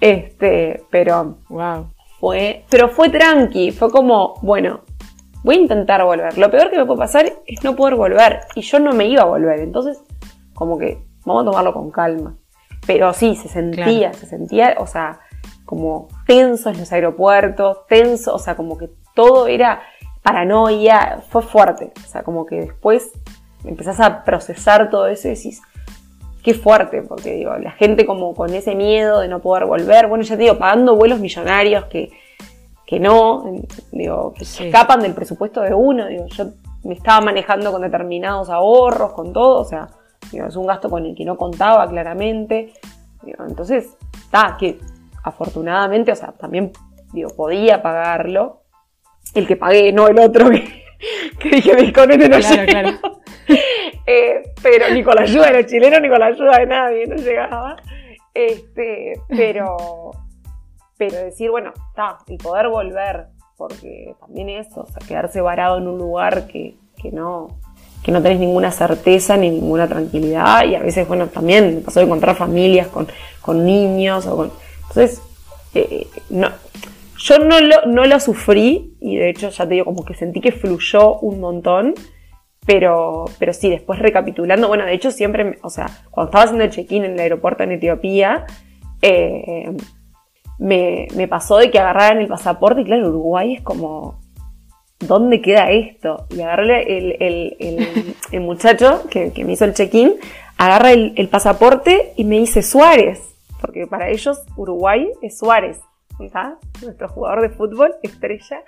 Este, 0.00 0.82
pero 0.90 1.38
wow 1.48 1.94
fue, 2.24 2.64
pero 2.70 2.88
fue 2.88 3.10
tranqui, 3.10 3.70
fue 3.70 3.90
como, 3.90 4.36
bueno, 4.40 4.80
voy 5.42 5.56
a 5.56 5.58
intentar 5.58 6.02
volver. 6.02 6.38
Lo 6.38 6.50
peor 6.50 6.70
que 6.70 6.78
me 6.78 6.86
puede 6.86 7.00
pasar 7.00 7.26
es 7.46 7.62
no 7.62 7.76
poder 7.76 7.96
volver. 7.96 8.40
Y 8.54 8.62
yo 8.62 8.78
no 8.78 8.94
me 8.94 9.06
iba 9.06 9.20
a 9.20 9.26
volver. 9.26 9.60
Entonces, 9.60 10.02
como 10.54 10.78
que 10.78 11.04
vamos 11.26 11.42
a 11.42 11.50
tomarlo 11.50 11.74
con 11.74 11.90
calma. 11.90 12.34
Pero 12.86 13.12
sí, 13.12 13.36
se 13.36 13.48
sentía, 13.48 14.12
se 14.12 14.26
sentía, 14.26 14.76
o 14.78 14.86
sea, 14.86 15.20
como 15.64 16.08
tenso 16.26 16.70
en 16.70 16.78
los 16.78 16.92
aeropuertos, 16.92 17.86
tenso, 17.88 18.34
o 18.34 18.38
sea, 18.38 18.56
como 18.56 18.76
que 18.76 18.90
todo 19.14 19.46
era 19.46 19.82
paranoia, 20.22 21.22
fue 21.28 21.42
fuerte. 21.42 21.92
O 22.04 22.08
sea, 22.08 22.22
como 22.22 22.46
que 22.46 22.56
después 22.56 23.10
empezás 23.64 24.00
a 24.00 24.24
procesar 24.24 24.90
todo 24.90 25.06
eso 25.06 25.28
y 25.28 25.34
decís, 25.34 25.62
qué 26.42 26.54
fuerte, 26.54 27.02
porque 27.02 27.34
digo, 27.34 27.56
la 27.56 27.72
gente 27.72 28.04
como 28.04 28.34
con 28.34 28.52
ese 28.52 28.74
miedo 28.74 29.20
de 29.20 29.28
no 29.28 29.40
poder 29.40 29.64
volver, 29.64 30.06
bueno, 30.08 30.22
ya 30.24 30.36
te 30.36 30.42
digo, 30.42 30.58
pagando 30.58 30.94
vuelos 30.94 31.18
millonarios 31.18 31.86
que, 31.86 32.10
que 32.86 33.00
no, 33.00 33.44
digo, 33.92 34.34
que 34.34 34.44
escapan 34.44 35.00
del 35.00 35.14
presupuesto 35.14 35.62
de 35.62 35.72
uno, 35.72 36.06
digo, 36.06 36.26
yo 36.26 36.50
me 36.84 36.94
estaba 36.94 37.22
manejando 37.22 37.72
con 37.72 37.80
determinados 37.80 38.50
ahorros, 38.50 39.12
con 39.12 39.32
todo, 39.32 39.60
o 39.60 39.64
sea, 39.64 39.88
digo, 40.34 40.46
es 40.46 40.56
un 40.56 40.66
gasto 40.66 40.90
con 40.90 41.04
el 41.06 41.14
que 41.14 41.24
no 41.24 41.36
contaba 41.36 41.88
claramente, 41.88 42.72
digo, 43.22 43.44
entonces, 43.46 43.96
está, 44.12 44.56
que 44.58 44.78
afortunadamente, 45.22 46.12
o 46.12 46.16
sea, 46.16 46.32
también, 46.32 46.72
digo, 47.12 47.30
podía 47.30 47.82
pagarlo, 47.82 48.62
el 49.34 49.46
que 49.46 49.56
pagué, 49.56 49.92
no 49.92 50.08
el 50.08 50.18
otro 50.18 50.50
que, 50.50 50.84
dije, 51.50 51.92
con 51.92 52.10
este 52.10 52.28
no 52.28 52.38
claro, 52.38 52.66
claro. 52.66 52.90
Eh, 54.06 54.42
pero 54.62 54.90
ni 54.92 55.02
con 55.02 55.14
la 55.14 55.22
ayuda 55.22 55.46
de 55.46 55.62
los 55.62 55.70
chilenos 55.70 55.98
ni 56.02 56.10
con 56.10 56.18
la 56.18 56.26
ayuda 56.26 56.58
de 56.58 56.66
nadie 56.66 57.06
no 57.06 57.16
llegaba. 57.16 57.76
Este, 58.34 59.14
pero, 59.28 60.10
pero 60.98 61.16
decir, 61.18 61.50
bueno, 61.50 61.72
está, 61.88 62.18
y 62.26 62.36
poder 62.36 62.68
volver, 62.68 63.28
porque 63.56 64.14
también 64.20 64.50
eso, 64.50 64.82
o 64.82 64.86
sea, 64.86 65.06
quedarse 65.06 65.40
varado 65.40 65.78
en 65.78 65.88
un 65.88 65.96
lugar 65.96 66.46
que, 66.46 66.76
que 67.00 67.12
no, 67.12 67.48
que 68.04 68.12
no 68.12 68.22
tenés 68.22 68.38
ninguna 68.38 68.70
certeza 68.70 69.36
ni 69.36 69.50
ninguna 69.50 69.88
tranquilidad 69.88 70.64
y 70.66 70.74
a 70.74 70.80
veces, 70.80 71.08
bueno, 71.08 71.28
también 71.28 71.76
me 71.76 71.80
pasó 71.80 72.00
de 72.00 72.06
encontrar 72.06 72.36
familias 72.36 72.88
con, 72.88 73.08
con 73.40 73.64
niños 73.64 74.26
o. 74.26 74.52
Entonces, 74.88 75.22
eh, 75.74 76.06
no, 76.28 76.50
yo 77.18 77.38
no 77.38 77.58
lo, 77.58 77.86
no 77.86 78.04
lo 78.04 78.20
sufrí 78.20 78.94
y 79.00 79.16
de 79.16 79.30
hecho 79.30 79.48
ya 79.48 79.66
te 79.66 79.74
digo 79.74 79.86
como 79.86 80.04
que 80.04 80.14
sentí 80.14 80.40
que 80.40 80.52
fluyó 80.52 81.18
un 81.20 81.40
montón, 81.40 81.94
pero, 82.66 83.24
pero 83.38 83.54
sí, 83.54 83.70
después 83.70 83.98
recapitulando, 83.98 84.68
bueno, 84.68 84.84
de 84.84 84.92
hecho 84.92 85.10
siempre, 85.10 85.58
o 85.62 85.70
sea, 85.70 85.86
cuando 86.10 86.28
estaba 86.28 86.44
haciendo 86.44 86.64
el 86.64 86.70
check-in 86.70 87.04
en 87.04 87.12
el 87.12 87.20
aeropuerto 87.20 87.62
en 87.62 87.72
Etiopía, 87.72 88.44
eh, 89.00 89.74
me, 90.58 91.08
pasó 91.28 91.56
de 91.56 91.70
que 91.70 91.78
agarraran 91.78 92.18
el 92.18 92.28
pasaporte 92.28 92.82
y 92.82 92.84
claro, 92.84 93.08
Uruguay 93.08 93.54
es 93.54 93.62
como, 93.62 94.20
¿dónde 95.00 95.40
queda 95.40 95.70
esto? 95.70 96.26
Y 96.30 96.40
agarré 96.40 96.96
el, 96.98 97.56
el, 98.30 98.40
muchacho 98.40 99.04
que, 99.10 99.32
me 99.44 99.52
hizo 99.52 99.64
el 99.64 99.74
check-in, 99.74 100.14
agarra 100.58 100.92
el, 100.92 101.28
pasaporte 101.28 102.12
y 102.16 102.24
me 102.24 102.38
dice 102.38 102.62
Suárez, 102.62 103.20
porque 103.60 103.86
para 103.86 104.08
ellos 104.08 104.42
Uruguay 104.56 105.10
es 105.22 105.38
Suárez, 105.38 105.80
¿está? 106.20 106.58
Nuestro 106.82 107.08
jugador 107.08 107.42
de 107.42 107.50
fútbol, 107.50 107.94
estrella. 108.02 108.62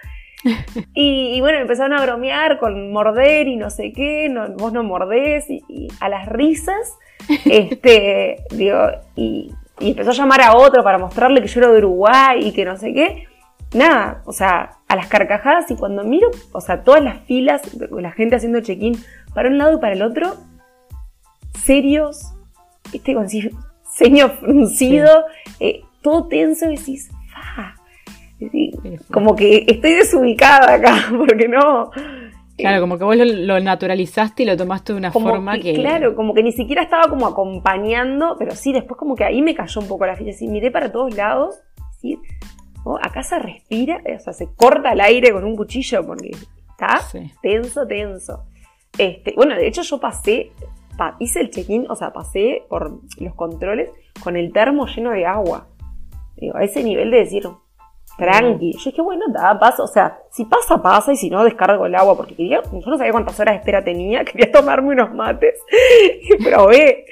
Y, 0.94 1.40
bueno, 1.40 1.58
empezaron 1.58 1.98
a 1.98 2.02
bromear 2.02 2.58
con 2.58 2.92
morder 2.92 3.48
y 3.48 3.56
no 3.56 3.68
sé 3.70 3.92
qué, 3.92 4.28
no, 4.28 4.48
vos 4.50 4.72
no 4.72 4.84
mordés, 4.84 5.46
y, 5.48 5.88
a 5.98 6.08
las 6.08 6.28
risas, 6.28 6.96
este, 7.46 8.44
digo, 8.50 8.78
y, 9.16 9.52
empezó 9.80 10.10
a 10.10 10.14
llamar 10.14 10.42
a 10.42 10.56
otro 10.56 10.84
para 10.84 10.98
mostrarle 10.98 11.42
que 11.42 11.48
yo 11.48 11.60
era 11.60 11.72
de 11.72 11.78
Uruguay 11.78 12.40
y 12.46 12.52
que 12.52 12.64
no 12.64 12.76
sé 12.76 12.92
qué. 12.92 13.26
Nada, 13.76 14.22
o 14.24 14.32
sea, 14.32 14.78
a 14.88 14.96
las 14.96 15.06
carcajadas 15.06 15.70
y 15.70 15.76
cuando 15.76 16.02
miro, 16.02 16.30
o 16.52 16.60
sea, 16.62 16.82
todas 16.82 17.04
las 17.04 17.20
filas, 17.26 17.60
la 17.90 18.10
gente 18.10 18.36
haciendo 18.36 18.60
check-in 18.60 18.96
para 19.34 19.50
un 19.50 19.58
lado 19.58 19.76
y 19.76 19.80
para 19.80 19.92
el 19.92 20.02
otro, 20.02 20.34
serios, 21.62 22.32
este 22.94 23.12
con 23.12 23.28
ceño 23.28 24.30
fruncido, 24.30 25.26
eh, 25.60 25.82
todo 26.00 26.26
tenso, 26.26 26.70
y 26.70 26.76
decís, 26.76 27.10
como 29.10 29.36
que 29.36 29.64
estoy 29.66 29.92
desubicada 29.92 30.74
acá, 30.74 31.08
porque 31.16 31.46
no. 31.46 31.90
Claro, 32.56 32.80
como 32.80 32.96
que 32.96 33.04
vos 33.04 33.16
lo, 33.18 33.60
naturalizaste 33.60 34.44
y 34.44 34.46
lo 34.46 34.56
tomaste 34.56 34.94
de 34.94 34.98
una 34.98 35.12
forma 35.12 35.58
que, 35.58 35.74
Claro, 35.74 36.16
como 36.16 36.32
que 36.32 36.42
ni 36.42 36.52
siquiera 36.52 36.82
estaba 36.82 37.10
como 37.10 37.26
acompañando, 37.26 38.36
pero 38.38 38.52
sí, 38.52 38.72
después 38.72 38.98
como 38.98 39.14
que 39.14 39.24
ahí 39.24 39.42
me 39.42 39.54
cayó 39.54 39.82
un 39.82 39.88
poco 39.88 40.06
la 40.06 40.16
ficha. 40.16 40.32
Sí, 40.32 40.48
miré 40.48 40.70
para 40.70 40.90
todos 40.90 41.14
lados, 41.14 41.56
¿sí? 42.00 42.18
Acá 43.02 43.22
se 43.22 43.38
respira, 43.38 44.00
o 44.16 44.20
sea, 44.20 44.32
se 44.32 44.48
corta 44.54 44.92
el 44.92 45.00
aire 45.00 45.32
con 45.32 45.44
un 45.44 45.56
cuchillo 45.56 46.06
porque 46.06 46.30
está 46.70 47.00
tenso, 47.42 47.86
tenso. 47.86 48.44
Este, 48.96 49.34
bueno, 49.36 49.54
de 49.54 49.66
hecho 49.66 49.82
yo 49.82 49.98
pasé, 49.98 50.52
hice 51.18 51.40
el 51.40 51.50
check-in, 51.50 51.86
o 51.90 51.96
sea, 51.96 52.12
pasé 52.12 52.64
por 52.68 53.00
los 53.18 53.34
controles 53.34 53.90
con 54.22 54.36
el 54.36 54.52
termo 54.52 54.86
lleno 54.86 55.10
de 55.10 55.26
agua. 55.26 55.68
Digo, 56.36 56.56
a 56.56 56.64
ese 56.64 56.82
nivel 56.82 57.10
de 57.10 57.18
decir, 57.18 57.48
tranqui. 58.16 58.72
Yo 58.72 58.90
dije, 58.90 59.02
bueno, 59.02 59.26
da, 59.28 59.58
pasa, 59.58 59.82
o 59.82 59.86
sea, 59.86 60.18
si 60.30 60.44
pasa, 60.44 60.82
pasa, 60.82 61.12
y 61.12 61.16
si 61.16 61.30
no, 61.30 61.44
descargo 61.44 61.86
el 61.86 61.94
agua, 61.94 62.16
porque 62.16 62.34
quería, 62.34 62.62
yo 62.62 62.90
no 62.90 62.96
sabía 62.96 63.12
cuántas 63.12 63.38
horas 63.38 63.54
de 63.54 63.58
espera 63.58 63.84
tenía, 63.84 64.24
quería 64.24 64.50
tomarme 64.50 64.90
unos 64.90 65.14
mates, 65.14 65.60
y 66.22 66.44
probé, 66.44 67.04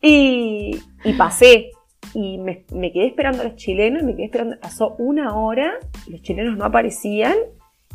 y, 0.00 0.78
y 1.04 1.12
pasé, 1.14 1.70
y 2.20 2.36
me, 2.38 2.64
quedé 2.92 3.06
esperando 3.06 3.42
a 3.42 3.44
los 3.44 3.54
chilenos, 3.54 4.02
me 4.02 4.16
quedé 4.16 4.24
esperando, 4.24 4.58
pasó 4.58 4.96
una 4.98 5.36
hora, 5.36 5.74
los 6.08 6.20
chilenos 6.20 6.56
no 6.56 6.64
aparecían, 6.64 7.36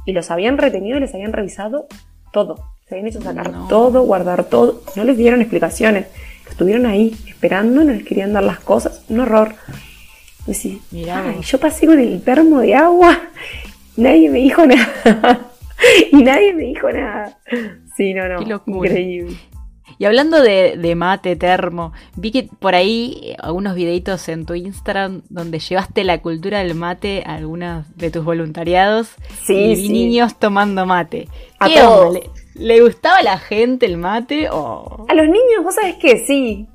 y 0.06 0.14
los 0.14 0.32
habían 0.32 0.58
retenido 0.58 0.98
y 0.98 1.02
les 1.02 1.14
habían 1.14 1.34
revisado 1.34 1.88
todo. 2.32 2.56
Se 2.88 2.96
habían 2.96 3.08
hecho 3.08 3.22
sacar 3.22 3.52
todo, 3.68 4.04
guardar 4.04 4.46
todo, 4.46 4.82
no 4.96 5.04
les 5.04 5.18
dieron 5.18 5.42
explicaciones, 5.42 6.08
estuvieron 6.50 6.86
ahí 6.86 7.14
esperando, 7.28 7.84
no 7.84 7.92
les 7.92 8.06
querían 8.06 8.32
dar 8.32 8.44
las 8.44 8.62
cosas, 8.62 9.04
un 9.10 9.20
horror. 9.20 9.56
Pues 10.46 10.66
yo 11.42 11.60
pasé 11.60 11.86
con 11.86 12.00
el 12.00 12.22
termo 12.24 12.62
de 12.62 12.76
agua, 12.76 13.20
nadie 13.98 14.30
me 14.30 14.40
dijo 14.40 14.66
nada. 14.66 15.52
y 16.14 16.24
nadie 16.24 16.54
me 16.54 16.64
dijo 16.64 16.90
nada. 16.90 17.38
Sí, 17.98 18.14
no, 18.14 18.28
no. 18.30 18.64
Increíble. 18.68 19.36
Y 19.98 20.06
hablando 20.06 20.42
de, 20.42 20.94
mate, 20.96 21.36
termo, 21.36 21.94
vi 22.16 22.32
que 22.32 22.44
por 22.60 22.76
ahí 22.76 23.36
algunos 23.40 23.76
videitos 23.76 24.28
en 24.30 24.46
tu 24.46 24.54
Instagram 24.54 25.22
donde 25.30 25.60
llevaste 25.60 26.04
la 26.04 26.22
cultura 26.22 26.60
del 26.60 26.76
mate 26.76 27.24
a 27.26 27.36
algunos 27.36 27.86
de 27.96 28.12
tus 28.12 28.24
voluntariados. 28.24 29.16
Sí, 29.44 29.54
y 29.54 29.76
vi 29.76 29.90
niños 29.90 30.38
tomando 30.38 30.86
mate. 30.86 31.28
A 31.60 31.68
¿Qué 31.68 31.80
todos. 31.80 32.20
¿Le, 32.56 32.82
gustaba 32.82 33.18
a 33.18 33.24
la 33.24 33.38
gente 33.38 33.86
el 33.86 33.98
mate 33.98 34.50
o...? 34.52 35.06
A 35.08 35.14
los 35.14 35.26
niños, 35.26 35.64
vos 35.64 35.76
sabés 35.76 35.96
que 35.96 36.20
sí. 36.26 36.68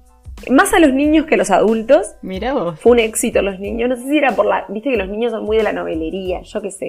más 0.50 0.72
a 0.72 0.78
los 0.78 0.92
niños 0.92 1.26
que 1.26 1.34
a 1.34 1.38
los 1.38 1.50
adultos. 1.50 2.06
Mira 2.22 2.54
vos. 2.54 2.80
Fue 2.80 2.92
un 2.92 2.98
éxito 2.98 3.42
los 3.42 3.58
niños. 3.60 3.88
No 3.88 3.96
sé 3.96 4.08
si 4.08 4.18
era 4.18 4.34
por 4.34 4.46
la. 4.46 4.64
Viste 4.68 4.90
que 4.90 4.96
los 4.96 5.08
niños 5.08 5.32
son 5.32 5.44
muy 5.44 5.56
de 5.56 5.62
la 5.62 5.72
novelería, 5.72 6.42
yo 6.42 6.60
qué 6.60 6.70
sé. 6.70 6.88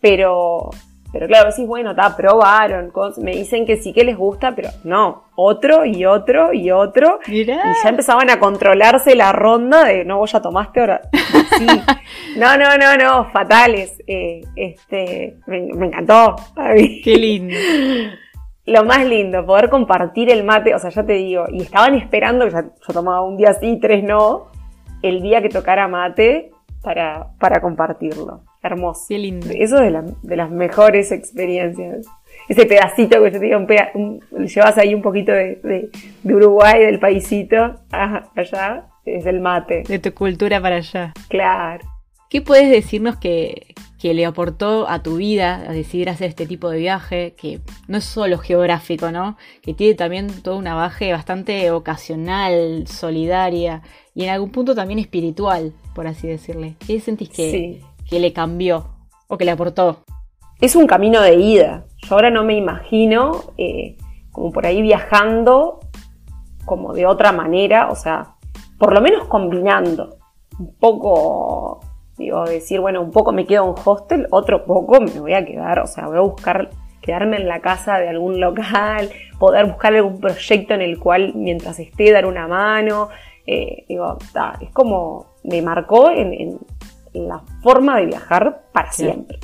Pero. 0.00 0.70
Pero 1.12 1.26
claro, 1.26 1.50
decís, 1.50 1.66
bueno, 1.66 1.90
está, 1.90 2.16
probaron. 2.16 2.92
Me 3.18 3.32
dicen 3.32 3.66
que 3.66 3.76
sí 3.76 3.92
que 3.92 4.04
les 4.04 4.16
gusta, 4.16 4.54
pero 4.54 4.68
no. 4.84 5.24
Otro 5.34 5.84
y 5.84 6.04
otro 6.04 6.52
y 6.52 6.70
otro. 6.70 7.18
Mirá. 7.26 7.54
Y 7.54 7.82
ya 7.82 7.88
empezaban 7.88 8.30
a 8.30 8.38
controlarse 8.38 9.16
la 9.16 9.32
ronda 9.32 9.84
de 9.84 10.04
no, 10.04 10.18
vos 10.18 10.32
ya 10.32 10.40
tomaste 10.40 10.80
ahora. 10.80 11.00
Sí. 11.58 11.66
no, 12.36 12.56
no, 12.56 12.78
no, 12.78 12.96
no, 12.96 13.30
fatales. 13.32 14.00
Eh, 14.06 14.42
este, 14.56 15.36
me, 15.46 15.60
me 15.74 15.86
encantó. 15.86 16.36
Qué 17.02 17.16
lindo 17.16 17.54
lo 18.70 18.84
más 18.84 19.04
lindo, 19.04 19.44
poder 19.44 19.68
compartir 19.68 20.30
el 20.30 20.44
mate, 20.44 20.74
o 20.74 20.78
sea, 20.78 20.90
ya 20.90 21.04
te 21.04 21.14
digo, 21.14 21.46
y 21.50 21.62
estaban 21.62 21.94
esperando, 21.94 22.44
que 22.44 22.52
yo 22.52 22.92
tomaba 22.92 23.22
un 23.22 23.36
día 23.36 23.52
sí, 23.54 23.78
tres 23.80 24.04
no, 24.04 24.46
el 25.02 25.22
día 25.22 25.42
que 25.42 25.48
tocara 25.48 25.88
mate 25.88 26.52
para, 26.82 27.28
para 27.38 27.60
compartirlo. 27.60 28.42
Hermoso. 28.62 29.06
Qué 29.08 29.18
lindo. 29.18 29.46
Eso 29.50 29.82
es 29.82 29.92
de, 30.22 30.36
las 30.36 30.50
mejores 30.50 31.12
experiencias. 31.12 32.06
Ese 32.48 32.66
pedacito 32.66 33.22
que 33.22 33.30
yo 33.30 33.38
te 33.38 33.46
digo, 33.46 33.66
llevas 34.32 34.78
ahí 34.78 34.94
un 34.94 35.02
poquito 35.02 35.32
de, 35.32 35.90
Uruguay, 36.24 36.84
del 36.84 36.98
paisito, 36.98 37.76
allá, 37.90 38.86
es 39.04 39.26
el 39.26 39.40
mate. 39.40 39.84
De 39.86 39.98
tu 39.98 40.12
cultura 40.12 40.60
para 40.60 40.76
allá. 40.76 41.12
Claro. 41.28 41.86
¿Qué 42.28 42.42
puedes 42.42 42.70
decirnos 42.70 43.16
que, 43.16 43.74
que 44.00 44.14
le 44.14 44.24
aportó 44.24 44.88
a 44.88 45.02
tu 45.02 45.16
vida 45.16 45.68
a 45.68 45.72
decidir 45.72 46.08
hacer 46.08 46.28
este 46.28 46.46
tipo 46.46 46.70
de 46.70 46.78
viaje, 46.78 47.34
que 47.36 47.60
no 47.86 47.98
es 47.98 48.04
solo 48.04 48.38
geográfico, 48.38 49.10
¿no? 49.10 49.36
Que 49.62 49.74
tiene 49.74 49.94
también 49.94 50.28
todo 50.42 50.56
una 50.56 50.74
base 50.74 51.12
bastante 51.12 51.70
ocasional, 51.70 52.86
solidaria 52.86 53.82
y 54.14 54.24
en 54.24 54.30
algún 54.30 54.50
punto 54.50 54.74
también 54.74 54.98
espiritual, 55.00 55.74
por 55.94 56.06
así 56.06 56.28
decirle. 56.28 56.76
¿Qué 56.86 56.98
sentís 57.00 57.28
que, 57.28 57.82
que 58.10 58.20
le 58.20 58.32
cambió 58.32 58.84
o 59.28 59.38
que 59.38 59.44
le 59.44 59.52
aportó? 59.52 60.04
Es 60.60 60.76
un 60.76 60.86
camino 60.86 61.22
de 61.22 61.36
ida. 61.36 61.84
Yo 62.02 62.16
ahora 62.16 62.30
no 62.30 62.44
me 62.44 62.54
imagino 62.54 63.44
eh, 63.56 63.96
como 64.32 64.52
por 64.52 64.66
ahí 64.66 64.82
viajando 64.82 65.80
como 66.66 66.92
de 66.92 67.06
otra 67.06 67.32
manera, 67.32 67.88
o 67.90 67.94
sea, 67.94 68.34
por 68.78 68.92
lo 68.92 69.00
menos 69.00 69.26
combinando 69.28 70.18
un 70.58 70.74
poco 70.74 71.80
Digo, 72.20 72.44
decir, 72.44 72.80
bueno, 72.80 73.00
un 73.00 73.12
poco 73.12 73.32
me 73.32 73.46
quedo 73.46 73.64
en 73.64 73.82
hostel, 73.82 74.26
otro 74.30 74.66
poco 74.66 75.00
me 75.00 75.18
voy 75.20 75.32
a 75.32 75.42
quedar, 75.42 75.78
o 75.78 75.86
sea, 75.86 76.06
voy 76.06 76.18
a 76.18 76.20
buscar 76.20 76.68
quedarme 77.00 77.38
en 77.38 77.48
la 77.48 77.60
casa 77.60 77.98
de 77.98 78.10
algún 78.10 78.40
local, 78.40 79.08
poder 79.38 79.64
buscar 79.64 79.94
algún 79.94 80.20
proyecto 80.20 80.74
en 80.74 80.82
el 80.82 80.98
cual 80.98 81.32
mientras 81.34 81.78
esté 81.78 82.12
dar 82.12 82.26
una 82.26 82.46
mano. 82.46 83.08
Eh, 83.46 83.86
digo, 83.88 84.18
es 84.60 84.70
como 84.70 85.28
me 85.44 85.62
marcó 85.62 86.10
en, 86.10 86.58
la 87.12 87.42
forma 87.62 87.98
de 87.98 88.06
viajar 88.06 88.62
para 88.72 88.92
siempre. 88.92 89.38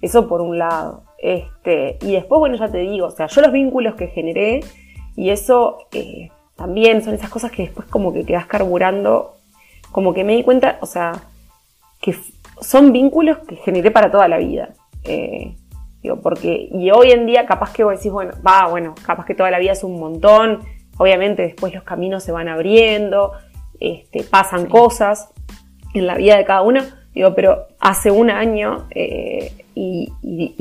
Eso 0.00 0.28
por 0.28 0.40
un 0.40 0.58
lado. 0.58 1.04
Este, 1.18 1.98
y 2.02 2.12
después, 2.12 2.38
bueno, 2.38 2.56
ya 2.56 2.68
te 2.68 2.78
digo, 2.78 3.06
o 3.06 3.10
sea, 3.10 3.26
yo 3.26 3.40
los 3.40 3.52
vínculos 3.52 3.94
que 3.96 4.08
generé 4.08 4.60
y 5.16 5.30
eso 5.30 5.78
eh, 5.92 6.30
también 6.54 7.02
son 7.02 7.14
esas 7.14 7.30
cosas 7.30 7.50
que 7.50 7.62
después 7.62 7.88
como 7.88 8.12
que 8.12 8.24
quedas 8.24 8.46
carburando, 8.46 9.34
como 9.90 10.14
que 10.14 10.22
me 10.22 10.36
di 10.36 10.44
cuenta, 10.44 10.78
o 10.80 10.86
sea, 10.86 11.12
que 12.00 12.14
son 12.60 12.92
vínculos 12.92 13.38
que 13.38 13.56
generé 13.56 13.90
para 13.90 14.10
toda 14.10 14.28
la 14.28 14.38
vida. 14.38 14.74
Eh, 15.02 15.56
digo, 16.02 16.20
porque, 16.20 16.68
y 16.70 16.90
hoy 16.90 17.10
en 17.10 17.26
día 17.26 17.46
capaz 17.46 17.72
que 17.72 17.82
vos 17.82 17.96
decís, 17.96 18.12
bueno, 18.12 18.32
va, 18.46 18.68
bueno, 18.68 18.94
capaz 19.04 19.24
que 19.24 19.34
toda 19.34 19.50
la 19.50 19.58
vida 19.58 19.72
es 19.72 19.82
un 19.82 19.98
montón, 19.98 20.60
obviamente 20.98 21.42
después 21.42 21.74
los 21.74 21.82
caminos 21.82 22.22
se 22.22 22.30
van 22.30 22.48
abriendo, 22.48 23.32
este, 23.80 24.22
pasan 24.22 24.66
cosas 24.66 25.32
en 25.94 26.06
la 26.06 26.16
vida 26.16 26.36
de 26.36 26.44
cada 26.44 26.62
uno, 26.62 26.82
digo, 27.14 27.34
pero 27.34 27.66
hace 27.80 28.10
un 28.10 28.30
año 28.30 28.86
eh, 28.90 29.52
y, 29.74 30.12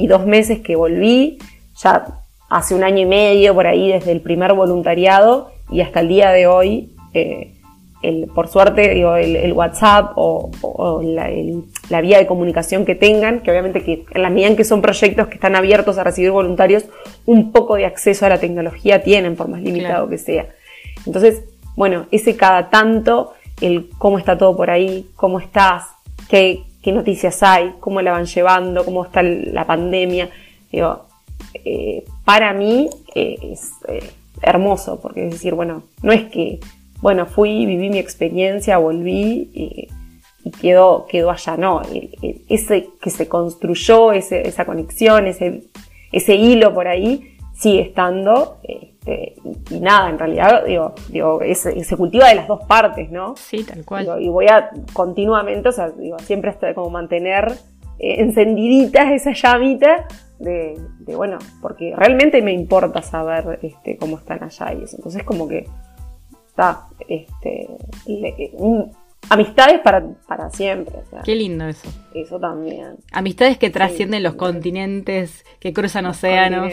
dos 0.08 0.26
meses 0.26 0.60
que 0.60 0.76
volví, 0.76 1.38
ya 1.76 2.06
hace 2.50 2.74
un 2.74 2.84
año 2.84 3.00
y 3.00 3.06
medio 3.06 3.54
por 3.54 3.68
ahí 3.68 3.92
desde 3.92 4.12
el 4.12 4.22
primer 4.22 4.54
voluntariado 4.54 5.52
y 5.70 5.82
hasta 5.82 6.00
el 6.00 6.08
día 6.08 6.32
de 6.32 6.48
hoy, 6.48 6.96
eh, 7.14 7.54
por 8.34 8.48
suerte, 8.48 8.94
digo, 8.94 9.16
el, 9.16 9.52
WhatsApp 9.54 10.14
o, 10.16 11.02
la, 11.04 12.02
vía 12.02 12.20
de 12.20 12.28
comunicación 12.28 12.86
que 12.86 12.96
tengan, 12.96 13.42
que 13.42 13.52
obviamente 13.52 13.84
que 13.84 14.06
en 14.12 14.22
la 14.22 14.30
medida 14.30 14.48
en 14.48 14.56
que 14.56 14.64
son 14.64 14.82
proyectos 14.82 15.28
que 15.28 15.36
están 15.36 15.56
abiertos 15.56 15.98
a 15.98 16.04
recibir 16.04 16.32
voluntarios, 16.32 16.86
un 17.26 17.52
poco 17.52 17.76
de 17.76 17.86
acceso 17.86 18.26
a 18.26 18.30
la 18.30 18.40
tecnología 18.40 19.04
tienen, 19.04 19.36
por 19.36 19.50
más 19.50 19.62
limitado 19.62 20.08
que 20.08 20.18
sea. 20.18 20.48
Entonces, 21.06 21.44
bueno, 21.76 22.08
ese 22.12 22.36
cada 22.36 22.70
tanto, 22.70 23.34
el 23.62 23.90
cómo 23.98 24.18
está 24.20 24.38
todo 24.38 24.56
por 24.56 24.70
ahí, 24.70 25.10
cómo 25.16 25.40
estás, 25.40 25.86
qué, 26.30 26.64
noticias 26.86 27.44
hay, 27.44 27.74
cómo 27.82 28.02
la 28.02 28.14
van 28.14 28.26
llevando, 28.26 28.86
cómo 28.86 29.04
está 29.04 29.22
la 29.22 29.68
pandemia, 29.68 30.30
digo, 30.72 31.06
eh, 31.54 32.06
para 32.24 32.54
mí 32.54 32.90
eh, 33.14 33.38
es 33.52 33.72
eh, 33.90 34.10
hermoso, 34.42 34.98
porque 35.02 35.26
es 35.26 35.32
decir, 35.32 35.54
bueno, 35.54 35.84
no 36.02 36.14
es 36.14 36.30
que 36.30 36.62
bueno, 37.02 37.26
fui, 37.26 37.66
viví 37.66 37.90
mi 37.90 38.00
experiencia, 38.00 38.78
volví 38.78 39.50
y, 39.54 39.88
quedó, 40.62 41.06
quedó 41.08 41.30
allá, 41.30 41.58
no, 41.58 41.82
ese 42.48 42.88
que 43.02 43.10
se 43.10 43.28
construyó, 43.28 44.14
esa 44.14 44.66
conexión, 44.66 45.28
ese, 45.28 45.64
ese 46.14 46.36
hilo 46.36 46.74
por 46.74 46.88
ahí, 46.88 47.37
sigue 47.58 47.82
estando, 47.82 48.58
este, 48.64 49.36
y, 49.72 49.80
nada, 49.80 50.10
en 50.10 50.20
realidad, 50.20 50.66
digo, 50.66 50.94
digo 51.10 51.40
se 51.54 51.98
cultiva 51.98 52.30
de 52.30 52.36
las 52.36 52.48
dos 52.48 52.64
partes, 52.66 53.10
¿no? 53.10 53.36
Sí, 53.36 53.64
tal 53.64 53.84
cual. 53.84 54.22
y 54.22 54.30
voy 54.30 54.48
a 54.48 54.70
continuamente, 54.94 55.70
o 55.70 55.72
sea, 55.72 55.90
digo, 55.90 56.20
siempre 56.20 56.52
estoy 56.52 56.74
como 56.74 56.92
mantener 56.92 57.54
eh, 58.00 58.22
encendiditas 58.22 59.12
esa 59.12 59.32
llamita 59.34 60.08
de, 60.40 60.80
de, 61.00 61.16
bueno, 61.16 61.40
porque 61.62 61.94
realmente 61.96 62.42
me 62.44 62.54
importa 62.54 63.02
saber 63.02 63.60
este, 63.64 63.98
cómo 63.98 64.18
están 64.18 64.44
allá 64.44 64.74
y 64.74 64.84
eso. 64.84 64.98
Entonces 64.98 65.24
como 65.24 65.48
que 65.48 65.66
este, 67.08 67.68
amistades 69.30 69.80
para, 69.82 70.04
para 70.28 70.50
siempre. 70.50 70.96
Qué 71.24 71.36
lindo 71.36 71.68
eso. 71.68 71.88
Eso 72.14 72.40
también. 72.40 72.98
Amistades 73.12 73.58
que 73.58 73.70
trascienden 73.70 74.24
los 74.24 74.36
continentes, 74.36 75.46
que 75.60 75.74
cruzan 75.74 76.06
océanos, 76.06 76.72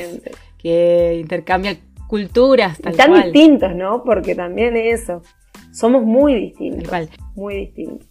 que 0.64 1.18
intercambian 1.20 1.78
culturas. 2.08 2.80
Tal 2.80 2.96
tan 2.96 3.14
distintos, 3.14 3.76
¿no? 3.76 4.02
Porque 4.02 4.34
también 4.34 4.76
eso. 4.76 5.22
Somos 5.72 6.02
muy 6.02 6.34
distintos. 6.34 6.92
Muy 7.36 7.54
distintos. 7.54 8.08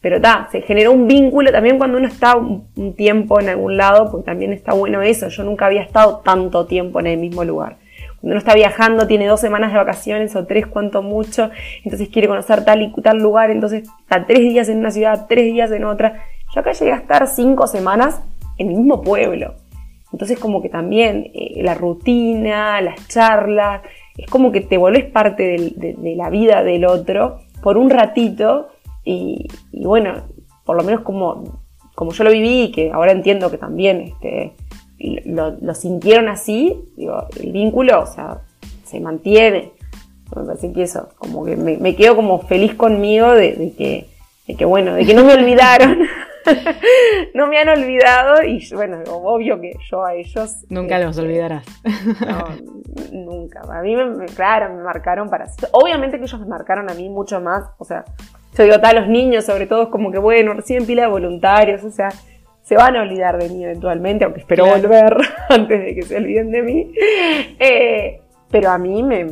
Pero 0.00 0.16
está, 0.16 0.48
se 0.50 0.62
generó 0.62 0.92
un 0.92 1.06
vínculo 1.06 1.52
también 1.52 1.76
cuando 1.76 1.98
uno 1.98 2.08
está 2.08 2.36
un 2.36 2.94
tiempo 2.96 3.38
en 3.40 3.50
algún 3.50 3.76
lado, 3.76 4.10
porque 4.10 4.24
también 4.24 4.54
está 4.54 4.72
bueno 4.72 5.02
eso. 5.02 5.28
Yo 5.28 5.42
nunca 5.42 5.66
había 5.66 5.82
estado 5.82 6.22
tanto 6.24 6.64
tiempo 6.66 7.00
en 7.00 7.08
el 7.08 7.18
mismo 7.18 7.44
lugar 7.44 7.76
cuando 8.20 8.34
uno 8.34 8.38
está 8.38 8.54
viajando, 8.54 9.06
tiene 9.06 9.26
dos 9.26 9.40
semanas 9.40 9.72
de 9.72 9.78
vacaciones 9.78 10.34
o 10.34 10.44
tres, 10.44 10.66
cuanto 10.66 11.02
mucho, 11.02 11.50
entonces 11.84 12.08
quiere 12.08 12.26
conocer 12.26 12.64
tal 12.64 12.82
y 12.82 12.92
tal 13.00 13.18
lugar, 13.18 13.50
entonces 13.50 13.88
está 14.00 14.26
tres 14.26 14.40
días 14.40 14.68
en 14.68 14.78
una 14.78 14.90
ciudad, 14.90 15.26
tres 15.28 15.44
días 15.44 15.70
en 15.70 15.84
otra. 15.84 16.24
Yo 16.52 16.60
acá 16.60 16.72
llegué 16.72 16.92
a 16.92 16.96
estar 16.96 17.26
cinco 17.28 17.68
semanas 17.68 18.20
en 18.56 18.70
el 18.70 18.76
mismo 18.76 19.02
pueblo. 19.02 19.54
Entonces 20.12 20.38
como 20.38 20.62
que 20.62 20.68
también 20.68 21.30
eh, 21.34 21.62
la 21.62 21.74
rutina, 21.74 22.80
las 22.80 23.08
charlas, 23.08 23.82
es 24.16 24.28
como 24.28 24.50
que 24.50 24.60
te 24.60 24.76
volvés 24.76 25.04
parte 25.04 25.42
de, 25.76 26.14
la 26.16 26.28
vida 26.28 26.64
del 26.64 26.84
otro 26.84 27.40
por 27.62 27.78
un 27.78 27.88
ratito 27.88 28.68
y, 29.04 29.46
bueno, 29.72 30.12
por 30.64 30.76
lo 30.76 30.82
menos 30.82 31.02
como, 31.02 31.62
como 31.94 32.12
yo 32.12 32.24
lo 32.24 32.30
viví 32.30 32.64
y 32.64 32.72
que 32.72 32.90
ahora 32.90 33.12
entiendo 33.12 33.50
que 33.50 33.58
también 33.58 34.00
este, 34.00 34.52
lo, 35.24 35.74
sintieron 35.74 36.28
así, 36.28 36.76
digo, 36.96 37.26
el 37.40 37.52
vínculo, 37.52 38.02
o 38.02 38.06
sea, 38.06 38.42
se 38.84 39.00
mantiene. 39.00 39.72
Me 40.34 40.44
parece 40.44 40.72
que 40.72 40.82
eso, 40.82 41.08
como 41.16 41.44
que 41.44 41.56
me, 41.56 41.96
quedo 41.96 42.16
como 42.16 42.40
feliz 42.42 42.74
conmigo 42.74 43.32
de, 43.32 43.72
que, 43.78 44.08
de 44.46 44.56
que, 44.56 44.64
bueno, 44.64 44.94
de 44.94 45.06
que 45.06 45.14
no 45.14 45.24
me 45.24 45.32
olvidaron. 45.38 46.00
no 47.34 47.46
me 47.46 47.58
han 47.58 47.68
olvidado 47.68 48.42
y 48.42 48.66
bueno, 48.74 49.02
obvio 49.06 49.60
que 49.60 49.72
yo 49.90 50.04
a 50.04 50.14
ellos... 50.14 50.64
Nunca 50.68 50.98
los 50.98 51.10
este, 51.10 51.22
olvidarás. 51.22 51.64
no, 52.26 52.44
nunca. 53.12 53.60
A 53.70 53.82
mí, 53.82 53.96
me, 53.96 54.26
claro, 54.26 54.74
me 54.74 54.82
marcaron 54.82 55.28
para... 55.28 55.46
Obviamente 55.72 56.18
que 56.18 56.24
ellos 56.24 56.40
me 56.40 56.46
marcaron 56.46 56.90
a 56.90 56.94
mí 56.94 57.08
mucho 57.08 57.40
más, 57.40 57.64
o 57.78 57.84
sea, 57.84 58.04
yo 58.56 58.64
digo, 58.64 58.76
a 58.82 58.92
los 58.92 59.08
niños 59.08 59.44
sobre 59.44 59.66
todo 59.66 59.84
es 59.84 59.88
como 59.88 60.10
que, 60.10 60.18
bueno, 60.18 60.54
reciben 60.54 60.86
pila 60.86 61.02
de 61.02 61.08
voluntarios, 61.08 61.84
o 61.84 61.90
sea, 61.90 62.10
se 62.62 62.76
van 62.76 62.96
a 62.96 63.02
olvidar 63.02 63.38
de 63.38 63.48
mí 63.48 63.64
eventualmente, 63.64 64.24
aunque 64.24 64.40
espero 64.40 64.66
volver 64.66 65.16
antes 65.48 65.80
de 65.80 65.94
que 65.94 66.02
se 66.02 66.16
olviden 66.16 66.50
de 66.50 66.62
mí. 66.62 66.92
Eh, 67.58 68.20
pero 68.50 68.70
a 68.70 68.78
mí 68.78 69.02
me, 69.02 69.24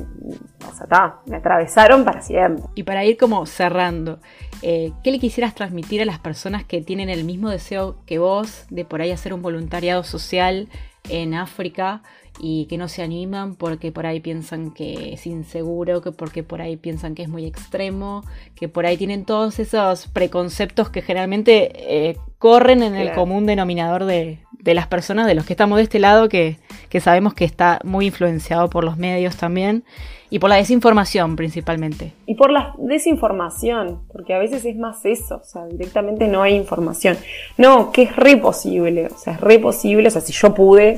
me 1.26 1.36
atravesaron 1.36 2.05
para 2.05 2.20
siempre. 2.20 2.64
Y 2.74 2.82
para 2.82 3.05
ir 3.05 3.16
como 3.16 3.47
cerrando, 3.47 4.18
eh, 4.62 4.93
¿qué 5.02 5.10
le 5.10 5.18
quisieras 5.18 5.55
transmitir 5.55 6.02
a 6.02 6.05
las 6.05 6.18
personas 6.18 6.64
que 6.64 6.82
tienen 6.82 7.09
el 7.09 7.24
mismo 7.24 7.51
deseo 7.51 7.97
que 8.06 8.18
vos 8.18 8.66
de 8.70 8.84
por 8.84 9.01
ahí 9.01 9.10
hacer 9.10 9.32
un 9.32 9.43
voluntariado 9.43 10.05
social 10.05 10.68
en 11.09 11.34
África 11.34 12.02
y 12.39 12.67
que 12.67 12.79
no 12.79 12.89
se 12.89 13.03
animan 13.03 13.55
porque 13.55 13.93
por 13.93 14.07
ahí 14.07 14.21
piensan 14.21 14.73
que 14.73 15.15
es 15.15 15.27
inseguro, 15.27 16.03
que 16.03 16.13
porque 16.13 16.43
por 16.43 16.61
ahí 16.61 16.77
piensan 16.77 17.15
que 17.15 17.23
es 17.23 17.29
muy 17.29 17.45
extremo, 17.47 18.23
que 18.55 18.69
por 18.69 18.87
ahí 18.87 18.97
tienen 18.97 19.25
todos 19.25 19.59
esos 19.59 20.09
preconceptos 20.09 20.91
que 20.91 21.03
generalmente 21.03 21.71
eh, 21.75 22.17
corren 22.39 22.83
en 22.83 22.95
el 22.95 23.13
común 23.13 23.47
denominador 23.47 24.05
de, 24.05 24.39
las 24.65 24.87
personas, 24.87 25.27
de 25.27 25.35
los 25.35 25.47
que 25.47 25.53
estamos 25.53 25.77
de 25.77 25.85
este 25.85 25.99
lado, 25.99 26.29
que, 26.29 26.59
que 26.89 27.01
sabemos 27.01 27.35
que 27.35 27.45
está 27.45 27.79
muy 27.85 28.07
influenciado 28.07 28.69
por 28.69 28.85
los 28.85 28.97
medios 28.97 29.37
también 29.37 29.85
y 30.29 30.39
por 30.39 30.51
la 30.51 30.57
desinformación 30.57 31.37
principalmente. 31.37 32.13
Y 32.27 32.35
por 32.35 32.51
la 32.51 32.75
desinformación, 32.79 34.03
porque 34.13 34.35
a 34.35 34.39
veces 34.39 34.65
es 34.65 34.77
más 34.77 35.05
eso, 35.05 35.37
o 35.37 35.45
sea, 35.45 35.67
directamente 35.67 36.27
no 36.29 36.43
hay 36.43 36.55
información. 36.55 37.17
No, 37.57 37.93
que 37.93 38.03
es 38.03 38.17
re 38.17 38.37
posible, 38.37 39.07
o 39.07 39.17
sea, 39.17 39.35
es 39.35 39.41
re 39.41 39.59
posible, 39.59 40.09
o 40.09 40.11
sea, 40.11 40.21
si 40.21 40.33
yo 40.33 40.53
pude, 40.53 40.97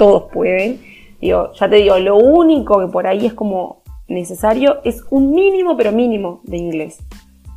todos 0.00 0.32
pueden. 0.32 0.80
Digo, 1.20 1.52
ya 1.52 1.68
te 1.68 1.76
digo, 1.76 1.98
lo 1.98 2.16
único 2.16 2.80
que 2.80 2.90
por 2.90 3.06
ahí 3.06 3.26
es 3.26 3.34
como 3.34 3.82
necesario 4.08 4.80
es 4.82 5.04
un 5.10 5.34
mínimo, 5.34 5.76
pero 5.76 5.92
mínimo 5.92 6.40
de 6.44 6.56
inglés. 6.56 7.00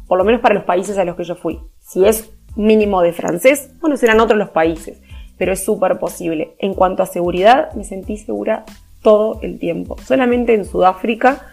Por 0.07 0.17
lo 0.17 0.25
menos 0.25 0.41
para 0.41 0.53
los 0.53 0.65
países 0.65 0.97
a 0.97 1.05
los 1.05 1.15
que 1.15 1.23
yo 1.23 1.35
fui. 1.35 1.61
Si 1.79 2.03
es 2.03 2.29
mínimo 2.57 3.01
de 3.01 3.13
francés, 3.13 3.71
bueno, 3.79 3.95
serán 3.95 4.19
otros 4.19 4.37
los 4.37 4.49
países, 4.49 5.01
pero 5.37 5.53
es 5.53 5.63
súper 5.63 5.97
posible. 5.99 6.55
En 6.59 6.73
cuanto 6.73 7.01
a 7.01 7.05
seguridad, 7.05 7.71
me 7.75 7.85
sentí 7.85 8.17
segura 8.17 8.65
todo 9.01 9.39
el 9.41 9.57
tiempo. 9.57 9.95
Solamente 10.03 10.53
en 10.53 10.65
Sudáfrica 10.65 11.47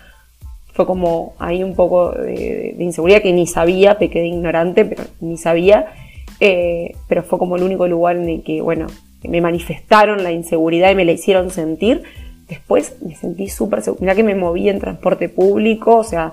fue 0.72 0.86
como 0.86 1.34
ahí 1.38 1.62
un 1.62 1.76
poco 1.76 2.10
de, 2.10 2.74
inseguridad 2.80 3.22
que 3.22 3.32
ni 3.32 3.46
sabía, 3.46 3.96
pequé 3.96 4.26
ignorante, 4.26 4.84
pero 4.84 5.04
ni 5.20 5.36
sabía. 5.36 5.92
Eh, 6.40 6.96
pero 7.06 7.22
fue 7.22 7.38
como 7.38 7.54
el 7.54 7.62
único 7.62 7.86
lugar 7.86 8.16
en 8.16 8.28
el 8.28 8.42
que, 8.42 8.60
bueno, 8.60 8.88
me 9.28 9.40
manifestaron 9.40 10.22
la 10.22 10.32
inseguridad 10.32 10.90
y 10.90 10.94
me 10.94 11.04
la 11.04 11.12
hicieron 11.12 11.50
sentir. 11.50 12.02
Después 12.48 12.96
me 13.02 13.14
sentí 13.14 13.48
súper 13.48 13.82
segura. 13.82 14.00
Mirá 14.00 14.14
que 14.14 14.22
me 14.22 14.34
moví 14.34 14.68
en 14.68 14.80
transporte 14.80 15.28
público, 15.28 15.96
o 15.96 16.04
sea, 16.04 16.32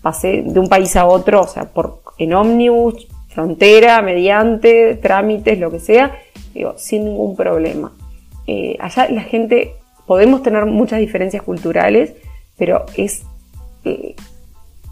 pasé 0.00 0.42
de 0.44 0.58
un 0.58 0.68
país 0.68 0.96
a 0.96 1.06
otro, 1.06 1.42
o 1.42 1.46
sea, 1.46 1.64
por, 1.72 2.02
en 2.18 2.34
ómnibus, 2.34 3.06
frontera, 3.28 4.02
mediante, 4.02 4.96
trámites, 4.96 5.58
lo 5.58 5.70
que 5.70 5.80
sea, 5.80 6.16
digo, 6.54 6.74
sin 6.76 7.04
ningún 7.04 7.36
problema. 7.36 7.92
Eh, 8.46 8.76
allá 8.80 9.08
la 9.08 9.22
gente 9.22 9.74
podemos 10.06 10.42
tener 10.42 10.66
muchas 10.66 10.98
diferencias 10.98 11.42
culturales, 11.42 12.14
pero 12.56 12.84
es, 12.96 13.22
eh, 13.84 14.14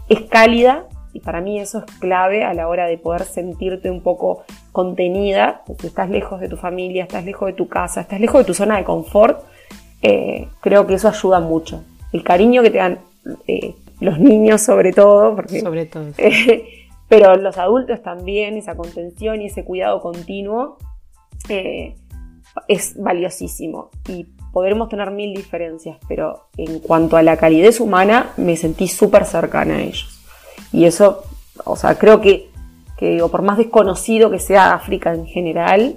es 0.09 0.21
cálida 0.21 0.85
y 1.13 1.19
para 1.19 1.41
mí 1.41 1.59
eso 1.59 1.79
es 1.79 1.85
clave 1.99 2.43
a 2.43 2.53
la 2.53 2.67
hora 2.67 2.87
de 2.87 2.97
poder 2.97 3.23
sentirte 3.23 3.89
un 3.89 4.01
poco 4.01 4.43
contenida, 4.71 5.63
porque 5.65 5.87
estás 5.87 6.09
lejos 6.09 6.39
de 6.39 6.47
tu 6.47 6.57
familia, 6.57 7.03
estás 7.03 7.25
lejos 7.25 7.47
de 7.47 7.53
tu 7.53 7.67
casa, 7.67 8.01
estás 8.01 8.19
lejos 8.19 8.39
de 8.41 8.45
tu 8.45 8.53
zona 8.53 8.77
de 8.77 8.83
confort, 8.83 9.43
eh, 10.01 10.47
creo 10.61 10.87
que 10.87 10.95
eso 10.95 11.07
ayuda 11.07 11.39
mucho. 11.39 11.83
El 12.13 12.23
cariño 12.23 12.61
que 12.61 12.71
te 12.71 12.77
dan 12.77 12.99
eh, 13.47 13.75
los 13.99 14.19
niños 14.19 14.61
sobre 14.61 14.93
todo, 14.93 15.35
porque, 15.35 15.59
sobre 15.59 15.85
todo. 15.85 16.11
pero 17.09 17.35
los 17.35 17.57
adultos 17.57 18.01
también, 18.01 18.57
esa 18.57 18.75
contención 18.75 19.41
y 19.41 19.47
ese 19.47 19.63
cuidado 19.63 20.01
continuo 20.01 20.77
es 22.67 23.01
valiosísimo. 23.01 23.89
Y 24.07 24.25
podremos 24.51 24.89
tener 24.89 25.11
mil 25.11 25.33
diferencias, 25.33 25.97
pero 26.07 26.47
en 26.57 26.79
cuanto 26.79 27.17
a 27.17 27.23
la 27.23 27.37
calidez 27.37 27.79
humana, 27.79 28.31
me 28.37 28.55
sentí 28.57 28.87
súper 28.87 29.25
cercana 29.25 29.75
a 29.75 29.81
ellos. 29.81 30.20
Y 30.71 30.85
eso, 30.85 31.23
o 31.65 31.75
sea, 31.75 31.97
creo 31.97 32.21
que, 32.21 32.49
que 32.97 33.23
por 33.29 33.41
más 33.41 33.57
desconocido 33.57 34.29
que 34.29 34.39
sea 34.39 34.73
África 34.73 35.13
en 35.13 35.25
general, 35.25 35.95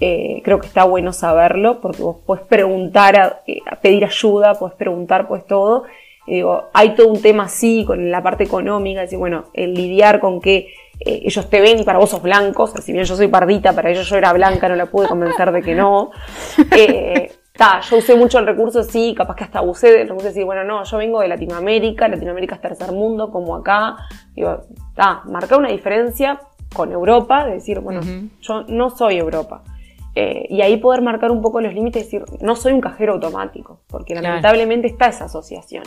eh, 0.00 0.40
creo 0.44 0.58
que 0.60 0.66
está 0.66 0.84
bueno 0.84 1.12
saberlo, 1.12 1.80
porque 1.80 2.02
vos 2.02 2.16
puedes 2.26 2.44
preguntar, 2.46 3.42
eh, 3.46 3.58
a, 3.70 3.76
pedir 3.76 4.04
ayuda, 4.04 4.54
puedes 4.54 4.76
preguntar 4.76 5.28
pues 5.28 5.46
todo. 5.46 5.84
digo, 6.26 6.64
hay 6.72 6.94
todo 6.94 7.08
un 7.08 7.22
tema 7.22 7.44
así 7.44 7.84
con 7.86 8.10
la 8.10 8.22
parte 8.22 8.44
económica, 8.44 9.02
decir, 9.02 9.18
bueno, 9.18 9.46
el 9.54 9.74
lidiar 9.74 10.20
con 10.20 10.40
que 10.40 10.68
eh, 11.00 11.22
ellos 11.24 11.48
te 11.48 11.60
ven 11.60 11.78
y 11.78 11.84
para 11.84 11.98
vos 11.98 12.10
sos 12.10 12.22
blancos, 12.22 12.72
si 12.82 12.92
bien 12.92 13.04
yo 13.04 13.14
soy 13.16 13.28
pardita, 13.28 13.72
para 13.72 13.90
ellos 13.90 14.08
yo 14.08 14.16
era 14.16 14.32
blanca, 14.32 14.68
no 14.68 14.76
la 14.76 14.86
pude 14.86 15.06
convencer 15.06 15.52
de 15.52 15.62
que 15.62 15.74
no. 15.74 16.10
ta, 17.56 17.80
yo 17.80 17.98
usé 17.98 18.16
mucho 18.16 18.38
el 18.38 18.46
recurso, 18.46 18.82
sí, 18.82 19.14
capaz 19.16 19.36
que 19.36 19.44
hasta 19.44 19.60
abusé 19.60 19.92
del 19.92 20.08
recurso 20.08 20.24
de 20.24 20.30
decir, 20.30 20.44
bueno, 20.44 20.64
no, 20.64 20.82
yo 20.82 20.98
vengo 20.98 21.20
de 21.20 21.28
Latinoamérica, 21.28 22.08
Latinoamérica 22.08 22.56
es 22.56 22.60
tercer 22.60 22.92
mundo, 22.92 23.30
como 23.30 23.54
acá. 23.54 23.96
Digo, 24.34 24.62
ta, 24.94 25.22
marcar 25.26 25.58
una 25.58 25.68
diferencia 25.68 26.40
con 26.74 26.90
Europa, 26.90 27.46
de 27.46 27.54
decir, 27.54 27.78
bueno, 27.78 28.00
yo 28.40 28.64
no 28.66 28.90
soy 28.90 29.16
Europa. 29.18 29.62
Eh, 30.16 30.46
y 30.48 30.62
ahí 30.62 30.76
poder 30.76 31.02
marcar 31.02 31.30
un 31.30 31.42
poco 31.42 31.60
los 31.60 31.74
límites 31.74 32.02
y 32.02 32.04
decir, 32.04 32.24
no 32.40 32.56
soy 32.56 32.72
un 32.72 32.80
cajero 32.80 33.14
automático, 33.14 33.80
porque 33.88 34.14
lamentablemente 34.14 34.88
está 34.88 35.06
esa 35.06 35.26
asociación. 35.26 35.84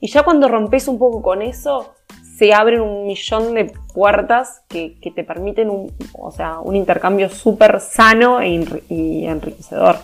Y 0.00 0.08
ya 0.08 0.22
cuando 0.22 0.48
rompes 0.48 0.86
un 0.86 1.00
poco 1.00 1.20
con 1.20 1.42
eso, 1.42 1.94
se 2.36 2.54
abren 2.54 2.80
un 2.80 3.06
millón 3.08 3.54
de 3.54 3.72
puertas 3.92 4.62
que, 4.68 5.00
que 5.00 5.10
te 5.10 5.24
permiten 5.24 5.68
un, 5.70 5.92
o 6.16 6.30
sea, 6.30 6.60
un 6.60 6.76
intercambio 6.76 7.28
súper 7.28 7.80
sano 7.80 8.40
e 8.40 8.64
y 8.88 9.26
enriquecedor. 9.26 9.96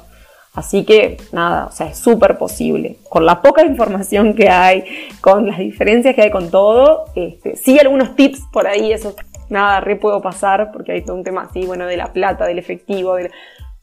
Así 0.54 0.84
que 0.84 1.16
nada, 1.32 1.66
o 1.66 1.72
sea, 1.72 1.88
es 1.88 1.98
súper 1.98 2.38
posible. 2.38 2.96
Con 3.08 3.26
la 3.26 3.42
poca 3.42 3.64
información 3.64 4.34
que 4.34 4.48
hay, 4.48 4.84
con 5.20 5.48
las 5.48 5.58
diferencias 5.58 6.14
que 6.14 6.22
hay 6.22 6.30
con 6.30 6.50
todo, 6.50 7.06
este, 7.16 7.56
sí 7.56 7.78
algunos 7.78 8.14
tips 8.14 8.40
por 8.52 8.68
ahí, 8.68 8.92
eso 8.92 9.16
nada, 9.50 9.80
re 9.80 9.96
puedo 9.96 10.22
pasar, 10.22 10.70
porque 10.72 10.92
hay 10.92 11.02
todo 11.02 11.16
un 11.16 11.24
tema 11.24 11.42
así, 11.42 11.66
bueno, 11.66 11.86
de 11.86 11.96
la 11.96 12.12
plata, 12.12 12.46
del 12.46 12.60
efectivo, 12.60 13.16
de, 13.16 13.30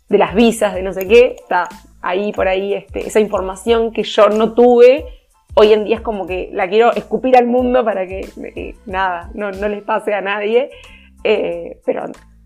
las 0.09 0.33
visas, 0.33 0.73
de 0.73 0.81
no 0.81 0.93
sé 0.93 1.07
qué, 1.07 1.35
está 1.39 1.67
ahí 2.01 2.31
por 2.31 2.47
ahí 2.47 2.73
este, 2.73 3.05
esa 3.05 3.19
información 3.19 3.91
que 3.91 4.03
yo 4.03 4.29
no 4.29 4.53
tuve, 4.53 5.05
hoy 5.55 5.73
en 5.73 5.83
día 5.83 5.97
es 5.97 6.01
como 6.01 6.25
que 6.25 6.49
la 6.53 6.69
quiero 6.69 6.93
escupir 6.93 7.35
al 7.35 7.47
mundo 7.47 7.83
para 7.83 8.07
que, 8.07 8.75
nada, 8.85 9.29
no, 9.33 9.51
no, 9.51 9.67
les 9.67 9.83
pase 9.83 10.13
a 10.13 10.21
nadie, 10.21 10.69
eh, 11.23 11.79
pero 11.85 12.05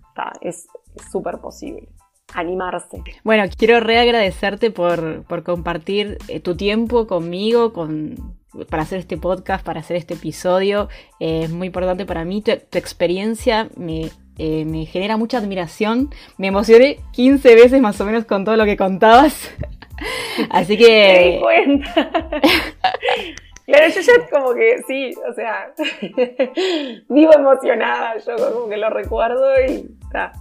está, 0.10 0.34
es 0.41 0.68
súper 1.11 1.38
posible 1.38 1.88
animarse. 2.35 3.01
Bueno, 3.23 3.43
quiero 3.57 3.79
reagradecerte 3.79 4.71
por, 4.71 5.23
por 5.23 5.43
compartir 5.43 6.17
eh, 6.27 6.39
tu 6.39 6.55
tiempo 6.55 7.07
conmigo, 7.07 7.73
con, 7.73 8.35
para 8.69 8.83
hacer 8.83 8.99
este 8.99 9.17
podcast, 9.17 9.65
para 9.65 9.79
hacer 9.79 9.97
este 9.97 10.13
episodio. 10.13 10.89
Eh, 11.19 11.41
es 11.43 11.49
muy 11.49 11.67
importante 11.67 12.05
para 12.05 12.25
mí. 12.25 12.41
Tu, 12.41 12.51
experiencia 12.51 13.69
me, 13.75 14.09
eh, 14.37 14.65
me, 14.65 14.85
genera 14.85 15.17
mucha 15.17 15.37
admiración. 15.37 16.09
Me 16.37 16.47
emocioné 16.47 16.99
15 17.13 17.55
veces 17.55 17.81
más 17.81 17.99
o 18.01 18.05
menos 18.05 18.25
con 18.25 18.45
todo 18.45 18.55
lo 18.55 18.65
que 18.65 18.77
contabas. 18.77 19.51
Así 20.49 20.77
que... 20.77 21.17
Me 21.19 21.31
di 21.31 21.39
cuenta. 21.39 22.41
Claro, 23.65 23.87
yo 23.87 24.01
ya 24.01 24.29
como 24.29 24.53
que 24.53 24.77
sí, 24.85 25.11
o 25.27 25.33
sea, 25.33 25.73
vivo 27.09 27.33
emocionada, 27.33 28.15
yo 28.17 28.35
como 28.35 28.69
que 28.69 28.77
lo 28.77 28.91
recuerdo 28.91 29.59
y 29.67 29.89
está. 30.03 30.33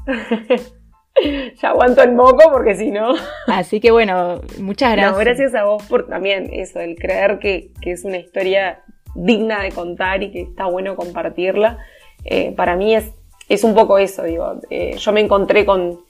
ya 1.62 1.68
aguanto 1.70 2.02
el 2.02 2.12
moco 2.12 2.50
porque 2.50 2.74
si 2.74 2.90
no. 2.90 3.14
Así 3.46 3.80
que 3.80 3.90
bueno, 3.90 4.40
muchas 4.58 4.92
gracias. 4.92 5.18
gracias 5.18 5.54
a 5.54 5.64
vos 5.64 5.82
por 5.84 6.06
también 6.06 6.50
eso, 6.52 6.80
el 6.80 6.96
creer 6.96 7.38
que, 7.38 7.70
es 7.82 8.04
una 8.04 8.18
historia 8.18 8.80
digna 9.14 9.62
de 9.62 9.70
contar 9.70 10.22
y 10.22 10.30
que 10.30 10.42
está 10.42 10.66
bueno 10.66 10.96
compartirla. 10.96 11.78
Eh, 12.24 12.52
para 12.56 12.76
mí 12.76 12.94
es, 12.94 13.10
es 13.48 13.64
un 13.64 13.74
poco 13.74 13.98
eso, 13.98 14.24
digo. 14.24 14.60
Eh, 14.70 14.96
yo 14.98 15.12
me 15.12 15.20
encontré 15.20 15.64
con, 15.64 16.00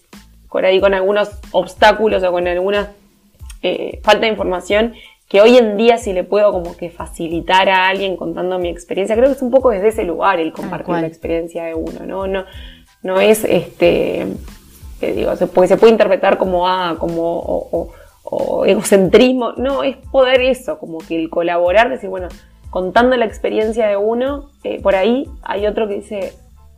con 0.49 0.65
ahí 0.65 0.81
con 0.81 0.95
algunos 0.95 1.31
obstáculos 1.53 2.23
o 2.23 2.33
con 2.33 2.47
alguna 2.47 2.93
eh, 3.63 4.01
falta 4.03 4.27
de 4.27 4.33
información 4.33 4.95
que 5.29 5.41
hoy 5.41 5.57
en 5.57 5.77
día 5.77 5.97
si 5.97 6.13
le 6.13 6.23
puedo 6.23 6.53
como 6.53 6.77
que 6.77 6.91
facilitar 6.91 7.69
a 7.69 7.89
alguien 7.89 8.17
contando 8.17 8.59
mi 8.59 8.69
experiencia, 8.69 9.17
creo 9.17 9.29
que 9.29 9.37
es 9.37 9.43
un 9.43 9.51
poco 9.51 9.71
desde 9.71 9.89
ese 9.89 10.05
lugar 10.05 10.39
el 10.39 10.53
compartir 10.53 10.95
la 10.95 11.07
experiencia 11.07 11.65
de 11.65 11.75
uno, 11.75 12.07
¿no? 12.07 12.27
No, 12.27 12.45
no 13.03 13.21
es 13.21 13.45
este 13.45 14.27
digo, 15.13 15.37
se 15.37 15.47
puede, 15.47 15.69
se 15.69 15.77
puede 15.77 15.93
interpretar 15.93 16.39
como, 16.39 16.69
ah, 16.69 16.97
como, 16.99 17.91
o, 18.27 18.65
egocentrismo, 18.65 19.53
no, 19.53 19.83
es 19.83 19.97
poder 20.11 20.41
eso, 20.41 20.79
como 20.79 20.99
que 20.99 21.17
el 21.17 21.31
colaborar, 21.31 21.91
decir, 21.91 22.09
bueno, 22.09 22.29
contando 22.71 23.17
la 23.17 23.27
experiencia 23.27 23.87
de 23.87 23.97
uno, 23.97 24.51
eh, 24.65 24.81
por 24.81 24.95
ahí 24.97 25.29
hay 25.43 25.67
otro 25.67 25.87
que 25.87 25.97
dice, 25.97 26.33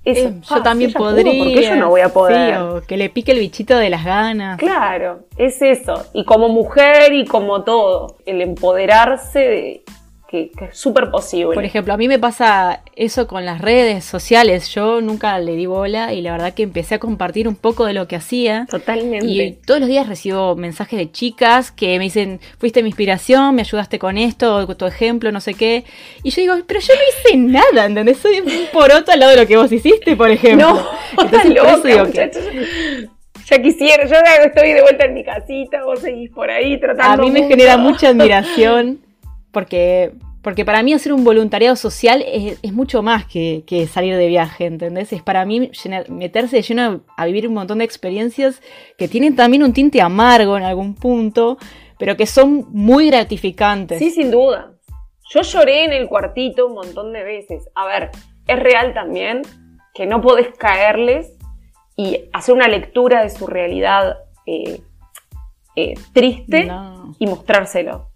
eso, 0.04 0.28
eh, 0.28 0.34
yo 0.48 0.62
también 0.62 0.92
podría. 0.92 1.44
porque 1.44 1.62
yo 1.64 1.76
no 1.76 1.88
voy 1.88 2.00
a 2.00 2.10
poder. 2.10 2.82
que 2.86 2.96
le 2.96 3.10
pique 3.10 3.32
el 3.32 3.40
bichito 3.40 3.76
de 3.76 3.90
las 3.90 4.04
ganas. 4.04 4.56
Claro, 4.56 5.24
es 5.36 5.60
eso. 5.62 5.94
Y 6.12 6.24
como 6.24 6.48
mujer 6.48 7.12
y 7.12 7.24
como 7.24 7.64
todo, 7.64 8.16
el 8.24 8.40
empoderarse 8.40 9.38
de, 9.40 9.84
que, 10.28 10.50
es 10.60 10.78
súper 10.78 11.10
posible. 11.10 11.54
Por 11.54 11.64
ejemplo, 11.64 11.94
a 11.94 11.96
mí 11.96 12.08
me 12.08 12.18
pasa 12.18 12.82
eso 12.94 13.26
con 13.26 13.44
las 13.44 13.60
redes 13.60 14.04
sociales. 14.04 14.68
Yo 14.74 15.00
nunca 15.00 15.38
le 15.38 15.56
di 15.56 15.66
bola 15.66 16.12
y 16.12 16.22
la 16.22 16.32
verdad 16.32 16.54
que 16.54 16.62
empecé 16.62 16.96
a 16.96 16.98
compartir 16.98 17.48
un 17.48 17.56
poco 17.56 17.86
de 17.86 17.92
lo 17.92 18.08
que 18.08 18.16
hacía. 18.16 18.66
Totalmente. 18.70 19.26
Y 19.26 19.52
todos 19.64 19.80
los 19.80 19.88
días 19.88 20.08
recibo 20.08 20.56
mensajes 20.56 20.98
de 20.98 21.10
chicas 21.10 21.70
que 21.70 21.98
me 21.98 22.04
dicen, 22.04 22.40
fuiste 22.58 22.82
mi 22.82 22.88
inspiración, 22.88 23.54
me 23.54 23.62
ayudaste 23.62 23.98
con 23.98 24.18
esto, 24.18 24.66
tu 24.76 24.86
ejemplo, 24.86 25.32
no 25.32 25.40
sé 25.40 25.54
qué. 25.54 25.84
Y 26.22 26.30
yo 26.30 26.42
digo, 26.42 26.54
pero 26.66 26.80
yo 26.80 26.94
no 26.94 27.00
hice 27.10 27.36
nada, 27.36 27.86
¿entendés? 27.86 28.18
Soy 28.18 28.40
un 28.40 28.50
poroto 28.72 29.12
al 29.12 29.20
lado 29.20 29.32
de 29.32 29.38
lo 29.38 29.46
que 29.46 29.56
vos 29.56 29.70
hiciste, 29.70 30.16
por 30.16 30.30
ejemplo. 30.30 30.70
No, 30.70 30.88
Entonces, 31.22 31.54
por 31.54 31.68
eso 31.68 31.82
digo 31.82 32.04
que 32.12 33.08
ya 33.46 33.62
quisiera, 33.62 34.04
yo 34.06 34.16
estoy 34.44 34.72
de 34.72 34.82
vuelta 34.82 35.04
en 35.04 35.14
mi 35.14 35.22
casita, 35.22 35.84
vos 35.84 36.00
seguís 36.00 36.30
por 36.30 36.50
ahí 36.50 36.80
tratando. 36.80 37.22
A 37.22 37.26
mí 37.26 37.30
me 37.30 37.46
genera 37.46 37.76
mucha 37.76 38.08
admiración 38.08 39.05
porque, 39.56 40.12
porque 40.42 40.66
para 40.66 40.82
mí 40.82 40.92
hacer 40.92 41.14
un 41.14 41.24
voluntariado 41.24 41.76
social 41.76 42.22
es, 42.26 42.74
mucho 42.74 43.02
más 43.02 43.24
que, 43.24 43.88
salir 43.90 44.14
de 44.14 44.26
viaje, 44.26 44.66
¿entendés? 44.66 45.14
Es 45.14 45.22
para 45.22 45.46
mí 45.46 45.70
meterse 46.10 46.56
de 46.56 46.62
lleno 46.62 47.00
a, 47.16 47.24
vivir 47.24 47.48
un 47.48 47.54
montón 47.54 47.78
de 47.78 47.86
experiencias 47.86 48.60
que 48.98 49.08
tienen 49.08 49.34
también 49.34 49.62
un 49.62 49.72
tinte 49.72 50.02
amargo 50.02 50.58
en 50.58 50.62
algún 50.62 50.94
punto, 50.94 51.56
pero 51.98 52.18
que 52.18 52.26
son 52.26 52.66
muy 52.68 53.06
gratificantes. 53.06 53.98
Sí, 53.98 54.10
sin 54.10 54.30
duda. 54.30 54.74
Yo 55.30 55.40
lloré 55.40 55.86
en 55.86 55.94
el 55.94 56.06
cuartito 56.06 56.66
un 56.66 56.74
montón 56.74 57.14
de 57.14 57.22
veces. 57.22 57.66
A 57.74 57.86
ver, 57.86 58.10
es 58.46 58.58
real 58.58 58.92
también 58.92 59.40
que 59.94 60.04
no 60.04 60.20
podés 60.20 60.48
caerles 60.58 61.32
y 61.96 62.28
hacer 62.34 62.54
una 62.54 62.68
lectura 62.68 63.22
de 63.22 63.30
su 63.30 63.46
realidad 63.46 64.18
eh, 64.44 64.82
eh, 65.76 65.94
triste 66.12 66.68
y 67.18 67.26
mostrárselo. 67.26 68.10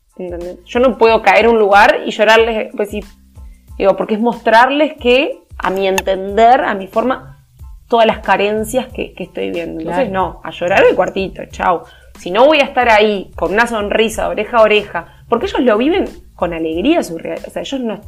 Yo 0.66 0.80
no 0.80 0.98
puedo 0.98 1.22
caer 1.22 1.46
a 1.46 1.50
un 1.50 1.58
lugar 1.58 2.00
y 2.06 2.10
llorarles, 2.10 2.70
pues 2.76 2.90
digo, 2.90 3.96
porque 3.96 4.14
es 4.14 4.20
mostrarles 4.20 4.94
que, 4.94 5.40
a 5.58 5.70
mi 5.70 5.86
entender, 5.86 6.60
a 6.62 6.74
mi 6.74 6.86
forma, 6.86 7.44
todas 7.88 8.06
las 8.06 8.20
carencias 8.20 8.86
que, 8.92 9.14
estoy 9.16 9.50
viendo. 9.50 9.80
Entonces, 9.80 10.10
no, 10.10 10.40
a 10.44 10.50
llorar 10.50 10.84
el 10.88 10.94
cuartito, 10.94 11.42
chao. 11.50 11.84
Si 12.18 12.30
no 12.30 12.46
voy 12.46 12.58
a 12.58 12.64
estar 12.64 12.88
ahí 12.88 13.30
con 13.34 13.52
una 13.52 13.66
sonrisa, 13.66 14.28
oreja 14.28 14.58
a 14.58 14.62
oreja, 14.62 15.24
porque 15.28 15.46
ellos 15.46 15.60
lo 15.60 15.78
viven 15.78 16.04
con 16.34 16.52
alegría 16.52 17.02
su 17.02 17.18
realidad. 17.18 17.48
O 17.48 17.50
sea, 17.50 17.62
ellos 17.62 17.80
no. 17.80 18.00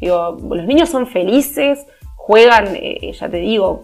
Digo, 0.00 0.36
los 0.50 0.64
niños 0.64 0.88
son 0.88 1.06
felices, 1.06 1.84
juegan, 2.14 2.76
eh, 2.76 3.12
ya 3.12 3.28
te 3.28 3.38
digo, 3.38 3.82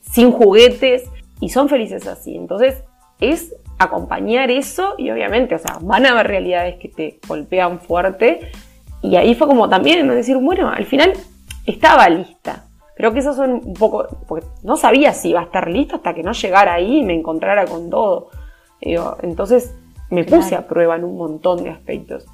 sin 0.00 0.30
juguetes 0.30 1.04
y 1.40 1.48
son 1.48 1.68
felices 1.68 2.06
así. 2.06 2.36
Entonces, 2.36 2.84
es 3.20 3.54
acompañar 3.84 4.50
eso 4.50 4.94
y 4.98 5.10
obviamente, 5.10 5.54
o 5.54 5.58
sea, 5.58 5.78
van 5.80 6.06
a 6.06 6.10
haber 6.10 6.28
realidades 6.28 6.76
que 6.76 6.88
te 6.88 7.18
golpean 7.26 7.80
fuerte. 7.80 8.50
Y 9.02 9.16
ahí 9.16 9.34
fue 9.34 9.46
como 9.46 9.68
también 9.68 10.08
decir, 10.08 10.36
bueno, 10.36 10.68
al 10.68 10.84
final 10.84 11.12
estaba 11.66 12.08
lista. 12.08 12.64
Creo 12.96 13.12
que 13.12 13.20
eso 13.20 13.34
son 13.34 13.60
un 13.64 13.74
poco, 13.74 14.06
porque 14.28 14.46
no 14.62 14.76
sabía 14.76 15.12
si 15.12 15.30
iba 15.30 15.40
a 15.40 15.44
estar 15.44 15.68
listo 15.68 15.96
hasta 15.96 16.14
que 16.14 16.22
no 16.22 16.32
llegara 16.32 16.74
ahí 16.74 16.98
y 16.98 17.02
me 17.02 17.14
encontrara 17.14 17.64
con 17.64 17.90
todo. 17.90 18.30
entonces 18.80 19.74
me 20.10 20.24
puse 20.24 20.54
a 20.54 20.66
prueba 20.66 20.96
en 20.96 21.04
un 21.04 21.16
montón 21.16 21.64
de 21.64 21.70
aspectos. 21.70 22.26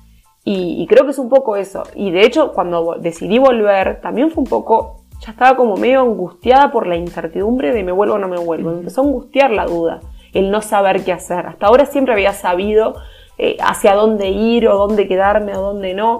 Y, 0.44 0.86
creo 0.88 1.04
que 1.04 1.10
es 1.10 1.18
un 1.18 1.28
poco 1.28 1.56
eso. 1.56 1.82
Y 1.94 2.10
de 2.10 2.24
hecho, 2.24 2.52
cuando 2.52 2.96
decidí 2.98 3.38
volver, 3.38 4.00
también 4.00 4.30
fue 4.30 4.42
un 4.42 4.48
poco, 4.48 5.02
ya 5.20 5.32
estaba 5.32 5.56
como 5.56 5.76
medio 5.76 6.00
angustiada 6.00 6.72
por 6.72 6.86
la 6.86 6.96
incertidumbre 6.96 7.72
de 7.72 7.84
me 7.84 7.92
vuelvo 7.92 8.14
o 8.14 8.18
no 8.18 8.28
me 8.28 8.38
vuelvo. 8.38 8.70
Me 8.70 8.78
empezó 8.78 9.02
a 9.02 9.04
angustiar 9.04 9.50
la 9.50 9.66
duda 9.66 10.00
el 10.32 10.50
no 10.50 10.60
saber 10.62 11.04
qué 11.04 11.12
hacer. 11.12 11.46
Hasta 11.46 11.66
ahora 11.66 11.86
siempre 11.86 12.14
había 12.14 12.32
sabido 12.32 12.96
eh, 13.38 13.56
hacia 13.60 13.94
dónde 13.94 14.28
ir 14.28 14.68
o 14.68 14.76
dónde 14.76 15.06
quedarme 15.08 15.56
o 15.56 15.60
dónde 15.60 15.94
no. 15.94 16.18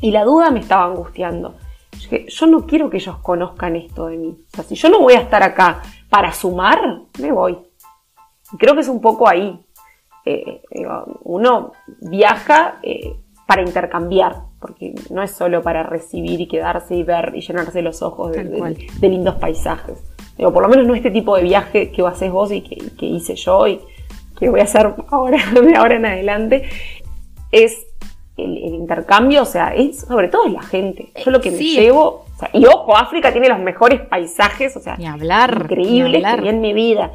Y 0.00 0.10
la 0.10 0.24
duda 0.24 0.50
me 0.50 0.60
estaba 0.60 0.84
angustiando. 0.84 1.56
Yo 2.28 2.46
no 2.46 2.66
quiero 2.66 2.88
que 2.88 2.96
ellos 2.96 3.18
conozcan 3.18 3.76
esto 3.76 4.06
de 4.06 4.16
mí. 4.16 4.38
O 4.52 4.56
sea, 4.56 4.64
si 4.64 4.74
yo 4.74 4.88
no 4.88 5.00
voy 5.00 5.14
a 5.14 5.20
estar 5.20 5.42
acá 5.42 5.82
para 6.08 6.32
sumar, 6.32 7.02
me 7.18 7.30
voy. 7.30 7.58
creo 8.58 8.74
que 8.74 8.80
es 8.80 8.88
un 8.88 9.00
poco 9.00 9.28
ahí. 9.28 9.64
Eh, 10.24 10.62
uno 11.24 11.72
viaja 12.00 12.78
eh, 12.82 13.16
para 13.46 13.62
intercambiar, 13.62 14.42
porque 14.60 14.94
no 15.10 15.22
es 15.22 15.30
solo 15.32 15.62
para 15.62 15.82
recibir 15.82 16.40
y 16.40 16.48
quedarse 16.48 16.94
y 16.94 17.02
ver 17.02 17.32
y 17.34 17.40
llenarse 17.40 17.82
los 17.82 18.02
ojos 18.02 18.32
de 18.32 19.08
lindos 19.08 19.36
paisajes 19.36 20.02
por 20.48 20.62
lo 20.62 20.68
menos 20.68 20.86
no 20.86 20.94
este 20.94 21.10
tipo 21.10 21.36
de 21.36 21.42
viaje 21.42 21.90
que 21.90 22.02
haces 22.02 22.30
vos 22.32 22.50
y 22.50 22.62
que, 22.62 23.06
hice 23.06 23.34
yo 23.34 23.66
y 23.66 23.80
que 24.38 24.48
voy 24.48 24.60
a 24.60 24.64
hacer 24.64 24.94
ahora, 25.10 25.38
de 25.62 25.76
ahora 25.76 25.96
en 25.96 26.06
adelante, 26.06 26.68
es 27.52 27.86
el, 28.36 28.56
intercambio, 28.56 29.42
o 29.42 29.46
sea, 29.46 29.74
es, 29.74 30.00
sobre 30.00 30.28
todo 30.28 30.46
es 30.46 30.52
la 30.52 30.62
gente. 30.62 31.12
Yo 31.24 31.30
lo 31.30 31.40
que 31.40 31.50
me 31.50 31.58
llevo, 31.58 32.24
y 32.54 32.64
ojo, 32.66 32.96
África 32.96 33.32
tiene 33.32 33.48
los 33.48 33.60
mejores 33.60 34.00
paisajes, 34.00 34.76
o 34.76 34.80
sea, 34.80 34.96
hablar, 35.06 35.58
increíbles 35.62 36.24
que 36.24 36.40
vi 36.40 36.48
en 36.48 36.60
mi 36.60 36.72
vida. 36.72 37.10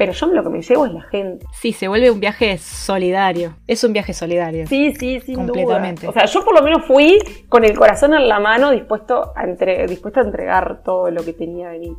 Pero 0.00 0.12
yo 0.12 0.28
lo 0.28 0.42
que 0.42 0.48
me 0.48 0.62
llevo 0.62 0.86
es 0.86 0.94
la 0.94 1.02
gente. 1.02 1.44
Sí, 1.52 1.74
se 1.74 1.86
vuelve 1.86 2.10
un 2.10 2.20
viaje 2.20 2.56
solidario. 2.56 3.56
Es 3.66 3.84
un 3.84 3.92
viaje 3.92 4.14
solidario. 4.14 4.66
Sí, 4.66 4.94
sí, 4.94 5.20
sí. 5.20 5.34
Completamente. 5.34 6.08
O 6.08 6.12
sea, 6.12 6.24
yo 6.24 6.42
por 6.42 6.54
lo 6.54 6.62
menos 6.62 6.86
fui 6.86 7.18
con 7.50 7.64
el 7.64 7.76
corazón 7.76 8.14
en 8.14 8.26
la 8.26 8.40
mano, 8.40 8.70
dispuesto 8.70 9.32
a, 9.36 9.44
entre, 9.44 9.86
dispuesto 9.86 10.20
a 10.20 10.22
entregar 10.22 10.82
todo 10.82 11.10
lo 11.10 11.22
que 11.22 11.34
tenía 11.34 11.68
de 11.68 11.80
mí. 11.80 11.96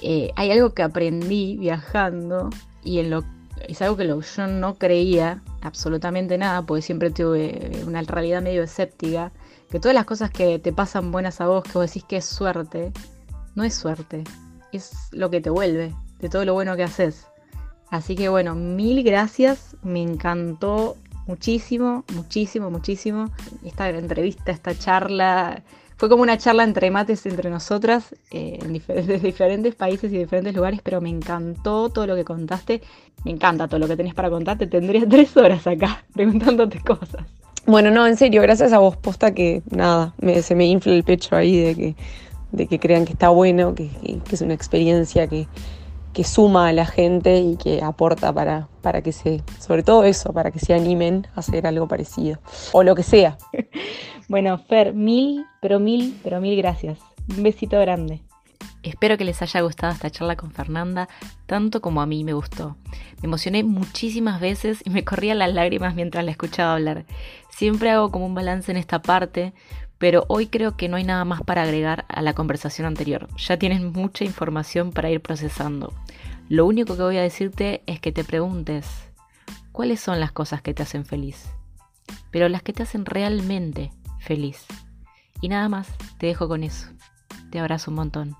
Eh, 0.00 0.30
hay 0.36 0.50
algo 0.50 0.74
que 0.74 0.82
aprendí 0.82 1.56
viajando 1.56 2.50
y 2.82 2.98
es 2.98 3.82
algo 3.82 3.96
que 3.96 4.06
yo 4.06 4.46
no 4.46 4.74
creía 4.74 5.42
absolutamente 5.60 6.38
nada, 6.38 6.62
porque 6.62 6.82
siempre 6.82 7.10
tuve 7.10 7.70
una 7.86 8.02
realidad 8.02 8.42
medio 8.42 8.62
escéptica, 8.62 9.32
que 9.70 9.80
todas 9.80 9.94
las 9.94 10.04
cosas 10.04 10.30
que 10.30 10.58
te 10.58 10.72
pasan 10.72 11.12
buenas 11.12 11.40
a 11.40 11.46
vos, 11.46 11.62
que 11.62 11.72
vos 11.74 11.86
decís 11.86 12.04
que 12.04 12.16
es 12.16 12.24
suerte, 12.24 12.92
no 13.54 13.64
es 13.64 13.74
suerte, 13.74 14.24
es 14.72 14.92
lo 15.12 15.30
que 15.30 15.40
te 15.40 15.50
vuelve 15.50 15.94
de 16.20 16.28
todo 16.28 16.44
lo 16.44 16.54
bueno 16.54 16.76
que 16.76 16.82
haces. 16.82 17.26
Así 17.90 18.16
que 18.16 18.28
bueno, 18.28 18.54
mil 18.54 19.02
gracias, 19.02 19.76
me 19.82 20.02
encantó 20.02 20.96
muchísimo, 21.26 22.04
muchísimo, 22.14 22.70
muchísimo 22.70 23.30
esta 23.64 23.88
entrevista, 23.90 24.50
esta 24.50 24.74
charla 24.74 25.62
fue 25.96 26.08
como 26.08 26.22
una 26.22 26.38
charla 26.38 26.64
entre 26.64 26.90
mates 26.90 27.24
entre 27.26 27.50
nosotras, 27.50 28.14
eh, 28.30 28.58
en 28.60 28.72
diferentes, 28.72 29.22
diferentes 29.22 29.74
países 29.74 30.12
y 30.12 30.18
diferentes 30.18 30.54
lugares, 30.54 30.80
pero 30.82 31.00
me 31.00 31.10
encantó 31.10 31.88
todo 31.90 32.06
lo 32.06 32.14
que 32.14 32.24
contaste. 32.24 32.82
Me 33.24 33.30
encanta 33.30 33.68
todo 33.68 33.80
lo 33.80 33.88
que 33.88 33.96
tenés 33.96 34.14
para 34.14 34.30
contarte. 34.30 34.66
Tendría 34.66 35.06
tres 35.08 35.36
horas 35.36 35.66
acá 35.66 36.04
preguntándote 36.12 36.80
cosas. 36.80 37.24
Bueno, 37.64 37.92
no, 37.92 38.06
en 38.06 38.16
serio, 38.16 38.42
gracias 38.42 38.72
a 38.72 38.78
vos, 38.78 38.96
posta 38.96 39.32
que 39.32 39.62
nada, 39.70 40.14
se 40.42 40.56
me 40.56 40.66
infla 40.66 40.94
el 40.94 41.04
pecho 41.04 41.36
ahí 41.36 41.60
de 41.60 41.74
que, 41.76 41.96
de 42.50 42.66
que 42.66 42.80
crean 42.80 43.04
que 43.04 43.12
está 43.12 43.28
bueno, 43.28 43.72
que, 43.76 43.88
es 44.32 44.40
una 44.40 44.52
experiencia 44.52 45.28
que, 45.28 45.46
que, 46.12 46.24
suma 46.24 46.66
a 46.66 46.72
la 46.72 46.86
gente 46.86 47.38
y 47.38 47.56
que 47.56 47.80
aporta 47.80 48.32
para, 48.32 48.66
para 48.80 49.00
que 49.00 49.12
se, 49.12 49.42
sobre 49.60 49.84
todo 49.84 50.02
eso, 50.02 50.32
para 50.32 50.50
que 50.50 50.58
se 50.58 50.74
animen 50.74 51.28
a 51.36 51.40
hacer 51.40 51.64
algo 51.68 51.86
parecido, 51.86 52.40
o 52.72 52.82
lo 52.82 52.96
que 52.96 53.04
sea. 53.04 53.38
Bueno, 54.28 54.58
Fer, 54.58 54.94
mil, 54.94 55.46
pero 55.60 55.80
mil, 55.80 56.18
pero 56.22 56.40
mil 56.40 56.56
gracias. 56.56 56.98
Un 57.28 57.42
besito 57.42 57.78
grande. 57.80 58.20
Espero 58.82 59.16
que 59.16 59.24
les 59.24 59.40
haya 59.42 59.60
gustado 59.60 59.92
esta 59.92 60.10
charla 60.10 60.36
con 60.36 60.50
Fernanda, 60.50 61.08
tanto 61.46 61.80
como 61.80 62.02
a 62.02 62.06
mí 62.06 62.24
me 62.24 62.32
gustó. 62.32 62.76
Me 63.20 63.26
emocioné 63.26 63.62
muchísimas 63.62 64.40
veces 64.40 64.80
y 64.84 64.90
me 64.90 65.04
corrían 65.04 65.38
las 65.38 65.54
lágrimas 65.54 65.94
mientras 65.94 66.24
la 66.24 66.32
escuchaba 66.32 66.74
hablar. 66.74 67.04
Siempre 67.50 67.90
hago 67.90 68.10
como 68.10 68.26
un 68.26 68.34
balance 68.34 68.72
en 68.72 68.76
esta 68.76 69.00
parte, 69.00 69.52
pero 69.98 70.24
hoy 70.26 70.48
creo 70.48 70.76
que 70.76 70.88
no 70.88 70.96
hay 70.96 71.04
nada 71.04 71.24
más 71.24 71.42
para 71.42 71.62
agregar 71.62 72.04
a 72.08 72.22
la 72.22 72.34
conversación 72.34 72.86
anterior. 72.86 73.28
Ya 73.36 73.56
tienes 73.56 73.80
mucha 73.82 74.24
información 74.24 74.90
para 74.90 75.10
ir 75.10 75.20
procesando. 75.20 75.92
Lo 76.48 76.66
único 76.66 76.96
que 76.96 77.02
voy 77.02 77.18
a 77.18 77.22
decirte 77.22 77.82
es 77.86 78.00
que 78.00 78.10
te 78.10 78.24
preguntes, 78.24 78.86
¿cuáles 79.70 80.00
son 80.00 80.18
las 80.18 80.32
cosas 80.32 80.60
que 80.60 80.74
te 80.74 80.82
hacen 80.82 81.04
feliz? 81.04 81.46
Pero 82.32 82.48
las 82.48 82.64
que 82.64 82.72
te 82.72 82.82
hacen 82.82 83.04
realmente 83.04 83.92
feliz. 84.22 84.64
Y 85.40 85.48
nada 85.48 85.68
más, 85.68 85.88
te 86.18 86.26
dejo 86.26 86.48
con 86.48 86.62
eso. 86.62 86.88
Te 87.50 87.58
abrazo 87.58 87.90
un 87.90 87.96
montón. 87.96 88.36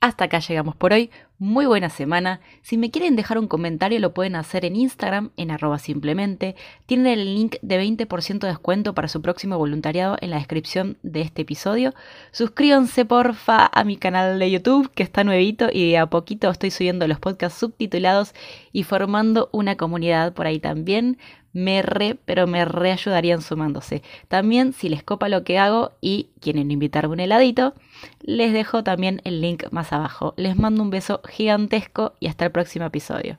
Hasta 0.00 0.24
acá 0.24 0.38
llegamos 0.38 0.76
por 0.76 0.92
hoy. 0.92 1.10
Muy 1.40 1.66
buena 1.66 1.88
semana. 1.90 2.40
Si 2.62 2.76
me 2.78 2.90
quieren 2.90 3.16
dejar 3.16 3.36
un 3.36 3.48
comentario 3.48 3.98
lo 3.98 4.14
pueden 4.14 4.36
hacer 4.36 4.64
en 4.64 4.76
Instagram 4.76 5.30
en 5.36 5.50
arroba 5.50 5.78
simplemente. 5.78 6.54
Tienen 6.86 7.06
el 7.06 7.34
link 7.34 7.56
de 7.62 7.82
20% 7.82 8.38
de 8.38 8.48
descuento 8.48 8.94
para 8.94 9.08
su 9.08 9.20
próximo 9.22 9.58
voluntariado 9.58 10.16
en 10.20 10.30
la 10.30 10.36
descripción 10.36 10.98
de 11.02 11.22
este 11.22 11.42
episodio. 11.42 11.94
Suscríbanse 12.30 13.04
porfa 13.06 13.68
a 13.72 13.82
mi 13.82 13.96
canal 13.96 14.38
de 14.38 14.50
YouTube 14.52 14.90
que 14.92 15.02
está 15.02 15.24
nuevito 15.24 15.68
y 15.72 15.90
de 15.90 15.98
a 15.98 16.06
poquito 16.06 16.48
estoy 16.48 16.70
subiendo 16.70 17.08
los 17.08 17.18
podcasts 17.18 17.58
subtitulados 17.58 18.34
y 18.72 18.84
formando 18.84 19.48
una 19.52 19.76
comunidad 19.76 20.32
por 20.32 20.46
ahí 20.46 20.60
también 20.60 21.18
me 21.58 21.82
re, 21.82 22.16
pero 22.24 22.46
me 22.46 22.64
reayudarían 22.64 23.42
sumándose. 23.42 24.02
También, 24.28 24.72
si 24.72 24.88
les 24.88 25.02
copa 25.02 25.28
lo 25.28 25.42
que 25.42 25.58
hago 25.58 25.90
y 26.00 26.30
quieren 26.40 26.70
invitarme 26.70 27.14
un 27.14 27.20
heladito, 27.20 27.74
les 28.20 28.52
dejo 28.52 28.84
también 28.84 29.20
el 29.24 29.40
link 29.40 29.64
más 29.72 29.92
abajo. 29.92 30.34
Les 30.36 30.56
mando 30.56 30.82
un 30.82 30.90
beso 30.90 31.20
gigantesco 31.28 32.14
y 32.20 32.28
hasta 32.28 32.44
el 32.44 32.52
próximo 32.52 32.86
episodio. 32.86 33.38